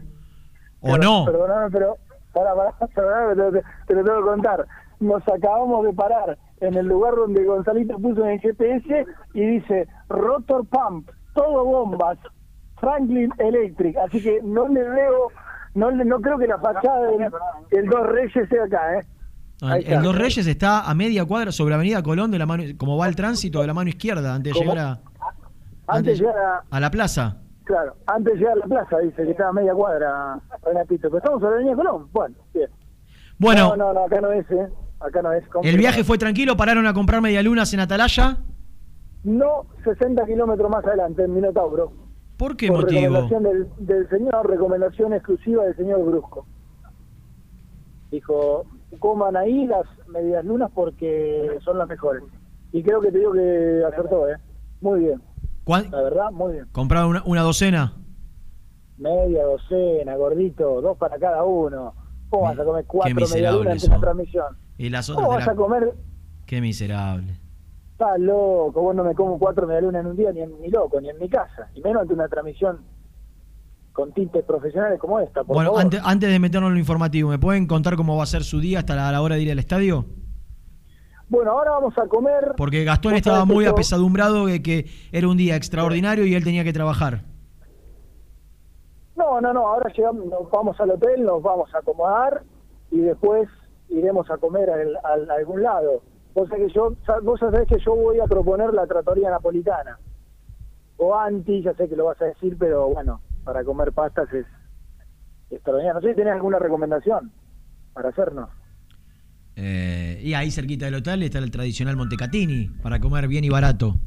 O 0.81 0.91
Pero- 0.93 0.97
no. 1.03 1.25
Perdóname, 1.25 1.69
pero... 1.71 1.97
Para, 2.33 2.53
para, 2.55 2.71
perdóname, 2.95 3.35
te, 3.35 3.59
te- 3.59 3.65
te 3.87 3.93
lo 3.95 4.03
tengo 4.03 4.19
que 4.19 4.25
contar. 4.29 4.65
Nos 4.99 5.23
acabamos 5.27 5.85
de 5.85 5.93
parar 5.93 6.37
en 6.61 6.73
el 6.75 6.85
lugar 6.87 7.15
donde 7.15 7.43
Gonzalito 7.45 7.97
puso 7.99 8.23
en 8.25 8.31
el 8.31 8.39
GPS 8.39 9.05
y 9.33 9.41
dice 9.45 9.87
Rotor 10.09 10.65
Pump, 10.67 11.09
todo 11.33 11.63
bombas, 11.65 12.17
Franklin 12.79 13.31
Electric. 13.39 13.97
Así 13.97 14.21
que 14.21 14.41
no 14.43 14.67
le 14.67 14.87
veo, 14.87 15.29
no, 15.73 15.89
le, 15.91 16.03
no 16.05 16.19
creo 16.21 16.37
que 16.37 16.47
la 16.47 16.59
fachada 16.59 17.07
del, 17.07 17.31
del 17.71 17.85
Dos 17.87 18.07
Reyes 18.07 18.47
sea 18.49 18.63
acá, 18.65 18.99
¿eh? 18.99 19.05
Está. 19.61 20.01
Dos 20.01 20.15
Reyes 20.17 20.47
está 20.47 20.89
a 20.89 20.93
media 20.95 21.25
cuadra 21.25 21.51
sobre 21.51 21.75
Avenida 21.75 22.01
Colón, 22.01 22.31
de 22.31 22.39
la 22.39 22.45
mano, 22.45 22.63
como 22.77 22.97
va 22.97 23.07
el 23.07 23.15
tránsito 23.15 23.61
de 23.61 23.67
la 23.67 23.73
mano 23.73 23.89
izquierda, 23.89 24.33
antes 24.33 24.53
de 24.53 24.59
¿Cómo? 24.59 24.71
llegar 24.73 24.85
a, 24.85 25.01
Antes 25.87 26.17
de 26.19 26.25
llegar 26.25 26.37
a, 26.37 26.63
a 26.69 26.79
la 26.79 26.89
plaza. 26.91 27.37
Claro, 27.65 27.95
antes 28.07 28.33
de 28.33 28.39
llegar 28.39 28.53
a 28.53 28.55
la 28.57 28.65
plaza, 28.65 28.97
dice 28.99 29.23
que 29.23 29.31
estaba 29.31 29.49
a 29.49 29.53
media 29.53 29.73
cuadra, 29.73 30.39
Renatito. 30.63 31.09
Pero 31.09 31.17
estamos 31.17 31.41
sobre 31.41 31.51
la 31.51 31.55
Avenida 31.71 31.75
Colón. 31.75 32.07
Bueno, 32.13 32.35
bien. 32.53 32.69
Bueno, 33.37 33.69
No, 33.75 33.77
no, 33.77 33.93
no, 33.93 34.05
acá 34.05 34.21
no 34.21 34.31
es, 34.31 34.49
¿eh? 34.51 34.67
Acá 35.01 35.21
no 35.21 35.31
es. 35.33 35.43
el 35.63 35.77
viaje 35.77 36.03
fue 36.03 36.17
tranquilo, 36.17 36.57
pararon 36.57 36.85
a 36.87 36.93
comprar 36.93 37.21
medialunas 37.21 37.73
en 37.73 37.79
Atalaya. 37.81 38.37
No 39.23 39.65
60 39.83 40.25
kilómetros 40.25 40.69
más 40.69 40.83
adelante, 40.85 41.23
en 41.23 41.33
Minotauro. 41.33 41.91
¿Por 42.37 42.55
qué 42.55 42.67
Por 42.69 42.81
motivo? 42.81 43.01
recomendación 43.01 43.43
del, 43.43 43.67
del 43.85 44.09
señor, 44.09 44.49
recomendación 44.49 45.13
exclusiva 45.13 45.65
del 45.65 45.75
señor 45.75 46.03
Brusco. 46.05 46.45
Dijo, 48.11 48.65
coman 48.97 49.37
ahí 49.37 49.65
las 49.67 49.85
medias 50.07 50.43
lunas 50.45 50.71
porque 50.73 51.57
son 51.63 51.77
las 51.77 51.87
mejores. 51.87 52.23
Y 52.71 52.83
creo 52.83 53.01
que 53.01 53.11
te 53.11 53.19
digo 53.19 53.33
que 53.33 53.83
acertó, 53.87 54.27
¿eh? 54.29 54.35
Muy 54.81 55.01
bien. 55.01 55.21
¿Cuán- 55.63 55.91
La 55.91 56.01
verdad, 56.01 56.31
muy 56.31 56.53
bien. 56.53 56.67
¿Compraron 56.71 57.09
una, 57.11 57.23
una 57.25 57.41
docena? 57.41 57.93
Media 58.97 59.43
docena, 59.45 60.15
gordito, 60.17 60.81
dos 60.81 60.97
para 60.97 61.17
cada 61.17 61.43
uno. 61.43 61.93
¿Cómo 62.29 62.43
vas 62.43 62.59
a 62.59 62.63
comer 62.65 62.85
cuatro 62.85 63.15
medialunas 63.15 63.83
en 63.83 63.91
la 63.91 63.99
transmisión? 63.99 64.57
Y 64.77 64.89
las 64.89 65.09
¿Cómo 65.09 65.19
otras 65.29 65.37
vas 65.39 65.47
la- 65.47 65.53
a 65.53 65.55
comer? 65.55 65.93
Qué 66.45 66.61
miserable. 66.61 67.33
Estás 67.91 68.19
loco, 68.19 68.81
vos 68.81 68.95
no 68.95 69.03
me 69.03 69.13
como 69.15 69.37
cuatro 69.39 69.67
medialunas 69.67 70.01
en 70.01 70.07
un 70.11 70.15
día, 70.15 70.31
ni, 70.31 70.41
en, 70.41 70.59
ni 70.61 70.69
loco, 70.69 70.99
ni 71.01 71.09
en 71.09 71.17
mi 71.17 71.29
casa. 71.29 71.69
Y 71.75 71.81
menos 71.81 72.01
ante 72.03 72.13
una 72.13 72.27
transmisión 72.27 72.79
con 73.99 74.13
tintes 74.13 74.43
profesionales 74.45 74.99
como 74.99 75.19
esta. 75.19 75.43
Por 75.43 75.55
Bueno, 75.55 75.71
favor. 75.71 75.81
antes, 75.83 76.01
antes 76.03 76.29
de 76.29 76.39
meternos 76.39 76.69
en 76.69 76.73
lo 76.75 76.79
informativo, 76.79 77.29
¿me 77.29 77.37
pueden 77.39 77.67
contar 77.67 77.95
cómo 77.97 78.15
va 78.15 78.23
a 78.23 78.27
ser 78.27 78.43
su 78.43 78.59
día 78.59 78.79
hasta 78.79 78.95
la, 78.95 79.11
la 79.11 79.21
hora 79.21 79.35
de 79.35 79.41
ir 79.41 79.51
al 79.51 79.59
estadio? 79.59 80.05
Bueno, 81.27 81.51
ahora 81.51 81.71
vamos 81.71 81.97
a 81.97 82.07
comer. 82.07 82.53
Porque 82.57 82.83
Gastón 82.85 83.13
estaba 83.15 83.45
muy 83.45 83.65
yo- 83.65 83.71
apesadumbrado 83.71 84.45
de 84.47 84.63
que 84.63 84.85
era 85.11 85.27
un 85.27 85.37
día 85.37 85.55
extraordinario 85.55 86.25
y 86.25 86.33
él 86.33 86.43
tenía 86.43 86.63
que 86.63 86.73
trabajar. 86.73 87.23
No, 89.15 89.41
no, 89.41 89.53
no, 89.53 89.67
ahora 89.67 89.91
llegamos, 89.95 90.25
nos 90.27 90.49
vamos 90.49 90.79
al 90.79 90.91
hotel, 90.91 91.23
nos 91.23 91.43
vamos 91.43 91.73
a 91.75 91.79
acomodar 91.79 92.41
y 92.89 92.99
después 93.01 93.49
iremos 93.89 94.29
a 94.31 94.37
comer 94.37 94.69
a 94.69 95.33
algún 95.35 95.61
lado. 95.61 96.01
Vos 96.33 96.49
que 96.49 96.69
yo, 96.73 96.93
vos 97.23 97.39
sabés 97.39 97.67
que 97.67 97.79
yo 97.79 97.95
voy 97.95 98.19
a 98.19 98.25
proponer 98.27 98.73
la 98.73 98.87
trattoria 98.87 99.29
napolitana. 99.29 99.99
O 100.97 101.15
anti, 101.15 101.61
ya 101.61 101.73
sé 101.75 101.87
que 101.89 101.95
lo 101.95 102.05
vas 102.05 102.21
a 102.21 102.25
decir, 102.25 102.55
pero 102.57 102.87
bueno, 102.89 103.21
para 103.43 103.63
comer 103.63 103.91
pastas 103.93 104.31
es 104.33 104.45
extraordinario. 105.51 105.95
No 105.99 106.01
sé 106.01 106.09
si 106.09 106.15
tenés 106.15 106.33
alguna 106.33 106.59
recomendación 106.59 107.31
para 107.93 108.09
hacernos. 108.09 108.49
Eh, 109.55 110.21
y 110.23 110.33
ahí 110.35 110.51
cerquita 110.51 110.85
del 110.85 110.95
hotel 110.95 111.23
está 111.23 111.39
el 111.39 111.51
tradicional 111.51 111.97
Montecatini 111.97 112.67
para 112.81 112.99
comer 112.99 113.27
bien 113.27 113.43
y 113.43 113.49
barato. 113.49 113.97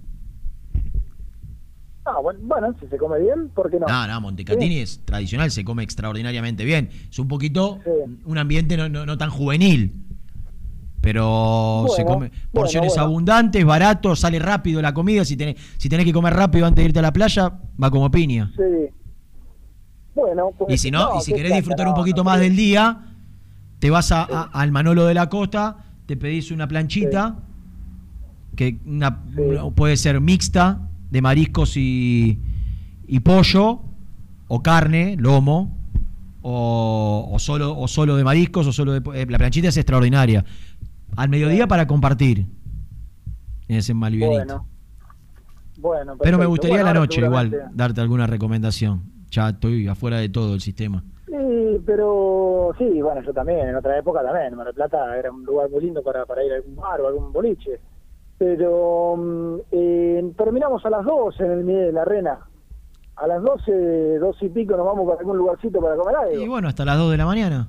Ah, 2.05 2.19
bueno, 2.21 2.41
bueno, 2.43 2.75
si 2.81 2.89
se 2.89 2.97
come 2.97 3.21
bien, 3.21 3.49
¿por 3.51 3.71
qué 3.71 3.79
no? 3.79 3.87
No, 3.87 4.07
no, 4.09 4.21
Montecatini 4.21 4.79
es 4.81 5.05
tradicional, 5.05 5.51
se 5.53 5.63
come 5.65 5.83
extraordinariamente 5.85 6.65
bien. 6.65 6.89
Es 7.09 7.19
un 7.19 7.29
poquito 7.29 7.79
un 8.25 8.39
ambiente 8.39 8.77
no, 8.77 8.89
no- 8.89 9.07
no 9.07 9.17
tan 9.19 9.31
juvenil. 9.31 9.93
Pero 11.01 11.87
se 11.97 12.05
come 12.05 12.31
porciones 12.53 12.91
bueno. 12.95 13.03
abundantes, 13.05 13.65
barato, 13.65 14.15
sale 14.15 14.39
rápido 14.39 14.81
la 14.81 14.95
comida. 14.95 15.25
Si 15.25 15.37
tenés, 15.37 15.57
si 15.77 15.89
tenés 15.89 16.07
que 16.07 16.13
comer 16.13 16.33
rápido 16.33 16.65
antes 16.65 16.83
de 16.83 16.87
irte 16.89 17.01
a 17.01 17.03
la 17.03 17.13
playa, 17.13 17.53
va 17.83 17.91
como 17.91 18.09
piña. 18.11 18.53
Sí. 18.57 18.89
Bueno, 20.14 20.51
pues, 20.59 20.74
Y 20.74 20.78
si 20.78 20.90
no, 20.90 21.16
y 21.18 21.20
si 21.22 21.32
querés 21.32 21.55
disfrutar 21.55 21.89
un 21.89 21.94
poquito 21.94 22.22
más 22.24 22.39
del 22.40 22.55
día, 22.56 23.01
te 23.78 23.90
vas 23.90 24.12
a- 24.12 24.22
a- 24.24 24.43
al 24.52 24.70
Manolo 24.72 25.06
de 25.06 25.14
la 25.14 25.28
Costa, 25.28 25.78
te 26.06 26.16
pedís 26.16 26.51
una 26.51 26.68
planchita, 26.68 27.36
que 28.56 28.78
una- 28.84 29.22
puede 29.74 29.97
ser 29.97 30.20
mixta, 30.20 30.89
de 31.10 31.22
mariscos 31.22 31.76
y, 31.76 32.39
y 33.06 33.20
pollo, 33.20 33.80
o 34.48 34.62
carne, 34.62 35.16
lomo, 35.18 35.76
o, 36.43 37.30
o 37.32 37.39
solo, 37.39 37.78
o 37.78 37.86
solo 37.89 38.16
de 38.16 38.24
mariscos, 38.24 38.66
o 38.66 38.72
solo 38.72 38.93
de... 38.98 39.22
eh, 39.22 39.26
la 39.28 39.39
planchita 39.39 39.68
es 39.68 39.76
extraordinaria. 39.76 40.44
Al 41.16 41.28
mediodía 41.28 41.66
para 41.66 41.86
compartir. 41.86 42.47
En 43.68 43.76
ese 43.76 43.94
Malvianito. 43.94 44.36
Bueno. 44.39 44.66
Bueno, 45.78 46.16
Pero 46.22 46.39
me 46.39 46.47
gustaría 46.47 46.76
Bueno, 46.76 46.93
la 46.93 47.01
noche 47.01 47.20
igual 47.22 47.70
darte 47.74 48.01
alguna 48.01 48.26
recomendación. 48.26 49.02
Ya 49.33 49.49
estoy 49.49 49.89
afuera 49.89 50.19
de 50.19 50.29
todo 50.29 50.55
el 50.55 50.61
sistema. 50.61 51.03
Sí, 51.27 51.81
pero 51.87 52.75
sí, 52.77 53.01
bueno, 53.01 53.23
yo 53.23 53.33
también, 53.33 53.67
en 53.67 53.77
otra 53.77 53.99
época 53.99 54.23
también. 54.23 54.55
Mar 54.55 54.67
del 54.67 54.75
Plata 54.75 55.17
era 55.19 55.33
un 55.33 55.43
lugar 55.43 55.71
muy 55.71 55.81
lindo 55.81 56.03
para, 56.03 56.27
para 56.27 56.45
ir 56.45 56.53
a 56.53 56.57
algún 56.57 56.77
bar 56.77 57.01
o 57.01 57.09
algún 57.09 57.33
boliche. 57.33 57.81
Pero 58.37 59.17
mm, 59.17 59.57
eh, 59.71 60.33
terminamos 60.37 60.85
a 60.85 60.91
las 60.91 61.05
12 61.07 61.43
en 61.43 61.51
el 61.51 61.65
Miguel 61.65 61.87
de 61.87 61.93
la 61.93 62.03
Arena. 62.03 62.39
A 63.17 63.27
las 63.27 63.43
12, 63.43 64.19
12 64.19 64.45
y 64.45 64.49
pico 64.51 64.77
nos 64.77 64.85
vamos 64.85 65.07
para 65.07 65.21
algún 65.21 65.39
lugarcito 65.39 65.81
para 65.81 65.97
comer 65.97 66.17
algo. 66.17 66.43
Y 66.43 66.49
bueno, 66.49 66.69
hasta 66.69 66.85
las 66.85 66.99
2 66.99 67.11
de 67.11 67.17
la 67.17 67.27
mañana. 67.27 67.69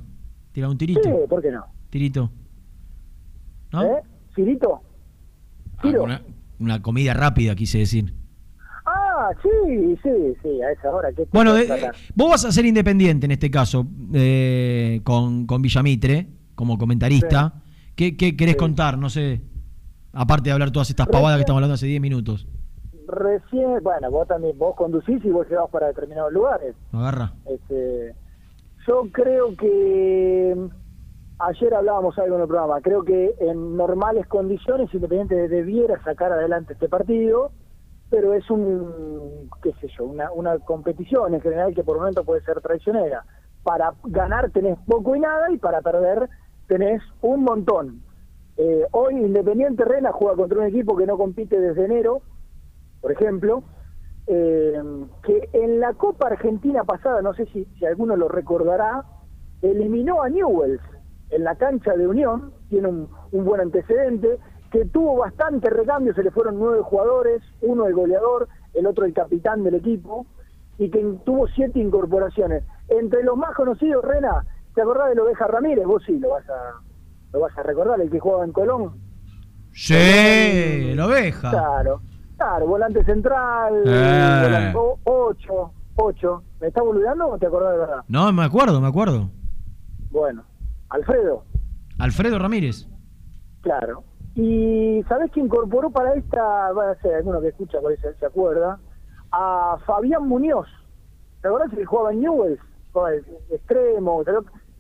Tira 0.52 0.70
un 0.70 0.78
tirito. 0.78 1.02
Sí, 1.02 1.12
¿por 1.30 1.42
qué 1.42 1.52
no? 1.52 1.66
Tirito. 1.90 2.30
¿No? 3.72 3.84
¿Eh? 3.84 4.04
¿Cirito? 4.36 4.82
¿Tiro? 5.82 6.04
Una, 6.04 6.22
una 6.60 6.82
comida 6.82 7.14
rápida, 7.14 7.56
quise 7.56 7.78
decir. 7.78 8.23
Ah, 9.24 9.32
sí, 9.42 9.98
sí, 10.04 10.10
sí, 10.42 10.62
a 10.62 10.72
esa 10.72 10.92
hora. 10.92 11.10
¿qué 11.14 11.26
Bueno, 11.32 11.56
eh, 11.56 11.66
sacar? 11.66 11.96
vos 12.14 12.30
vas 12.30 12.44
a 12.44 12.52
ser 12.52 12.66
independiente 12.66 13.26
en 13.26 13.32
este 13.32 13.50
caso, 13.50 13.88
eh, 14.14 15.00
con, 15.06 15.46
con 15.46 15.62
Villamitre, 15.62 16.28
como 16.56 16.78
comentarista. 16.78 17.54
¿Qué, 17.96 18.18
qué 18.18 18.36
querés 18.36 18.58
contar? 18.58 18.98
No 18.98 19.10
sé. 19.10 19.42
Aparte 20.12 20.50
de 20.50 20.52
hablar 20.52 20.72
todas 20.72 20.90
estas 20.90 21.08
pavadas 21.08 21.38
que 21.38 21.42
estamos 21.42 21.60
hablando 21.60 21.76
hace 21.76 21.86
10 21.86 22.02
minutos. 22.02 22.48
Recién, 23.08 23.82
bueno, 23.82 24.12
vos 24.12 24.28
también, 24.28 24.58
vos 24.58 24.76
conducís 24.76 25.24
y 25.24 25.30
vos 25.30 25.48
llevas 25.50 25.70
para 25.70 25.88
determinados 25.88 26.34
lugares. 26.34 26.76
Agarra. 26.92 27.34
Este, 27.46 28.14
yo 28.86 29.04
creo 29.12 29.56
que 29.56 30.56
ayer 31.40 31.74
hablábamos 31.74 32.18
algo 32.20 32.36
en 32.36 32.42
el 32.42 32.48
programa. 32.48 32.82
Creo 32.82 33.04
que 33.04 33.36
en 33.40 33.78
normales 33.78 34.28
condiciones 34.28 34.94
Independiente 34.94 35.48
debiera 35.48 36.04
sacar 36.04 36.32
adelante 36.34 36.74
este 36.74 36.90
partido, 36.90 37.52
pero 38.14 38.36
es 38.36 38.48
un, 38.52 39.50
qué 39.64 39.74
sé 39.82 39.88
yo, 39.98 40.06
una, 40.06 40.60
competición 40.60 41.34
en 41.34 41.42
general 41.42 41.74
que 41.74 41.84
por 41.84 41.98
momentos 41.98 42.24
puede 42.24 42.44
ser 42.44 42.62
traicionera. 42.62 43.26
Para 43.64 43.96
ganar 44.04 44.52
tenés 44.52 44.78
poco 44.86 45.16
y 45.16 45.20
nada 45.20 45.50
y 45.50 45.58
para 45.58 45.82
perder 45.82 46.30
tenés 46.68 47.02
un 47.24 47.44
montón. 47.44 48.04
Eh, 48.58 48.86
hoy 48.92 49.16
Independiente 49.16 49.84
Rena 49.84 50.12
juega 50.12 50.36
contra 50.36 50.60
un 50.60 50.68
equipo 50.68 50.96
que 50.96 51.08
no 51.08 51.18
compite 51.18 51.60
desde 51.60 51.86
enero, 51.86 52.22
por 53.02 53.12
ejemplo, 53.12 53.64
eh, 54.28 54.80
que 55.24 55.50
en 55.54 55.80
la 55.80 55.96
Copa 55.96 56.28
Argentina 56.28 56.84
pasada, 56.84 57.24
no 57.24 57.34
sé 57.34 57.48
si, 57.48 57.66
si 57.80 57.86
alguno 57.88 58.16
lo 58.16 58.28
recordará, 58.28 59.06
eliminó 59.64 60.22
a 60.22 60.30
Newells 60.30 60.84
en 61.32 61.44
la 61.44 61.56
cancha 61.56 61.94
de 61.94 62.06
Unión, 62.06 62.54
tiene 62.70 62.90
un, 62.90 63.10
un 63.32 63.44
buen 63.44 63.60
antecedente, 63.60 64.38
que 64.74 64.86
tuvo 64.86 65.18
bastante 65.20 65.70
recambio, 65.70 66.14
se 66.16 66.24
le 66.24 66.32
fueron 66.32 66.58
nueve 66.60 66.82
jugadores, 66.84 67.42
uno 67.62 67.86
el 67.86 67.94
goleador, 67.94 68.50
el 68.74 68.88
otro 68.88 69.06
el 69.06 69.14
capitán 69.14 69.64
del 69.64 69.76
equipo, 69.76 70.26
y 70.80 70.90
que 70.90 71.00
tuvo 71.24 71.48
siete 71.50 71.80
incorporaciones. 71.80 72.64
Entre 72.90 73.24
los 73.24 73.38
más 73.38 73.56
conocidos, 73.56 74.04
Rena, 74.04 74.44
¿te 74.74 74.82
acordás 74.82 75.10
de 75.10 75.16
la 75.16 75.24
oveja 75.24 75.46
Ramírez? 75.46 75.86
Vos 75.86 76.02
sí 76.06 76.18
lo 76.18 76.32
vas 76.32 76.50
a, 76.50 76.82
lo 77.32 77.40
vas 77.42 77.56
a 77.56 77.62
recordar, 77.64 78.02
el 78.02 78.10
que 78.10 78.20
jugaba 78.20 78.44
en 78.46 78.52
Colón. 78.52 78.94
Sí, 79.74 80.94
la 80.96 81.06
oveja. 81.08 81.52
Claro, 81.52 82.02
claro, 82.38 82.66
volante 82.68 83.04
central, 83.06 83.76
Eh. 83.86 84.42
volante- 84.44 84.78
o- 84.78 85.00
ocho, 85.04 85.72
ocho. 85.96 86.44
¿Me 86.60 86.68
está 86.70 86.82
boludeando 86.82 87.28
o 87.28 87.38
te 87.38 87.46
acordás 87.46 87.74
de 87.74 87.78
verdad? 87.80 88.04
No, 88.08 88.32
me 88.34 88.44
acuerdo, 88.44 88.82
me 88.82 88.88
acuerdo. 88.88 89.30
Bueno, 90.10 90.44
Alfredo, 90.90 91.44
Alfredo 92.00 92.40
Ramírez. 92.40 92.88
claro. 93.62 94.04
Y 94.36 95.04
¿sabés 95.08 95.32
que 95.32 95.40
incorporó 95.40 95.92
para 95.92 96.16
esta, 96.16 96.72
va 96.72 96.92
a 96.92 97.02
ser 97.02 97.16
alguno 97.16 97.40
que 97.40 97.50
escucha 97.50 97.80
por 97.80 97.92
ahí 97.92 97.98
se, 97.98 98.26
acuerda, 98.26 98.80
a 99.32 99.78
Fabián 99.86 100.28
Muñoz? 100.28 100.68
¿Te 101.42 101.48
acordás 101.48 101.70
que 101.72 101.86
jugaba 101.86 102.12
en 102.12 102.22
Newells? 102.22 102.60
De 102.96 103.56
extremo, 103.56 104.24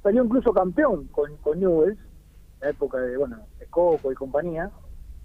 salió, 0.01 0.23
incluso 0.23 0.53
campeón 0.53 1.07
con, 1.07 1.35
con 1.37 1.59
Newells, 1.59 1.97
en 1.97 2.59
la 2.61 2.69
época 2.69 2.97
de, 2.99 3.17
bueno, 3.17 3.37
de 3.59 3.65
Coco 3.67 4.11
y 4.11 4.15
compañía. 4.15 4.71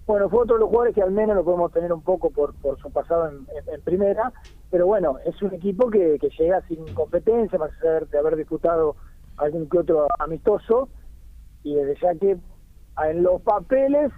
Bueno, 0.05 0.27
fue 0.29 0.39
otro 0.41 0.55
de 0.55 0.61
los 0.61 0.69
jugadores 0.69 0.95
que 0.95 1.03
al 1.03 1.11
menos 1.11 1.35
lo 1.35 1.43
podemos 1.43 1.71
tener 1.71 1.93
un 1.93 2.01
poco 2.01 2.31
por, 2.31 2.55
por 2.55 2.79
su 2.79 2.91
pasado 2.91 3.29
en, 3.29 3.81
primera, 3.81 4.31
pero 4.71 4.87
bueno, 4.87 5.17
es 5.25 5.39
un 5.41 5.53
equipo 5.53 5.89
que, 5.89 6.17
que 6.19 6.29
llega 6.29 6.61
sin 6.67 6.83
competencia, 6.93 7.59
más 7.59 7.71
allá 7.81 8.05
de 8.05 8.17
haber 8.17 8.35
disputado 8.35 8.95
algún 9.37 9.69
que 9.69 9.79
otro 9.79 10.07
amistoso, 10.19 10.89
y 11.63 11.75
desde 11.75 11.95
ya 12.01 12.15
que 12.15 12.37
en 13.07 13.23
los 13.23 13.41
papeles 13.41 14.11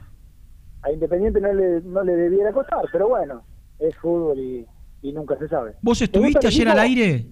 a 0.84 0.92
Independiente 0.92 1.40
no 1.40 1.54
le, 1.54 1.82
no 1.82 2.04
le 2.04 2.14
debiera 2.16 2.52
costar, 2.52 2.82
pero 2.92 3.08
bueno, 3.10 3.44
es 3.80 3.96
fútbol 3.98 4.40
y, 4.40 4.66
y 5.02 5.14
nunca 5.14 5.38
se 5.38 5.48
sabe. 5.48 5.74
¿Vos 5.82 6.00
¿Te 6.00 6.06
gusta 6.06 6.18
estuviste 6.40 6.48
ayer 6.48 6.70
al 6.70 6.80
aire? 6.80 7.26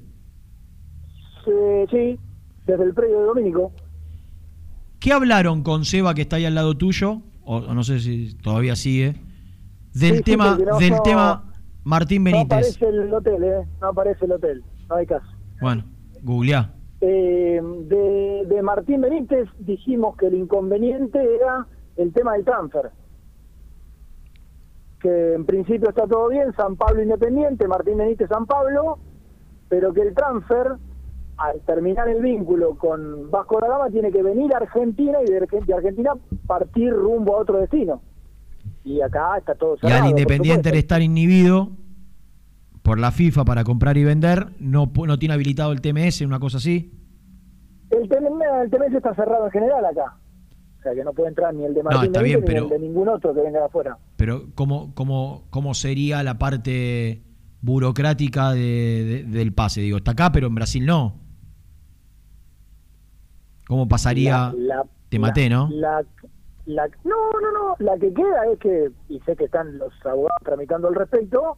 Sí, 1.46 1.52
sí, 1.90 2.20
desde 2.68 2.84
el 2.84 2.94
predio 2.94 3.20
de 3.20 3.26
Domínico. 3.26 3.72
¿Qué 5.00 5.14
hablaron 5.14 5.64
con 5.64 5.86
Seba 5.86 6.14
que 6.14 6.22
está 6.24 6.36
ahí 6.36 6.46
al 6.46 6.56
lado 6.56 6.78
tuyo? 6.78 7.22
O, 7.44 7.58
o 7.58 7.74
no 7.74 7.84
sé 7.84 8.00
si 8.00 8.36
todavía 8.36 8.76
sigue. 8.76 9.16
Del 9.94 10.18
Sí, 10.18 10.24
tema, 10.24 10.58
no- 10.58 10.78
del 10.78 10.92
no- 10.92 11.02
tema 11.02 11.54
Martín 11.84 12.24
No 12.24 12.32
Benítez. 12.32 12.52
aparece 12.78 12.86
el 12.88 13.14
hotel, 13.14 13.44
¿eh? 13.44 13.66
No 13.82 13.88
aparece 13.88 14.26
el 14.26 14.32
hotel, 14.34 14.64
no 14.90 14.96
hay 14.96 15.06
caso. 15.08 15.26
Bueno, 15.62 15.86
googleá. 16.22 16.74
Eh, 17.02 17.62
de, 17.64 18.44
de 18.46 18.62
Martín 18.62 19.02
Benítez 19.02 19.48
dijimos 19.60 20.18
que 20.18 20.28
el 20.28 20.34
inconveniente 20.36 21.20
era 21.36 21.66
el 21.96 22.12
tema 22.14 22.34
del 22.34 22.44
transfer. 22.46 22.92
Que 25.02 25.34
en 25.36 25.46
principio 25.46 25.90
está 25.90 26.06
todo 26.08 26.28
bien, 26.28 26.54
San 26.58 26.76
Pablo 26.76 27.02
Independiente, 27.02 27.68
Martín 27.68 27.98
Benítez 27.98 28.28
San 28.28 28.46
Pablo, 28.46 29.00
pero 29.70 29.94
que 29.94 30.02
el 30.02 30.14
transfer, 30.14 30.74
al 31.38 31.62
terminar 31.62 32.10
el 32.10 32.22
vínculo 32.22 32.76
con 32.76 33.32
Vasco 33.32 33.60
da 33.62 33.70
Gama, 33.70 33.90
tiene 33.90 34.12
que 34.12 34.22
venir 34.22 34.54
a 34.54 34.58
Argentina 34.58 35.20
y 35.22 35.32
de 35.32 35.42
Argen- 35.42 35.66
de 35.66 35.74
Argentina 35.74 36.12
partir 36.48 36.92
rumbo 36.92 37.38
a 37.38 37.42
otro 37.42 37.60
destino. 37.60 38.02
Y 38.84 39.00
acá 39.02 39.38
está 39.38 39.56
todo 39.56 39.76
Y 39.76 39.80
cerrado. 39.80 39.96
al 39.96 40.02
por 40.12 40.20
Independiente 40.20 40.70
al 40.70 40.74
supuesto. 40.76 40.80
estar 40.80 41.02
inhibido 41.02 41.70
por 42.84 43.00
la 43.00 43.12
FIFA 43.12 43.46
para 43.46 43.64
comprar 43.64 43.98
y 43.98 44.04
vender, 44.04 44.48
no, 44.60 44.92
no 45.06 45.20
tiene 45.20 45.34
habilitado 45.36 45.72
el 45.72 45.82
TMS, 45.82 46.22
una 46.22 46.40
cosa 46.40 46.58
así. 46.58 46.92
El, 47.90 48.08
TM 48.08 48.42
el 48.64 48.70
TMS 48.70 48.94
está 48.96 49.14
cerrado 49.16 49.46
en 49.46 49.52
general 49.52 49.86
acá. 49.86 50.18
O 50.80 50.82
sea 50.82 50.94
que 50.96 51.04
no 51.04 51.12
puede 51.14 51.30
entrar 51.30 51.54
ni 51.54 51.66
el 51.66 51.74
de 51.74 51.84
Martín 51.84 52.06
está 52.06 52.22
bien, 52.22 52.40
ni 52.40 52.46
el 52.46 52.54
pero- 52.54 52.68
de 52.68 52.80
ningún 52.80 53.10
otro 53.10 53.34
que 53.34 53.42
venga 53.42 53.60
de 53.60 53.66
afuera. 53.66 53.98
Pero 54.16 54.46
¿cómo, 54.56 54.94
cómo, 54.96 55.44
cómo 55.50 55.74
sería 55.74 56.24
la 56.24 56.38
parte 56.40 57.22
burocrática 57.62 58.52
de- 58.52 59.04
de- 59.04 59.24
del 59.24 59.54
pase? 59.54 59.82
Digo, 59.82 59.98
está 59.98 60.12
acá, 60.12 60.32
pero 60.32 60.48
en 60.48 60.56
Brasil 60.56 60.86
no. 60.86 61.16
¿Cómo 63.68 63.88
pasaría? 63.88 64.54
La- 64.58 64.76
la- 64.76 64.86
Te 65.10 65.20
maté, 65.20 65.50
¿no? 65.50 65.70
La, 65.72 66.04
la- 66.66 66.88
no, 67.04 67.16
no, 67.42 67.52
no. 67.52 67.76
La 67.80 67.98
que 67.98 68.14
queda 68.14 68.46
es 68.54 68.60
que, 68.60 68.92
y 69.10 69.20
sé 69.22 69.36
que 69.36 69.46
están 69.46 69.78
los 69.78 69.92
abogados 70.06 70.42
tramitando 70.44 70.88
al 70.88 70.96
respecto, 70.96 71.58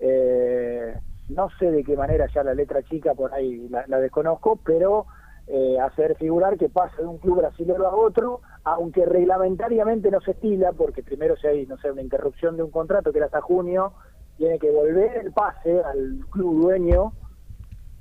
eh, 0.00 0.94
no 1.28 1.48
sé 1.58 1.70
de 1.70 1.84
qué 1.84 1.96
manera 1.96 2.26
ya 2.34 2.42
la 2.42 2.54
letra 2.54 2.82
chica 2.82 3.14
por 3.14 3.32
ahí 3.34 3.68
la, 3.68 3.84
la 3.86 3.98
desconozco, 4.00 4.56
pero 4.64 5.06
eh, 5.46 5.78
hacer 5.80 6.16
figurar 6.16 6.56
que 6.58 6.68
pasa 6.68 6.96
de 6.98 7.06
un 7.06 7.18
club 7.18 7.38
brasileño 7.38 7.84
a 7.86 7.94
otro, 7.94 8.40
aunque 8.64 9.04
reglamentariamente 9.06 10.10
no 10.10 10.20
se 10.20 10.32
estila, 10.32 10.72
porque 10.72 11.02
primero 11.02 11.36
si 11.36 11.46
hay, 11.46 11.66
no 11.66 11.76
sé, 11.78 11.90
una 11.90 12.02
interrupción 12.02 12.56
de 12.56 12.62
un 12.62 12.70
contrato 12.70 13.12
que 13.12 13.18
era 13.18 13.26
hasta 13.26 13.40
junio, 13.40 13.94
tiene 14.36 14.58
que 14.58 14.70
volver 14.70 15.16
el 15.24 15.32
pase 15.32 15.80
al 15.82 16.18
club 16.30 16.62
dueño 16.62 17.12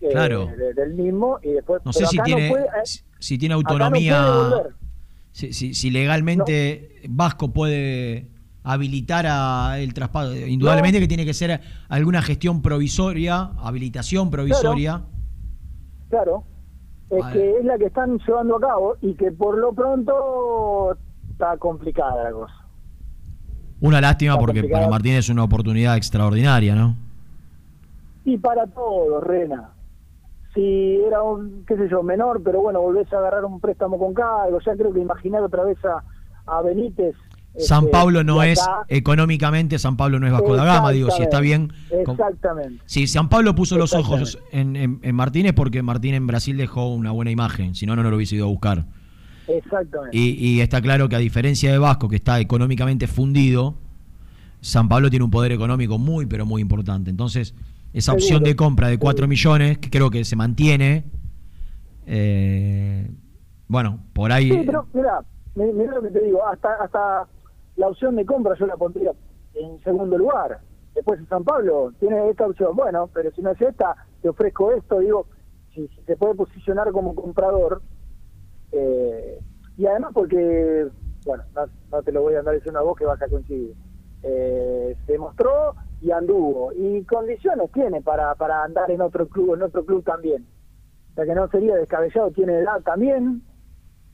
eh, 0.01 0.09
Claro. 0.11 0.45
de- 0.55 0.73
del 0.75 0.93
mismo 0.93 1.39
y 1.41 1.53
después 1.53 1.81
No 1.83 1.91
sé 1.91 2.05
si 2.05 2.19
tiene, 2.19 2.49
puede- 2.49 2.67
si, 2.83 3.01
si 3.19 3.37
tiene 3.39 3.53
no 3.55 3.59
autonomía, 3.61 4.51
si, 5.31 5.53
si- 5.53 5.73
si 5.73 5.89
legalmente 5.89 7.01
Vasco 7.09 7.51
puede 7.51 8.27
habilitar 8.67 9.25
a 9.27 9.79
el 9.79 9.93
traspaso. 9.93 10.35
Indudablemente 10.35 10.99
que 10.99 11.07
tiene 11.07 11.25
que 11.25 11.33
ser 11.33 11.61
alguna 11.87 12.21
gestión 12.21 12.61
provisoria, 12.61 13.51
habilitación 13.59 14.29
provisoria. 14.29 15.03
Claro, 16.09 16.43
es 17.09 17.25
que 17.27 17.59
es 17.59 17.65
la 17.65 17.77
que 17.77 17.85
están 17.85 18.19
llevando 18.19 18.57
a 18.57 18.59
cabo 18.59 18.97
y 19.01 19.13
que 19.13 19.31
por 19.31 19.57
lo 19.57 19.73
pronto 19.73 20.97
está 21.31 21.57
complicada 21.57 22.25
la 22.25 22.31
cosa. 22.31 22.53
Una 23.79 24.01
lástima 24.01 24.33
Está 24.33 24.45
porque 24.45 24.63
para 24.65 24.89
Martín 24.89 25.13
es 25.13 25.29
una 25.29 25.43
oportunidad 25.43 25.95
extraordinaria, 25.95 26.75
¿no? 26.75 26.95
Y 28.25 28.37
para 28.37 28.67
todos, 28.67 29.23
Rena. 29.23 29.69
Si 30.53 30.99
era 31.05 31.21
un, 31.23 31.63
qué 31.65 31.77
sé 31.77 31.87
yo, 31.87 32.03
menor, 32.03 32.41
pero 32.43 32.61
bueno, 32.61 32.81
volvés 32.81 33.11
a 33.13 33.19
agarrar 33.19 33.45
un 33.45 33.61
préstamo 33.61 33.97
con 33.97 34.13
cargo, 34.13 34.59
ya 34.59 34.75
creo 34.75 34.91
que 34.91 34.99
imaginar 34.99 35.41
otra 35.43 35.63
vez 35.63 35.77
a, 35.85 36.03
a 36.47 36.61
Benítez. 36.61 37.15
San 37.59 37.85
este, 37.85 37.91
Pablo 37.91 38.23
no 38.23 38.43
es, 38.43 38.59
económicamente 38.87 39.79
San 39.79 39.97
Pablo 39.97 40.19
no 40.19 40.27
es 40.27 40.33
Vasco 40.33 40.55
da 40.55 40.63
Gama, 40.65 40.91
digo, 40.91 41.09
si 41.11 41.23
está 41.23 41.39
bien. 41.39 41.71
Exactamente. 41.89 42.83
Si 42.85 43.07
San 43.07 43.29
Pablo 43.29 43.55
puso 43.55 43.77
los 43.77 43.93
ojos 43.93 44.37
en, 44.51 44.75
en, 44.75 44.99
en 45.01 45.15
Martín 45.15 45.45
es 45.47 45.53
porque 45.53 45.81
Martín 45.81 46.13
en 46.13 46.27
Brasil 46.27 46.55
dejó 46.57 46.93
una 46.93 47.11
buena 47.11 47.31
imagen, 47.31 47.73
si 47.75 47.85
no, 47.85 47.95
no, 47.95 48.03
lo 48.03 48.15
hubiese 48.15 48.35
ido 48.35 48.45
a 48.45 48.49
buscar. 48.49 48.85
Exactamente. 49.47 50.15
Y, 50.17 50.31
y 50.33 50.61
está 50.61 50.81
claro 50.81 51.09
que 51.09 51.15
a 51.15 51.19
diferencia 51.19 51.71
de 51.71 51.77
Vasco, 51.77 52.09
que 52.09 52.17
está 52.17 52.39
económicamente 52.39 53.07
fundido, 53.07 53.75
San 54.61 54.87
Pablo 54.89 55.09
tiene 55.09 55.23
un 55.25 55.31
poder 55.31 55.51
económico 55.51 55.97
muy, 55.97 56.25
pero 56.25 56.45
muy 56.45 56.61
importante. 56.61 57.09
Entonces, 57.09 57.55
esa 57.93 58.11
opción 58.13 58.43
de 58.43 58.55
compra 58.55 58.89
de 58.89 58.97
4 58.99 59.27
millones, 59.27 59.77
que 59.77 59.89
creo 59.89 60.09
que 60.09 60.25
se 60.25 60.35
mantiene, 60.35 61.05
Eh, 62.05 63.09
bueno, 63.67 63.99
por 64.13 64.31
ahí. 64.31 64.49
Sí, 64.49 64.63
pero 64.65 64.87
mira, 64.93 65.19
mi- 65.55 65.73
mira 65.73 65.95
lo 65.95 66.01
que 66.01 66.09
te 66.09 66.21
digo, 66.23 66.45
hasta 66.47 66.69
hasta 66.81 67.27
la 67.77 67.87
opción 67.87 68.15
de 68.15 68.25
compra 68.25 68.55
yo 68.55 68.67
la 68.67 68.75
pondría 68.75 69.13
en 69.53 69.79
segundo 69.83 70.17
lugar. 70.17 70.59
Después 70.93 71.19
en 71.19 71.27
San 71.27 71.43
Pablo 71.43 71.93
tiene 71.99 72.29
esta 72.29 72.47
opción, 72.47 72.75
bueno, 72.75 73.09
pero 73.13 73.31
si 73.31 73.41
no 73.41 73.51
es 73.51 73.61
esta, 73.61 73.95
te 74.21 74.29
ofrezco 74.29 74.71
esto, 74.71 74.99
digo, 74.99 75.27
si, 75.73 75.87
si 75.89 76.01
se 76.01 76.17
puede 76.17 76.33
posicionar 76.35 76.91
como 76.91 77.13
comprador, 77.13 77.81
eh, 78.71 79.39
y 79.77 79.85
además 79.85 80.11
porque, 80.13 80.87
bueno, 81.23 81.43
no, 81.55 81.65
no 81.91 82.03
te 82.03 82.11
lo 82.11 82.23
voy 82.23 82.33
a 82.33 82.39
andar 82.39 82.55
diciendo 82.55 82.79
a 82.79 82.83
vos 82.83 82.97
que 82.97 83.05
vas 83.05 83.21
a 83.21 83.27
coincidir, 83.27 83.75
eh, 84.23 84.97
se 85.05 85.11
demostró 85.11 85.75
y 86.01 86.09
anduvo, 86.09 86.73
y 86.73 87.03
condiciones 87.03 87.71
tiene 87.71 88.01
para, 88.01 88.33
para 88.35 88.63
andar 88.63 88.89
en 88.89 89.01
otro 89.01 89.27
club, 89.27 89.53
en 89.53 89.63
otro 89.63 89.85
club 89.85 90.03
también. 90.03 90.47
O 91.11 91.15
sea 91.15 91.25
que 91.25 91.35
no 91.35 91.47
sería 91.49 91.75
descabellado, 91.75 92.31
tiene 92.31 92.57
edad 92.57 92.81
también, 92.81 93.43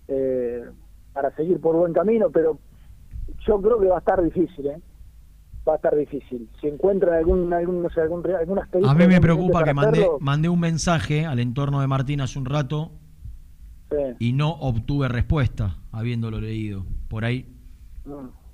eh, 0.09 0.69
para 1.13 1.33
seguir 1.35 1.61
por 1.61 1.77
buen 1.77 1.93
camino, 1.93 2.29
pero 2.29 2.57
yo 3.45 3.61
creo 3.61 3.79
que 3.79 3.87
va 3.87 3.95
a 3.95 3.99
estar 3.99 4.23
difícil, 4.23 4.67
¿eh? 4.67 4.81
Va 5.67 5.73
a 5.73 5.75
estar 5.77 5.95
difícil. 5.95 6.49
Si 6.59 6.67
encuentran 6.67 7.15
algún, 7.15 7.53
algún 7.53 7.83
no 7.83 7.89
sé, 7.89 8.01
algún, 8.01 8.23
algún 8.29 8.59
A 8.59 8.93
mí 8.95 9.07
me 9.07 9.21
preocupa 9.21 9.63
que 9.63 9.73
mandé, 9.73 9.99
hacerlo, 9.99 10.17
mandé 10.19 10.49
un 10.49 10.59
mensaje 10.59 11.25
al 11.25 11.39
entorno 11.39 11.79
de 11.79 11.87
Martín 11.87 12.19
hace 12.19 12.37
un 12.37 12.45
rato 12.45 12.91
sí. 13.89 13.97
y 14.19 14.33
no 14.33 14.51
obtuve 14.51 15.07
respuesta 15.07 15.77
habiéndolo 15.91 16.41
leído. 16.41 16.85
Por 17.07 17.23
ahí 17.23 17.47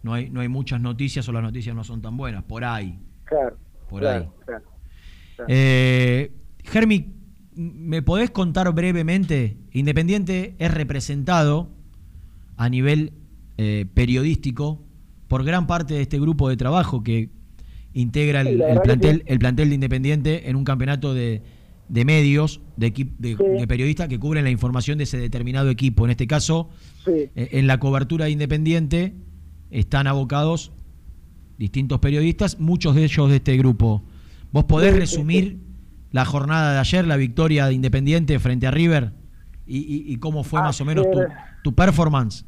no 0.03 0.13
hay, 0.13 0.29
no 0.29 0.41
hay 0.41 0.47
muchas 0.47 0.81
noticias 0.81 1.27
o 1.27 1.31
las 1.31 1.43
noticias 1.43 1.75
no 1.75 1.83
son 1.83 2.01
tan 2.01 2.15
buenas. 2.15 2.43
Por 2.43 2.63
ahí. 2.63 2.99
claro. 3.25 3.57
Por 3.89 4.01
claro, 4.01 4.25
ahí. 4.25 4.45
claro. 4.45 4.63
Eh, 5.47 6.31
Germi, 6.63 7.15
¿me 7.55 8.01
podés 8.01 8.29
contar 8.29 8.71
brevemente? 8.73 9.57
Independiente 9.71 10.55
es 10.59 10.73
representado 10.73 11.69
a 12.57 12.69
nivel 12.69 13.13
eh, 13.61 13.85
periodístico 13.93 14.81
por 15.27 15.43
gran 15.43 15.67
parte 15.67 15.93
de 15.95 16.01
este 16.01 16.17
grupo 16.17 16.47
de 16.47 16.55
trabajo 16.55 17.03
que 17.03 17.29
integra 17.93 18.39
el, 18.41 18.57
plantel, 18.83 19.23
el 19.25 19.37
plantel 19.37 19.67
de 19.67 19.75
Independiente 19.75 20.49
en 20.49 20.55
un 20.55 20.63
campeonato 20.63 21.13
de, 21.13 21.41
de 21.89 22.05
medios, 22.05 22.61
de, 22.77 22.91
de, 23.17 23.35
Sí. 23.35 23.43
de 23.59 23.67
periodistas 23.67 24.07
que 24.07 24.17
cubren 24.17 24.45
la 24.45 24.49
información 24.49 24.97
de 24.97 25.03
ese 25.03 25.17
determinado 25.17 25.69
equipo. 25.69 26.05
En 26.05 26.11
este 26.11 26.25
caso, 26.25 26.69
Sí. 27.03 27.11
eh, 27.35 27.49
en 27.51 27.67
la 27.67 27.79
cobertura 27.79 28.25
de 28.25 28.31
Independiente 28.31 29.13
están 29.71 30.07
abocados 30.07 30.71
distintos 31.57 31.99
periodistas, 31.99 32.59
muchos 32.59 32.95
de 32.95 33.03
ellos 33.03 33.29
de 33.29 33.35
este 33.37 33.57
grupo. 33.57 34.03
¿Vos 34.53 34.63
podés 34.63 34.93
Sí, 34.93 34.99
resumir 34.99 35.57
la 36.11 36.23
jornada 36.23 36.73
de 36.73 36.79
ayer, 36.79 37.05
la 37.05 37.17
victoria 37.17 37.65
de 37.67 37.73
Independiente 37.73 38.39
frente 38.39 38.67
a 38.67 38.71
River? 38.71 39.11
¿Y, 39.67 39.79
y- 39.79 40.13
y 40.13 40.15
cómo 40.15 40.43
fue 40.45 40.61
más 40.61 40.79
o 40.81 40.85
menos 40.85 41.05
tu, 41.11 41.19
Ayer- 41.19 41.31
tu 41.63 41.75
performance? 41.75 42.45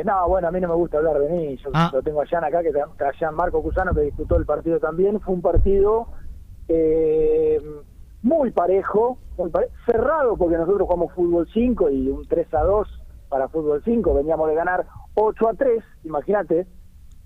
Eh, 0.00 0.04
no, 0.04 0.28
bueno, 0.28 0.48
a 0.48 0.50
mí 0.50 0.60
no 0.60 0.68
me 0.68 0.74
gusta 0.74 0.96
hablar 0.98 1.18
de 1.18 1.28
mí. 1.28 1.56
Yo 1.58 1.70
Ah. 1.74 1.90
lo 1.92 2.02
tengo 2.02 2.22
a 2.22 2.26
Jan 2.26 2.42
acá, 2.44 2.62
que 2.62 2.70
a 3.04 3.12
Jan 3.18 3.34
Marco 3.34 3.62
Cusano, 3.62 3.92
que 3.94 4.00
disputó 4.02 4.36
el 4.36 4.46
partido 4.46 4.78
también. 4.80 5.20
Fue 5.20 5.34
un 5.34 5.42
partido 5.42 6.06
eh, 6.68 7.60
muy 8.22 8.50
parejo, 8.52 9.18
muy 9.36 9.50
pare- 9.50 9.68
cerrado, 9.84 10.36
porque 10.36 10.56
nosotros 10.56 10.82
jugamos 10.86 11.12
fútbol 11.14 11.48
5 11.52 11.90
y 11.90 12.08
un 12.08 12.26
3 12.28 12.52
a 12.54 12.62
2 12.62 12.88
para 13.28 13.48
fútbol 13.48 13.82
5. 13.84 14.14
Veníamos 14.14 14.48
de 14.48 14.54
ganar 14.54 14.86
8 15.14 15.48
a 15.48 15.54
3, 15.54 15.82
imagínate, 16.04 16.66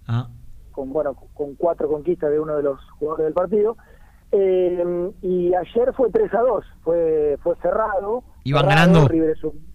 Ah, 0.07 0.29
con 0.73 0.93
bueno 0.93 1.15
con 1.35 1.55
cuatro 1.55 1.89
conquistas 1.89 2.31
de 2.31 2.41
uno 2.41 2.57
de 2.57 2.63
los 2.63 2.81
jugadores 2.99 3.25
del 3.27 3.35
partido. 3.35 3.77
Eh, 4.33 5.11
y 5.23 5.55
ayer 5.55 5.93
fue 5.95 6.11
3 6.11 6.33
a 6.35 6.41
2, 6.41 6.65
fue, 6.83 7.39
fue 7.43 7.55
cerrado. 7.57 8.25
Iban 8.45 8.63
cerrado, 8.63 8.81
ganando. 8.87 9.09
River 9.09 9.31
es 9.31 9.45
un- 9.45 9.74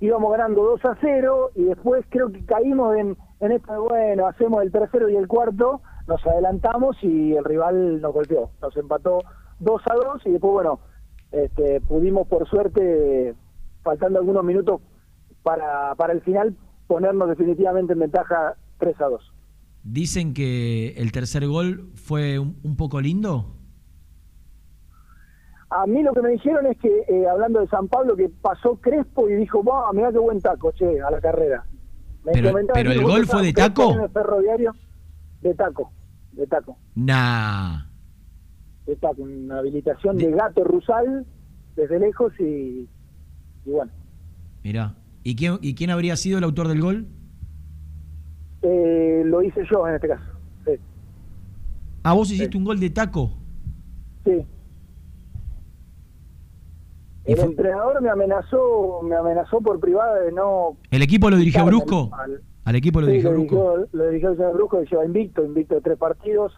íbamos 0.00 0.32
ganando 0.32 0.62
2 0.62 0.84
a 0.86 0.98
0 1.00 1.50
y 1.54 1.64
después 1.64 2.04
creo 2.08 2.32
que 2.32 2.44
caímos 2.44 2.96
en, 2.96 3.16
en 3.40 3.52
esto 3.52 3.82
bueno, 3.88 4.26
hacemos 4.26 4.62
el 4.62 4.72
tercero 4.72 5.08
y 5.08 5.16
el 5.16 5.28
cuarto, 5.28 5.82
nos 6.06 6.26
adelantamos 6.26 6.96
y 7.02 7.34
el 7.34 7.44
rival 7.44 8.00
nos 8.00 8.12
golpeó, 8.12 8.50
nos 8.60 8.76
empató 8.76 9.20
2 9.60 9.82
a 9.86 9.94
2 9.94 10.22
y 10.26 10.30
después, 10.32 10.52
bueno, 10.52 10.80
este, 11.32 11.80
pudimos 11.82 12.26
por 12.26 12.48
suerte, 12.48 13.34
faltando 13.82 14.18
algunos 14.18 14.42
minutos 14.42 14.80
para, 15.42 15.94
para 15.94 16.12
el 16.12 16.22
final, 16.22 16.56
ponernos 16.86 17.28
definitivamente 17.28 17.92
en 17.92 18.00
ventaja 18.00 18.56
3 18.78 19.00
a 19.00 19.04
2. 19.04 19.32
Dicen 19.82 20.34
que 20.34 20.88
el 20.96 21.12
tercer 21.12 21.46
gol 21.46 21.90
fue 21.94 22.38
un 22.38 22.76
poco 22.76 23.00
lindo. 23.00 23.59
A 25.70 25.86
mí 25.86 26.02
lo 26.02 26.12
que 26.12 26.20
me 26.22 26.30
dijeron 26.30 26.66
es 26.66 26.76
que, 26.78 27.04
eh, 27.08 27.28
hablando 27.28 27.60
de 27.60 27.68
San 27.68 27.86
Pablo, 27.86 28.16
que 28.16 28.28
pasó 28.28 28.76
Crespo 28.80 29.28
y 29.28 29.34
dijo, 29.34 29.62
wow, 29.62 29.92
mirá 29.94 30.10
qué 30.10 30.18
buen 30.18 30.40
taco, 30.40 30.72
che, 30.72 31.00
a 31.00 31.10
la 31.10 31.20
carrera. 31.20 31.64
Me 32.24 32.32
Pero- 32.32 32.52
pero 32.74 32.90
el 32.92 33.02
gol 33.02 33.24
fue 33.26 33.42
de 33.42 33.52
taco. 33.52 33.92
en 33.94 34.00
el 34.00 34.10
ferroviario, 34.10 34.74
de 35.42 35.54
taco, 35.54 35.92
de 36.32 36.46
taco, 36.48 36.76
Nah. 36.96 37.84
de 38.86 38.96
taco, 38.96 39.22
una 39.22 39.58
habilitación 39.58 40.16
de 40.18 40.30
gato 40.32 40.64
rusal 40.64 41.24
desde 41.76 41.98
lejos 42.00 42.32
y, 42.40 42.88
y 43.64 43.70
bueno. 43.70 43.92
Mirá. 44.64 44.94
¿Y 45.22 45.36
quién, 45.36 45.58
¿Y 45.62 45.74
quién 45.74 45.90
habría 45.90 46.16
sido 46.16 46.38
el 46.38 46.44
autor 46.44 46.66
del 46.68 46.80
gol? 46.82 47.06
Eh, 48.62 49.22
lo 49.24 49.42
hice 49.42 49.62
yo 49.70 49.86
en 49.88 49.94
este 49.94 50.08
caso, 50.08 50.24
sí. 50.66 50.72
Ah, 52.02 52.12
vos 52.12 52.30
hiciste 52.30 52.56
un 52.58 52.64
gol 52.64 52.78
de 52.80 52.90
taco. 52.90 53.30
sí. 54.24 54.44
¿Y 57.30 57.34
El 57.34 57.38
fue- 57.38 57.46
entrenador 57.50 58.02
me 58.02 58.10
amenazó, 58.10 59.02
me 59.04 59.14
amenazó 59.14 59.60
por 59.60 59.78
privada 59.78 60.18
de 60.20 60.32
no 60.32 60.76
¿El 60.90 61.02
equipo 61.02 61.30
lo 61.30 61.36
dirigió 61.36 61.64
Brusco? 61.64 62.10
al- 62.12 62.42
¿Al 62.64 62.74
equipo 62.74 63.00
lo 63.00 63.06
Sí, 63.06 63.12
dirigió 63.12 63.30
Brusco? 63.30 63.54
dirigió, 63.76 63.88
lo 63.92 64.06
dirigió 64.08 64.30
el 64.30 64.36
señor 64.36 64.54
Brusco, 64.54 64.80
que 64.80 64.86
lleva 64.86 65.04
invicto, 65.06 65.44
invicto 65.44 65.74
de 65.76 65.80
tres 65.80 65.96
partidos, 65.96 66.52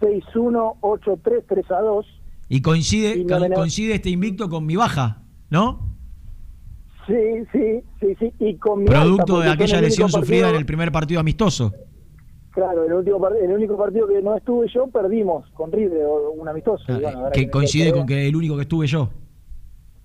6-1, 0.00 0.76
8-3, 0.80 1.44
3-2. 1.46 2.06
Y 2.48 2.62
coincide, 2.62 3.18
Y 3.18 3.26
coincide 3.26 3.94
este 3.96 4.08
invicto 4.10 4.48
con 4.48 4.64
mi 4.64 4.76
baja, 4.76 5.22
¿no? 5.50 5.90
Sí, 7.06 7.14
sí, 7.52 7.82
sí, 8.00 8.16
sí. 8.18 8.32
Y 8.38 8.56
con 8.56 8.80
mi 8.80 8.86
Producto 8.86 9.36
alta, 9.36 9.44
de 9.46 9.50
aquella 9.52 9.80
lesión 9.82 10.08
sufrida 10.08 10.48
en 10.48 10.56
el 10.56 10.64
primer 10.64 10.90
partido 10.90 11.20
amistoso. 11.20 11.70
Claro, 12.52 12.84
el, 12.84 12.92
último, 12.94 13.28
el 13.28 13.50
único 13.52 13.76
partido 13.76 14.06
que 14.08 14.22
no 14.22 14.36
estuve 14.36 14.68
yo, 14.72 14.86
perdimos 14.86 15.48
con 15.50 15.70
River, 15.70 16.06
un 16.38 16.48
amistoso. 16.48 16.84
bueno, 16.88 17.28
que 17.32 17.50
coincide 17.50 17.92
con 17.92 18.06
que 18.06 18.26
el 18.26 18.34
único 18.36 18.56
que 18.56 18.62
estuve 18.62 18.86
yo. 18.86 19.10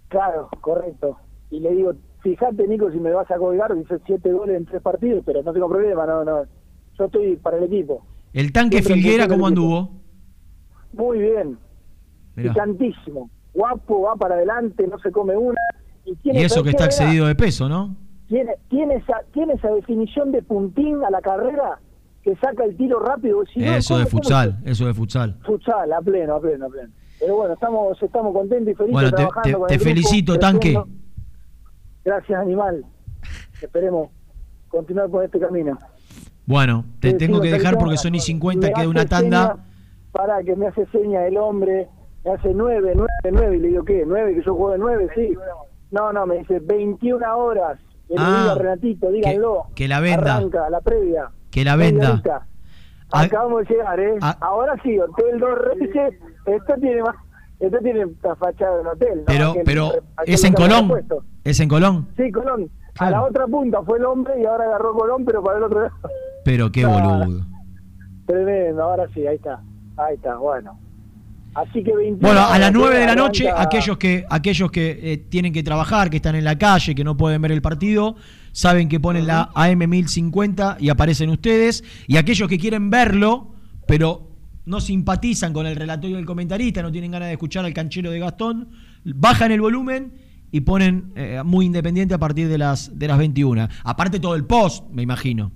Claro, 0.10 0.50
correcto. 0.62 1.18
Y 1.52 1.60
le 1.60 1.72
digo, 1.74 1.94
fíjate, 2.22 2.68
Nico, 2.68 2.92
si 2.92 3.00
me 3.00 3.12
vas 3.12 3.30
a 3.32 3.38
colgar, 3.38 3.74
dice 3.76 4.00
siete 4.06 4.32
goles 4.32 4.58
en 4.58 4.66
tres 4.66 4.82
partidos, 4.82 5.24
pero 5.26 5.42
no 5.44 5.54
tengo 5.54 5.70
problema, 5.70 6.06
no, 6.06 6.24
no. 6.24 6.44
Yo 6.98 7.06
estoy 7.06 7.36
para 7.38 7.58
el 7.58 7.64
equipo. 7.64 8.04
El 8.34 8.52
tanque 8.52 8.82
Siempre 8.82 8.94
Filguera, 9.02 9.28
¿cómo 9.28 9.48
anduvo? 9.48 9.90
Muy 10.94 11.20
bien. 11.20 11.58
Mirá. 12.36 12.54
Picantísimo. 12.54 13.30
Guapo, 13.54 14.02
va 14.02 14.16
para 14.16 14.36
adelante, 14.36 14.88
no 14.88 15.00
se 15.00 15.12
come 15.12 15.36
una. 15.36 15.60
Y, 16.06 16.16
tiene- 16.18 16.42
Y 16.42 16.44
eso 16.44 16.56
¿sabes 16.56 16.64
que 16.66 16.70
está 16.72 16.86
excedido 16.86 17.26
de 17.28 17.36
peso, 17.36 17.68
¿no? 17.70 17.96
Tiene, 18.28 18.56
tiene, 18.70 18.96
esa, 18.96 19.22
tiene 19.34 19.54
esa 19.54 19.70
definición 19.70 20.32
de 20.32 20.42
puntín 20.44 21.04
a 21.04 21.10
la 21.10 21.22
carrera 21.22 21.80
que 22.24 22.36
saca 22.36 22.64
el 22.66 22.76
tiro 22.78 23.00
rápido. 23.00 23.44
Si 23.52 23.64
Eso 23.64 23.94
¿cómo- 23.96 24.00
de 24.02 24.06
futsal, 24.06 24.60
eso 24.66 24.86
de 24.86 24.94
futsal. 24.94 25.38
Futsal, 25.46 25.92
a 25.94 26.02
pleno, 26.02 26.36
a 26.36 26.40
pleno, 26.42 26.66
a 26.66 26.70
pleno. 26.70 26.90
Pero 27.20 27.36
bueno, 27.36 27.54
estamos, 27.54 28.02
estamos 28.02 28.34
contentos 28.34 28.72
y 28.74 28.76
felices 28.76 28.94
Bueno, 28.94 29.10
te, 29.10 29.16
trabajando 29.18 29.48
te- 29.50 29.54
con 29.54 29.68
te 29.68 29.74
el 29.74 29.80
grupo, 29.80 29.90
felicito, 29.90 30.40
tanque. 30.40 30.84
Gracias, 32.06 32.40
animal. 32.40 32.86
Esperemos 33.62 34.10
continuar 34.70 35.10
por 35.10 35.24
este 35.26 35.40
camino. 35.40 35.78
Bueno, 36.46 36.86
te 37.00 37.14
tengo 37.14 37.42
que 37.42 37.52
dejar 37.52 37.78
porque 37.78 37.98
son 37.98 38.16
y 38.16 38.20
50 38.20 38.68
y 38.68 38.70
me 38.70 38.74
queda 38.76 38.90
una 38.90 39.06
tanda. 39.06 39.48
seña- 39.54 39.66
Para 40.12 40.42
que 40.44 40.56
me 40.56 40.68
hace 40.68 40.86
seña 40.88 41.26
el 41.28 41.38
hombre, 41.38 41.88
me 42.26 42.32
hace 42.32 42.52
nueve, 42.54 42.94
nueve, 42.96 43.10
nueve, 43.32 43.58
y 43.58 43.60
le 43.60 43.68
digo, 43.68 43.84
¿qué? 43.84 44.04
¿Nueve? 44.08 44.34
¿Que 44.36 44.42
yo 44.44 44.56
juego 44.56 44.72
de 44.72 44.78
nueve? 44.80 45.08
Sí. 45.14 45.34
No, 45.92 46.12
no, 46.14 46.26
me 46.26 46.38
dice 46.40 46.60
21 46.60 47.38
horas. 47.38 47.78
Que 48.08 48.16
le 48.16 48.20
Ah, 48.22 48.56
Renatito, 48.58 49.12
díganlo. 49.12 49.66
que 49.76 49.88
la 49.88 50.00
venda. 50.00 50.38
Arranca, 50.38 50.70
la 50.72 50.82
previa. 50.82 51.30
Que 51.52 51.64
la 51.64 51.76
venda. 51.76 52.22
Ah. 53.12 53.22
Acabamos 53.22 53.68
de 53.68 53.74
llegar, 53.74 54.00
¿eh? 54.00 54.16
Ahora 54.40 54.76
sí, 54.84 55.00
Hotel 55.00 55.40
Dos 55.40 55.58
Reyes. 55.60 56.14
Esto 56.46 56.74
tiene 56.80 57.02
más. 57.02 57.16
Esto 57.60 57.78
tiene 57.80 58.02
esta 58.04 58.36
fachada 58.36 58.76
de 58.76 58.82
un 58.82 58.88
hotel. 58.88 59.18
¿no? 59.20 59.24
Pero, 59.26 59.52
Aquel- 59.54 59.62
pero 59.66 59.88
aquel 60.18 60.34
es 60.34 60.44
en 60.44 60.54
Colón. 60.54 60.92
Es 61.44 61.60
en 61.60 61.68
Colón. 61.70 62.08
Sí, 62.16 62.32
Colón. 62.32 62.70
A 63.00 63.10
la 63.12 63.24
otra 63.24 63.48
punta 63.48 63.82
fue 63.84 63.98
el 63.98 64.06
hombre 64.06 64.34
y 64.42 64.46
ahora 64.46 64.66
agarró 64.66 64.94
Colón, 64.94 65.24
pero 65.26 65.44
para 65.44 65.58
el 65.58 65.64
otro 65.64 65.82
lado. 65.84 65.94
Pero 66.46 66.72
qué 66.72 66.84
No, 66.84 66.92
boludo. 66.92 67.46
Tremendo, 68.26 68.84
ahora 68.84 69.08
sí, 69.14 69.26
ahí 69.26 69.36
está. 69.36 69.60
Ahí 69.98 70.16
está, 70.16 70.38
bueno. 70.38 70.80
Así 71.56 71.84
que 71.84 71.94
21 71.96 72.20
Bueno, 72.22 72.42
a 72.42 72.60
las 72.60 72.70
horas, 72.70 72.72
9 72.74 73.00
de 73.00 73.06
la 73.08 73.16
noche, 73.16 73.50
aquellos 73.54 73.98
que 73.98 74.24
aquellos 74.30 74.72
que 74.72 75.00
eh, 75.02 75.18
tienen 75.18 75.52
que 75.52 75.64
trabajar, 75.64 76.10
que 76.10 76.18
están 76.18 76.36
en 76.36 76.44
la 76.44 76.58
calle, 76.58 76.94
que 76.94 77.04
no 77.04 77.18
pueden 77.18 77.42
ver 77.42 77.52
el 77.52 77.62
partido, 77.62 78.16
saben 78.60 78.90
que 78.90 79.00
ponen 79.00 79.26
la 79.26 79.52
AM 79.56 79.90
1050 79.90 80.78
y 80.82 80.90
aparecen 80.90 81.30
ustedes. 81.30 81.82
Y 82.08 82.18
aquellos 82.18 82.50
que 82.50 82.58
quieren 82.58 82.90
verlo, 82.90 83.54
pero 83.88 84.32
no 84.66 84.82
simpatizan 84.82 85.54
con 85.54 85.66
el 85.66 85.78
relator 85.78 86.10
y 86.10 86.16
el 86.16 86.26
comentarista, 86.26 86.82
no 86.82 86.92
tienen 86.92 87.12
ganas 87.12 87.30
de 87.30 87.34
escuchar 87.36 87.64
al 87.64 87.74
canchero 87.74 88.12
de 88.12 88.20
Gastón, 88.20 88.70
bajan 89.06 89.54
el 89.54 89.62
volumen 89.62 90.12
y 90.52 90.62
ponen 90.62 91.14
eh, 91.16 91.42
muy 91.46 91.68
independiente 91.68 92.14
a 92.14 92.18
partir 92.18 92.50
de 92.50 92.58
las, 92.58 93.00
de 93.00 93.08
las 93.08 93.18
21. 93.18 93.66
Aparte 93.86 94.20
todo 94.20 94.36
el 94.36 94.46
post, 94.46 94.90
me 94.92 95.04
imagino. 95.04 95.54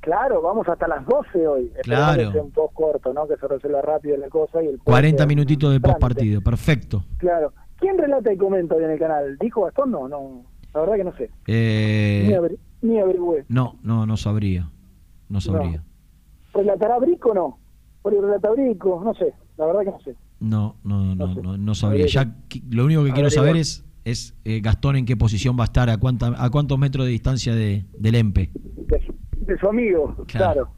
Claro, 0.00 0.42
vamos 0.42 0.68
hasta 0.68 0.86
las 0.86 1.02
12 1.06 1.46
hoy. 1.46 1.72
Claro. 1.82 2.26
que 2.26 2.32
sea 2.32 2.42
un 2.42 2.50
post 2.50 2.74
corto, 2.74 3.14
¿no? 3.14 3.26
Que 3.26 3.38
se 3.38 3.48
resuelva 3.48 3.80
rápido 3.80 4.18
la 4.18 4.28
cosa 4.28 4.62
y 4.62 4.66
el 4.66 4.74
post 4.74 4.84
40 4.84 5.16
sea 5.16 5.26
minutitos 5.26 5.72
de 5.72 5.80
post 5.80 5.98
partido, 5.98 6.42
perfecto. 6.42 7.04
Claro. 7.16 7.54
¿Quién 7.78 7.96
relata 7.96 8.30
y 8.30 8.36
comenta 8.36 8.74
hoy 8.74 8.84
en 8.84 8.90
el 8.90 8.98
canal? 8.98 9.38
¿Dijo 9.38 9.62
Gastón? 9.64 9.90
No, 9.90 10.08
no. 10.08 10.53
La 10.74 10.80
verdad 10.80 10.96
que 10.96 11.04
no 11.04 11.16
sé. 11.16 11.30
Eh, 11.46 12.24
Ni, 12.26 12.32
averi- 12.34 12.58
ni 12.82 12.98
averigüé. 13.00 13.44
no, 13.48 13.76
no, 13.82 14.06
no 14.06 14.16
sabría. 14.16 14.68
No 15.28 15.40
sabría. 15.40 15.82
¿Relatará 16.52 16.98
Brico 16.98 17.30
o 17.30 17.34
no? 17.34 17.58
¿Por 18.02 18.12
relata 18.12 18.50
Brico? 18.50 19.00
No 19.04 19.14
sé. 19.14 19.32
La 19.56 19.66
verdad 19.66 19.80
que 19.82 19.90
no 19.90 20.00
sé. 20.00 20.14
No, 20.40 20.76
no, 20.84 21.14
no, 21.14 21.34
no, 21.34 21.56
no, 21.56 21.74
sabría. 21.74 22.04
Habría 22.04 22.24
Ya 22.24 22.36
lo 22.70 22.84
único 22.84 23.04
que 23.04 23.12
quiero 23.12 23.30
saber 23.30 23.56
es, 23.56 23.84
es 24.04 24.34
eh, 24.44 24.60
Gastón 24.60 24.96
en 24.96 25.06
qué 25.06 25.16
posición 25.16 25.56
va 25.58 25.62
a 25.62 25.66
estar, 25.66 25.88
a, 25.88 25.96
cuánta, 25.96 26.32
a 26.36 26.50
cuántos 26.50 26.78
metros 26.78 27.06
de 27.06 27.12
distancia 27.12 27.54
de, 27.54 27.84
del 27.98 28.14
EMPE. 28.16 28.50
De 28.88 29.00
su, 29.06 29.14
de 29.46 29.58
su 29.58 29.68
amigo, 29.68 30.14
claro. 30.26 30.68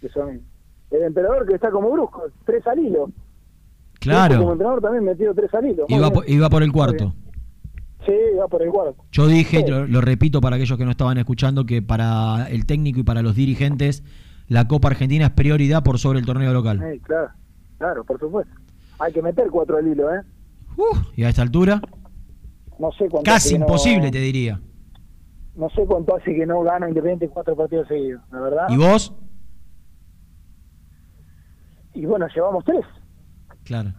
De 0.00 0.08
su 0.08 0.20
amigo. 0.22 0.42
El 0.90 1.02
emperador 1.02 1.46
que 1.48 1.54
está 1.54 1.70
como 1.70 1.90
brusco, 1.90 2.22
tres 2.44 2.66
al 2.66 2.78
hilo. 2.78 3.06
Brusco 3.06 3.14
Como 3.14 3.98
Claro, 3.98 4.52
entrenador 4.52 4.80
también 4.82 5.04
metido 5.04 5.34
tres 5.34 5.52
al 5.54 5.66
hilo. 5.66 5.86
Iba, 5.88 6.10
por, 6.10 6.28
iba 6.28 6.48
por 6.50 6.62
el 6.62 6.70
cuarto. 6.72 7.14
Sí, 8.06 8.12
va 8.38 8.48
por 8.48 8.62
el 8.62 8.70
cuarto. 8.70 9.04
Yo 9.12 9.26
dije, 9.28 9.64
lo, 9.68 9.86
lo 9.86 10.00
repito 10.00 10.40
para 10.40 10.56
aquellos 10.56 10.76
que 10.76 10.84
no 10.84 10.90
estaban 10.90 11.18
escuchando, 11.18 11.64
que 11.66 11.82
para 11.82 12.48
el 12.50 12.66
técnico 12.66 13.00
y 13.00 13.02
para 13.04 13.22
los 13.22 13.34
dirigentes 13.36 14.02
la 14.48 14.66
Copa 14.66 14.88
Argentina 14.88 15.26
es 15.26 15.30
prioridad 15.32 15.82
por 15.84 15.98
sobre 15.98 16.18
el 16.18 16.26
torneo 16.26 16.52
local. 16.52 16.78
Sí, 16.92 16.98
claro, 17.00 17.30
claro, 17.78 18.04
por 18.04 18.18
supuesto. 18.18 18.52
Hay 18.98 19.12
que 19.12 19.22
meter 19.22 19.48
cuatro 19.50 19.76
al 19.78 19.86
hilo, 19.86 20.12
¿eh? 20.14 20.20
Y 21.16 21.24
a 21.24 21.28
esta 21.28 21.42
altura, 21.42 21.80
No 22.78 22.90
sé 22.92 23.08
cuánto 23.08 23.22
casi 23.30 23.54
no- 23.58 23.66
imposible, 23.66 24.10
te 24.10 24.18
diría. 24.18 24.60
No 25.54 25.68
sé 25.70 25.84
cuánto 25.86 26.16
hace 26.16 26.34
que 26.34 26.46
no 26.46 26.62
gana 26.62 26.88
Independiente 26.88 27.28
cuatro 27.28 27.54
partidos 27.54 27.86
seguidos, 27.86 28.22
la 28.32 28.40
verdad. 28.40 28.66
¿Y 28.70 28.76
vos? 28.78 29.14
Y 31.94 32.06
bueno, 32.06 32.26
llevamos 32.34 32.64
tres. 32.64 32.84
Claro. 33.64 33.92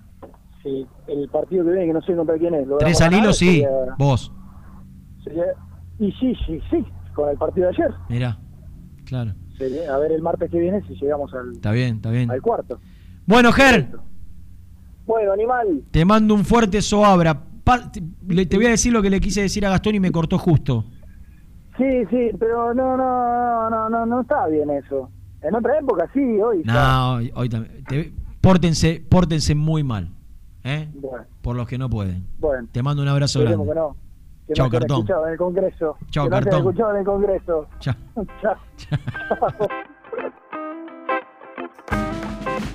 Sí, 0.63 0.87
el 1.07 1.27
partido 1.29 1.65
que 1.65 1.71
viene, 1.71 1.87
que 1.87 1.93
no 1.93 2.01
sé 2.01 2.15
contra 2.15 2.37
quién 2.37 2.53
es. 2.55 2.65
lo 2.67 2.77
Tres 2.77 3.01
al 3.01 3.13
hilo, 3.13 3.33
sí. 3.33 3.47
sería- 3.61 3.69
Vos. 3.97 4.31
sería- 5.23 5.43
y 5.99 6.11
sí, 6.13 6.33
sí, 6.47 6.59
sí, 6.69 6.85
con 7.13 7.29
el 7.29 7.37
partido 7.37 7.67
de 7.67 7.73
ayer. 7.75 7.91
Mirá. 8.09 8.37
Claro. 9.05 9.33
Sería- 9.57 9.93
a 9.93 9.97
ver 9.99 10.11
el 10.13 10.21
martes 10.21 10.49
que 10.49 10.59
viene 10.59 10.81
si 10.87 10.95
llegamos 10.95 11.33
al, 11.33 11.51
Está 11.51 11.71
bien, 11.71 11.97
está 11.97 12.11
bien. 12.11 12.31
al 12.31 12.41
cuarto. 12.41 12.79
Bueno, 13.27 13.51
Ger, 13.51 13.89
Bueno, 15.05 15.33
animal. 15.33 15.83
te 15.91 16.05
mando 16.05 16.33
un 16.33 16.45
fuerte 16.45 16.81
soabra. 16.81 17.41
Pa- 17.63 17.91
te, 17.91 18.01
le- 18.27 18.45
te 18.45 18.57
voy 18.57 18.65
a 18.67 18.69
decir 18.71 18.91
lo 18.93 19.01
que 19.01 19.09
le 19.09 19.19
quise 19.19 19.41
decir 19.41 19.65
a 19.65 19.69
Gastón 19.69 19.95
y 19.95 19.99
me 19.99 20.11
cortó 20.11 20.37
justo. 20.37 20.85
Sí, 21.77 22.05
sí, 22.09 22.29
pero 22.39 22.73
no, 22.73 22.95
no, 22.97 23.69
no, 23.69 23.89
no, 23.89 24.05
no 24.05 24.21
está 24.21 24.47
bien 24.47 24.69
eso. 24.69 25.09
En 25.41 25.55
otra 25.55 25.77
época 25.79 26.09
sí, 26.13 26.19
hoy. 26.19 26.61
No, 26.65 27.15
hoy, 27.15 27.31
hoy 27.35 27.49
también. 27.49 27.83
te- 27.85 28.13
pórtense, 28.41 29.03
pórtense 29.09 29.55
muy 29.55 29.83
mal. 29.83 30.09
¿Eh? 30.63 30.89
Bueno, 30.93 31.25
Por 31.41 31.55
los 31.55 31.67
que 31.67 31.77
no 31.77 31.89
pueden. 31.89 32.27
bueno. 32.39 32.67
Te 32.71 32.81
mando 32.83 33.01
un 33.01 33.07
abrazo 33.09 33.39
grande. 33.41 33.65
que 33.67 33.75
no. 33.75 33.95
Que 34.47 34.53
Chao, 34.53 34.65
no 34.67 34.71
cartón. 34.71 34.97
escuchado 34.97 35.25
en 35.27 35.31
el 35.31 35.37
Congreso. 35.37 35.97
Chao, 36.09 36.23
que 36.25 36.29
no 36.29 36.35
cartón. 36.35 36.59
escuchado 36.59 36.91
en 36.91 36.97
el 36.97 37.05
Congreso. 37.05 37.67
Chao. 37.79 37.95
Chao. 38.41 39.67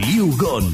Liugon. 0.00 0.72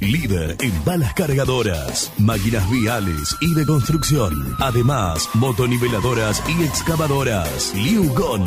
Líder 0.00 0.56
en 0.60 0.84
balas 0.84 1.14
cargadoras, 1.14 2.12
máquinas 2.18 2.68
viales 2.70 3.36
y 3.40 3.54
de 3.54 3.66
construcción. 3.66 4.56
Además, 4.58 5.28
motoniveladoras 5.34 6.42
y 6.48 6.62
excavadoras. 6.62 7.74
Liugon. 7.74 8.46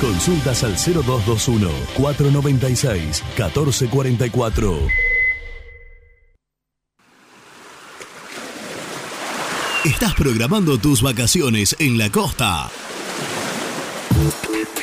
Consultas 0.00 0.64
al 0.64 0.74
0221 0.74 1.68
496 1.96 3.22
1444. 3.36 5.04
Estás 9.84 10.14
programando 10.14 10.78
tus 10.78 11.02
vacaciones 11.02 11.76
en 11.78 11.98
la 11.98 12.10
costa. 12.10 12.70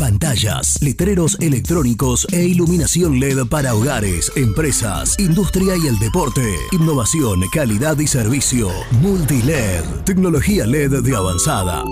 Pantallas, 0.00 0.78
letreros 0.80 1.36
electrónicos 1.40 2.26
e 2.32 2.42
iluminación 2.44 3.20
LED 3.20 3.46
para 3.50 3.74
hogares, 3.74 4.32
empresas, 4.34 5.14
industria 5.18 5.76
y 5.76 5.88
el 5.88 5.98
deporte. 5.98 6.56
Innovación, 6.72 7.42
calidad 7.52 7.98
y 7.98 8.06
servicio. 8.06 8.70
Multiled, 9.02 9.84
tecnología 10.06 10.64
LED 10.64 11.02
de 11.02 11.14
avanzada. 11.14 11.84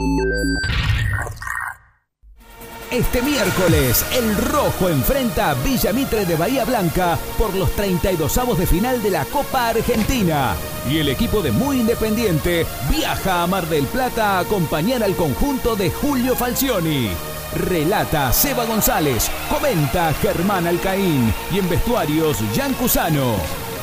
Este 2.91 3.21
miércoles, 3.21 4.03
el 4.17 4.35
Rojo 4.39 4.89
enfrenta 4.89 5.51
a 5.51 5.55
Villa 5.63 5.93
Mitre 5.93 6.25
de 6.25 6.37
Bahía 6.37 6.65
Blanca 6.65 7.19
por 7.37 7.55
los 7.55 7.71
32 7.73 8.39
avos 8.39 8.59
de 8.59 8.67
final 8.67 9.03
de 9.03 9.11
la 9.11 9.27
Copa 9.27 9.69
Argentina. 9.69 10.57
Y 10.91 10.97
el 10.97 11.11
equipo 11.11 11.43
de 11.43 11.53
Muy 11.53 11.81
Independiente 11.81 12.65
viaja 12.89 13.43
a 13.43 13.47
Mar 13.47 13.69
del 13.69 13.85
Plata 13.85 14.39
a 14.39 14.41
acompañar 14.41 15.03
al 15.03 15.15
conjunto 15.15 15.77
de 15.77 15.91
Julio 15.91 16.35
Falcioni. 16.35 17.11
Relata 17.55 18.33
Seba 18.33 18.65
González, 18.65 19.31
comenta 19.51 20.15
Germán 20.15 20.67
Alcaín 20.67 21.33
y 21.53 21.59
en 21.59 21.69
vestuarios 21.69 22.39
Jan 22.55 22.73
Cusano. 22.75 23.35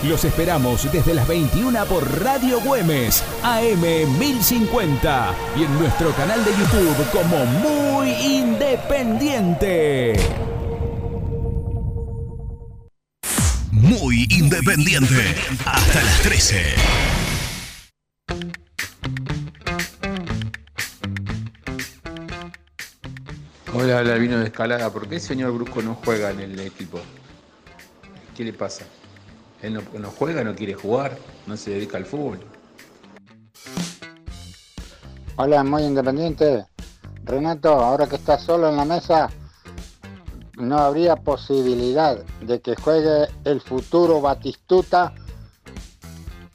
Los 0.04 0.24
esperamos 0.24 0.90
desde 0.92 1.14
las 1.14 1.28
21 1.28 1.86
por 1.86 2.24
Radio 2.24 2.60
Güemes, 2.62 3.24
AM 3.44 3.82
1050 4.20 5.34
y 5.58 5.64
en 5.64 5.80
nuestro 5.80 6.12
canal 6.12 6.44
de 6.46 6.52
YouTube 6.52 7.10
como 7.12 7.44
Muy 7.46 8.12
Independiente. 8.12 10.14
Muy 13.72 14.28
independiente. 14.30 15.36
Hasta 15.66 16.04
las 16.04 16.20
13. 16.22 16.76
Hola, 23.78 24.00
habla 24.00 24.14
vino 24.14 24.40
de 24.40 24.46
escalada. 24.46 24.90
¿Por 24.90 25.06
qué 25.10 25.16
el 25.16 25.22
señor 25.22 25.52
Brusco 25.52 25.82
no 25.82 25.96
juega 25.96 26.32
en 26.32 26.40
el 26.40 26.58
equipo? 26.62 26.98
¿Qué 28.34 28.46
le 28.46 28.54
pasa? 28.54 28.86
Él 29.62 29.74
no, 29.74 30.12
juega, 30.12 30.46
no 30.46 30.56
quiere 30.56 30.76
jugar, 30.76 31.18
no 31.46 31.58
se 31.58 31.72
dedica 31.72 31.98
al 31.98 32.06
fútbol. 32.06 32.40
Hola, 35.36 35.62
muy 35.66 35.84
independiente. 35.84 36.66
Renato, 37.26 37.68
ahora 37.68 38.08
que 38.08 38.16
estás 38.16 38.44
solo 38.44 38.70
en 38.70 38.78
la 38.78 38.86
mesa, 38.86 39.30
¿no 40.58 40.78
habría 40.78 41.18
posibilidad 41.18 42.24
de 42.40 42.62
que 42.62 42.78
juegue 42.78 43.28
el 43.44 43.60
futuro 43.60 44.22
Batistuta, 44.22 45.14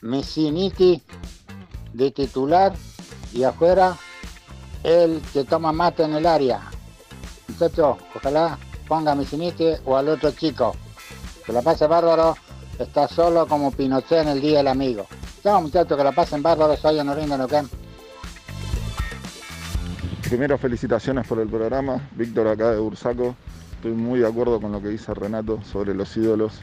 Messiniti 0.00 1.02
de 1.92 2.12
titular 2.12 2.72
y 3.34 3.42
afuera 3.42 3.98
el 4.82 5.20
que 5.34 5.44
toma 5.44 5.70
mate 5.70 6.04
en 6.04 6.14
el 6.14 6.24
área? 6.24 6.70
Ojalá 7.62 8.58
ponga 8.88 9.12
a 9.12 9.14
Messiniti 9.14 9.66
o 9.84 9.96
al 9.96 10.08
otro 10.08 10.30
chico. 10.30 10.74
Que 11.44 11.52
la 11.52 11.60
pase 11.60 11.86
bárbaro, 11.86 12.34
está 12.78 13.06
solo 13.06 13.46
como 13.46 13.70
Pinochet 13.70 14.22
en 14.22 14.28
el 14.28 14.40
Día 14.40 14.58
del 14.58 14.68
Amigo. 14.68 15.06
Chao 15.42 15.60
muchachos, 15.60 15.96
que 15.96 16.04
la 16.04 16.12
pasen 16.12 16.42
bárbaro, 16.42 16.74
soy 16.76 16.98
Honorinda 16.98 17.36
Neuquén. 17.36 17.68
Primero 20.22 20.56
felicitaciones 20.56 21.26
por 21.26 21.38
el 21.38 21.48
programa, 21.48 22.08
Víctor 22.12 22.48
acá 22.48 22.70
de 22.70 22.78
Bursaco. 22.78 23.36
Estoy 23.74 23.92
muy 23.92 24.20
de 24.20 24.26
acuerdo 24.26 24.58
con 24.60 24.72
lo 24.72 24.80
que 24.80 24.88
dice 24.88 25.12
Renato 25.12 25.60
sobre 25.64 25.94
los 25.94 26.16
ídolos. 26.16 26.60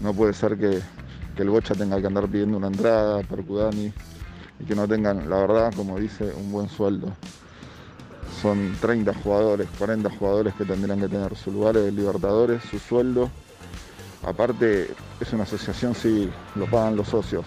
No 0.00 0.12
puede 0.12 0.32
ser 0.32 0.58
que, 0.58 0.80
que 1.36 1.42
el 1.42 1.50
Bocha 1.50 1.74
tenga 1.74 2.00
que 2.00 2.06
andar 2.08 2.26
pidiendo 2.26 2.56
una 2.56 2.68
entrada, 2.68 3.22
Percudani, 3.22 3.92
y 4.58 4.64
que 4.64 4.74
no 4.74 4.88
tengan, 4.88 5.30
la 5.30 5.36
verdad, 5.36 5.72
como 5.76 5.98
dice, 5.98 6.32
un 6.32 6.50
buen 6.50 6.68
sueldo. 6.68 7.12
Son 8.40 8.76
30 8.80 9.12
jugadores, 9.14 9.68
40 9.78 10.10
jugadores 10.10 10.54
que 10.54 10.64
tendrían 10.64 11.00
que 11.00 11.08
tener 11.08 11.36
su 11.36 11.50
lugar 11.52 11.74
de 11.74 11.92
Libertadores, 11.92 12.62
su 12.70 12.78
sueldo. 12.78 13.30
Aparte, 14.22 14.90
es 15.20 15.32
una 15.32 15.44
asociación, 15.44 15.94
sí, 15.94 16.30
lo 16.54 16.66
pagan 16.66 16.96
los 16.96 17.08
socios. 17.08 17.46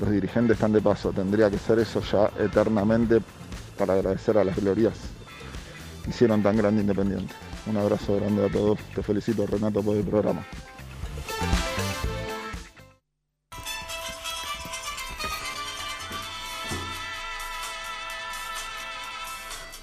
Los 0.00 0.10
dirigentes 0.10 0.54
están 0.54 0.72
de 0.72 0.80
paso, 0.80 1.12
tendría 1.12 1.50
que 1.50 1.58
ser 1.58 1.78
eso 1.78 2.00
ya 2.00 2.30
eternamente 2.42 3.20
para 3.78 3.94
agradecer 3.94 4.38
a 4.38 4.44
las 4.44 4.56
glorias 4.56 4.94
que 6.04 6.10
hicieron 6.10 6.42
tan 6.42 6.56
grande 6.56 6.82
Independiente. 6.82 7.34
Un 7.66 7.76
abrazo 7.76 8.16
grande 8.16 8.46
a 8.46 8.48
todos, 8.50 8.78
te 8.94 9.02
felicito 9.02 9.46
Renato 9.46 9.82
por 9.82 9.96
el 9.96 10.04
programa. 10.04 10.44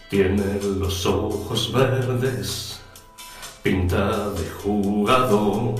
Tiene 0.09 0.57
los 0.79 1.05
ojos 1.05 1.69
verdes, 1.73 2.79
pinta 3.61 4.29
de 4.29 4.49
jugador, 4.63 5.75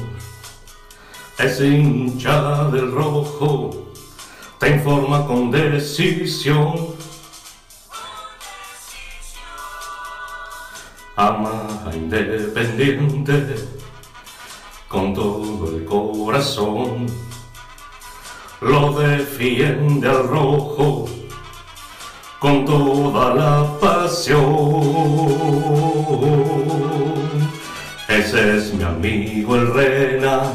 es 1.39 1.61
hincha 1.61 2.65
del 2.65 2.91
rojo, 2.91 3.93
te 4.59 4.71
informa 4.71 5.25
con 5.25 5.49
decisión. 5.49 6.87
Ama 11.15 11.85
a 11.85 11.95
Independiente 11.95 13.55
con 14.89 15.13
todo 15.13 15.69
el 15.69 15.85
corazón, 15.85 17.05
lo 18.59 18.91
defiende 18.99 20.09
al 20.09 20.27
rojo 20.27 21.07
con 22.39 22.65
toda 22.65 23.33
la 23.33 23.79
pasión. 23.79 24.37
Ese 28.07 28.57
es 28.57 28.73
mi 28.73 28.83
amigo 28.83 29.55
el 29.55 29.73
Rena, 29.73 30.51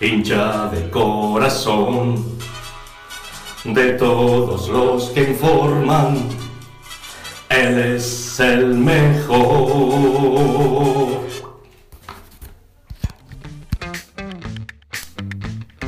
hincha 0.00 0.68
de 0.68 0.90
corazón, 0.90 2.38
de 3.64 3.92
todos 3.92 4.68
los 4.68 5.10
que 5.10 5.30
informan, 5.30 6.16
él 7.48 7.78
es 7.78 8.40
el 8.40 8.74
mejor. 8.74 9.48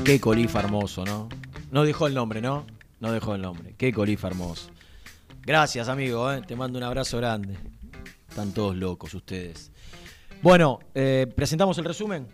Qué 0.05 0.21
colifa 0.21 0.61
hermoso, 0.61 1.05
¿no? 1.05 1.29
No 1.71 1.85
dejó 1.85 2.07
el 2.07 2.15
nombre, 2.15 2.41
¿no? 2.41 2.65
No 3.01 3.11
dejó 3.11 3.35
el 3.35 3.43
nombre. 3.43 3.75
Qué 3.77 3.93
colifa 3.93 4.29
hermoso. 4.29 4.71
Gracias, 5.45 5.89
amigo. 5.89 6.31
¿eh? 6.31 6.43
Te 6.47 6.55
mando 6.55 6.79
un 6.79 6.85
abrazo 6.85 7.17
grande. 7.17 7.57
Están 8.29 8.53
todos 8.53 8.77
locos 8.77 9.15
ustedes. 9.15 9.73
Bueno, 10.43 10.79
eh, 10.95 11.27
presentamos 11.35 11.77
el 11.79 11.87
resumen. 11.87 12.27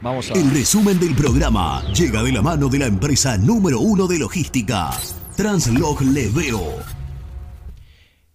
Vamos 0.00 0.30
a. 0.30 0.34
El 0.34 0.50
resumen 0.50 0.98
del 0.98 1.14
programa 1.14 1.82
llega 1.92 2.22
de 2.22 2.32
la 2.32 2.42
mano 2.42 2.68
de 2.68 2.78
la 2.78 2.86
empresa 2.86 3.36
número 3.36 3.80
uno 3.80 4.06
de 4.06 4.18
logística, 4.18 4.90
Translog 5.36 6.02
Leveo. 6.02 6.80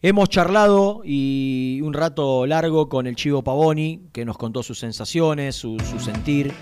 Hemos 0.02 0.30
charlado 0.30 1.02
y 1.03 1.81
un 1.81 1.94
rato 1.94 2.45
largo 2.45 2.88
con 2.88 3.07
el 3.07 3.15
Chivo 3.15 3.44
Pavoni, 3.44 4.10
que 4.14 4.23
nos 4.26 4.38
contó 4.38 4.64
sus 4.64 4.80
sensaciones, 4.80 5.56
su, 5.56 5.77
su 5.80 5.99
sentir 5.99 6.53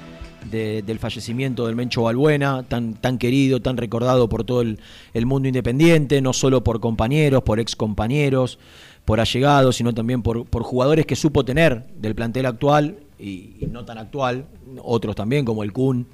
de- 0.51 0.81
del 0.81 0.99
fallecimiento 0.99 1.65
del 1.67 1.75
Mencho 1.75 2.03
Balbuena, 2.03 2.63
tan, 2.63 2.93
tan 2.93 3.17
querido, 3.17 3.61
tan 3.61 3.77
recordado 3.77 4.29
por 4.29 4.43
todo 4.43 4.61
el, 4.61 4.79
el 5.13 5.25
mundo 5.25 5.47
independiente, 5.47 6.21
no 6.21 6.33
solo 6.33 6.63
por 6.63 6.79
compañeros, 6.79 7.43
por 7.43 7.59
ex 7.59 7.75
compañeros, 7.75 8.59
por 9.05 9.19
allegados, 9.19 9.75
sino 9.75 9.93
también 9.93 10.21
por, 10.21 10.45
por 10.45 10.63
jugadores 10.63 11.05
que 11.05 11.15
supo 11.15 11.45
tener 11.45 11.85
del 11.97 12.15
plantel 12.15 12.45
actual 12.47 12.97
y, 13.19 13.53
y 13.59 13.67
no 13.71 13.85
tan 13.85 13.97
actual, 13.97 14.45
otros 14.83 15.15
también, 15.15 15.45
como 15.45 15.63
el 15.63 15.71
Kun 15.73 16.07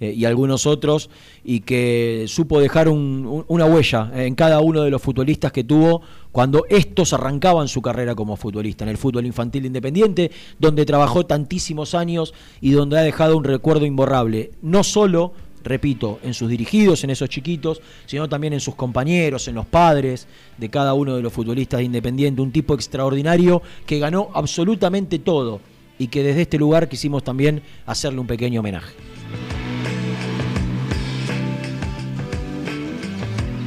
eh, 0.00 0.12
y 0.16 0.24
algunos 0.24 0.66
otros, 0.66 1.10
y 1.44 1.60
que 1.60 2.24
supo 2.28 2.60
dejar 2.60 2.88
un- 2.88 3.26
un- 3.26 3.44
una 3.48 3.66
huella 3.66 4.10
en 4.14 4.34
cada 4.34 4.60
uno 4.60 4.82
de 4.82 4.90
los 4.90 5.00
futbolistas 5.02 5.52
que 5.52 5.64
tuvo 5.64 6.02
cuando 6.32 6.64
estos 6.68 7.12
arrancaban 7.12 7.68
su 7.68 7.80
carrera 7.80 8.14
como 8.14 8.36
futbolista, 8.36 8.84
en 8.84 8.90
el 8.90 8.98
fútbol 8.98 9.26
infantil 9.26 9.66
independiente, 9.66 10.30
donde 10.58 10.84
trabajó 10.84 11.26
tantísimos 11.26 11.94
años 11.94 12.34
y 12.60 12.70
donde 12.72 12.98
ha 12.98 13.02
dejado 13.02 13.36
un 13.36 13.44
recuerdo 13.44 13.86
imborrable, 13.86 14.50
no 14.62 14.82
solo 14.82 15.32
repito, 15.62 16.18
en 16.22 16.34
sus 16.34 16.50
dirigidos, 16.50 17.04
en 17.04 17.10
esos 17.10 17.30
chiquitos, 17.30 17.80
sino 18.04 18.28
también 18.28 18.52
en 18.52 18.60
sus 18.60 18.74
compañeros, 18.74 19.48
en 19.48 19.54
los 19.54 19.64
padres 19.64 20.26
de 20.58 20.68
cada 20.68 20.92
uno 20.92 21.16
de 21.16 21.22
los 21.22 21.32
futbolistas 21.32 21.78
de 21.78 21.84
Independiente, 21.84 22.42
un 22.42 22.52
tipo 22.52 22.74
extraordinario 22.74 23.62
que 23.86 23.98
ganó 23.98 24.28
absolutamente 24.34 25.18
todo 25.18 25.60
y 25.98 26.08
que 26.08 26.22
desde 26.22 26.42
este 26.42 26.58
lugar 26.58 26.86
quisimos 26.90 27.24
también 27.24 27.62
hacerle 27.86 28.20
un 28.20 28.26
pequeño 28.26 28.60
homenaje. 28.60 28.92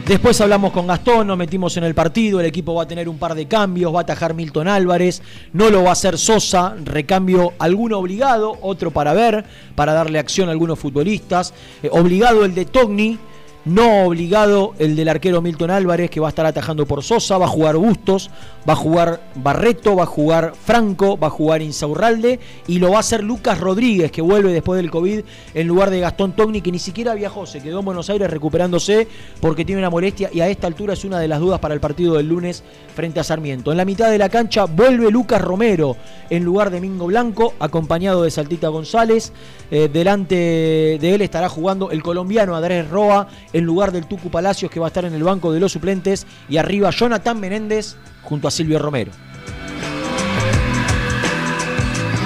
Después 0.08 0.40
hablamos 0.40 0.72
con 0.72 0.88
Gastón, 0.88 1.28
nos 1.28 1.38
metimos 1.38 1.76
en 1.76 1.84
el 1.84 1.94
partido, 1.94 2.40
el 2.40 2.46
equipo 2.46 2.74
va 2.74 2.84
a 2.84 2.88
tener 2.88 3.10
un 3.10 3.18
par 3.18 3.36
de 3.36 3.46
cambios, 3.46 3.94
va 3.94 4.00
a 4.00 4.02
atajar 4.04 4.34
Milton 4.34 4.70
Álvarez, 4.70 5.22
no 5.52 5.70
lo 5.70 5.84
va 5.84 5.90
a 5.90 5.92
hacer 5.92 6.18
Sosa, 6.18 6.78
recambio 6.82 7.52
alguno 7.60 7.98
obligado, 7.98 8.58
otro 8.62 8.92
para 8.92 9.12
ver, 9.12 9.44
para 9.76 9.92
darle 9.92 10.18
acción 10.18 10.48
a 10.48 10.54
algunos 10.54 10.80
futbolistas, 10.80 11.54
Eh, 11.84 11.90
obligado 11.92 12.46
el 12.46 12.56
de 12.56 12.64
Togni, 12.64 13.20
no 13.68 14.06
obligado 14.06 14.74
el 14.80 14.96
del 14.96 15.10
arquero 15.10 15.42
Milton 15.42 15.72
Álvarez, 15.72 16.10
que 16.10 16.20
va 16.20 16.28
a 16.28 16.30
estar 16.30 16.46
atajando 16.46 16.86
por 16.86 17.04
Sosa, 17.04 17.38
va 17.38 17.46
a 17.46 17.50
jugar 17.50 17.76
Bustos, 17.76 18.30
va 18.68 18.74
a 18.74 18.76
jugar 18.78 19.22
Barreto, 19.36 19.96
va 19.96 20.04
a 20.04 20.08
jugar 20.08 20.54
Franco, 20.56 21.18
va 21.18 21.28
a 21.28 21.32
jugar 21.32 21.62
Insaurralde 21.62 22.40
y 22.68 22.80
lo 22.80 22.92
va 22.92 22.98
a 22.98 23.00
hacer 23.02 23.24
Lucas 23.24 23.60
Rodríguez, 23.60 24.12
que 24.12 24.22
vuelve 24.22 24.52
después 24.52 24.82
del 24.82 24.90
COVID 24.90 25.22
en 25.54 25.68
lugar 25.68 25.90
de 25.90 26.00
Gastón 26.00 26.34
Togni, 26.34 26.62
que 26.62 26.72
ni 26.72 26.80
siquiera 26.80 27.14
viajó, 27.14 27.46
se 27.46 27.62
quedó 27.62 27.80
en 27.80 27.86
Buenos 27.86 28.10
Aires 28.10 28.30
recuperándose 28.30 29.08
porque 29.42 29.66
tiene 29.66 29.80
una 29.80 29.90
molestia 29.90 30.30
y 30.34 30.40
a 30.40 30.48
esta 30.48 30.68
altura 30.68 30.94
es 30.94 31.04
una 31.04 31.20
de 31.20 31.28
las 31.28 31.40
dudas 31.40 31.60
para 31.60 31.74
el 31.74 31.80
partido 31.80 32.16
del 32.16 32.30
lunes 32.30 32.64
frente 32.96 33.20
a 33.20 33.24
Sarmiento. 33.24 33.72
En 33.72 33.78
la 33.78 33.86
mitad 33.86 34.10
de 34.10 34.18
la 34.18 34.30
cancha 34.30 34.66
vuelve 34.66 35.12
Lucas 35.12 35.42
Romero 35.42 35.98
en 36.30 36.44
lugar 36.44 36.70
de 36.70 36.82
Mingo 36.82 37.08
Blanco, 37.08 37.54
acompañado 37.60 38.24
de 38.24 38.32
Saltita 38.32 38.70
González. 38.70 39.34
Eh, 39.70 39.90
delante 39.92 40.36
de 40.36 41.14
él 41.14 41.22
estará 41.22 41.50
jugando 41.50 41.92
el 41.92 42.02
colombiano 42.02 42.56
Andrés 42.56 42.90
Roa 42.90 43.28
en 43.58 43.66
lugar 43.66 43.92
del 43.92 44.06
Tucu 44.06 44.30
Palacios 44.30 44.70
que 44.70 44.80
va 44.80 44.86
a 44.86 44.90
estar 44.90 45.04
en 45.06 45.16
el 45.16 45.24
banco 45.24 45.52
de 45.52 45.60
los 45.60 45.72
suplentes 45.72 46.28
y 46.48 46.58
arriba 46.58 46.92
Jonathan 46.92 47.40
Menéndez 47.40 47.96
junto 48.22 48.48
a 48.48 48.52
Silvio 48.52 48.78
Romero. 48.78 49.12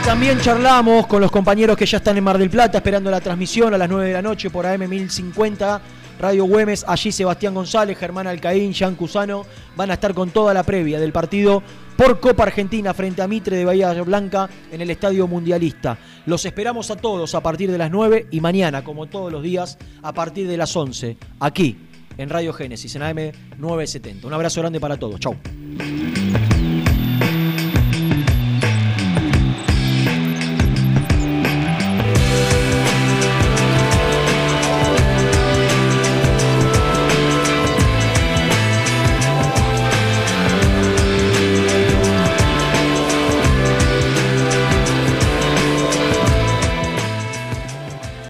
También 0.03 0.41
charlamos 0.41 1.07
con 1.07 1.21
los 1.21 1.31
compañeros 1.31 1.77
que 1.77 1.85
ya 1.85 1.99
están 1.99 2.17
en 2.17 2.23
Mar 2.23 2.37
del 2.37 2.49
Plata 2.49 2.79
esperando 2.79 3.09
la 3.09 3.21
transmisión 3.21 3.73
a 3.73 3.77
las 3.77 3.87
9 3.87 4.07
de 4.07 4.13
la 4.13 4.21
noche 4.21 4.49
por 4.49 4.65
AM 4.65 4.89
1050. 4.89 5.81
Radio 6.22 6.45
Güemes, 6.45 6.85
allí 6.88 7.11
Sebastián 7.11 7.56
González, 7.56 7.98
Germán 7.98 8.27
Alcaín, 8.27 8.73
Jean 8.73 8.93
Cusano 8.93 9.43
van 9.76 9.89
a 9.89 9.95
estar 9.95 10.14
con 10.14 10.30
toda 10.30 10.53
la 10.53 10.61
previa 10.61 10.99
del 10.99 11.11
partido 11.11 11.64
por 11.98 12.19
Copa 12.19 12.43
Argentina 12.43 12.93
frente 12.93 13.23
a 13.23 13.27
Mitre 13.27 13.57
de 13.57 13.65
Bahía 13.65 13.91
Blanca 14.03 14.48
en 14.72 14.81
el 14.81 14.91
Estadio 14.91 15.27
Mundialista. 15.27 15.98
Los 16.27 16.45
esperamos 16.45 16.91
a 16.91 16.95
todos 16.95 17.34
a 17.34 17.41
partir 17.41 17.72
de 17.72 17.80
las 17.80 17.89
9 17.89 18.27
y 18.30 18.39
mañana, 18.39 18.84
como 18.84 19.07
todos 19.07 19.31
los 19.31 19.41
días, 19.41 19.80
a 20.03 20.14
partir 20.14 20.48
de 20.48 20.57
las 20.57 20.76
11, 20.76 21.18
aquí 21.39 21.76
en 22.18 22.30
Radio 22.30 22.53
Génesis, 22.53 22.95
en 22.95 23.02
AM 23.02 23.31
970. 23.57 24.27
Un 24.27 24.34
abrazo 24.34 24.61
grande 24.61 24.80
para 24.80 24.98
todos. 24.98 25.19
Chau. 25.19 25.35